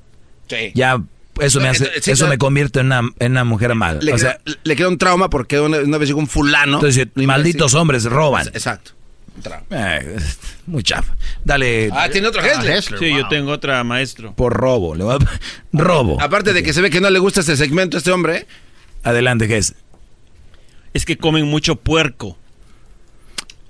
Sí. 0.47 0.71
Ya, 0.73 1.01
eso 1.41 1.59
me 1.59 1.67
hace, 1.69 1.83
Entonces, 1.85 2.03
sí, 2.05 2.11
eso 2.11 2.27
me 2.27 2.37
convierte 2.37 2.79
en 2.79 2.87
una, 2.87 3.01
en 3.19 3.31
una 3.33 3.43
mujer 3.43 3.75
mala. 3.75 3.99
Le, 4.01 4.13
o 4.13 4.17
sea, 4.17 4.39
queda, 4.43 4.57
le 4.63 4.75
queda 4.75 4.87
un 4.87 4.97
trauma 4.97 5.29
porque 5.29 5.59
una, 5.59 5.79
una 5.79 5.97
vez 5.97 6.07
llegó 6.09 6.19
un 6.19 6.27
fulano. 6.27 6.75
entonces, 6.77 7.07
malditos 7.15 7.73
hombres 7.73 8.05
roban. 8.05 8.47
Exacto. 8.47 8.91
Eh, 9.71 10.17
muy 10.67 10.83
chafa. 10.83 11.15
Dale. 11.43 11.89
Ah, 11.93 12.09
tiene 12.09 12.27
otro 12.27 12.43
Hessler. 12.43 12.83
Sí, 12.83 13.09
yo 13.15 13.27
tengo 13.27 13.51
otra, 13.51 13.83
maestro. 13.83 14.33
Por 14.33 14.53
robo. 14.53 14.93
Le 14.93 15.03
voy 15.03 15.15
a- 15.15 15.39
robo. 15.73 16.21
Aparte 16.21 16.53
de 16.53 16.61
que 16.63 16.73
se 16.73 16.81
ve 16.81 16.89
que 16.89 17.01
no 17.01 17.09
le 17.09 17.17
gusta 17.19 17.39
este 17.39 17.55
segmento 17.57 17.97
a 17.97 17.99
este 17.99 18.11
hombre. 18.11 18.45
Adelante, 19.03 19.47
Gess. 19.47 19.73
Es 20.93 21.05
que 21.05 21.17
comen 21.17 21.45
mucho 21.45 21.75
puerco. 21.77 22.37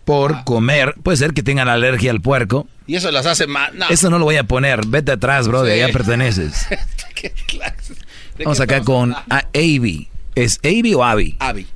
Por 0.04 0.44
comer. 0.44 0.96
Puede 1.04 1.18
ser 1.18 1.34
que 1.34 1.44
tengan 1.44 1.70
alergia 1.70 2.12
al 2.12 2.20
puerco. 2.22 2.68
Y 2.88 2.96
eso 2.96 3.12
las 3.12 3.26
hace 3.28 3.48
mal. 3.48 3.78
No. 3.78 3.88
Eso 3.90 4.10
no 4.10 4.18
lo 4.20 4.26
voy 4.26 4.38
a 4.38 4.44
poner. 4.44 4.86
Vete 4.88 5.12
atrás, 5.14 5.48
bro. 5.48 5.62
De 5.64 5.76
Sí. 5.76 5.82
allá 5.82 5.94
perteneces. 5.94 6.68
¿Qué 7.22 7.30
clase? 7.48 7.94
¿De 8.38 8.44
Vamos 8.46 8.58
qué 8.58 8.64
acá 8.64 8.82
con 8.84 9.14
a- 9.14 9.48
Avi. 9.54 10.08
¿Es 10.36 10.60
Avi 10.64 10.94
o 10.96 11.04
Abby? 11.04 11.36
Abby. 11.40 11.68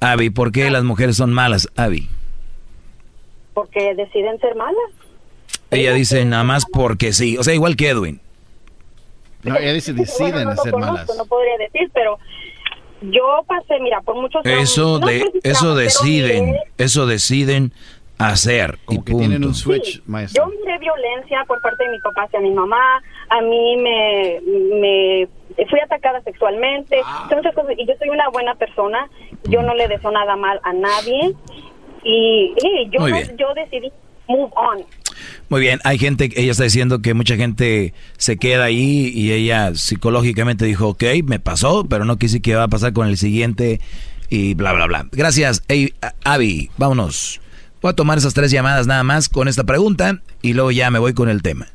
Abby, 0.00 0.30
¿por 0.30 0.50
qué 0.52 0.70
las 0.70 0.82
mujeres 0.84 1.16
son 1.16 1.32
malas, 1.32 1.68
Abby? 1.76 2.08
porque 3.52 3.94
deciden 3.94 4.38
ser 4.40 4.54
malas. 4.54 4.76
Ella 5.70 5.92
dice 5.92 6.24
nada 6.24 6.44
más 6.44 6.64
porque 6.72 7.12
sí. 7.12 7.36
O 7.36 7.44
sea, 7.44 7.52
igual 7.52 7.76
que 7.76 7.88
Edwin. 7.90 8.20
No, 9.42 9.56
ella 9.56 9.72
dice 9.74 9.92
deciden 9.92 10.32
Bueno, 10.32 10.54
no 10.54 10.62
ser 10.62 10.72
conozco, 10.72 10.92
malas. 10.94 11.16
No 11.16 11.24
podría 11.26 11.58
decir, 11.58 11.90
pero 11.92 12.18
yo 13.02 13.44
pasé, 13.46 13.78
mira, 13.80 14.00
por 14.00 14.14
muchos 14.16 14.44
años- 14.46 14.62
Eso 14.62 14.98
no 15.00 15.06
de 15.06 15.24
eso 15.42 15.74
deciden, 15.74 16.56
eso 16.78 17.06
deciden 17.06 17.72
hacer 18.28 18.78
y 18.88 18.98
punto. 18.98 19.54
switch, 19.54 20.02
Yo 20.34 20.46
miré 20.46 20.78
violencia 20.78 21.44
por 21.46 21.60
parte 21.62 21.84
de 21.84 21.90
mi 21.90 21.98
papá 22.00 22.24
hacia 22.24 22.40
mi 22.40 22.50
mamá, 22.50 23.02
a 23.28 23.40
mí 23.40 23.76
me, 23.78 24.40
me 24.80 25.28
fui 25.68 25.80
atacada 25.80 26.20
sexualmente, 26.22 27.00
Ah. 27.04 27.28
muchas 27.34 27.54
cosas, 27.54 27.74
y 27.78 27.86
yo 27.86 27.94
soy 27.98 28.08
una 28.10 28.28
buena 28.28 28.54
persona, 28.54 29.08
yo 29.44 29.62
no 29.62 29.74
le 29.74 29.88
deseo 29.88 30.10
nada 30.10 30.36
mal 30.36 30.60
a 30.64 30.72
nadie, 30.72 31.34
y, 32.04 32.54
yo, 32.90 33.00
no- 33.08 33.36
yo 33.36 33.54
decidí 33.54 33.90
move 34.28 34.50
on. 34.54 34.84
Muy 35.48 35.60
bien, 35.60 35.80
hay 35.84 35.98
gente, 35.98 36.30
ella 36.36 36.52
está 36.52 36.64
diciendo 36.64 37.02
que 37.02 37.14
mucha 37.14 37.36
gente 37.36 37.92
se 38.16 38.36
queda 38.38 38.64
ahí 38.64 39.10
y 39.14 39.32
ella 39.32 39.74
psicológicamente 39.74 40.64
dijo, 40.64 40.88
ok, 40.88 41.02
me 41.24 41.40
pasó, 41.40 41.84
pero 41.88 42.04
no 42.04 42.16
quise 42.16 42.40
que 42.40 42.54
va 42.54 42.64
a 42.64 42.68
pasar 42.68 42.92
con 42.92 43.08
el 43.08 43.16
siguiente 43.16 43.80
y 44.28 44.54
bla, 44.54 44.72
bla, 44.72 44.86
bla. 44.86 45.06
Gracias, 45.10 45.62
Ey, 45.68 45.92
a- 46.00 46.14
Abby, 46.24 46.70
vámonos. 46.78 47.40
Voy 47.82 47.90
a 47.90 47.94
tomar 47.94 48.18
esas 48.18 48.34
tres 48.34 48.50
llamadas 48.50 48.86
nada 48.86 49.02
más 49.04 49.30
con 49.30 49.48
esta 49.48 49.64
pregunta 49.64 50.20
y 50.42 50.52
luego 50.52 50.70
ya 50.70 50.90
me 50.90 50.98
voy 50.98 51.14
con 51.14 51.30
el 51.30 51.40
tema. 51.40 51.66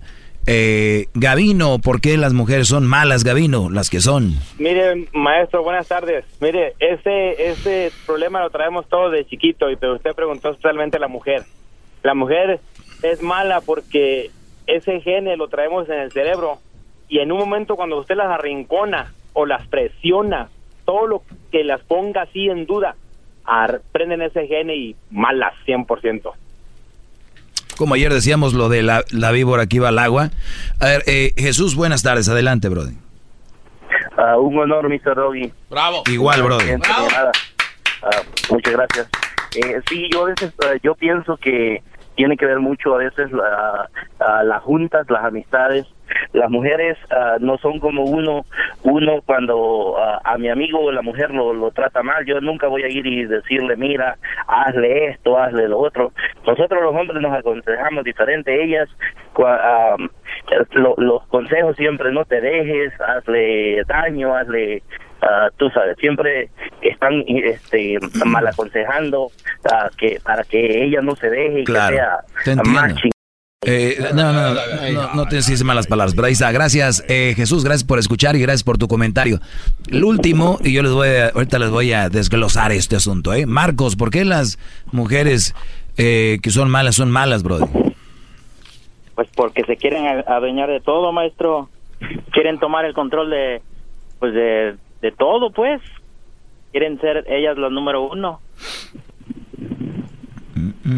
Eh, 0.46 1.08
Gavino, 1.16 1.80
¿por 1.80 2.00
qué 2.00 2.16
las 2.18 2.34
mujeres 2.34 2.68
son 2.68 2.86
malas, 2.86 3.24
Gavino? 3.24 3.72
Las 3.72 3.90
que 3.90 4.00
son. 4.00 4.36
Mire, 4.60 5.08
maestro, 5.14 5.64
buenas 5.64 5.88
tardes. 5.88 6.24
Mire, 6.40 6.76
ese, 6.80 7.50
ese 7.50 7.92
problema 8.06 8.40
lo 8.40 8.52
traemos 8.52 8.88
todos 8.88 9.12
de 9.12 9.26
chiquito, 9.26 9.72
y 9.72 9.78
pero 9.78 9.96
usted 9.96 10.14
preguntó 10.14 10.52
especialmente 10.52 10.98
a 10.98 11.00
la 11.00 11.08
mujer. 11.08 11.44
La 12.04 12.14
mujer 12.14 12.60
es 13.02 13.24
mala 13.24 13.62
porque 13.62 14.30
ese 14.68 15.02
gene 15.02 15.38
lo 15.38 15.48
traemos 15.48 15.90
en 15.90 16.00
el 16.00 16.12
cerebro 16.12 16.60
y 17.10 17.18
en 17.18 17.32
un 17.32 17.40
momento 17.40 17.76
cuando 17.76 17.98
usted 18.00 18.16
las 18.16 18.30
arrincona 18.30 19.14
o 19.34 19.48
las 19.48 19.68
presiona, 19.68 20.50
todo 20.86 21.08
lo 21.08 21.24
que 21.52 21.64
las 21.64 21.82
ponga 21.82 22.22
así 22.22 22.48
en 22.48 22.68
duda, 22.68 22.96
prenden 23.92 24.22
ese 24.22 24.48
gene 24.48 24.76
y 24.76 24.96
malas 25.12 25.54
100%. 25.66 26.34
Como 27.78 27.94
ayer 27.94 28.14
decíamos 28.14 28.54
lo 28.54 28.70
de 28.70 28.84
la, 28.84 29.04
la 29.12 29.32
víbora 29.32 29.68
que 29.68 29.78
iba 29.78 29.90
al 29.90 30.00
agua. 30.00 30.32
A 30.80 30.86
ver, 30.86 31.04
eh, 31.08 31.34
Jesús, 31.38 31.76
buenas 31.76 32.04
tardes, 32.04 32.30
adelante, 32.30 32.70
brother. 32.70 32.94
Ah, 34.18 34.38
un 34.38 34.58
honor, 34.58 34.88
Mr. 34.88 35.16
Doggy. 35.16 35.52
Bravo. 35.70 36.04
Igual, 36.10 36.48
nada. 36.48 37.32
Ah, 38.02 38.22
muchas 38.50 38.74
gracias. 38.74 39.10
Eh, 39.56 39.82
sí, 39.90 40.10
yo 40.12 40.24
a 40.24 40.30
veces, 40.30 40.54
eh, 40.64 40.80
yo 40.84 40.96
pienso 40.96 41.38
que 41.38 41.82
tiene 42.16 42.38
que 42.38 42.46
ver 42.46 42.60
mucho 42.60 42.96
a 42.96 42.98
veces 43.00 43.32
la, 43.32 43.90
las 44.44 44.62
juntas, 44.64 45.10
las 45.10 45.24
amistades. 45.26 45.86
Las 46.34 46.52
mujeres 46.52 46.98
ah, 47.10 47.38
no 47.40 47.58
son 47.58 47.80
como 47.80 48.04
uno, 48.04 48.46
uno 48.84 49.22
cuando 49.26 49.96
ah, 49.98 50.22
a 50.24 50.38
mi 50.38 50.50
amigo 50.50 50.92
la 50.92 51.02
mujer 51.02 51.32
lo, 51.32 51.52
lo 51.54 51.72
trata 51.72 52.04
mal, 52.04 52.24
yo 52.26 52.40
nunca 52.42 52.68
voy 52.68 52.84
a 52.84 52.88
ir 52.90 53.06
y 53.08 53.26
decirle, 53.26 53.76
mira, 53.76 54.16
hazle 54.48 55.08
esto, 55.08 55.36
hazle 55.38 55.68
lo 55.68 55.80
otro. 55.80 56.12
Nosotros 56.46 56.82
los 56.84 56.96
hombres 56.96 57.20
nos 57.22 57.34
aconsejamos 57.34 58.04
diferente, 58.04 58.64
ellas, 58.64 58.88
lo- 60.74 60.96
los 60.98 61.26
consejos 61.28 61.76
siempre 61.76 62.12
no 62.12 62.24
te 62.26 62.40
dejes, 62.40 62.94
hazle 63.02 63.84
daño, 63.88 64.36
hazle 64.36 64.84
ah, 65.26 65.50
tú 65.58 65.70
sabes, 65.72 65.98
siempre 66.00 66.50
están 66.82 67.24
este, 67.28 67.98
mal 68.26 68.48
aconsejando 68.48 69.32
ah, 69.72 69.90
que 69.98 70.20
para 70.24 70.44
que 70.44 70.86
ella 70.86 71.02
no 71.02 71.16
se 71.18 71.30
deje 71.30 71.62
y 71.62 71.64
Claro, 71.66 71.98
que 72.44 72.54
sea 72.54 72.64
más. 72.64 72.94
Eh, 73.68 73.98
no, 74.14 74.32
no, 74.32 74.54
no, 74.54 74.92
no, 74.94 75.14
no 75.16 75.26
te 75.28 75.38
decís 75.38 75.64
malas 75.64 75.88
palabras, 75.88 76.14
pero 76.14 76.28
ahí 76.28 76.34
está. 76.34 76.52
Gracias, 76.52 77.04
eh, 77.08 77.34
Jesús, 77.36 77.64
gracias 77.64 77.84
por 77.84 77.98
escuchar 77.98 78.36
y 78.36 78.40
gracias 78.40 78.64
por 78.64 78.78
tu 78.78 78.88
comentario. 78.88 79.40
El 79.90 80.04
último, 80.04 80.60
y 80.64 80.72
yo 80.72 80.84
les 80.84 80.92
voy 80.92 81.08
a, 81.08 81.30
ahorita 81.30 81.58
les 81.58 81.72
voy 81.72 81.92
a 81.92 82.10
desglosar 82.10 82.72
este 82.72 82.96
asunto, 82.96 83.34
¿eh? 83.34 83.48
Marcos, 83.48 83.96
¿por 83.96 84.12
qué 84.12 84.24
las 84.24 84.60
mujeres 84.92 85.56
eh, 85.98 86.38
que 86.44 86.52
son 86.52 86.70
malas 86.70 86.94
son 86.96 87.10
malas, 87.10 87.42
brother? 87.42 87.68
Pues 89.16 89.30
porque 89.36 89.64
se 89.64 89.78
quieren 89.78 90.06
a- 90.06 90.36
adueñar 90.36 90.70
de 90.70 90.82
todo, 90.82 91.12
maestro. 91.12 91.70
Quieren 92.34 92.60
tomar 92.60 92.86
el 92.86 92.94
control 92.94 93.32
de, 93.32 93.62
pues 94.20 94.34
de, 94.36 94.76
de 95.02 95.12
todo, 95.12 95.52
pues. 95.52 95.82
Quieren 96.72 97.00
ser 97.00 97.26
ellas 97.30 97.58
las 97.58 97.72
número 97.72 98.02
uno. 98.10 98.40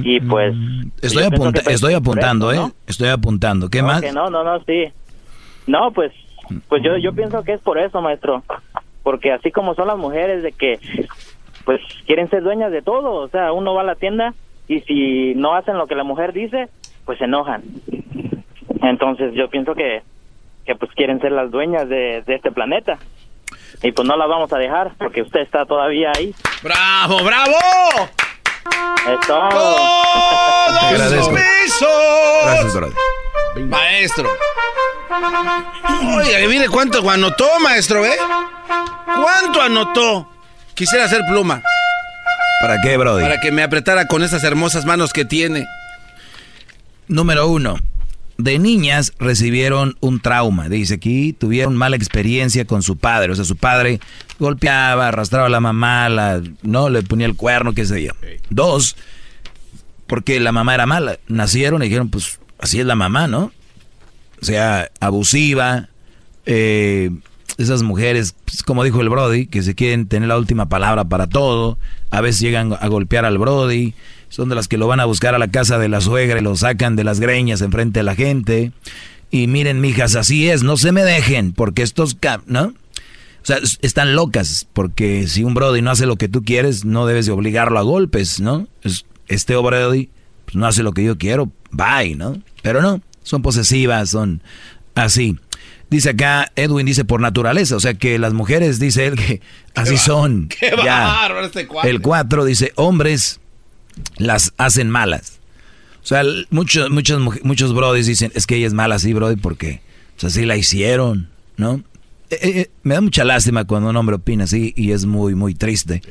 Y 0.04 0.20
pues... 0.22 0.56
Estoy, 1.02 1.24
yo 1.24 1.30
pienso 1.30 1.44
apunta- 1.44 1.60
que, 1.60 1.64
pues, 1.66 1.76
estoy 1.76 1.94
apuntando, 1.94 2.52
eso, 2.52 2.68
¿eh? 2.68 2.72
Estoy 2.88 3.10
apuntando. 3.10 3.70
¿Qué 3.70 3.82
¿no? 3.82 3.88
más? 3.88 4.02
Que 4.02 4.12
no, 4.12 4.30
no, 4.30 4.44
no, 4.44 4.60
sí. 4.64 4.86
No, 5.66 5.92
pues, 5.92 6.12
pues 6.68 6.84
yo, 6.84 6.98
yo 6.98 7.14
pienso 7.14 7.44
que 7.44 7.54
es 7.54 7.62
por 7.62 7.78
eso, 7.78 8.02
maestro. 8.02 8.44
Porque 9.04 9.32
así 9.32 9.52
como 9.52 9.76
son 9.76 9.88
las 9.88 9.98
mujeres 9.98 10.44
de 10.44 10.52
que, 10.52 10.80
pues, 11.66 11.80
quieren 12.06 12.30
ser 12.30 12.44
dueñas 12.44 12.72
de 12.72 12.82
todo. 12.82 13.14
O 13.14 13.28
sea, 13.30 13.52
uno 13.52 13.74
va 13.74 13.82
a 13.82 13.86
la 13.86 13.96
tienda 13.96 14.34
y 14.68 14.82
si 14.82 15.34
no 15.36 15.56
hacen 15.56 15.78
lo 15.78 15.88
que 15.88 15.96
la 15.96 16.04
mujer 16.04 16.34
dice, 16.34 16.70
pues 17.06 17.18
se 17.20 17.26
enojan. 17.26 17.64
Entonces 18.82 19.34
yo 19.34 19.50
pienso 19.50 19.74
que, 19.76 20.02
que 20.66 20.76
pues 20.76 20.92
quieren 20.92 21.20
ser 21.22 21.32
las 21.32 21.50
dueñas 21.52 21.88
de, 21.90 22.22
de 22.26 22.36
este 22.36 22.52
planeta. 22.52 23.00
Y 23.84 23.92
pues 23.92 24.08
no 24.08 24.18
las 24.18 24.28
vamos 24.28 24.52
a 24.52 24.58
dejar 24.58 24.92
porque 24.98 25.22
usted 25.22 25.42
está 25.42 25.66
todavía 25.66 26.12
ahí. 26.18 26.34
¡Bravo, 26.64 27.24
bravo! 27.24 27.58
Es 29.08 29.28
todo. 29.28 29.50
Te 30.80 30.86
agradezco. 30.88 31.32
Gracias, 31.32 32.74
brother. 32.74 32.98
Maestro. 33.66 34.30
Oiga, 36.16 36.48
mire 36.48 36.68
cuánto 36.70 37.08
anotó, 37.10 37.48
maestro, 37.62 38.06
¿eh? 38.06 38.18
¿Cuánto 39.06 39.62
anotó? 39.62 40.30
Quisiera 40.74 41.06
hacer 41.06 41.22
pluma. 41.28 41.62
¿Para 42.62 42.78
qué, 42.82 42.98
brother? 42.98 43.24
Para 43.24 43.40
que 43.40 43.52
me 43.52 43.64
apretara 43.64 44.08
con 44.08 44.24
esas 44.24 44.44
hermosas 44.44 44.86
manos 44.86 45.14
que 45.14 45.26
tiene. 45.26 45.68
Número 47.08 47.48
uno. 47.48 47.78
De 48.38 48.60
niñas 48.60 49.14
recibieron 49.20 49.98
un 50.00 50.20
trauma. 50.20 50.70
Dice 50.70 50.96
aquí, 50.96 51.34
tuvieron 51.34 51.76
mala 51.76 51.96
experiencia 51.96 52.66
con 52.66 52.84
su 52.84 52.98
padre. 52.98 53.32
O 53.32 53.36
sea, 53.36 53.46
su 53.46 53.56
padre 53.56 54.00
golpeaba, 54.40 55.08
arrastraba 55.08 55.48
a 55.48 55.50
la 55.50 55.60
mamá, 55.60 56.08
la, 56.10 56.42
no 56.62 56.90
le 56.90 57.02
ponía 57.02 57.26
el 57.26 57.36
cuerno, 57.36 57.74
qué 57.74 57.86
sé 57.86 58.04
yo. 58.04 58.12
Dos, 58.50 58.96
porque 60.06 60.40
la 60.40 60.52
mamá 60.52 60.76
era 60.76 60.86
mala. 60.86 61.18
Nacieron 61.28 61.82
y 61.82 61.86
dijeron, 61.86 62.10
pues 62.10 62.40
así 62.60 62.80
es 62.80 62.86
la 62.86 62.96
mamá, 62.96 63.28
¿no? 63.28 63.52
O 64.42 64.46
sea, 64.46 64.90
abusiva. 65.00 65.90
eh, 66.46 67.10
esas 67.58 67.82
mujeres, 67.82 68.36
pues, 68.46 68.62
como 68.62 68.84
dijo 68.84 69.02
el 69.02 69.10
Brody, 69.10 69.48
que 69.48 69.64
se 69.64 69.74
quieren 69.74 70.08
tener 70.08 70.30
la 70.30 70.38
última 70.38 70.70
palabra 70.70 71.06
para 71.06 71.28
todo. 71.28 71.78
A 72.12 72.22
veces 72.22 72.42
llegan 72.42 72.74
a 72.80 72.88
golpear 72.88 73.26
al 73.26 73.38
Brody. 73.38 73.94
Son 74.30 74.50
de 74.50 74.56
las 74.56 74.68
que 74.68 74.78
lo 74.78 74.88
van 74.88 75.00
a 75.00 75.06
buscar 75.06 75.36
a 75.36 75.40
la 75.40 75.48
casa 75.50 75.78
de 75.80 75.88
la 75.90 76.02
suegra 76.02 76.40
y 76.40 76.44
lo 76.44 76.56
sacan 76.56 76.96
de 76.96 77.04
las 77.04 77.20
greñas 77.20 77.62
enfrente 77.62 78.00
de 78.00 78.04
la 78.04 78.16
gente. 78.16 78.72
Y 79.32 79.48
miren, 79.48 79.82
mijas, 79.82 80.16
así 80.16 80.50
es, 80.50 80.64
no 80.64 80.78
se 80.78 80.92
me 80.92 81.04
dejen, 81.04 81.54
porque 81.54 81.82
estos, 81.82 82.18
¿no? 82.46 82.64
O 82.64 83.46
sea, 83.48 83.58
es- 83.58 83.80
están 83.82 84.16
locas, 84.16 84.68
porque 84.74 85.28
si 85.28 85.44
un 85.44 85.54
Brody 85.54 85.82
no 85.82 85.92
hace 85.92 86.06
lo 86.06 86.18
que 86.18 86.28
tú 86.28 86.44
quieres, 86.44 86.84
no 86.86 87.06
debes 87.06 87.26
de 87.26 87.32
obligarlo 87.32 87.80
a 87.80 87.84
golpes, 87.84 88.40
¿no? 88.40 88.68
Es- 88.84 89.06
Este 89.30 89.56
Brody 89.58 90.10
pues, 90.46 90.56
no 90.56 90.66
hace 90.68 90.84
lo 90.84 90.94
que 90.94 91.04
yo 91.04 91.18
quiero, 91.18 91.52
bye, 91.72 92.16
¿no? 92.16 92.42
Pero 92.62 92.82
no, 92.82 93.02
son 93.24 93.42
posesivas, 93.42 94.10
son 94.10 94.42
así. 94.96 95.38
Dice 95.90 96.10
acá, 96.12 96.52
Edwin 96.58 96.86
dice 96.86 97.04
por 97.06 97.20
naturaleza, 97.22 97.76
o 97.78 97.80
sea 97.82 97.94
que 97.94 98.20
las 98.20 98.34
mujeres, 98.34 98.80
dice 98.80 99.06
él, 99.08 99.16
que 99.16 99.42
así 99.76 99.98
son. 99.98 100.48
qué 100.50 100.72
Ya. 100.84 101.04
bárbaro 101.06 101.46
este. 101.46 101.68
El 101.84 102.02
4 102.02 102.44
dice, 102.46 102.72
hombres 102.76 103.40
las 104.18 104.54
hacen 104.58 104.90
malas. 104.90 105.40
O 106.04 106.08
sea, 106.08 106.24
muchos, 106.50 106.90
muchos, 106.90 107.22
muchos 107.44 107.74
brodis 107.74 108.08
dicen, 108.08 108.32
es 108.34 108.48
que 108.48 108.56
ella 108.56 108.68
es 108.68 108.74
mala 108.74 108.96
así, 108.96 109.14
brody, 109.14 109.36
porque 109.36 109.82
pues, 110.20 110.34
así 110.34 110.46
la 110.46 110.56
hicieron, 110.56 111.30
¿no? 111.58 111.84
Eh, 112.30 112.38
eh, 112.42 112.70
me 112.84 112.96
da 112.96 113.02
mucha 113.02 113.24
lástima 113.24 113.66
cuando 113.66 113.90
un 113.90 113.96
hombre 113.96 114.16
opina 114.16 114.46
así 114.46 114.74
y 114.76 114.92
es 114.92 115.06
muy, 115.06 115.36
muy 115.36 115.54
triste. 115.54 116.02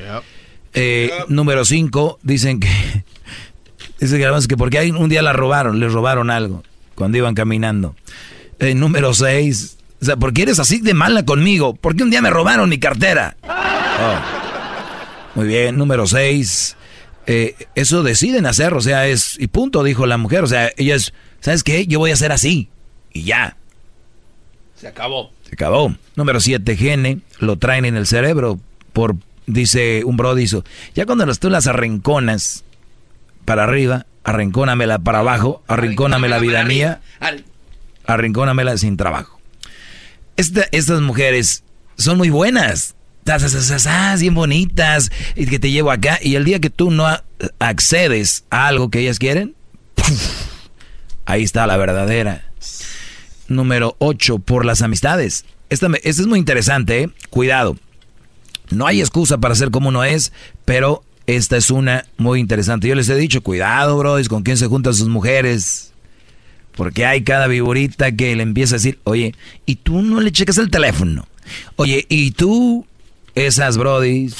Eh, 0.74 1.10
Número 1.28 1.64
5, 1.64 2.18
dicen 2.22 2.60
que, 2.60 2.68
dice 4.00 4.18
que, 4.18 4.48
que 4.48 4.56
porque 4.56 4.90
un 4.90 5.08
día 5.08 5.22
la 5.22 5.32
robaron, 5.32 5.80
le 5.80 5.88
robaron 5.88 6.30
algo 6.30 6.62
cuando 6.94 7.16
iban 7.18 7.34
caminando. 7.34 7.94
Eh, 8.58 8.74
número 8.74 9.12
6, 9.14 9.76
o 10.00 10.04
sea, 10.04 10.16
¿por 10.16 10.32
qué 10.32 10.42
eres 10.42 10.58
así 10.58 10.80
de 10.80 10.94
mala 10.94 11.24
conmigo? 11.24 11.74
Porque 11.74 12.02
un 12.02 12.10
día 12.10 12.20
me 12.20 12.30
robaron 12.30 12.68
mi 12.68 12.78
cartera. 12.78 13.36
Oh. 13.44 14.36
Muy 15.36 15.46
bien, 15.46 15.76
número 15.76 16.06
6. 16.06 16.76
Eso 17.26 18.02
deciden 18.02 18.46
hacer, 18.46 18.72
o 18.74 18.80
sea, 18.80 19.06
es. 19.06 19.36
Y 19.38 19.48
punto, 19.48 19.82
dijo 19.82 20.06
la 20.06 20.16
mujer. 20.18 20.44
O 20.44 20.46
sea, 20.46 20.70
ella 20.76 20.94
es. 20.94 21.12
¿Sabes 21.40 21.62
qué? 21.64 21.86
Yo 21.86 21.98
voy 21.98 22.10
a 22.12 22.16
ser 22.16 22.32
así. 22.32 22.68
Y 23.12 23.22
ya. 23.24 23.56
Se 24.76 24.88
acabó. 24.88 25.32
Se 25.48 25.54
acabó. 25.54 25.94
Número 26.16 26.40
7, 26.40 26.76
gene. 26.76 27.20
Lo 27.38 27.56
traen 27.56 27.84
en 27.84 27.96
el 27.96 28.06
cerebro. 28.06 28.58
Por. 28.92 29.16
Dice 29.46 30.02
un 30.04 30.16
bro, 30.16 30.34
dice. 30.34 30.62
Ya 30.94 31.06
cuando 31.06 31.24
las- 31.24 31.38
tú 31.38 31.50
las 31.50 31.66
arrinconas 31.68 32.64
para 33.44 33.62
arriba, 33.62 34.06
arrincónamela 34.24 34.98
para 34.98 35.20
abajo, 35.20 35.62
arrincóname 35.68 36.28
la 36.28 36.40
vida 36.40 36.64
mía, 36.64 37.00
arrincónamela 38.06 38.76
sin 38.76 38.96
trabajo. 38.96 39.40
Esta- 40.36 40.66
estas 40.72 41.00
mujeres 41.00 41.62
son 41.96 42.18
muy 42.18 42.28
buenas 42.30 42.95
tas, 43.26 44.20
bien 44.20 44.34
bonitas, 44.34 45.10
y 45.34 45.46
que 45.46 45.58
te 45.58 45.70
llevo 45.70 45.90
acá, 45.90 46.18
y 46.22 46.36
el 46.36 46.44
día 46.44 46.60
que 46.60 46.70
tú 46.70 46.90
no 46.90 47.06
accedes 47.58 48.44
a 48.50 48.68
algo 48.68 48.90
que 48.90 49.00
ellas 49.00 49.18
quieren, 49.18 49.54
ahí 51.26 51.42
está 51.42 51.66
la 51.66 51.76
verdadera. 51.76 52.46
Número 53.48 53.96
8, 53.98 54.38
por 54.38 54.64
las 54.64 54.80
amistades. 54.82 55.44
Esta 55.68 55.88
es 56.02 56.26
muy 56.26 56.38
interesante, 56.38 57.02
¿eh? 57.02 57.10
cuidado. 57.28 57.76
No 58.70 58.86
hay 58.86 59.00
excusa 59.00 59.38
para 59.38 59.54
ser 59.54 59.70
como 59.70 59.88
uno 59.88 60.04
es, 60.04 60.32
pero 60.64 61.04
esta 61.26 61.56
es 61.56 61.70
una 61.70 62.06
muy 62.16 62.40
interesante. 62.40 62.88
Yo 62.88 62.94
les 62.94 63.08
he 63.08 63.16
dicho, 63.16 63.42
cuidado, 63.42 63.96
bro, 63.98 64.16
con 64.28 64.42
quién 64.42 64.56
se 64.56 64.66
juntan 64.66 64.94
sus 64.94 65.08
mujeres. 65.08 65.92
Porque 66.76 67.06
hay 67.06 67.22
cada 67.22 67.46
viborita 67.46 68.12
que 68.12 68.36
le 68.36 68.42
empieza 68.42 68.74
a 68.74 68.78
decir, 68.78 68.98
oye, 69.04 69.34
¿y 69.64 69.76
tú 69.76 70.02
no 70.02 70.20
le 70.20 70.30
checas 70.30 70.58
el 70.58 70.70
teléfono? 70.70 71.26
Oye, 71.76 72.06
¿y 72.08 72.32
tú? 72.32 72.86
Esas 73.36 73.76
brodis. 73.78 74.34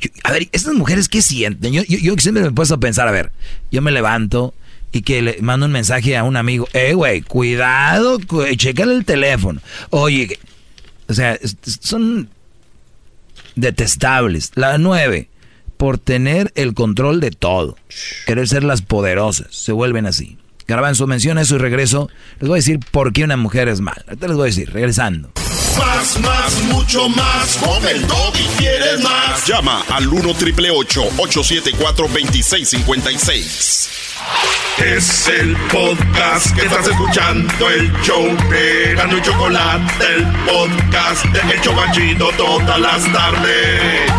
Yo- 0.00 0.10
a 0.24 0.32
ver, 0.32 0.48
estas 0.52 0.74
mujeres, 0.74 1.08
¿qué 1.08 1.22
sienten? 1.22 1.72
Yo, 1.72 1.82
yo, 1.84 2.14
siempre 2.18 2.42
me 2.42 2.48
he 2.48 2.52
puesto 2.52 2.74
a 2.74 2.78
pensar, 2.80 3.08
a 3.08 3.12
ver, 3.12 3.32
yo 3.70 3.80
me 3.80 3.90
levanto 3.90 4.52
y 4.92 5.00
que 5.02 5.22
le 5.22 5.38
mando 5.40 5.64
un 5.66 5.72
mensaje 5.72 6.16
a 6.16 6.24
un 6.24 6.36
amigo, 6.36 6.68
eh, 6.74 6.92
güey, 6.94 7.22
cuidado, 7.22 8.18
cu- 8.26 8.42
el 8.42 9.04
teléfono. 9.06 9.60
Oye, 9.90 10.38
o 11.08 11.14
sea, 11.14 11.38
son 11.80 12.28
detestables. 13.56 14.52
La 14.54 14.76
nueve, 14.78 15.28
por 15.76 15.98
tener 15.98 16.52
el 16.54 16.74
control 16.74 17.20
de 17.20 17.30
todo. 17.30 17.76
Querer 18.26 18.48
ser 18.48 18.64
las 18.64 18.82
poderosas. 18.82 19.46
Se 19.54 19.72
vuelven 19.72 20.06
así. 20.06 20.38
Garbanzo, 20.66 21.06
menciona 21.06 21.42
eso 21.42 21.56
y 21.56 21.58
regreso. 21.58 22.08
Les 22.40 22.48
voy 22.48 22.56
a 22.56 22.60
decir 22.60 22.80
por 22.90 23.12
qué 23.12 23.24
una 23.24 23.36
mujer 23.36 23.68
es 23.68 23.80
mala. 23.80 24.02
Ahorita 24.08 24.26
les 24.28 24.36
voy 24.36 24.42
a 24.44 24.46
decir, 24.46 24.70
regresando. 24.72 25.30
Más, 25.78 26.20
más, 26.20 26.62
mucho 26.64 27.08
más. 27.08 27.56
Con 27.56 27.86
el 27.88 28.02
y 28.02 28.46
quieres 28.58 29.00
más. 29.00 29.46
Llama 29.46 29.84
al 29.90 30.06
1 30.06 30.34
triple 30.34 30.70
874 30.70 32.06
2656. 32.08 33.90
Es 34.78 35.28
el 35.28 35.56
podcast 35.72 36.54
que 36.54 36.66
estás 36.66 36.86
escuchando. 36.88 37.70
El 37.70 37.92
show 38.02 38.24
de 38.50 38.94
Gano 38.94 39.18
y 39.18 39.22
Chocolate. 39.22 40.04
El 40.14 40.24
podcast 40.46 41.24
de 41.26 41.40
El 41.54 41.60
Chocachito 41.60 42.30
todas 42.36 42.80
las 42.80 43.12
tardes. 43.12 44.10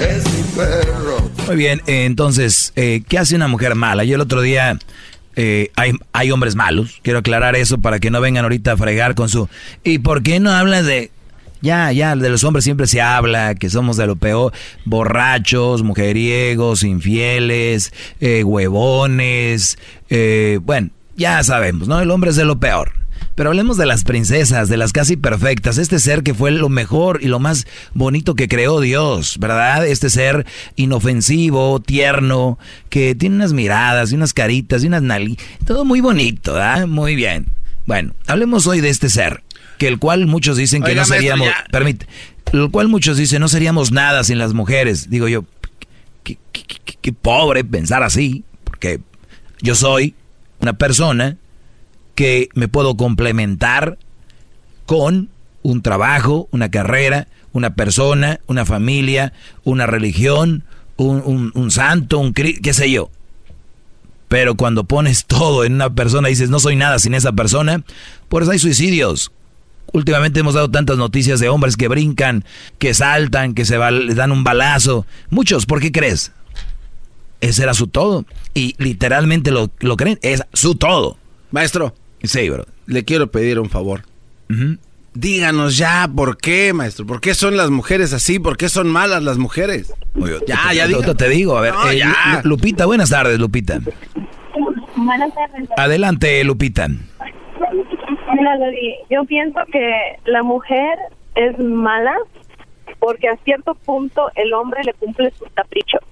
Es 0.00 0.24
mi 0.32 0.42
perro. 0.56 0.99
Muy 1.50 1.56
bien, 1.56 1.82
eh, 1.88 2.04
entonces, 2.04 2.72
eh, 2.76 3.02
¿qué 3.08 3.18
hace 3.18 3.34
una 3.34 3.48
mujer 3.48 3.74
mala? 3.74 4.04
Yo 4.04 4.14
el 4.14 4.20
otro 4.20 4.40
día, 4.40 4.78
eh, 5.34 5.72
hay, 5.74 5.94
hay 6.12 6.30
hombres 6.30 6.54
malos, 6.54 7.00
quiero 7.02 7.18
aclarar 7.18 7.56
eso 7.56 7.78
para 7.78 7.98
que 7.98 8.08
no 8.08 8.20
vengan 8.20 8.44
ahorita 8.44 8.70
a 8.70 8.76
fregar 8.76 9.16
con 9.16 9.28
su... 9.28 9.48
¿Y 9.82 9.98
por 9.98 10.22
qué 10.22 10.38
no 10.38 10.52
hablas 10.52 10.86
de...? 10.86 11.10
Ya, 11.60 11.90
ya, 11.90 12.14
de 12.14 12.30
los 12.30 12.44
hombres 12.44 12.62
siempre 12.62 12.86
se 12.86 13.00
habla, 13.00 13.56
que 13.56 13.68
somos 13.68 13.96
de 13.96 14.06
lo 14.06 14.14
peor, 14.14 14.52
borrachos, 14.84 15.82
mujeriegos, 15.82 16.84
infieles, 16.84 17.92
eh, 18.20 18.44
huevones, 18.44 19.76
eh, 20.08 20.60
bueno, 20.62 20.90
ya 21.16 21.42
sabemos, 21.42 21.88
¿no? 21.88 21.98
El 21.98 22.12
hombre 22.12 22.30
es 22.30 22.36
de 22.36 22.44
lo 22.44 22.60
peor. 22.60 22.92
Pero 23.36 23.50
hablemos 23.50 23.76
de 23.78 23.86
las 23.86 24.04
princesas, 24.04 24.68
de 24.68 24.76
las 24.76 24.92
casi 24.92 25.16
perfectas, 25.16 25.78
este 25.78 25.98
ser 25.98 26.22
que 26.22 26.34
fue 26.34 26.50
lo 26.50 26.68
mejor 26.68 27.20
y 27.22 27.28
lo 27.28 27.38
más 27.38 27.66
bonito 27.94 28.34
que 28.34 28.48
creó 28.48 28.80
Dios, 28.80 29.38
¿verdad? 29.38 29.86
Este 29.86 30.10
ser 30.10 30.46
inofensivo, 30.76 31.80
tierno, 31.80 32.58
que 32.90 33.14
tiene 33.14 33.36
unas 33.36 33.52
miradas 33.52 34.12
y 34.12 34.16
unas 34.16 34.34
caritas 34.34 34.84
y 34.84 34.88
unas 34.88 35.02
nali, 35.02 35.38
todo 35.64 35.84
muy 35.84 36.00
bonito, 36.00 36.54
¿verdad? 36.54 36.86
Muy 36.86 37.14
bien. 37.14 37.46
Bueno, 37.86 38.12
hablemos 38.26 38.66
hoy 38.66 38.80
de 38.80 38.90
este 38.90 39.08
ser, 39.08 39.42
que 39.78 39.88
el 39.88 39.98
cual 39.98 40.26
muchos 40.26 40.56
dicen 40.56 40.82
que 40.82 40.90
Oiga, 40.90 41.02
no 41.02 41.06
seríamos, 41.06 41.48
permite, 41.72 42.06
el 42.52 42.70
cual 42.70 42.88
muchos 42.88 43.16
dicen 43.16 43.40
no 43.40 43.48
seríamos 43.48 43.92
nada 43.92 44.22
sin 44.24 44.38
las 44.38 44.52
mujeres. 44.52 45.08
Digo 45.08 45.28
yo, 45.28 45.44
qué, 46.24 46.36
qué- 46.52 46.64
qué- 46.84 46.98
qué 47.00 47.12
pobre 47.12 47.64
pensar 47.64 48.02
así, 48.02 48.44
porque 48.64 49.00
yo 49.62 49.74
soy 49.74 50.14
una 50.60 50.74
persona 50.74 51.38
que 52.14 52.48
me 52.54 52.68
puedo 52.68 52.96
complementar 52.96 53.98
con 54.86 55.28
un 55.62 55.82
trabajo, 55.82 56.48
una 56.52 56.70
carrera, 56.70 57.28
una 57.52 57.74
persona, 57.74 58.40
una 58.46 58.64
familia, 58.64 59.32
una 59.64 59.86
religión, 59.86 60.64
un, 60.96 61.22
un- 61.24 61.52
un 61.54 61.70
santo, 61.70 62.18
un 62.18 62.32
qué 62.34 62.72
sé 62.74 62.90
yo. 62.90 63.10
Pero 64.28 64.54
cuando 64.54 64.84
pones 64.84 65.24
todo 65.26 65.64
en 65.64 65.74
una 65.74 65.90
persona 65.90 66.28
y 66.28 66.32
dices 66.32 66.50
no 66.50 66.60
soy 66.60 66.76
nada 66.76 66.98
sin 66.98 67.14
esa 67.14 67.32
persona, 67.32 67.82
por 68.28 68.42
eso 68.42 68.52
hay 68.52 68.58
suicidios. 68.58 69.32
Últimamente 69.92 70.38
hemos 70.40 70.54
dado 70.54 70.70
tantas 70.70 70.98
noticias 70.98 71.40
de 71.40 71.48
hombres 71.48 71.76
que 71.76 71.88
brincan, 71.88 72.44
que 72.78 72.94
saltan, 72.94 73.54
que 73.54 73.64
se 73.64 73.76
les 73.90 74.14
dan 74.14 74.30
un 74.30 74.44
balazo. 74.44 75.04
Muchos, 75.30 75.66
¿por 75.66 75.80
qué 75.80 75.90
crees? 75.90 76.30
Ese 77.40 77.64
era 77.64 77.74
su 77.74 77.88
todo. 77.88 78.24
Y 78.54 78.76
literalmente 78.78 79.50
lo, 79.50 79.70
lo 79.80 79.96
creen, 79.96 80.20
es 80.22 80.44
su 80.52 80.76
todo. 80.76 81.16
Maestro. 81.50 81.92
Sí, 82.22 82.50
bro. 82.50 82.64
Le 82.86 83.04
quiero 83.04 83.30
pedir 83.30 83.58
un 83.58 83.70
favor. 83.70 84.02
Díganos 85.14 85.76
ya 85.76 86.08
por 86.14 86.36
qué, 86.36 86.72
maestro. 86.72 87.06
¿Por 87.06 87.20
qué 87.20 87.34
son 87.34 87.56
las 87.56 87.70
mujeres 87.70 88.12
así? 88.12 88.38
¿Por 88.38 88.56
qué 88.56 88.68
son 88.68 88.88
malas 88.88 89.22
las 89.22 89.38
mujeres? 89.38 89.92
Ya, 90.46 90.72
ya, 90.72 90.86
te 91.16 91.28
digo, 91.28 91.56
a 91.56 91.60
ver. 91.60 91.74
No, 91.74 91.90
eh, 91.90 92.02
Lupita, 92.44 92.86
buenas 92.86 93.10
tardes, 93.10 93.38
Lupita. 93.38 93.80
Buenas 94.96 95.34
tardes. 95.34 95.68
Adelante, 95.76 96.44
Lupita. 96.44 96.88
Mira, 96.88 98.56
Loli, 98.56 98.94
yo 99.10 99.24
pienso 99.24 99.60
que 99.72 100.16
la 100.26 100.42
mujer 100.42 100.98
es 101.34 101.58
mala 101.58 102.14
porque 103.00 103.28
a 103.28 103.36
cierto 103.44 103.74
punto 103.74 104.30
el 104.36 104.52
hombre 104.52 104.82
le 104.84 104.92
cumple 104.94 105.32
sus 105.32 105.48
caprichos. 105.52 106.02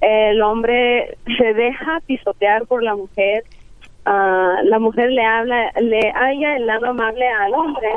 El 0.00 0.42
hombre 0.42 1.16
se 1.38 1.54
deja 1.54 2.00
pisotear 2.06 2.66
por 2.66 2.82
la 2.82 2.94
mujer. 2.94 3.44
La 4.04 4.78
mujer 4.78 5.10
le 5.10 5.24
habla, 5.24 5.70
le 5.80 6.12
haya 6.14 6.56
el 6.56 6.66
lado 6.66 6.86
amable 6.86 7.26
al 7.28 7.54
hombre. 7.54 7.88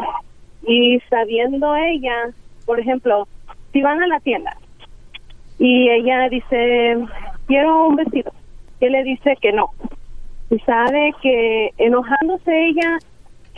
Y 0.66 1.00
sabiendo 1.10 1.76
ella, 1.76 2.30
por 2.66 2.80
ejemplo, 2.80 3.28
si 3.72 3.82
van 3.82 4.02
a 4.02 4.08
la 4.08 4.20
tienda 4.20 4.58
y 5.60 5.90
ella 5.90 6.30
dice, 6.30 6.98
quiero 7.48 7.88
un 7.88 7.96
vestido, 7.96 8.32
él 8.80 8.92
le 8.92 9.04
dice 9.04 9.36
que 9.42 9.52
no. 9.52 9.70
Y 10.50 10.60
sabe 10.60 11.14
que 11.22 11.72
enojándose 11.78 12.68
ella, 12.68 12.98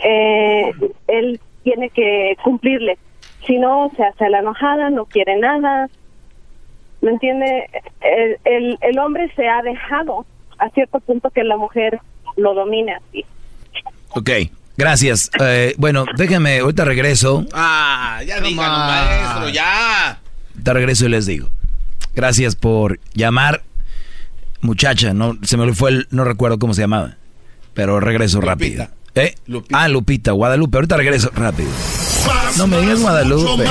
eh, 0.02 0.72
él 1.08 1.40
tiene 1.62 1.90
que 1.90 2.36
cumplirle. 2.42 2.98
Si 3.46 3.58
no, 3.58 3.90
se 3.96 4.04
hace 4.04 4.28
la 4.28 4.40
enojada, 4.40 4.90
no 4.90 5.04
quiere 5.04 5.36
nada. 5.36 5.88
¿Me 7.00 7.10
entiende? 7.10 7.68
El, 8.00 8.38
el, 8.44 8.78
el 8.80 8.98
hombre 8.98 9.30
se 9.34 9.48
ha 9.48 9.62
dejado 9.62 10.26
a 10.58 10.68
cierto 10.70 11.00
punto 11.00 11.30
que 11.30 11.44
la 11.44 11.56
mujer 11.56 12.00
lo 12.40 12.54
domine 12.54 12.94
así. 12.94 13.24
Ok, 14.10 14.30
gracias. 14.76 15.30
Eh, 15.40 15.74
bueno, 15.78 16.04
déjenme, 16.16 16.58
ahorita 16.60 16.84
regreso. 16.84 17.44
Ah, 17.52 18.20
ya 18.26 18.40
díganos, 18.40 18.78
maestro, 18.78 19.48
ya. 19.50 20.18
Ahorita 20.52 20.72
regreso 20.72 21.06
y 21.06 21.10
les 21.10 21.26
digo. 21.26 21.48
Gracias 22.14 22.56
por 22.56 22.98
llamar. 23.14 23.62
Muchacha, 24.62 25.14
no 25.14 25.38
se 25.42 25.56
me 25.56 25.72
fue 25.74 25.90
el, 25.90 26.06
no 26.10 26.24
recuerdo 26.24 26.58
cómo 26.58 26.74
se 26.74 26.82
llamaba. 26.82 27.16
Pero 27.72 28.00
regreso 28.00 28.40
rápido. 28.40 28.88
¿Eh? 29.14 29.34
Ah, 29.72 29.88
Lupita, 29.88 30.32
Guadalupe. 30.32 30.76
Ahorita 30.78 30.96
regreso 30.96 31.30
rápido. 31.34 31.70
No 32.56 32.66
me 32.66 32.80
digas 32.80 33.00
Guadalupe. 33.00 33.64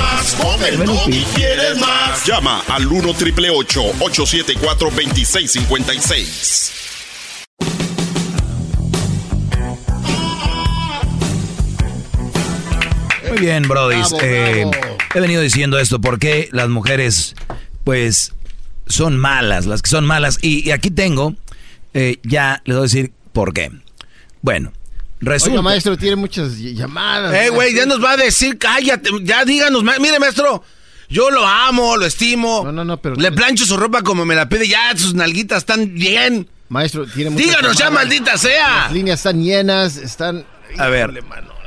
El 0.68 0.72
Dime 0.72 0.86
Lupita. 0.86 1.28
quieres 1.36 1.80
más. 1.80 2.26
Llama 2.26 2.62
al 2.70 2.88
1 2.88 3.14
triple 3.14 3.50
874 3.50 4.90
2656. 4.90 6.74
Muy 13.40 13.46
bien, 13.48 13.64
Brodis. 13.68 14.10
Bravo, 14.10 14.20
Eh, 14.24 14.66
he 15.16 15.20
venido 15.20 15.42
diciendo 15.42 15.80
esto 15.80 16.00
porque 16.02 16.50
las 16.52 16.70
mujeres, 16.70 17.36
pues, 17.84 18.34
son 18.88 19.18
malas, 19.18 19.66
las 19.66 19.82
que 19.82 19.90
son 19.90 20.06
malas. 20.06 20.38
Y, 20.42 20.68
y 20.68 20.72
aquí 20.72 20.92
tengo, 20.92 21.36
eh, 21.94 22.18
ya 22.24 22.62
les 22.66 22.76
voy 22.76 22.82
a 22.82 22.88
decir 22.88 23.12
por 23.34 23.54
qué. 23.54 23.72
Bueno, 24.42 24.74
resulta. 25.22 25.52
Oiga, 25.54 25.62
maestro, 25.62 25.98
tiene 25.98 26.16
muchas 26.18 26.58
ll- 26.58 26.74
llamadas. 26.76 27.34
Eh, 27.34 27.50
güey, 27.50 27.74
ya 27.74 27.86
nos 27.86 28.04
va 28.04 28.12
a 28.12 28.18
decir, 28.18 28.58
cállate, 28.58 29.10
ya 29.24 29.46
díganos, 29.46 29.84
ma- 29.84 30.00
mire, 30.00 30.20
maestro, 30.20 30.64
yo 31.10 31.30
lo 31.32 31.46
amo, 31.48 31.96
lo 31.98 32.06
estimo. 32.06 32.64
No, 32.66 32.72
no, 32.72 32.84
no, 32.84 32.98
pero... 33.02 33.16
Le 33.16 33.32
plancho 33.32 33.66
su 33.66 33.78
ropa 33.78 34.02
como 34.02 34.26
me 34.26 34.36
la 34.36 34.50
pide, 34.50 34.68
ya 34.68 34.96
sus 34.98 35.14
nalguitas 35.14 35.60
están 35.60 35.94
bien. 35.94 36.50
Maestro, 36.70 37.06
tiene 37.08 37.30
muchas 37.32 37.48
Díganos 37.48 37.78
ya, 37.78 37.90
maldita 37.90 38.38
sea. 38.38 38.82
Las 38.84 38.92
líneas 38.92 39.20
están 39.20 39.42
llenas, 39.44 39.98
están... 39.98 40.46
A 40.78 40.88
ver, 40.88 41.24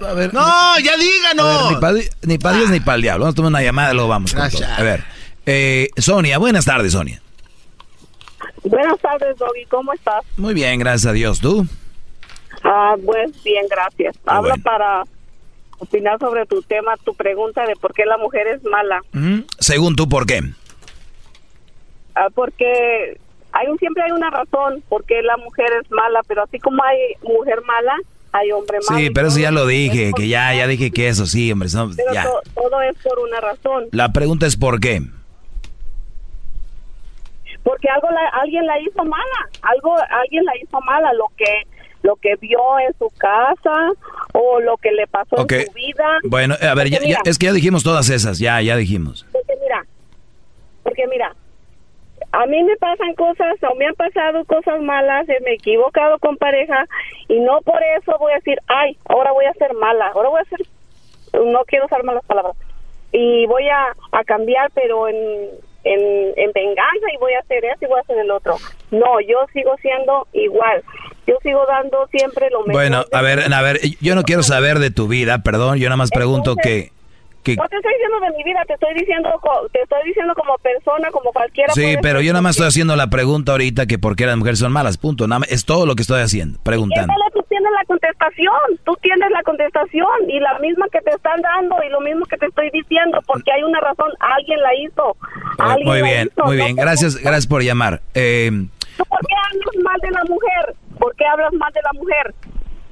a 0.06 0.12
ver. 0.14 0.32
No, 0.34 0.78
ya 0.80 0.92
A 0.94 0.96
díganos. 0.96 1.68
ver, 1.68 1.72
ni 1.74 1.80
para 1.80 1.98
ni 2.22 2.38
pa 2.38 2.52
Dios 2.52 2.70
ni 2.70 2.80
para 2.80 2.96
el 2.96 3.02
diablo. 3.02 3.24
Vamos 3.24 3.34
a 3.34 3.36
tomar 3.36 3.50
una 3.50 3.62
llamada 3.62 3.92
y 3.92 3.94
luego 3.94 4.08
vamos. 4.08 4.32
con 4.34 4.50
todo. 4.50 4.64
A 4.66 4.82
ver, 4.82 5.04
eh, 5.46 5.88
Sonia, 5.96 6.38
buenas 6.38 6.64
tardes, 6.64 6.92
Sonia. 6.92 7.20
Buenas 8.64 8.98
tardes, 9.00 9.36
Doggy. 9.38 9.64
¿Cómo 9.68 9.92
estás? 9.92 10.22
Muy 10.36 10.54
bien, 10.54 10.78
gracias 10.78 11.06
a 11.06 11.12
Dios. 11.12 11.40
¿Tú? 11.40 11.66
Ah, 12.62 12.94
pues 13.04 13.30
bien, 13.42 13.66
gracias. 13.68 14.16
Habla 14.26 14.56
para 14.56 15.02
opinar 15.78 16.18
sobre 16.20 16.46
tu 16.46 16.62
tema, 16.62 16.94
tu 17.04 17.12
pregunta 17.14 17.66
de 17.66 17.74
por 17.76 17.92
qué 17.92 18.04
la 18.06 18.18
mujer 18.18 18.46
es 18.46 18.62
mala. 18.64 19.00
Según 19.58 19.96
tú, 19.96 20.08
¿por 20.08 20.26
qué? 20.26 20.40
Ah, 22.14 22.28
porque 22.34 23.18
hay 23.52 23.66
un, 23.66 23.78
siempre 23.78 24.04
hay 24.04 24.12
una 24.12 24.30
razón 24.30 24.82
por 24.88 25.04
qué 25.04 25.22
la 25.22 25.36
mujer 25.38 25.66
es 25.82 25.90
mala, 25.90 26.20
pero 26.28 26.44
así 26.44 26.58
como 26.60 26.82
hay 26.84 26.98
mujer 27.22 27.62
mala, 27.66 27.96
hay 28.32 28.50
hombre 28.52 28.78
malo. 28.88 29.00
Sí, 29.00 29.10
pero 29.10 29.28
eso 29.28 29.38
ya 29.38 29.50
lo 29.50 29.66
dije, 29.66 30.12
que 30.16 30.26
ya, 30.28 30.54
ya 30.54 30.66
dije 30.66 30.90
que 30.90 31.08
eso, 31.08 31.26
sí, 31.26 31.52
hombre, 31.52 31.68
Pero 31.96 32.12
ya. 32.14 32.24
to- 32.24 32.40
todo 32.54 32.80
es 32.82 32.96
por 33.02 33.18
una 33.18 33.40
razón. 33.40 33.88
La 33.92 34.12
pregunta 34.12 34.46
es 34.46 34.56
¿por 34.56 34.80
qué? 34.80 35.02
Porque 37.62 37.88
algo 37.88 38.08
la- 38.10 38.40
alguien 38.40 38.66
la 38.66 38.80
hizo 38.80 39.04
mala, 39.04 39.48
algo 39.62 39.96
alguien 40.10 40.44
la 40.44 40.52
hizo 40.56 40.80
mala, 40.80 41.12
lo 41.12 41.26
que 41.36 41.62
lo 42.02 42.16
que 42.16 42.34
vio 42.40 42.58
en 42.80 42.92
su 42.98 43.08
casa 43.16 43.90
o 44.32 44.58
lo 44.58 44.76
que 44.78 44.90
le 44.90 45.06
pasó 45.06 45.36
Ok. 45.36 45.52
en 45.52 45.66
su 45.66 45.72
vida. 45.74 46.18
Bueno, 46.24 46.56
a 46.60 46.74
ver, 46.74 46.88
ya, 46.90 46.96
Porque 46.98 47.10
ya- 47.12 47.18
mira, 47.18 47.20
es 47.24 47.38
que 47.38 47.46
ya 47.46 47.52
dijimos 47.52 47.84
todas 47.84 48.10
esas, 48.10 48.40
ya, 48.40 48.60
ya 48.60 48.74
dijimos. 48.76 49.24
Porque 49.30 49.52
mira, 49.62 49.86
porque 50.82 51.06
mira, 51.06 51.36
a 52.32 52.46
mí 52.46 52.62
me 52.62 52.76
pasan 52.76 53.14
cosas 53.14 53.56
o 53.70 53.74
me 53.74 53.86
han 53.86 53.94
pasado 53.94 54.44
cosas 54.46 54.80
malas, 54.80 55.28
eh, 55.28 55.38
me 55.44 55.50
he 55.50 55.54
equivocado 55.54 56.18
con 56.18 56.36
pareja 56.38 56.86
y 57.28 57.38
no 57.40 57.60
por 57.60 57.82
eso 57.82 58.16
voy 58.18 58.32
a 58.32 58.36
decir, 58.36 58.58
ay, 58.68 58.96
ahora 59.04 59.32
voy 59.32 59.44
a 59.44 59.52
ser 59.54 59.74
mala, 59.74 60.08
ahora 60.08 60.30
voy 60.30 60.40
a 60.40 60.44
ser, 60.44 60.66
no 61.44 61.62
quiero 61.66 61.84
usar 61.86 62.02
malas 62.04 62.24
palabras, 62.24 62.56
y 63.12 63.46
voy 63.46 63.68
a, 63.68 63.94
a 64.12 64.24
cambiar, 64.24 64.70
pero 64.74 65.08
en, 65.08 65.16
en, 65.84 66.32
en 66.36 66.52
venganza 66.52 67.06
y 67.14 67.18
voy 67.18 67.34
a 67.34 67.40
hacer 67.40 67.64
esto 67.66 67.84
y 67.84 67.88
voy 67.88 67.98
a 67.98 68.02
hacer 68.02 68.18
el 68.18 68.30
otro. 68.30 68.56
No, 68.90 69.20
yo 69.20 69.44
sigo 69.52 69.76
siendo 69.82 70.26
igual, 70.32 70.82
yo 71.26 71.36
sigo 71.42 71.66
dando 71.66 72.06
siempre 72.06 72.48
lo 72.50 72.60
mejor. 72.60 72.72
Bueno, 72.72 73.04
a 73.12 73.22
ver, 73.22 73.52
a 73.52 73.62
ver, 73.62 73.78
yo 74.00 74.14
no 74.14 74.22
quiero 74.22 74.42
saber 74.42 74.78
de 74.78 74.90
tu 74.90 75.06
vida, 75.06 75.42
perdón, 75.42 75.78
yo 75.78 75.88
nada 75.88 75.96
más 75.96 76.10
pregunto 76.10 76.56
que, 76.56 76.92
que 77.42 77.56
No 77.56 77.68
te 77.68 77.76
estoy 77.76 77.92
diciendo 77.92 78.20
de 78.20 78.30
mi 78.36 78.44
vida, 78.44 78.60
te 78.66 78.74
estoy 78.74 78.94
diciendo, 78.94 79.28
te 79.72 79.82
estoy 79.82 79.98
diciendo 80.06 80.34
como 80.34 80.56
persona, 80.58 81.10
como 81.10 81.32
cualquiera. 81.32 81.72
Sí, 81.72 81.96
pero 82.00 82.20
yo 82.20 82.32
nada 82.32 82.42
más 82.42 82.56
estoy 82.56 82.68
haciendo 82.68 82.96
la 82.96 83.08
pregunta 83.08 83.52
ahorita 83.52 83.86
que 83.86 83.98
por 83.98 84.16
qué 84.16 84.26
las 84.26 84.36
mujeres 84.36 84.58
son 84.58 84.72
malas, 84.72 84.98
punto. 84.98 85.26
Nada 85.26 85.40
más, 85.40 85.50
es 85.50 85.64
todo 85.64 85.86
lo 85.86 85.94
que 85.94 86.02
estoy 86.02 86.20
haciendo, 86.20 86.58
preguntando. 86.62 87.12
Éndale, 87.12 87.30
tú 87.34 87.44
tienes 87.48 87.70
la 87.72 87.84
contestación, 87.86 88.80
tú 88.84 88.96
tienes 89.02 89.30
la 89.30 89.42
contestación 89.42 90.30
y 90.30 90.40
la 90.40 90.58
misma 90.58 90.86
que 90.90 91.00
te 91.00 91.10
están 91.10 91.40
dando 91.42 91.76
y 91.86 91.90
lo 91.90 92.00
mismo 92.00 92.24
que 92.26 92.36
te 92.36 92.46
estoy 92.46 92.70
diciendo, 92.70 93.18
porque 93.26 93.52
hay 93.52 93.62
una 93.62 93.80
razón, 93.80 94.10
alguien 94.20 94.60
la 94.60 94.74
hizo. 94.76 95.16
alguien 95.58 95.88
Muy 95.88 96.02
bien, 96.02 96.30
hizo, 96.32 96.44
muy 96.44 96.56
bien, 96.56 96.76
gracias, 96.76 97.16
gracias 97.16 97.46
por 97.46 97.62
llamar. 97.62 98.00
Eh, 98.14 98.50
¿Tú 98.96 99.04
¿Por 99.04 99.20
qué 99.20 99.34
hablas 99.34 99.84
mal 99.84 100.00
de 100.00 100.10
la 100.10 100.24
mujer? 100.24 100.74
¿Por 100.98 101.16
qué 101.16 101.24
hablas 101.24 101.52
mal 101.54 101.72
de 101.72 101.80
la 101.82 101.92
mujer? 101.94 102.34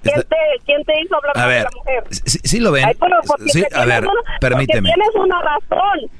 ¿Quién, 0.03 0.23
te, 0.23 0.37
quién 0.65 0.85
te 0.85 1.01
hizo 1.03 1.17
hablar 1.17 1.39
a 1.39 1.47
ver, 1.47 1.59
de 1.59 1.65
la 1.65 1.71
mujer? 1.77 2.05
sí, 2.11 2.39
sí 2.43 2.61
lo 2.61 2.73
ven. 2.73 2.85
Ay, 2.87 2.97
Sí, 3.49 3.65
a 3.75 3.85
ver, 3.85 4.03
una- 4.05 4.39
permíteme. 4.41 4.89
Tienes 4.93 5.15
una 5.15 5.41
razón. 5.43 6.11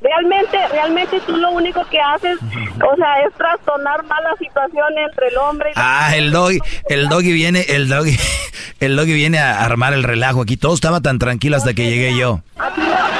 Realmente, 0.00 0.56
realmente 0.70 1.18
tú 1.26 1.36
lo 1.36 1.50
único 1.50 1.84
que 1.90 2.00
haces, 2.00 2.38
o 2.40 2.96
sea, 2.96 3.20
es 3.26 3.34
trastornar 3.34 4.04
más 4.04 4.20
la 4.22 4.36
situación 4.38 4.86
entre 4.96 5.26
el 5.26 5.36
hombre 5.38 5.70
y 5.70 5.72
Ah, 5.74 6.12
el 6.14 6.30
doggy, 6.30 6.60
el 6.88 7.08
doggy 7.08 7.32
viene, 7.32 7.62
el 7.68 7.88
doggy, 7.88 8.16
el 8.80 8.94
doggy 8.94 9.12
viene 9.14 9.40
a 9.40 9.64
armar 9.64 9.94
el 9.94 10.04
relajo 10.04 10.42
aquí. 10.42 10.56
Todo 10.56 10.74
estaba 10.74 11.00
tan 11.00 11.18
tranquilo 11.18 11.56
hasta 11.56 11.74
que 11.74 11.90
llegué 11.90 12.16
yo. 12.16 12.42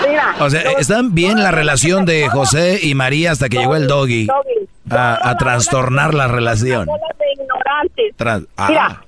Mira, 0.08 0.36
O 0.38 0.48
sea, 0.50 0.60
está 0.78 1.00
bien 1.02 1.42
la 1.42 1.50
relación 1.50 2.04
de 2.06 2.28
José 2.28 2.78
y 2.80 2.94
María 2.94 3.32
hasta 3.32 3.48
que 3.48 3.58
llegó 3.58 3.74
el 3.74 3.88
doggy 3.88 4.28
a, 4.88 5.30
a 5.30 5.36
trastornar 5.36 6.14
la 6.14 6.28
relación. 6.28 6.88
ignorantes. 7.40 8.46
Ah, 8.56 8.66
Mira, 8.68 9.02
si 9.02 9.07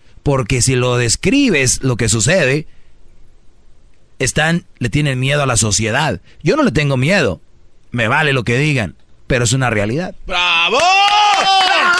porque 0.23 0.61
si 0.61 0.75
lo 0.75 0.97
describes 0.97 1.81
lo 1.83 1.95
que 1.97 2.09
sucede, 2.09 2.67
están, 4.19 4.65
le 4.79 4.89
tienen 4.89 5.19
miedo 5.19 5.41
a 5.43 5.45
la 5.47 5.57
sociedad. 5.57 6.21
Yo 6.43 6.55
no 6.55 6.63
le 6.63 6.71
tengo 6.71 6.97
miedo, 6.97 7.41
me 7.91 8.07
vale 8.07 8.33
lo 8.33 8.43
que 8.43 8.57
digan, 8.57 8.95
pero 9.27 9.43
es 9.45 9.53
una 9.53 9.69
realidad. 9.69 10.15
¡Bravo! 10.27 10.77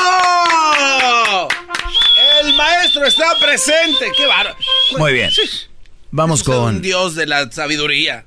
¡Bravo! 0.01 1.47
El 2.43 2.53
maestro 2.55 3.05
está 3.05 3.25
presente. 3.39 4.11
¡Qué 4.17 4.25
bárbaro! 4.25 4.55
Muy 4.97 5.13
bien. 5.13 5.29
Vamos 6.11 6.41
Es 6.41 6.47
un 6.47 6.53
con, 6.53 6.81
dios 6.81 7.15
de 7.15 7.25
la 7.25 7.49
sabiduría. 7.51 8.25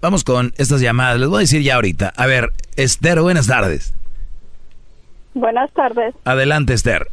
vamos 0.00 0.24
con 0.24 0.52
estas 0.58 0.80
llamadas. 0.80 1.18
Les 1.20 1.28
voy 1.28 1.38
a 1.38 1.40
decir 1.40 1.62
ya 1.62 1.76
ahorita. 1.76 2.12
A 2.16 2.26
ver, 2.26 2.52
Esther, 2.76 3.20
buenas 3.20 3.46
tardes. 3.46 3.92
Buenas 5.34 5.70
tardes. 5.72 6.14
Adelante, 6.24 6.72
Esther. 6.74 7.08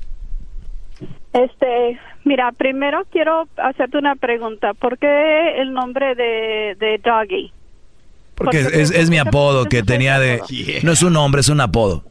Este, 1.34 2.00
mira, 2.24 2.52
primero 2.52 3.04
quiero 3.12 3.48
hacerte 3.58 3.98
una 3.98 4.16
pregunta. 4.16 4.74
¿Por 4.74 4.98
qué 4.98 5.62
el 5.62 5.74
nombre 5.74 6.16
de, 6.16 6.76
de 6.80 7.00
Doggy? 7.04 7.52
Porque 8.36 8.60
es, 8.60 8.68
es- 8.74 8.92
es 8.92 9.10
mi 9.10 9.18
apodo 9.18 9.66
que 9.66 9.84
tenía 9.84 10.20
de... 10.20 10.42
No 10.84 10.92
es 10.92 11.02
un 11.04 11.14
nombre, 11.14 11.42
es 11.42 11.50
un 11.50 11.62
apodo. 11.62 12.04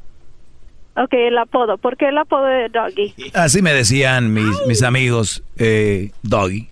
Ok, 0.97 1.13
el 1.15 1.39
apodo. 1.39 1.79
¿Por 1.79 1.97
qué 1.97 2.09
el 2.09 2.19
apodo 2.19 2.45
de 2.47 2.69
Doggy? 2.69 3.15
Así 3.35 3.63
me 3.63 3.73
decían 3.73 4.33
mis, 4.35 4.67
mis 4.67 4.83
amigos, 4.83 5.43
eh, 5.59 6.11
Doggy. 6.23 6.69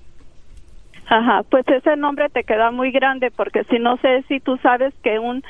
Ajá, 1.09 1.43
pues 1.51 1.67
ese 1.69 1.97
nombre 1.97 2.29
te 2.29 2.45
queda 2.45 2.71
muy 2.71 2.93
grande 2.93 3.31
porque 3.33 3.65
si 3.65 3.79
no 3.81 3.97
sé 3.97 4.23
si 4.29 4.39
tú 4.39 4.57
sabes 4.63 4.93
que 5.03 5.19
un 5.19 5.43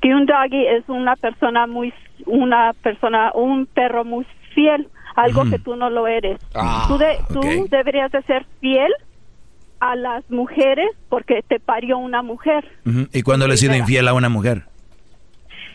que 0.00 0.14
un 0.14 0.26
doggy 0.26 0.64
es 0.64 0.84
una 0.88 1.16
persona 1.16 1.66
muy 1.66 1.92
una 2.24 2.72
persona 2.84 3.32
un 3.34 3.66
perro 3.66 4.04
muy 4.04 4.24
fiel, 4.54 4.86
algo 5.22 5.48
que 5.50 5.58
tú 5.58 5.76
no 5.76 5.90
lo 5.90 6.06
eres. 6.06 6.38
Ah, 6.54 6.84
tú 6.88 6.98
de- 6.98 7.18
tú 7.32 7.66
deberías 7.70 8.10
de 8.12 8.22
ser 8.22 8.46
fiel 8.60 8.92
a 9.80 9.94
las 9.96 10.28
mujeres 10.30 10.88
porque 11.08 11.42
te 11.46 11.60
parió 11.60 11.98
una 11.98 12.22
mujer. 12.22 12.64
¿Y 13.12 13.22
cuando 13.22 13.46
le 13.46 13.54
he 13.54 13.56
sido 13.56 13.74
infiel 13.76 14.08
a 14.08 14.12
una 14.14 14.28
mujer? 14.28 14.64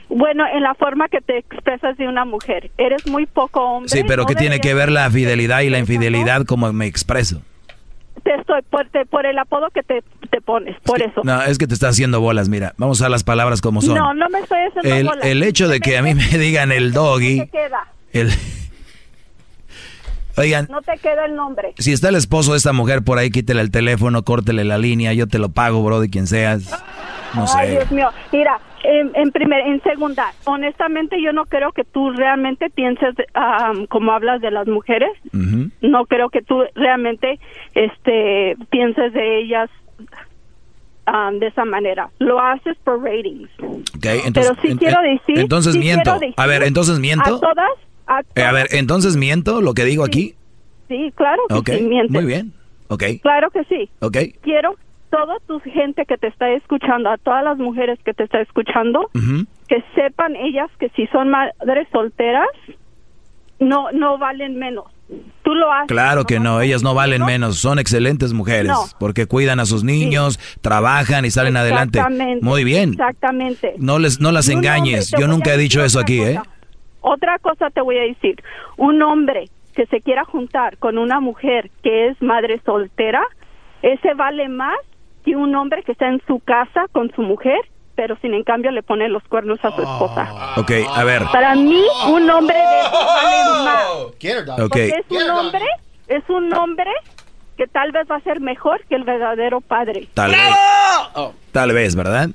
Bueno, 0.10 0.44
en 0.53 0.61
la 0.61 0.76
forma 0.76 1.07
que 1.07 1.22
te 1.22 1.38
expresas 1.38 1.98
de 1.98 2.07
una 2.07 2.26
mujer, 2.26 2.70
eres 2.78 3.07
muy 3.07 3.26
poco 3.26 3.61
hombre. 3.61 3.90
Sí, 3.90 4.03
pero 4.07 4.24
no 4.24 4.28
¿qué 4.28 4.36
tiene 4.36 4.60
que 4.60 4.74
ver 4.74 4.91
la 4.91 5.10
fidelidad 5.10 5.61
y 5.61 5.70
la 5.70 5.80
infidelidad 5.80 6.45
como 6.45 6.72
me 6.74 6.86
expreso? 6.86 7.41
Te 8.24 8.36
estoy 8.36 8.61
por, 8.70 8.88
te- 8.90 9.06
por 9.06 9.26
el 9.26 9.40
apodo 9.40 9.70
que 9.74 9.82
te, 9.82 10.03
te 10.30 10.40
pones, 10.40 10.80
por 10.82 11.02
eso. 11.02 11.22
No, 11.24 11.41
es 11.41 11.57
que 11.57 11.65
te 11.68 11.74
está 11.74 11.88
haciendo 11.88 12.22
bolas, 12.22 12.48
mira. 12.48 12.74
Vamos 12.78 13.02
a 13.02 13.10
las 13.10 13.24
palabras 13.24 13.60
como 13.61 13.82
son. 13.82 13.95
No, 13.98 14.14
no 14.14 14.30
me 14.30 14.40
estoy 14.40 14.60
haciendo 14.68 14.95
el, 14.95 15.06
bolas. 15.07 15.26
el 15.26 15.44
hecho 15.44 15.68
de 15.68 15.80
que 15.80 15.98
a 15.98 16.02
mí 16.03 16.14
me 16.14 16.24
digan 16.38 16.72
el 16.72 16.94
doggy, 16.94 17.49
el... 18.11 18.30
Oigan, 20.38 20.68
no 20.69 20.81
te 20.81 20.97
queda 20.97 21.26
el 21.26 21.35
nombre. 21.35 21.73
si 21.77 21.91
está 21.93 22.10
el 22.10 22.15
esposo 22.15 22.51
de 22.53 22.57
esta 22.57 22.73
mujer 22.73 23.03
por 23.03 23.18
ahí, 23.19 23.30
quítele 23.30 23.61
el 23.61 23.72
teléfono, 23.72 24.23
córtele 24.23 24.64
la 24.64 24.77
línea, 24.77 25.14
yo 25.14 25.27
te 25.27 25.38
lo 25.39 25.49
pago, 25.49 25.84
bro, 25.84 25.99
de 25.99 26.10
quien 26.10 26.26
seas. 26.27 26.69
No 27.35 27.45
Ay, 27.55 27.68
sé. 27.68 27.72
Dios 27.73 27.91
mío. 27.91 28.10
Mira, 28.31 28.60
en, 28.84 29.11
en 29.15 29.31
primer, 29.31 29.61
en 29.68 29.81
segunda, 29.84 30.34
honestamente 30.45 31.22
yo 31.22 31.34
no 31.34 31.45
creo 31.45 31.72
que 31.72 31.84
tú 31.84 32.11
realmente 32.11 32.69
pienses 32.69 33.15
como 33.89 34.11
hablas 34.11 34.41
de 34.41 34.51
las 34.51 34.68
mujeres. 34.68 35.10
No 35.81 36.05
creo 36.05 36.30
que 36.30 36.41
tú 36.41 36.64
realmente 36.76 37.39
este 37.76 38.55
pienses 38.69 39.14
de 39.14 39.39
ellas 39.41 39.69
de 41.39 41.47
esa 41.47 41.65
manera. 41.65 42.10
Lo 42.19 42.39
haces 42.39 42.77
por 42.84 43.01
ratings. 43.03 43.49
Ok, 43.60 44.05
entonces, 44.26 44.34
Pero 44.51 44.61
sí 44.61 44.68
en- 44.72 44.77
quiero 44.77 45.01
decir. 45.01 45.39
entonces 45.39 45.73
sí 45.73 45.80
miento. 45.80 46.14
decir 46.14 46.34
a 46.38 46.45
ver, 46.47 46.64
entonces 46.64 46.99
miento. 46.99 47.35
A 47.35 47.39
todas. 47.39 47.69
A 48.07 48.21
Eh, 48.35 48.43
a 48.43 48.51
ver, 48.51 48.67
entonces 48.71 49.15
miento 49.15 49.61
lo 49.61 49.73
que 49.73 49.85
digo 49.85 50.03
aquí. 50.03 50.35
sí, 50.88 51.11
claro 51.15 51.41
que 51.49 51.55
Ok, 51.55 51.69
sí, 51.77 51.81
mientes. 51.84 52.11
muy 52.11 52.25
bien. 52.25 52.53
Ok, 52.89 53.03
Claro 53.21 53.49
que 53.49 53.63
sí. 53.65 53.89
ok. 54.01 54.17
Quiero 54.41 54.75
toda 55.09 55.35
tu 55.47 55.59
gente 55.61 56.05
que 56.05 56.17
te 56.17 56.27
está 56.27 56.49
escuchando, 56.53 57.09
a 57.09 57.17
todas 57.17 57.43
las 57.43 57.57
mujeres 57.57 57.99
que 58.03 58.13
te 58.13 58.23
está 58.23 58.41
escuchando, 58.41 59.09
Ujú. 59.13 59.45
que 59.67 59.84
sepan 59.95 60.35
ellas 60.35 60.69
que 60.80 60.89
si 60.95 61.07
son 61.07 61.30
madres 61.30 61.88
solteras, 61.91 62.47
no 63.59 63.91
no 63.91 64.17
valen 64.17 64.57
menos. 64.57 64.85
Tú 65.43 65.53
lo 65.53 65.71
haces. 65.71 65.88
Claro 65.88 66.23
que 66.25 66.39
no, 66.39 66.61
ellas 66.61 66.81
no 66.81 66.93
valen 66.95 67.23
menos, 67.25 67.57
son 67.59 67.77
excelentes 67.77 68.34
mujeres, 68.34 68.71
No. 68.71 68.85
porque 68.99 69.27
cuidan 69.27 69.59
a 69.59 69.65
sus 69.65 69.84
niños, 69.84 70.39
trabajan 70.61 71.25
y 71.25 71.31
salen 71.31 71.57
adelante. 71.57 72.01
Muy 72.41 72.63
bien. 72.63 72.93
Exactamente. 72.93 73.73
No 73.77 73.99
les 73.99 74.19
no 74.19 74.31
las 74.31 74.49
engañes. 74.49 75.11
Yo 75.19 75.27
nunca 75.27 75.53
he 75.53 75.57
dicho 75.57 75.84
eso 75.84 75.99
aquí, 75.99 76.21
¿eh? 76.21 76.39
Otra 77.03 77.38
cosa 77.39 77.69
te 77.69 77.81
voy 77.81 77.97
a 77.97 78.01
decir. 78.01 78.41
Un 78.77 79.01
hombre 79.01 79.49
que 79.75 79.85
se 79.88 80.01
quiera 80.01 80.23
juntar 80.23 80.77
con 80.77 80.97
una 80.97 81.19
mujer 81.19 81.69
que 81.84 82.07
es 82.07 82.21
madre 82.21 82.61
soltera, 82.65 83.21
ese 83.81 84.13
vale 84.13 84.47
más 84.47 84.77
que 85.25 85.35
un 85.35 85.53
hombre 85.55 85.84
que 85.84 85.91
está 85.91 86.07
en 86.07 86.21
su 86.25 86.39
casa 86.39 86.85
con 86.91 87.11
su 87.13 87.21
mujer, 87.21 87.59
pero 87.95 88.15
sin 88.21 88.34
en 88.34 88.43
cambio 88.43 88.71
le 88.71 88.84
pone 88.84 89.09
los 89.09 89.23
cuernos 89.23 89.59
a 89.63 89.71
su 89.71 89.81
esposa. 89.81 90.55
Ok, 90.57 90.71
a 90.95 91.03
ver. 91.03 91.23
Para 91.31 91.55
mí, 91.55 91.84
un 92.07 92.30
hombre 92.30 92.57
de 92.57 92.80
esos 92.80 93.05
vale 93.05 93.63
más. 93.65 93.85
Ok. 94.05 94.57
Porque 94.57 94.88
es 94.88 95.05
un 95.09 95.30
hombre, 95.30 95.65
es 96.07 96.30
un 96.30 96.53
hombre 96.53 96.91
que 97.57 97.67
tal 97.67 97.91
vez 97.91 98.07
va 98.09 98.15
a 98.15 98.21
ser 98.21 98.39
mejor 98.39 98.84
que 98.85 98.95
el 98.95 99.03
verdadero 99.03 99.59
padre. 99.61 100.07
Tal 100.13 100.31
vez. 100.31 100.55
Tal 101.51 101.73
vez, 101.73 101.95
¿verdad? 101.95 102.30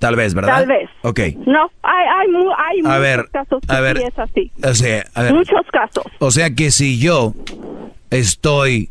Tal 0.00 0.16
vez, 0.16 0.32
¿verdad? 0.32 0.54
Tal 0.54 0.66
vez. 0.66 0.88
Ok. 1.02 1.20
No, 1.46 1.70
hay, 1.82 2.06
hay, 2.06 2.26
hay 2.56 2.82
muchos 2.82 3.00
ver, 3.00 3.28
casos 3.30 3.60
que 3.68 3.76
a 3.76 3.80
ver. 3.80 3.98
sí 3.98 4.04
es 4.04 4.18
así. 4.18 4.52
O 4.64 4.74
sea, 4.74 5.04
a 5.14 5.22
ver. 5.22 5.34
Muchos 5.34 5.66
casos. 5.70 6.04
O 6.20 6.30
sea 6.30 6.54
que 6.54 6.70
si 6.70 6.98
yo 6.98 7.34
estoy 8.08 8.88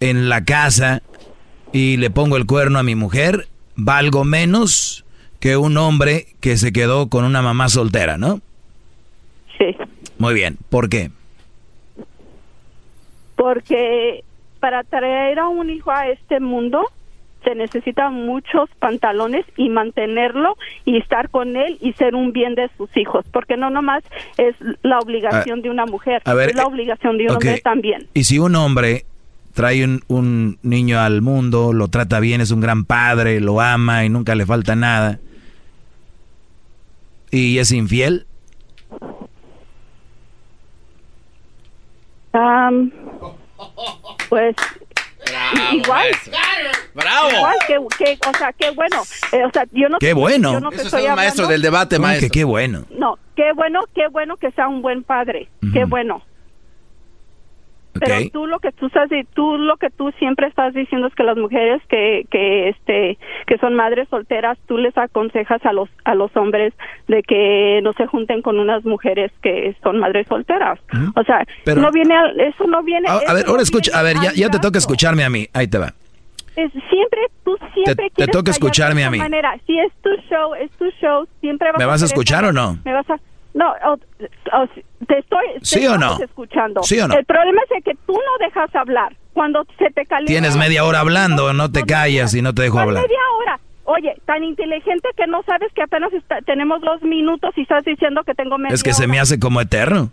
en 0.00 0.28
la 0.28 0.44
casa 0.44 1.02
y 1.72 1.98
le 1.98 2.10
pongo 2.10 2.36
el 2.36 2.46
cuerno 2.46 2.80
a 2.80 2.82
mi 2.82 2.96
mujer, 2.96 3.46
valgo 3.76 4.24
menos 4.24 5.04
que 5.38 5.56
un 5.56 5.76
hombre 5.76 6.26
que 6.40 6.56
se 6.56 6.72
quedó 6.72 7.08
con 7.08 7.24
una 7.24 7.42
mamá 7.42 7.68
soltera, 7.68 8.18
¿no? 8.18 8.40
Sí. 9.56 9.76
Muy 10.18 10.34
bien. 10.34 10.58
¿Por 10.68 10.88
qué? 10.88 11.12
Porque 13.36 14.24
para 14.58 14.82
traer 14.82 15.38
a 15.38 15.46
un 15.46 15.70
hijo 15.70 15.92
a 15.92 16.08
este 16.08 16.40
mundo 16.40 16.90
se 17.44 17.54
necesitan 17.54 18.26
muchos 18.26 18.68
pantalones 18.78 19.44
y 19.56 19.68
mantenerlo 19.68 20.56
y 20.84 20.98
estar 20.98 21.30
con 21.30 21.56
él 21.56 21.78
y 21.80 21.92
ser 21.94 22.14
un 22.14 22.32
bien 22.32 22.54
de 22.54 22.70
sus 22.76 22.94
hijos, 22.96 23.24
porque 23.32 23.56
no 23.56 23.70
nomás 23.70 24.02
es 24.36 24.54
la 24.82 24.98
obligación 24.98 25.60
Ah, 25.60 25.62
de 25.62 25.70
una 25.70 25.86
mujer, 25.86 26.22
a 26.24 26.34
ver, 26.34 26.50
es 26.50 26.56
la 26.56 26.62
eh, 26.62 26.66
obligación 26.66 27.18
de 27.18 27.24
un 27.24 27.30
ok. 27.30 27.34
hombre 27.36 27.60
también. 27.60 28.06
Y 28.14 28.24
si 28.24 28.38
un 28.38 28.56
hombre 28.56 29.04
trae 29.54 29.84
un, 29.84 30.02
un 30.08 30.58
niño 30.62 31.00
al 31.00 31.22
mundo, 31.22 31.72
lo 31.72 31.88
trata 31.88 32.20
bien, 32.20 32.40
es 32.40 32.50
un 32.50 32.60
gran 32.60 32.84
padre, 32.84 33.40
lo 33.40 33.60
ama 33.60 34.04
y 34.04 34.08
nunca 34.08 34.34
le 34.34 34.46
falta 34.46 34.76
nada, 34.76 35.18
y 37.30 37.58
es 37.58 37.72
infiel, 37.72 38.26
pues 44.28 44.56
i- 45.72 45.76
igual. 45.82 46.06
¡Bravo! 46.94 47.30
Igual 47.30 47.56
que, 47.66 47.78
que, 48.04 48.18
o 48.28 48.34
sea, 48.36 48.52
qué 48.52 48.70
bueno. 48.70 49.02
Eh, 49.32 49.44
o 49.44 49.50
sea, 49.52 49.64
yo 49.72 49.88
no 49.88 49.98
qué 49.98 50.12
bueno. 50.12 50.52
yo 50.52 50.60
no 50.60 50.70
te 50.70 50.82
estoy 50.82 51.06
hablando- 51.06 51.22
debate, 51.62 51.96
¿Cómo 51.96 52.08
que 52.20 52.30
qué 52.30 52.44
bueno. 52.44 52.84
No, 52.90 53.18
qué 53.36 53.52
bueno, 53.54 53.80
qué 53.94 54.08
bueno 54.10 54.36
que 54.36 54.50
sea 54.52 54.68
un 54.68 54.82
buen 54.82 55.02
padre. 55.04 55.48
Qué 55.72 55.84
bueno. 55.84 56.22
Pero 57.92 58.14
Ok. 58.18 58.32
tú 58.32 58.46
lo 58.46 58.58
que 58.60 58.70
tú 58.72 58.86
estás 58.86 59.08
tú 59.34 59.56
lo 59.58 59.76
que 59.76 59.90
tú 59.90 60.12
siempre 60.18 60.46
estás 60.46 60.72
diciendo 60.74 61.08
es 61.08 61.14
que 61.14 61.24
las 61.24 61.36
mujeres 61.36 61.82
que 61.88 62.24
que 62.30 62.68
este 62.68 63.18
que 63.46 63.58
son 63.58 63.74
madres 63.74 64.08
solteras 64.08 64.56
tú 64.68 64.78
les 64.78 64.96
aconsejas 64.96 65.64
a 65.66 65.72
los 65.72 65.88
a 66.04 66.14
los 66.14 66.34
hombres 66.36 66.72
de 67.08 67.22
que 67.24 67.80
no 67.82 67.92
se 67.94 68.06
junten 68.06 68.42
con 68.42 68.58
unas 68.60 68.84
mujeres 68.84 69.32
que 69.42 69.74
son 69.82 69.98
madres 69.98 70.26
solteras. 70.28 70.78
O 71.16 71.24
sea, 71.24 71.44
Pero- 71.64 71.80
no 71.80 71.90
viene 71.90 72.14
eso 72.38 72.66
no 72.68 72.82
viene 72.82 73.08
A, 73.08 73.14
a 73.28 73.34
ver, 73.34 73.44
no 73.44 73.50
ahora 73.50 73.62
escucha, 73.62 73.98
a 73.98 74.02
ver, 74.02 74.16
ya, 74.22 74.32
ya 74.34 74.48
te 74.50 74.58
toca 74.60 74.78
escucharme 74.78 75.24
a 75.24 75.30
mí, 75.30 75.46
ahí 75.52 75.66
te 75.66 75.78
va. 75.78 75.92
Siempre 76.54 77.20
tú 77.44 77.56
siempre 77.74 77.94
te 78.08 78.10
quieres 78.10 78.32
toca 78.32 78.50
escucharme 78.50 79.00
de 79.00 79.06
a 79.06 79.10
mí. 79.10 79.18
manera. 79.18 79.56
Si 79.66 79.78
es 79.78 79.90
tu 80.02 80.10
show, 80.28 80.54
es 80.54 80.70
tu 80.72 80.90
show, 81.00 81.26
siempre 81.40 81.70
vas 81.72 81.78
¿Me 81.78 81.86
vas 81.86 82.02
a 82.02 82.06
escuchar 82.06 82.44
eso. 82.44 82.50
o 82.50 82.52
no? 82.52 82.78
Me 82.84 82.92
vas 82.92 83.08
a 83.10 83.16
No, 83.54 83.72
o- 83.84 83.94
o- 83.94 84.68
te 85.10 85.18
estoy 85.18 85.44
te 85.58 85.64
¿Sí 85.64 85.86
o 85.86 85.98
no? 85.98 86.18
escuchando. 86.22 86.82
¿Sí 86.82 86.98
o 87.00 87.08
no? 87.08 87.14
El 87.14 87.24
problema 87.24 87.60
es 87.76 87.84
que 87.84 87.94
tú 88.06 88.12
no 88.14 88.46
dejas 88.46 88.74
hablar. 88.74 89.16
Cuando 89.32 89.64
se 89.78 89.90
te 89.90 90.06
calienta 90.06 90.32
Tienes 90.32 90.56
media 90.56 90.84
hora 90.84 91.00
hablando, 91.00 91.52
no 91.52 91.70
te 91.70 91.82
callas 91.84 92.34
y 92.34 92.42
no 92.42 92.52
te 92.54 92.62
dejo 92.62 92.74
¿Cuál 92.74 92.88
hablar. 92.88 93.02
media 93.04 93.18
hora? 93.38 93.60
Oye, 93.84 94.14
tan 94.24 94.44
inteligente 94.44 95.08
que 95.16 95.26
no 95.26 95.42
sabes 95.44 95.72
que 95.74 95.82
apenas 95.82 96.12
está- 96.12 96.40
tenemos 96.42 96.80
dos 96.80 97.02
minutos 97.02 97.50
y 97.56 97.62
estás 97.62 97.84
diciendo 97.84 98.22
que 98.24 98.34
tengo 98.34 98.56
media 98.58 98.74
Es 98.74 98.82
que 98.82 98.92
se 98.92 99.06
me 99.06 99.18
hace 99.18 99.38
como 99.40 99.60
eterno. 99.60 100.10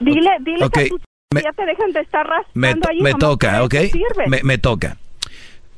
Dile, 0.00 0.30
dile 0.40 0.64
Ok, 0.64 0.72
que 0.72 0.80
a 0.80 0.88
tus- 0.88 1.00
me- 1.34 1.42
ya 1.42 1.52
te 1.52 1.64
dejan 1.66 1.92
de 1.92 2.00
estar 2.00 2.26
Me, 2.54 2.68
raspando 2.74 2.80
to- 2.80 2.88
ahí. 2.90 3.00
me 3.02 3.14
toca, 3.14 3.62
¿ok? 3.62 3.74
sirve. 3.92 4.26
Me, 4.28 4.40
me 4.42 4.58
toca. 4.58 4.96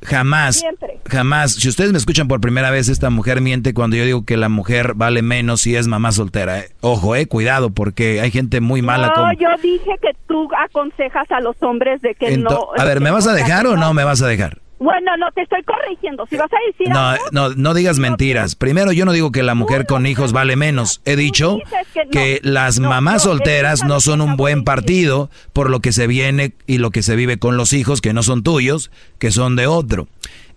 Jamás, 0.03 0.57
Siempre. 0.59 0.99
jamás, 1.07 1.53
si 1.53 1.69
ustedes 1.69 1.91
me 1.91 1.97
escuchan 1.97 2.27
por 2.27 2.41
primera 2.41 2.71
vez, 2.71 2.89
esta 2.89 3.09
mujer 3.11 3.39
miente 3.41 3.73
cuando 3.73 3.95
yo 3.95 4.03
digo 4.03 4.25
que 4.25 4.35
la 4.35 4.49
mujer 4.49 4.93
vale 4.95 5.21
menos 5.21 5.61
si 5.61 5.75
es 5.75 5.87
mamá 5.87 6.11
soltera. 6.11 6.59
¿eh? 6.59 6.69
Ojo, 6.81 7.15
eh, 7.15 7.27
cuidado, 7.27 7.69
porque 7.69 8.19
hay 8.19 8.31
gente 8.31 8.61
muy 8.61 8.81
mala 8.81 9.13
No, 9.15 9.31
yo 9.33 9.49
dije 9.61 9.91
que 10.01 10.09
tú 10.27 10.47
aconsejas 10.65 11.29
a 11.31 11.39
los 11.39 11.55
hombres 11.61 12.01
de 12.01 12.15
que 12.15 12.35
Ento- 12.35 12.49
no. 12.49 12.67
a 12.77 12.83
ver, 12.85 12.99
¿me 12.99 13.11
vas 13.11 13.27
a 13.27 13.33
dejar 13.33 13.67
o 13.67 13.77
no 13.77 13.93
me 13.93 14.03
vas 14.03 14.21
a 14.23 14.27
dejar? 14.27 14.59
Bueno, 14.81 15.15
no 15.15 15.31
te 15.31 15.43
estoy 15.43 15.61
corrigiendo. 15.61 16.25
Si 16.27 16.37
vas 16.37 16.49
a 16.51 16.57
decir 16.71 16.89
No, 16.91 17.09
algo, 17.09 17.23
no, 17.31 17.49
no 17.49 17.75
digas 17.75 17.99
mentiras. 17.99 18.55
Primero, 18.55 18.91
yo 18.91 19.05
no 19.05 19.11
digo 19.11 19.31
que 19.31 19.43
la 19.43 19.53
mujer 19.53 19.85
con 19.85 20.07
hijos 20.07 20.33
vale 20.33 20.55
menos. 20.55 21.01
He 21.05 21.15
dicho 21.15 21.59
que 21.93 22.03
no. 22.05 22.09
que 22.09 22.39
las 22.41 22.79
mamás 22.79 23.21
solteras 23.21 23.83
no 23.83 24.01
son 24.01 24.21
un 24.21 24.37
buen 24.37 24.63
partido 24.63 25.29
por 25.53 25.69
lo 25.69 25.81
que 25.81 25.91
se 25.91 26.07
viene 26.07 26.53
y 26.65 26.79
lo 26.79 26.89
que 26.89 27.03
se 27.03 27.15
vive 27.15 27.37
con 27.37 27.57
los 27.57 27.73
hijos 27.73 28.01
que 28.01 28.11
no 28.13 28.23
son 28.23 28.41
tuyos, 28.41 28.89
que 29.19 29.29
son 29.29 29.55
de 29.55 29.67
otro. 29.67 30.07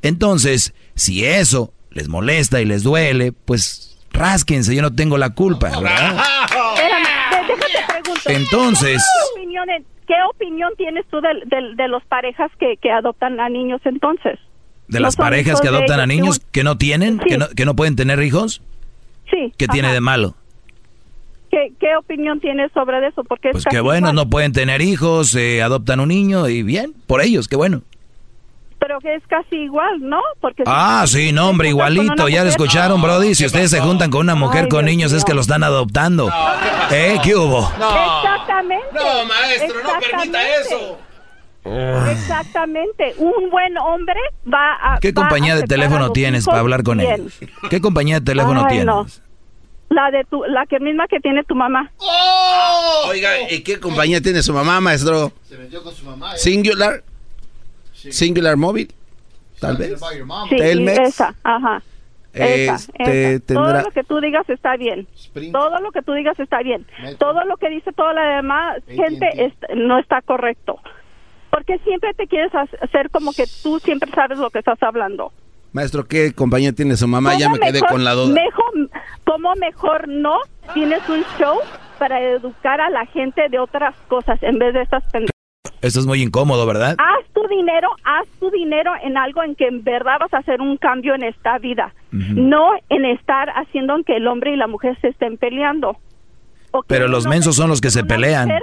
Entonces, 0.01 0.73
si 0.95 1.27
eso 1.27 1.75
les 1.91 2.09
molesta 2.09 2.63
y 2.63 2.65
les 2.65 2.83
duele, 2.83 3.33
pues 3.33 3.99
rásquense, 4.11 4.75
yo 4.75 4.81
no 4.81 4.95
tengo 4.95 5.19
la 5.19 5.35
culpa, 5.35 5.69
déjate 5.69 5.83
pregunto. 8.03 8.31
Entonces- 8.31 9.03
¿Qué 10.07 10.15
opinión, 10.31 10.73
tienes 10.77 11.07
tú 11.11 11.21
de, 11.21 11.29
de, 11.47 11.75
de 11.75 11.89
los 11.89 12.05
parejas 12.05 12.51
que, 12.59 12.77
que 12.77 12.91
adoptan 12.91 13.41
a 13.41 13.49
niños 13.49 13.81
entonces? 13.85 14.39
De 14.89 14.99
¿No 14.99 15.05
las 15.07 15.17
parejas 15.17 15.61
que 15.61 15.69
adoptan 15.69 15.99
a 16.01 16.07
niños 16.07 16.41
que 16.53 16.63
no 16.63 16.77
tienen, 16.77 17.19
que, 17.19 17.39
no, 17.39 17.49
que 17.49 17.65
no 17.65 17.75
pueden 17.75 17.97
tener 17.97 18.23
hijos, 18.23 18.61
Sí. 19.31 19.53
¿qué 19.57 19.67
tiene 19.67 19.91
de 19.93 20.01
malo? 20.03 20.35
¿Qué, 21.51 21.73
¿Qué 21.81 21.97
opinión 21.97 22.41
tienes 22.41 22.71
sobre 22.73 23.07
eso? 23.07 23.25
Porque 23.25 23.51
Pues 23.53 23.65
es 23.67 23.71
qué 23.71 23.81
bueno, 23.81 24.13
no 24.13 24.29
pueden 24.29 24.53
tener 24.53 24.83
hijos, 24.83 25.35
eh, 25.37 25.63
adoptan 25.63 26.01
un 26.01 26.09
niño 26.09 26.49
y 26.49 26.63
bien, 26.63 26.93
por 27.07 27.23
ellos, 27.23 27.49
qué 27.49 27.57
bueno. 27.57 27.83
Pero 28.87 29.01
que 29.01 29.15
es 29.15 29.23
casi 29.27 29.57
igual, 29.57 29.99
¿no? 30.01 30.21
Porque 30.43 30.63
Ah, 30.67 31.05
sí, 31.07 31.33
no, 31.33 31.49
hombre, 31.49 31.71
igualito, 31.71 32.29
ya 32.29 32.43
lo 32.45 32.51
escucharon, 32.51 33.01
Brody. 33.01 33.35
Si 33.35 33.47
ustedes 33.47 33.71
se 33.71 33.81
juntan 33.81 34.11
con 34.11 34.21
una 34.21 34.35
mujer 34.35 34.65
Ay, 34.65 34.69
con 34.69 34.85
Dios 34.85 34.91
niños 34.91 35.13
es 35.15 35.25
que 35.25 35.33
lo 35.33 35.41
están 35.41 35.65
adoptando. 35.65 36.31
¿Eh? 36.91 37.17
¿Qué 37.23 37.35
hubo? 37.35 37.61
Exactamente. 37.63 38.87
No, 38.93 39.25
maestro, 39.25 39.83
no 39.83 39.91
permita 40.01 40.43
Exactamente. 41.65 42.13
Exactamente. 42.13 43.15
Un 43.17 43.49
buen 43.51 43.79
hombre 43.79 44.21
va 44.53 44.75
a. 44.83 44.99
¿Qué 45.01 45.13
va 45.13 45.23
a 45.23 45.25
compañía 45.25 45.57
de 45.57 45.63
teléfono 45.63 46.13
tienes 46.13 46.45
para 46.45 46.61
hablar 46.61 46.83
con 46.83 47.01
ellos? 47.01 47.39
¿Qué 47.71 47.81
compañía 47.81 48.21
de 48.21 48.27
teléfono 48.27 48.65
Ay, 48.65 48.69
tienes? 48.69 48.87
no. 48.87 49.07
La 49.89 50.11
de 50.11 50.25
tu, 50.25 50.45
la 50.45 50.67
que 50.67 50.79
misma 50.79 51.07
que 51.09 51.21
tiene 51.21 51.43
tu 51.45 51.55
mamá. 51.55 51.91
Oiga, 53.09 53.31
¿y 53.51 53.63
qué 53.63 53.81
compañía 53.81 54.21
tiene 54.21 54.43
su 54.43 54.53
mamá, 54.53 54.79
maestro? 54.83 55.33
Se 55.49 55.57
metió 55.57 55.83
con 55.83 55.95
su 55.95 56.05
mamá. 56.05 56.35
¿eh? 56.35 56.39
Singular. 56.39 57.03
Singular 58.13 58.57
Móvil. 58.57 58.93
Tal 59.61 59.77
vez. 59.77 59.99
Sí, 60.49 60.57
Telmex. 60.57 60.99
esa, 61.01 61.35
ajá. 61.43 61.83
Esa, 62.33 62.75
Este, 62.75 63.35
esa. 63.37 63.47
Todo 63.47 63.65
tendrá- 63.65 63.83
lo 63.83 63.91
que 63.93 64.03
tú 64.05 64.21
digas 64.21 64.49
está 64.51 64.77
bien. 64.77 65.07
Todo 65.53 65.79
lo 65.81 65.93
que 65.93 66.03
tú 66.03 66.13
digas 66.15 66.39
está 66.41 66.61
bien. 66.63 66.85
Todo 67.19 67.45
lo 67.45 67.57
que 67.57 67.71
dice 67.71 67.93
toda 67.93 68.13
la 68.13 68.37
demás 68.37 68.79
gente 68.89 69.29
es- 69.45 69.55
no 69.77 69.99
está 69.99 70.21
correcto. 70.23 70.79
Porque 71.51 71.79
siempre 71.79 72.13
te 72.15 72.27
quieres 72.27 72.53
ha- 72.55 72.67
hacer 72.83 73.11
como 73.11 73.33
que 73.33 73.45
tú 73.63 73.79
siempre 73.79 74.11
sabes 74.13 74.39
lo 74.39 74.51
que 74.51 74.59
estás 74.59 74.83
hablando. 74.83 75.33
Maestro, 75.73 76.05
¿qué 76.07 76.33
compañía 76.33 76.73
tiene 76.73 76.97
su 76.97 77.07
mamá? 77.07 77.35
Ya 77.39 77.47
¿Cómo 77.47 77.57
me 77.61 77.67
quedé 77.67 77.81
con 77.81 78.03
la 78.05 78.13
duda. 78.15 78.35
Mejor, 78.35 78.91
¿Cómo 79.25 79.55
mejor 79.55 80.09
no 80.09 80.39
tienes 80.75 81.09
un 81.09 81.25
show 81.39 81.59
para 81.99 82.21
educar 82.21 82.81
a 82.81 82.91
la 82.91 83.07
gente 83.07 83.49
de 83.49 83.59
otras 83.61 83.95
cosas 84.09 84.43
en 84.43 84.59
vez 84.59 84.75
de 84.75 84.83
estas 84.83 85.03
pendejadas? 85.05 85.34
Esto 85.85 86.01
es 86.01 86.07
muy 86.07 86.23
incómodo, 86.23 86.67
¿verdad? 86.67 86.97
Haz 86.99 87.27
tu 87.35 87.47
dinero, 87.49 87.89
haz 88.05 88.27
tu 88.41 88.51
dinero 88.51 88.93
en 89.03 89.17
algo 89.19 89.43
en 89.43 89.55
que 89.55 89.67
en 89.67 89.85
verdad 89.85 90.15
vas 90.19 90.33
a 90.33 90.39
hacer 90.39 90.61
un 90.61 90.77
cambio 90.79 91.15
en 91.15 91.23
esta 91.25 91.59
vida, 91.59 91.93
no 92.11 92.71
en 92.89 93.05
estar 93.05 93.51
haciendo 93.51 93.95
que 94.07 94.17
el 94.17 94.27
hombre 94.27 94.53
y 94.55 94.57
la 94.57 94.67
mujer 94.67 94.97
se 95.01 95.09
estén 95.09 95.37
peleando. 95.37 95.97
Que 96.73 96.79
Pero 96.89 97.07
los 97.09 97.27
mensos 97.27 97.57
son 97.57 97.69
los 97.69 97.81
que 97.81 97.91
se 97.91 98.03
pelean. 98.05 98.49
mujer- 98.49 98.63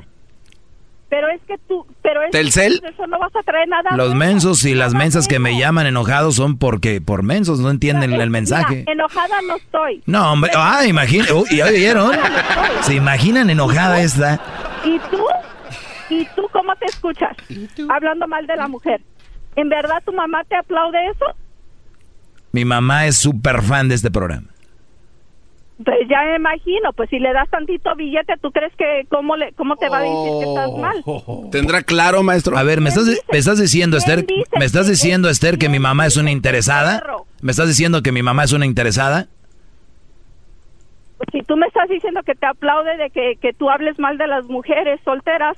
pero 1.10 1.28
es 1.28 1.42
que 1.46 1.58
tú, 1.68 1.86
pero 2.02 2.22
es 2.22 2.28
que 2.32 2.38
¿Telcel? 2.38 2.82
eso 2.90 3.06
no 3.06 3.20
vas 3.20 3.36
a 3.36 3.44
traer 3.44 3.68
nada. 3.68 3.98
Los 3.98 4.16
mensos 4.16 4.64
y 4.64 4.74
las 4.74 4.94
mensas 4.94 5.28
que 5.28 5.40
me 5.40 5.58
llaman 5.60 5.86
enojados 5.86 6.36
son 6.36 6.58
porque 6.58 7.02
por 7.02 7.22
mensos 7.22 7.60
no 7.60 7.70
entienden 7.70 8.14
el 8.14 8.30
mensaje. 8.30 8.78
Mira, 8.88 8.94
enojada 8.94 9.42
no 9.46 9.58
estoy. 9.58 10.02
No, 10.06 10.32
hombre, 10.32 10.52
ah, 10.56 10.86
imagina, 10.88 11.26
¿ya 11.52 11.66
oyeron? 11.66 12.14
¿Se 12.84 12.96
imaginan 12.96 13.50
enojada 13.50 14.00
esta? 14.02 14.40
¿Y 14.86 14.98
tú? 15.14 15.22
¿Y 16.12 16.28
tú 16.36 16.46
cómo 16.52 16.76
te 16.76 16.86
escuchas? 16.88 17.38
Hablando 17.90 18.28
mal 18.28 18.46
de 18.46 18.58
la 18.58 18.68
mujer. 18.68 19.02
¿En 19.56 19.70
verdad 19.70 20.04
tu 20.06 20.12
mamá 20.12 20.44
te 20.44 20.58
aplaude 20.58 20.98
eso? 21.08 21.26
Mi 22.52 22.66
mamá 22.66 23.06
es 23.06 23.16
súper 23.16 23.62
fan 23.62 23.88
de 23.88 23.96
este 23.96 24.12
programa. 24.12 24.48
Pues 25.86 26.00
ya 26.10 26.22
me 26.24 26.36
imagino, 26.36 26.92
pues 26.94 27.10
si 27.10 27.18
le 27.18 27.32
das 27.32 27.50
tantito 27.50 27.96
billete, 27.96 28.34
¿tú 28.42 28.52
crees 28.52 28.74
que 28.78 29.08
cómo, 29.10 29.38
le, 29.38 29.54
cómo 29.54 29.78
te 29.78 29.88
va 29.88 30.00
a 30.00 30.02
decir 30.02 30.32
que 30.40 30.50
estás 30.50 30.72
mal? 30.78 31.04
¿Tendrá 31.50 31.82
claro, 31.82 32.22
maestro? 32.24 32.58
A 32.58 32.64
ver, 32.64 32.82
¿me 32.82 32.90
estás, 32.90 33.06
me 33.32 33.38
estás 33.38 33.58
diciendo, 33.58 33.96
Esther, 33.96 34.26
me 34.60 34.66
estás 34.66 34.88
diciendo, 34.88 35.30
Esther, 35.30 35.58
que 35.58 35.70
mi 35.70 35.80
mamá 35.80 36.06
es 36.06 36.18
una 36.18 36.30
interesada? 36.30 37.02
¿Me 37.42 37.52
estás 37.52 37.70
diciendo 37.70 38.04
que 38.04 38.12
mi 38.12 38.22
mamá 38.22 38.44
es 38.44 38.52
una 38.52 38.66
interesada? 38.66 39.28
Pues 41.18 41.30
si 41.32 41.42
tú 41.44 41.56
me 41.56 41.68
estás 41.68 41.88
diciendo 41.88 42.22
que 42.24 42.36
te 42.36 42.46
aplaude 42.46 42.98
de 42.98 43.10
que, 43.10 43.38
que 43.42 43.54
tú 43.54 43.70
hables 43.70 43.98
mal 43.98 44.18
de 44.18 44.28
las 44.28 44.46
mujeres 44.46 45.00
solteras, 45.04 45.58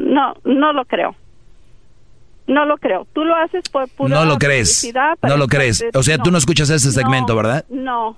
no, 0.00 0.34
no 0.44 0.72
lo 0.72 0.84
creo. 0.84 1.14
No 2.46 2.64
lo 2.64 2.78
creo. 2.78 3.06
Tú 3.12 3.24
lo 3.24 3.36
haces 3.36 3.62
por 3.70 3.88
pura 3.90 4.16
No 4.16 4.24
lo 4.24 4.38
crees. 4.38 4.92
No 5.22 5.36
lo 5.36 5.46
crees. 5.46 5.84
O 5.94 6.02
sea, 6.02 6.18
tú 6.18 6.30
no 6.30 6.38
escuchas 6.38 6.68
ese 6.70 6.90
segmento, 6.90 7.36
¿verdad? 7.36 7.64
No, 7.68 8.16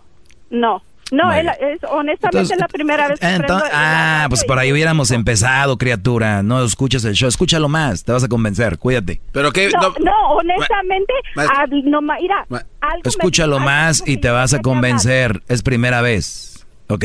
no. 0.50 0.82
No, 1.10 1.30
es, 1.30 1.44
honestamente 1.90 2.54
es 2.54 2.58
la 2.58 2.68
primera 2.68 3.06
vez 3.06 3.20
que 3.20 3.26
prendo 3.26 3.42
entonces- 3.42 3.70
ah, 3.74 4.24
pues 4.30 4.44
por 4.46 4.58
ahí 4.58 4.72
hubiéramos 4.72 5.10
empezado, 5.10 5.76
criatura. 5.76 6.42
No 6.42 6.64
escuchas 6.64 7.04
el 7.04 7.12
show. 7.12 7.28
Escúchalo 7.28 7.68
más. 7.68 8.02
Te 8.04 8.12
vas 8.12 8.24
a 8.24 8.28
convencer. 8.28 8.78
Cuídate. 8.78 9.20
¿Pero 9.30 9.52
qué? 9.52 9.68
No, 9.78 9.92
no, 10.02 10.28
honestamente, 10.36 11.12
ah, 11.36 11.66
no, 11.84 12.00
ma- 12.00 12.16
mira, 12.18 12.46
algo 12.48 12.62
me- 12.94 13.00
Escúchalo 13.04 13.56
algo 13.56 13.66
más 13.66 14.02
y 14.06 14.16
te 14.16 14.30
vas 14.30 14.54
a 14.54 14.62
convencer. 14.62 15.42
Es 15.48 15.62
primera 15.62 16.00
vez. 16.00 16.64
¿Ok? 16.88 17.04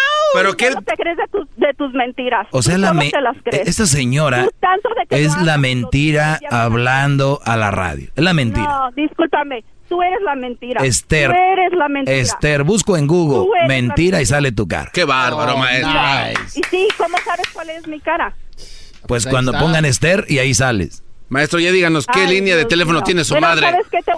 ¿Pero 0.33 0.55
qué? 0.55 0.67
Solo 0.71 0.81
te 0.81 0.93
crees 0.95 1.17
de 1.17 1.27
tus, 1.31 1.47
de 1.57 1.73
tus 1.73 1.93
mentiras. 1.93 2.47
O 2.51 2.61
sea, 2.61 2.77
la 2.77 2.93
me- 2.93 3.09
te 3.11 3.21
las 3.21 3.35
crees. 3.43 3.67
esta 3.67 3.85
señora 3.85 4.43
Tú 4.45 4.51
tanto 4.59 4.89
de 4.99 5.05
que 5.07 5.23
es 5.23 5.35
no 5.37 5.43
la 5.43 5.57
mentira 5.57 6.39
hablando 6.49 7.39
a 7.45 7.57
la 7.57 7.71
radio. 7.71 8.09
Es 8.15 8.23
la 8.23 8.33
mentira. 8.33 8.65
No, 8.67 8.91
discúlpame. 8.91 9.63
Tú 9.89 10.01
eres 10.01 10.21
la 10.23 10.35
mentira. 10.35 10.85
Esther. 10.85 11.31
Tú 11.31 11.35
eres 11.37 11.73
la 11.73 11.89
mentira. 11.89 12.17
Esther, 12.17 12.63
busco 12.63 12.95
en 12.95 13.07
Google 13.07 13.45
mentira 13.67 14.21
y 14.21 14.25
sale 14.25 14.51
tu 14.53 14.65
cara. 14.67 14.89
Qué 14.93 15.03
bárbaro, 15.03 15.57
maestro. 15.57 15.91
Y 16.55 16.61
sí, 16.69 16.87
¿cómo 16.97 17.17
sabes 17.25 17.47
cuál 17.51 17.69
es 17.71 17.85
mi 17.87 17.99
cara? 17.99 18.33
Pues 19.07 19.25
ahí 19.25 19.31
cuando 19.31 19.51
pongan 19.51 19.83
Esther 19.83 20.25
y 20.29 20.39
ahí 20.39 20.53
sales. 20.53 21.03
Maestro, 21.27 21.59
ya 21.59 21.71
díganos, 21.71 22.07
¿qué 22.07 22.21
Ay, 22.21 22.27
línea 22.35 22.55
de 22.55 22.65
teléfono 22.65 23.01
tiene 23.03 23.23
su 23.23 23.33
Pero 23.33 23.47
madre? 23.47 23.69
¿sabes 23.69 23.87
qué? 23.89 23.99
Te, 24.03 24.11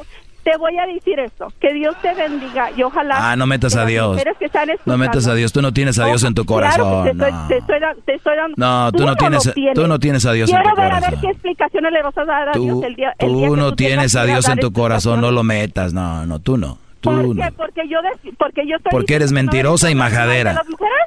te 0.43 0.57
voy 0.57 0.77
a 0.77 0.85
decir 0.85 1.19
esto. 1.19 1.47
Que 1.59 1.73
Dios 1.73 1.95
te 2.01 2.13
bendiga 2.13 2.69
y 2.75 2.83
ojalá... 2.83 3.31
Ah, 3.31 3.35
no 3.35 3.45
metas 3.47 3.75
a 3.75 3.85
Dios. 3.85 4.21
que 4.39 4.45
están 4.45 4.69
No 4.85 4.97
metas 4.97 5.25
a 5.27 5.33
Dios. 5.35 5.51
Tú 5.53 5.61
no 5.61 5.71
tienes 5.73 5.97
a 5.99 6.05
Dios 6.05 6.23
en 6.23 6.33
tu 6.33 6.45
Claro 6.45 6.61
corazón. 6.85 7.03
te, 7.05 7.11
estoy, 7.11 7.31
No, 7.31 7.47
te 7.47 7.57
estoy 7.57 7.79
te 8.05 8.13
estoy 8.15 8.35
dando- 8.35 8.55
No, 8.57 8.91
tú 8.91 9.03
no 9.03 9.11
lo 9.11 9.15
tienes- 9.15 9.53
tú 9.73 9.87
no 9.87 9.99
tienes 9.99 10.25
a 10.25 10.31
Dios 10.33 10.49
en 10.49 10.55
Quiero 10.57 10.69
tu 10.75 10.81
ver 10.81 10.91
a 10.91 10.95
ver 10.95 11.03
corazón. 11.03 11.21
qué 11.21 11.27
explicaciones 11.29 11.91
le 11.93 12.01
vas 12.03 12.17
a 12.17 12.25
dar 12.25 12.49
a 12.49 12.51
Dios 12.51 12.65
Tú, 12.67 12.83
el 12.83 12.95
día, 12.95 13.13
el 13.19 13.33
día 13.33 13.47
tú 13.47 13.53
que 13.55 13.61
no 13.61 13.69
tú 13.69 13.75
tienes 13.77 14.15
a 14.15 14.25
Dios 14.25 14.47
en 14.49 14.59
tu 14.59 14.73
corazón. 14.73 15.21
No 15.21 15.31
lo 15.31 15.43
metas. 15.43 15.93
No, 15.93 16.25
no, 16.25 16.39
tú 16.39 16.57
no. 16.57 16.77
Tú 16.99 17.09
¿Por 17.09 17.35
no. 17.35 17.43
qué? 17.43 17.51
Porque 17.55 17.81
yo, 17.89 17.97
porque 18.37 18.67
yo 18.67 18.77
estoy 18.77 18.91
Porque 18.91 19.15
eres 19.15 19.31
mentirosa 19.31 19.89
y 19.91 19.95
majadera. 19.95 20.61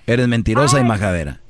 Eres 0.06 0.28
mentirosa 0.28 0.76
y 0.78 0.82
Ay. 0.82 0.86
majadera. 0.88 1.40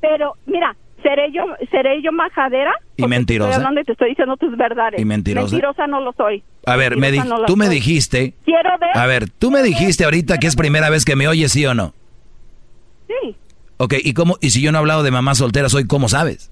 Pero, 0.00 0.34
mira, 0.46 0.76
¿Seré 1.06 1.30
yo, 1.30 1.44
seré 1.70 2.02
yo 2.02 2.10
majadera? 2.10 2.72
Y 2.96 3.02
Porque 3.02 3.08
mentirosa. 3.10 3.50
Estoy 3.50 3.62
hablando 3.62 3.80
y 3.80 3.84
te 3.84 3.92
estoy 3.92 4.08
diciendo 4.08 4.36
tus 4.36 4.56
verdades. 4.56 5.00
Y 5.00 5.04
mentirosa. 5.04 5.52
Mentirosa 5.52 5.86
no 5.86 6.00
lo 6.00 6.12
soy. 6.14 6.42
A 6.66 6.74
ver, 6.74 6.96
me 6.96 7.12
no 7.12 7.44
tú 7.44 7.56
me 7.56 7.66
soy. 7.66 7.76
dijiste... 7.76 8.34
Quiero 8.44 8.70
ver. 8.80 8.90
A 8.92 9.06
ver, 9.06 9.30
tú 9.30 9.52
me 9.52 9.62
dijiste 9.62 10.04
ahorita 10.04 10.38
que 10.38 10.48
es 10.48 10.56
primera 10.56 10.90
vez 10.90 11.04
que 11.04 11.14
me 11.14 11.28
oyes, 11.28 11.52
¿sí 11.52 11.64
o 11.64 11.74
no? 11.74 11.94
Sí. 13.06 13.36
Ok, 13.76 13.94
¿y 14.02 14.14
cómo? 14.14 14.36
Y 14.40 14.50
si 14.50 14.60
yo 14.60 14.72
no 14.72 14.78
he 14.78 14.80
hablado 14.80 15.04
de 15.04 15.12
mamá 15.12 15.36
soltera, 15.36 15.68
soy 15.68 15.86
¿cómo 15.86 16.08
sabes? 16.08 16.50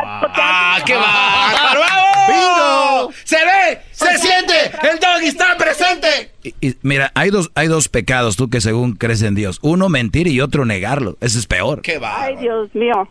¡Ah, 0.00 0.78
qué 0.86 0.94
bárbaro! 0.94 1.80
¡Bingo! 2.28 3.12
¡Se 3.24 3.36
ve! 3.36 3.80
¡Se 3.90 4.18
siente! 4.18 4.54
¡El 4.90 4.98
doggy 4.98 5.26
está 5.28 5.56
presente! 5.56 6.30
Y, 6.42 6.54
y 6.68 6.74
mira, 6.82 7.10
hay 7.14 7.30
dos, 7.30 7.50
hay 7.54 7.68
dos 7.68 7.88
pecados 7.88 8.36
tú 8.36 8.48
que 8.50 8.60
según 8.60 8.94
crees 8.94 9.22
en 9.22 9.34
Dios. 9.34 9.58
Uno, 9.62 9.88
mentir 9.88 10.26
y 10.26 10.40
otro, 10.40 10.64
negarlo. 10.64 11.16
Ese 11.20 11.38
es 11.38 11.46
peor. 11.46 11.82
¡Qué 11.82 12.00
Ay, 12.02 12.36
Dios 12.36 12.74
mío. 12.74 13.08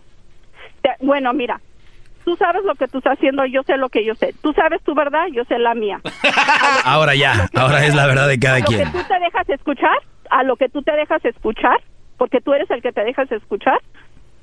Te- 0.82 0.96
bueno, 1.06 1.32
mira. 1.34 1.60
Tú 2.26 2.38
sabes 2.38 2.64
lo 2.64 2.74
que 2.76 2.88
tú 2.88 3.00
estás 3.00 3.18
haciendo, 3.18 3.46
yo 3.46 3.64
sé 3.64 3.76
lo 3.78 3.90
que 3.90 4.06
yo 4.06 4.16
sé. 4.16 4.34
Tú 4.42 4.54
sabes 4.54 4.82
tu 4.84 4.96
verdad, 4.96 5.26
yo 5.34 5.44
sé 5.44 5.60
la 5.60 5.76
mía. 5.76 6.00
Ahora 6.86 7.16
ya, 7.16 7.50
ahora 7.54 7.86
es 7.86 7.94
la 7.94 8.06
verdad 8.08 8.28
de 8.30 8.36
a 8.36 8.40
cada 8.40 8.60
lo 8.60 8.66
quien. 8.66 8.80
que 8.92 8.98
tú 8.98 9.04
te 9.08 9.20
dejas 9.20 9.50
escuchar, 9.50 9.98
a 10.30 10.44
lo 10.44 10.56
que 10.56 10.70
tú 10.70 10.82
te 10.84 10.94
dejas 10.94 11.24
escuchar, 11.26 11.82
porque 12.18 12.40
tú 12.40 12.54
eres 12.54 12.70
el 12.72 12.82
que 12.82 12.94
te 12.94 13.04
dejas 13.04 13.30
escuchar, 13.32 13.80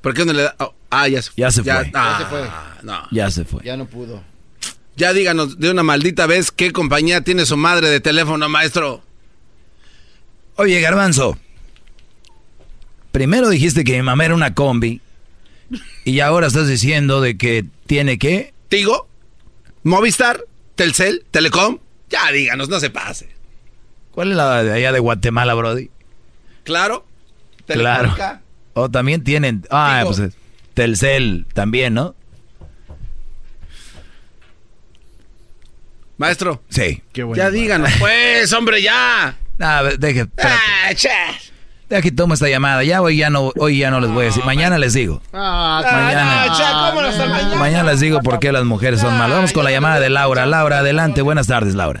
¿Por 0.00 0.14
qué 0.14 0.24
no 0.24 0.32
le 0.32 0.42
da? 0.42 0.54
oh, 0.58 0.74
ah, 0.90 1.08
ya 1.08 1.22
se 1.22 1.30
fue. 1.30 1.40
Ya 1.42 1.50
se 1.50 1.62
fue. 1.62 1.72
ah, 1.72 1.82
Ya 1.92 2.18
se 2.18 2.24
fue. 2.26 2.50
No. 2.82 3.02
Ya 3.10 3.30
se 3.30 3.44
fue. 3.44 3.62
Ya 3.64 3.76
no 3.76 3.86
pudo. 3.86 4.22
Ya 4.96 5.12
díganos 5.12 5.58
de 5.58 5.70
una 5.70 5.82
maldita 5.82 6.26
vez 6.26 6.50
qué 6.50 6.72
compañía 6.72 7.20
tiene 7.22 7.46
su 7.46 7.56
madre 7.56 7.88
de 7.88 8.00
teléfono, 8.00 8.48
maestro. 8.48 9.02
Oye, 10.56 10.80
Garbanzo. 10.80 11.38
Primero 13.12 13.48
dijiste 13.48 13.84
que 13.84 13.92
mi 13.96 14.02
mamá 14.02 14.24
era 14.24 14.34
una 14.34 14.54
combi. 14.54 15.00
Y 16.04 16.20
ahora 16.20 16.46
estás 16.46 16.66
diciendo 16.68 17.20
de 17.20 17.36
que 17.36 17.64
tiene 17.86 18.18
que... 18.18 18.52
¿Tigo? 18.68 19.08
¿Movistar? 19.82 20.44
¿Telcel? 20.74 21.24
¿Telecom? 21.30 21.78
Ya 22.10 22.30
díganos, 22.32 22.68
no 22.68 22.80
se 22.80 22.90
pase. 22.90 23.28
¿Cuál 24.12 24.30
es 24.32 24.36
la 24.36 24.62
de 24.62 24.72
allá 24.72 24.92
de 24.92 24.98
Guatemala, 24.98 25.54
Brody? 25.54 25.90
¿Claro? 26.64 27.06
Claro. 27.66 28.14
O 28.78 28.88
también 28.90 29.24
tienen... 29.24 29.64
Ah, 29.70 30.02
pues 30.04 30.18
es- 30.18 30.34
Telcel 30.74 31.46
también, 31.54 31.94
¿no? 31.94 32.14
Maestro. 36.16 36.62
Sí. 36.68 37.02
ya 37.34 37.50
díganos, 37.50 37.90
pues, 37.98 38.52
hombre, 38.52 38.82
ya. 38.82 39.36
Ah, 39.60 39.82
deje. 39.98 40.26
Ah. 40.42 40.90
Deja 41.88 42.02
que 42.02 42.10
tomo 42.12 42.34
esta 42.34 42.48
llamada. 42.48 42.84
Ya 42.84 43.00
hoy 43.00 43.16
ya 43.16 43.30
no, 43.30 43.52
hoy 43.56 43.78
ya 43.78 43.90
no 43.90 44.00
les 44.00 44.10
voy 44.10 44.22
a 44.22 44.24
decir. 44.26 44.44
Mañana 44.44 44.78
les 44.78 44.92
digo. 44.94 45.22
Ah, 45.32 45.80
Mañana. 45.82 46.46
no, 46.46 46.58
cha, 46.58 46.72
¿cómo 46.90 47.02
no 47.02 47.08
está 47.08 47.26
mañana? 47.26 47.54
Mañana 47.56 47.90
les 47.92 48.00
digo 48.00 48.20
por 48.20 48.38
qué 48.40 48.52
las 48.52 48.64
mujeres 48.64 49.00
son 49.00 49.16
malas. 49.16 49.36
Vamos 49.36 49.52
con 49.52 49.64
la 49.64 49.70
llamada 49.70 49.98
de 50.00 50.10
Laura. 50.10 50.44
Laura, 50.46 50.80
adelante. 50.80 51.22
Buenas 51.22 51.46
tardes, 51.46 51.74
Laura. 51.74 52.00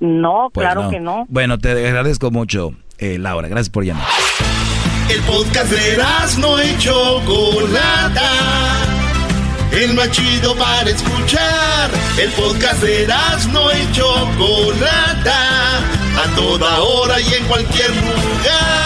No, 0.00 0.50
Pues 0.52 0.66
claro 0.66 0.90
que 0.90 1.00
no. 1.00 1.26
Bueno, 1.28 1.58
te 1.58 1.70
agradezco 1.70 2.30
mucho, 2.30 2.72
eh, 2.98 3.18
Laura. 3.18 3.48
Gracias 3.48 3.70
por 3.70 3.84
llamar. 3.84 4.06
El 5.08 5.20
podcast 5.22 5.70
de 5.70 5.98
no 6.40 6.62
y 6.62 6.78
Chocolata. 6.78 8.30
El 9.70 9.94
más 9.94 10.10
chido 10.10 10.54
para 10.56 10.88
escuchar. 10.88 11.90
El 12.18 12.30
podcast 12.30 12.82
de 12.82 13.06
no 13.52 13.70
y 13.72 13.92
Chocolata. 13.92 15.78
A 16.16 16.34
toda 16.36 16.80
hora 16.80 17.20
y 17.20 17.34
en 17.34 17.44
cualquier 17.44 17.90
lugar. 17.90 18.83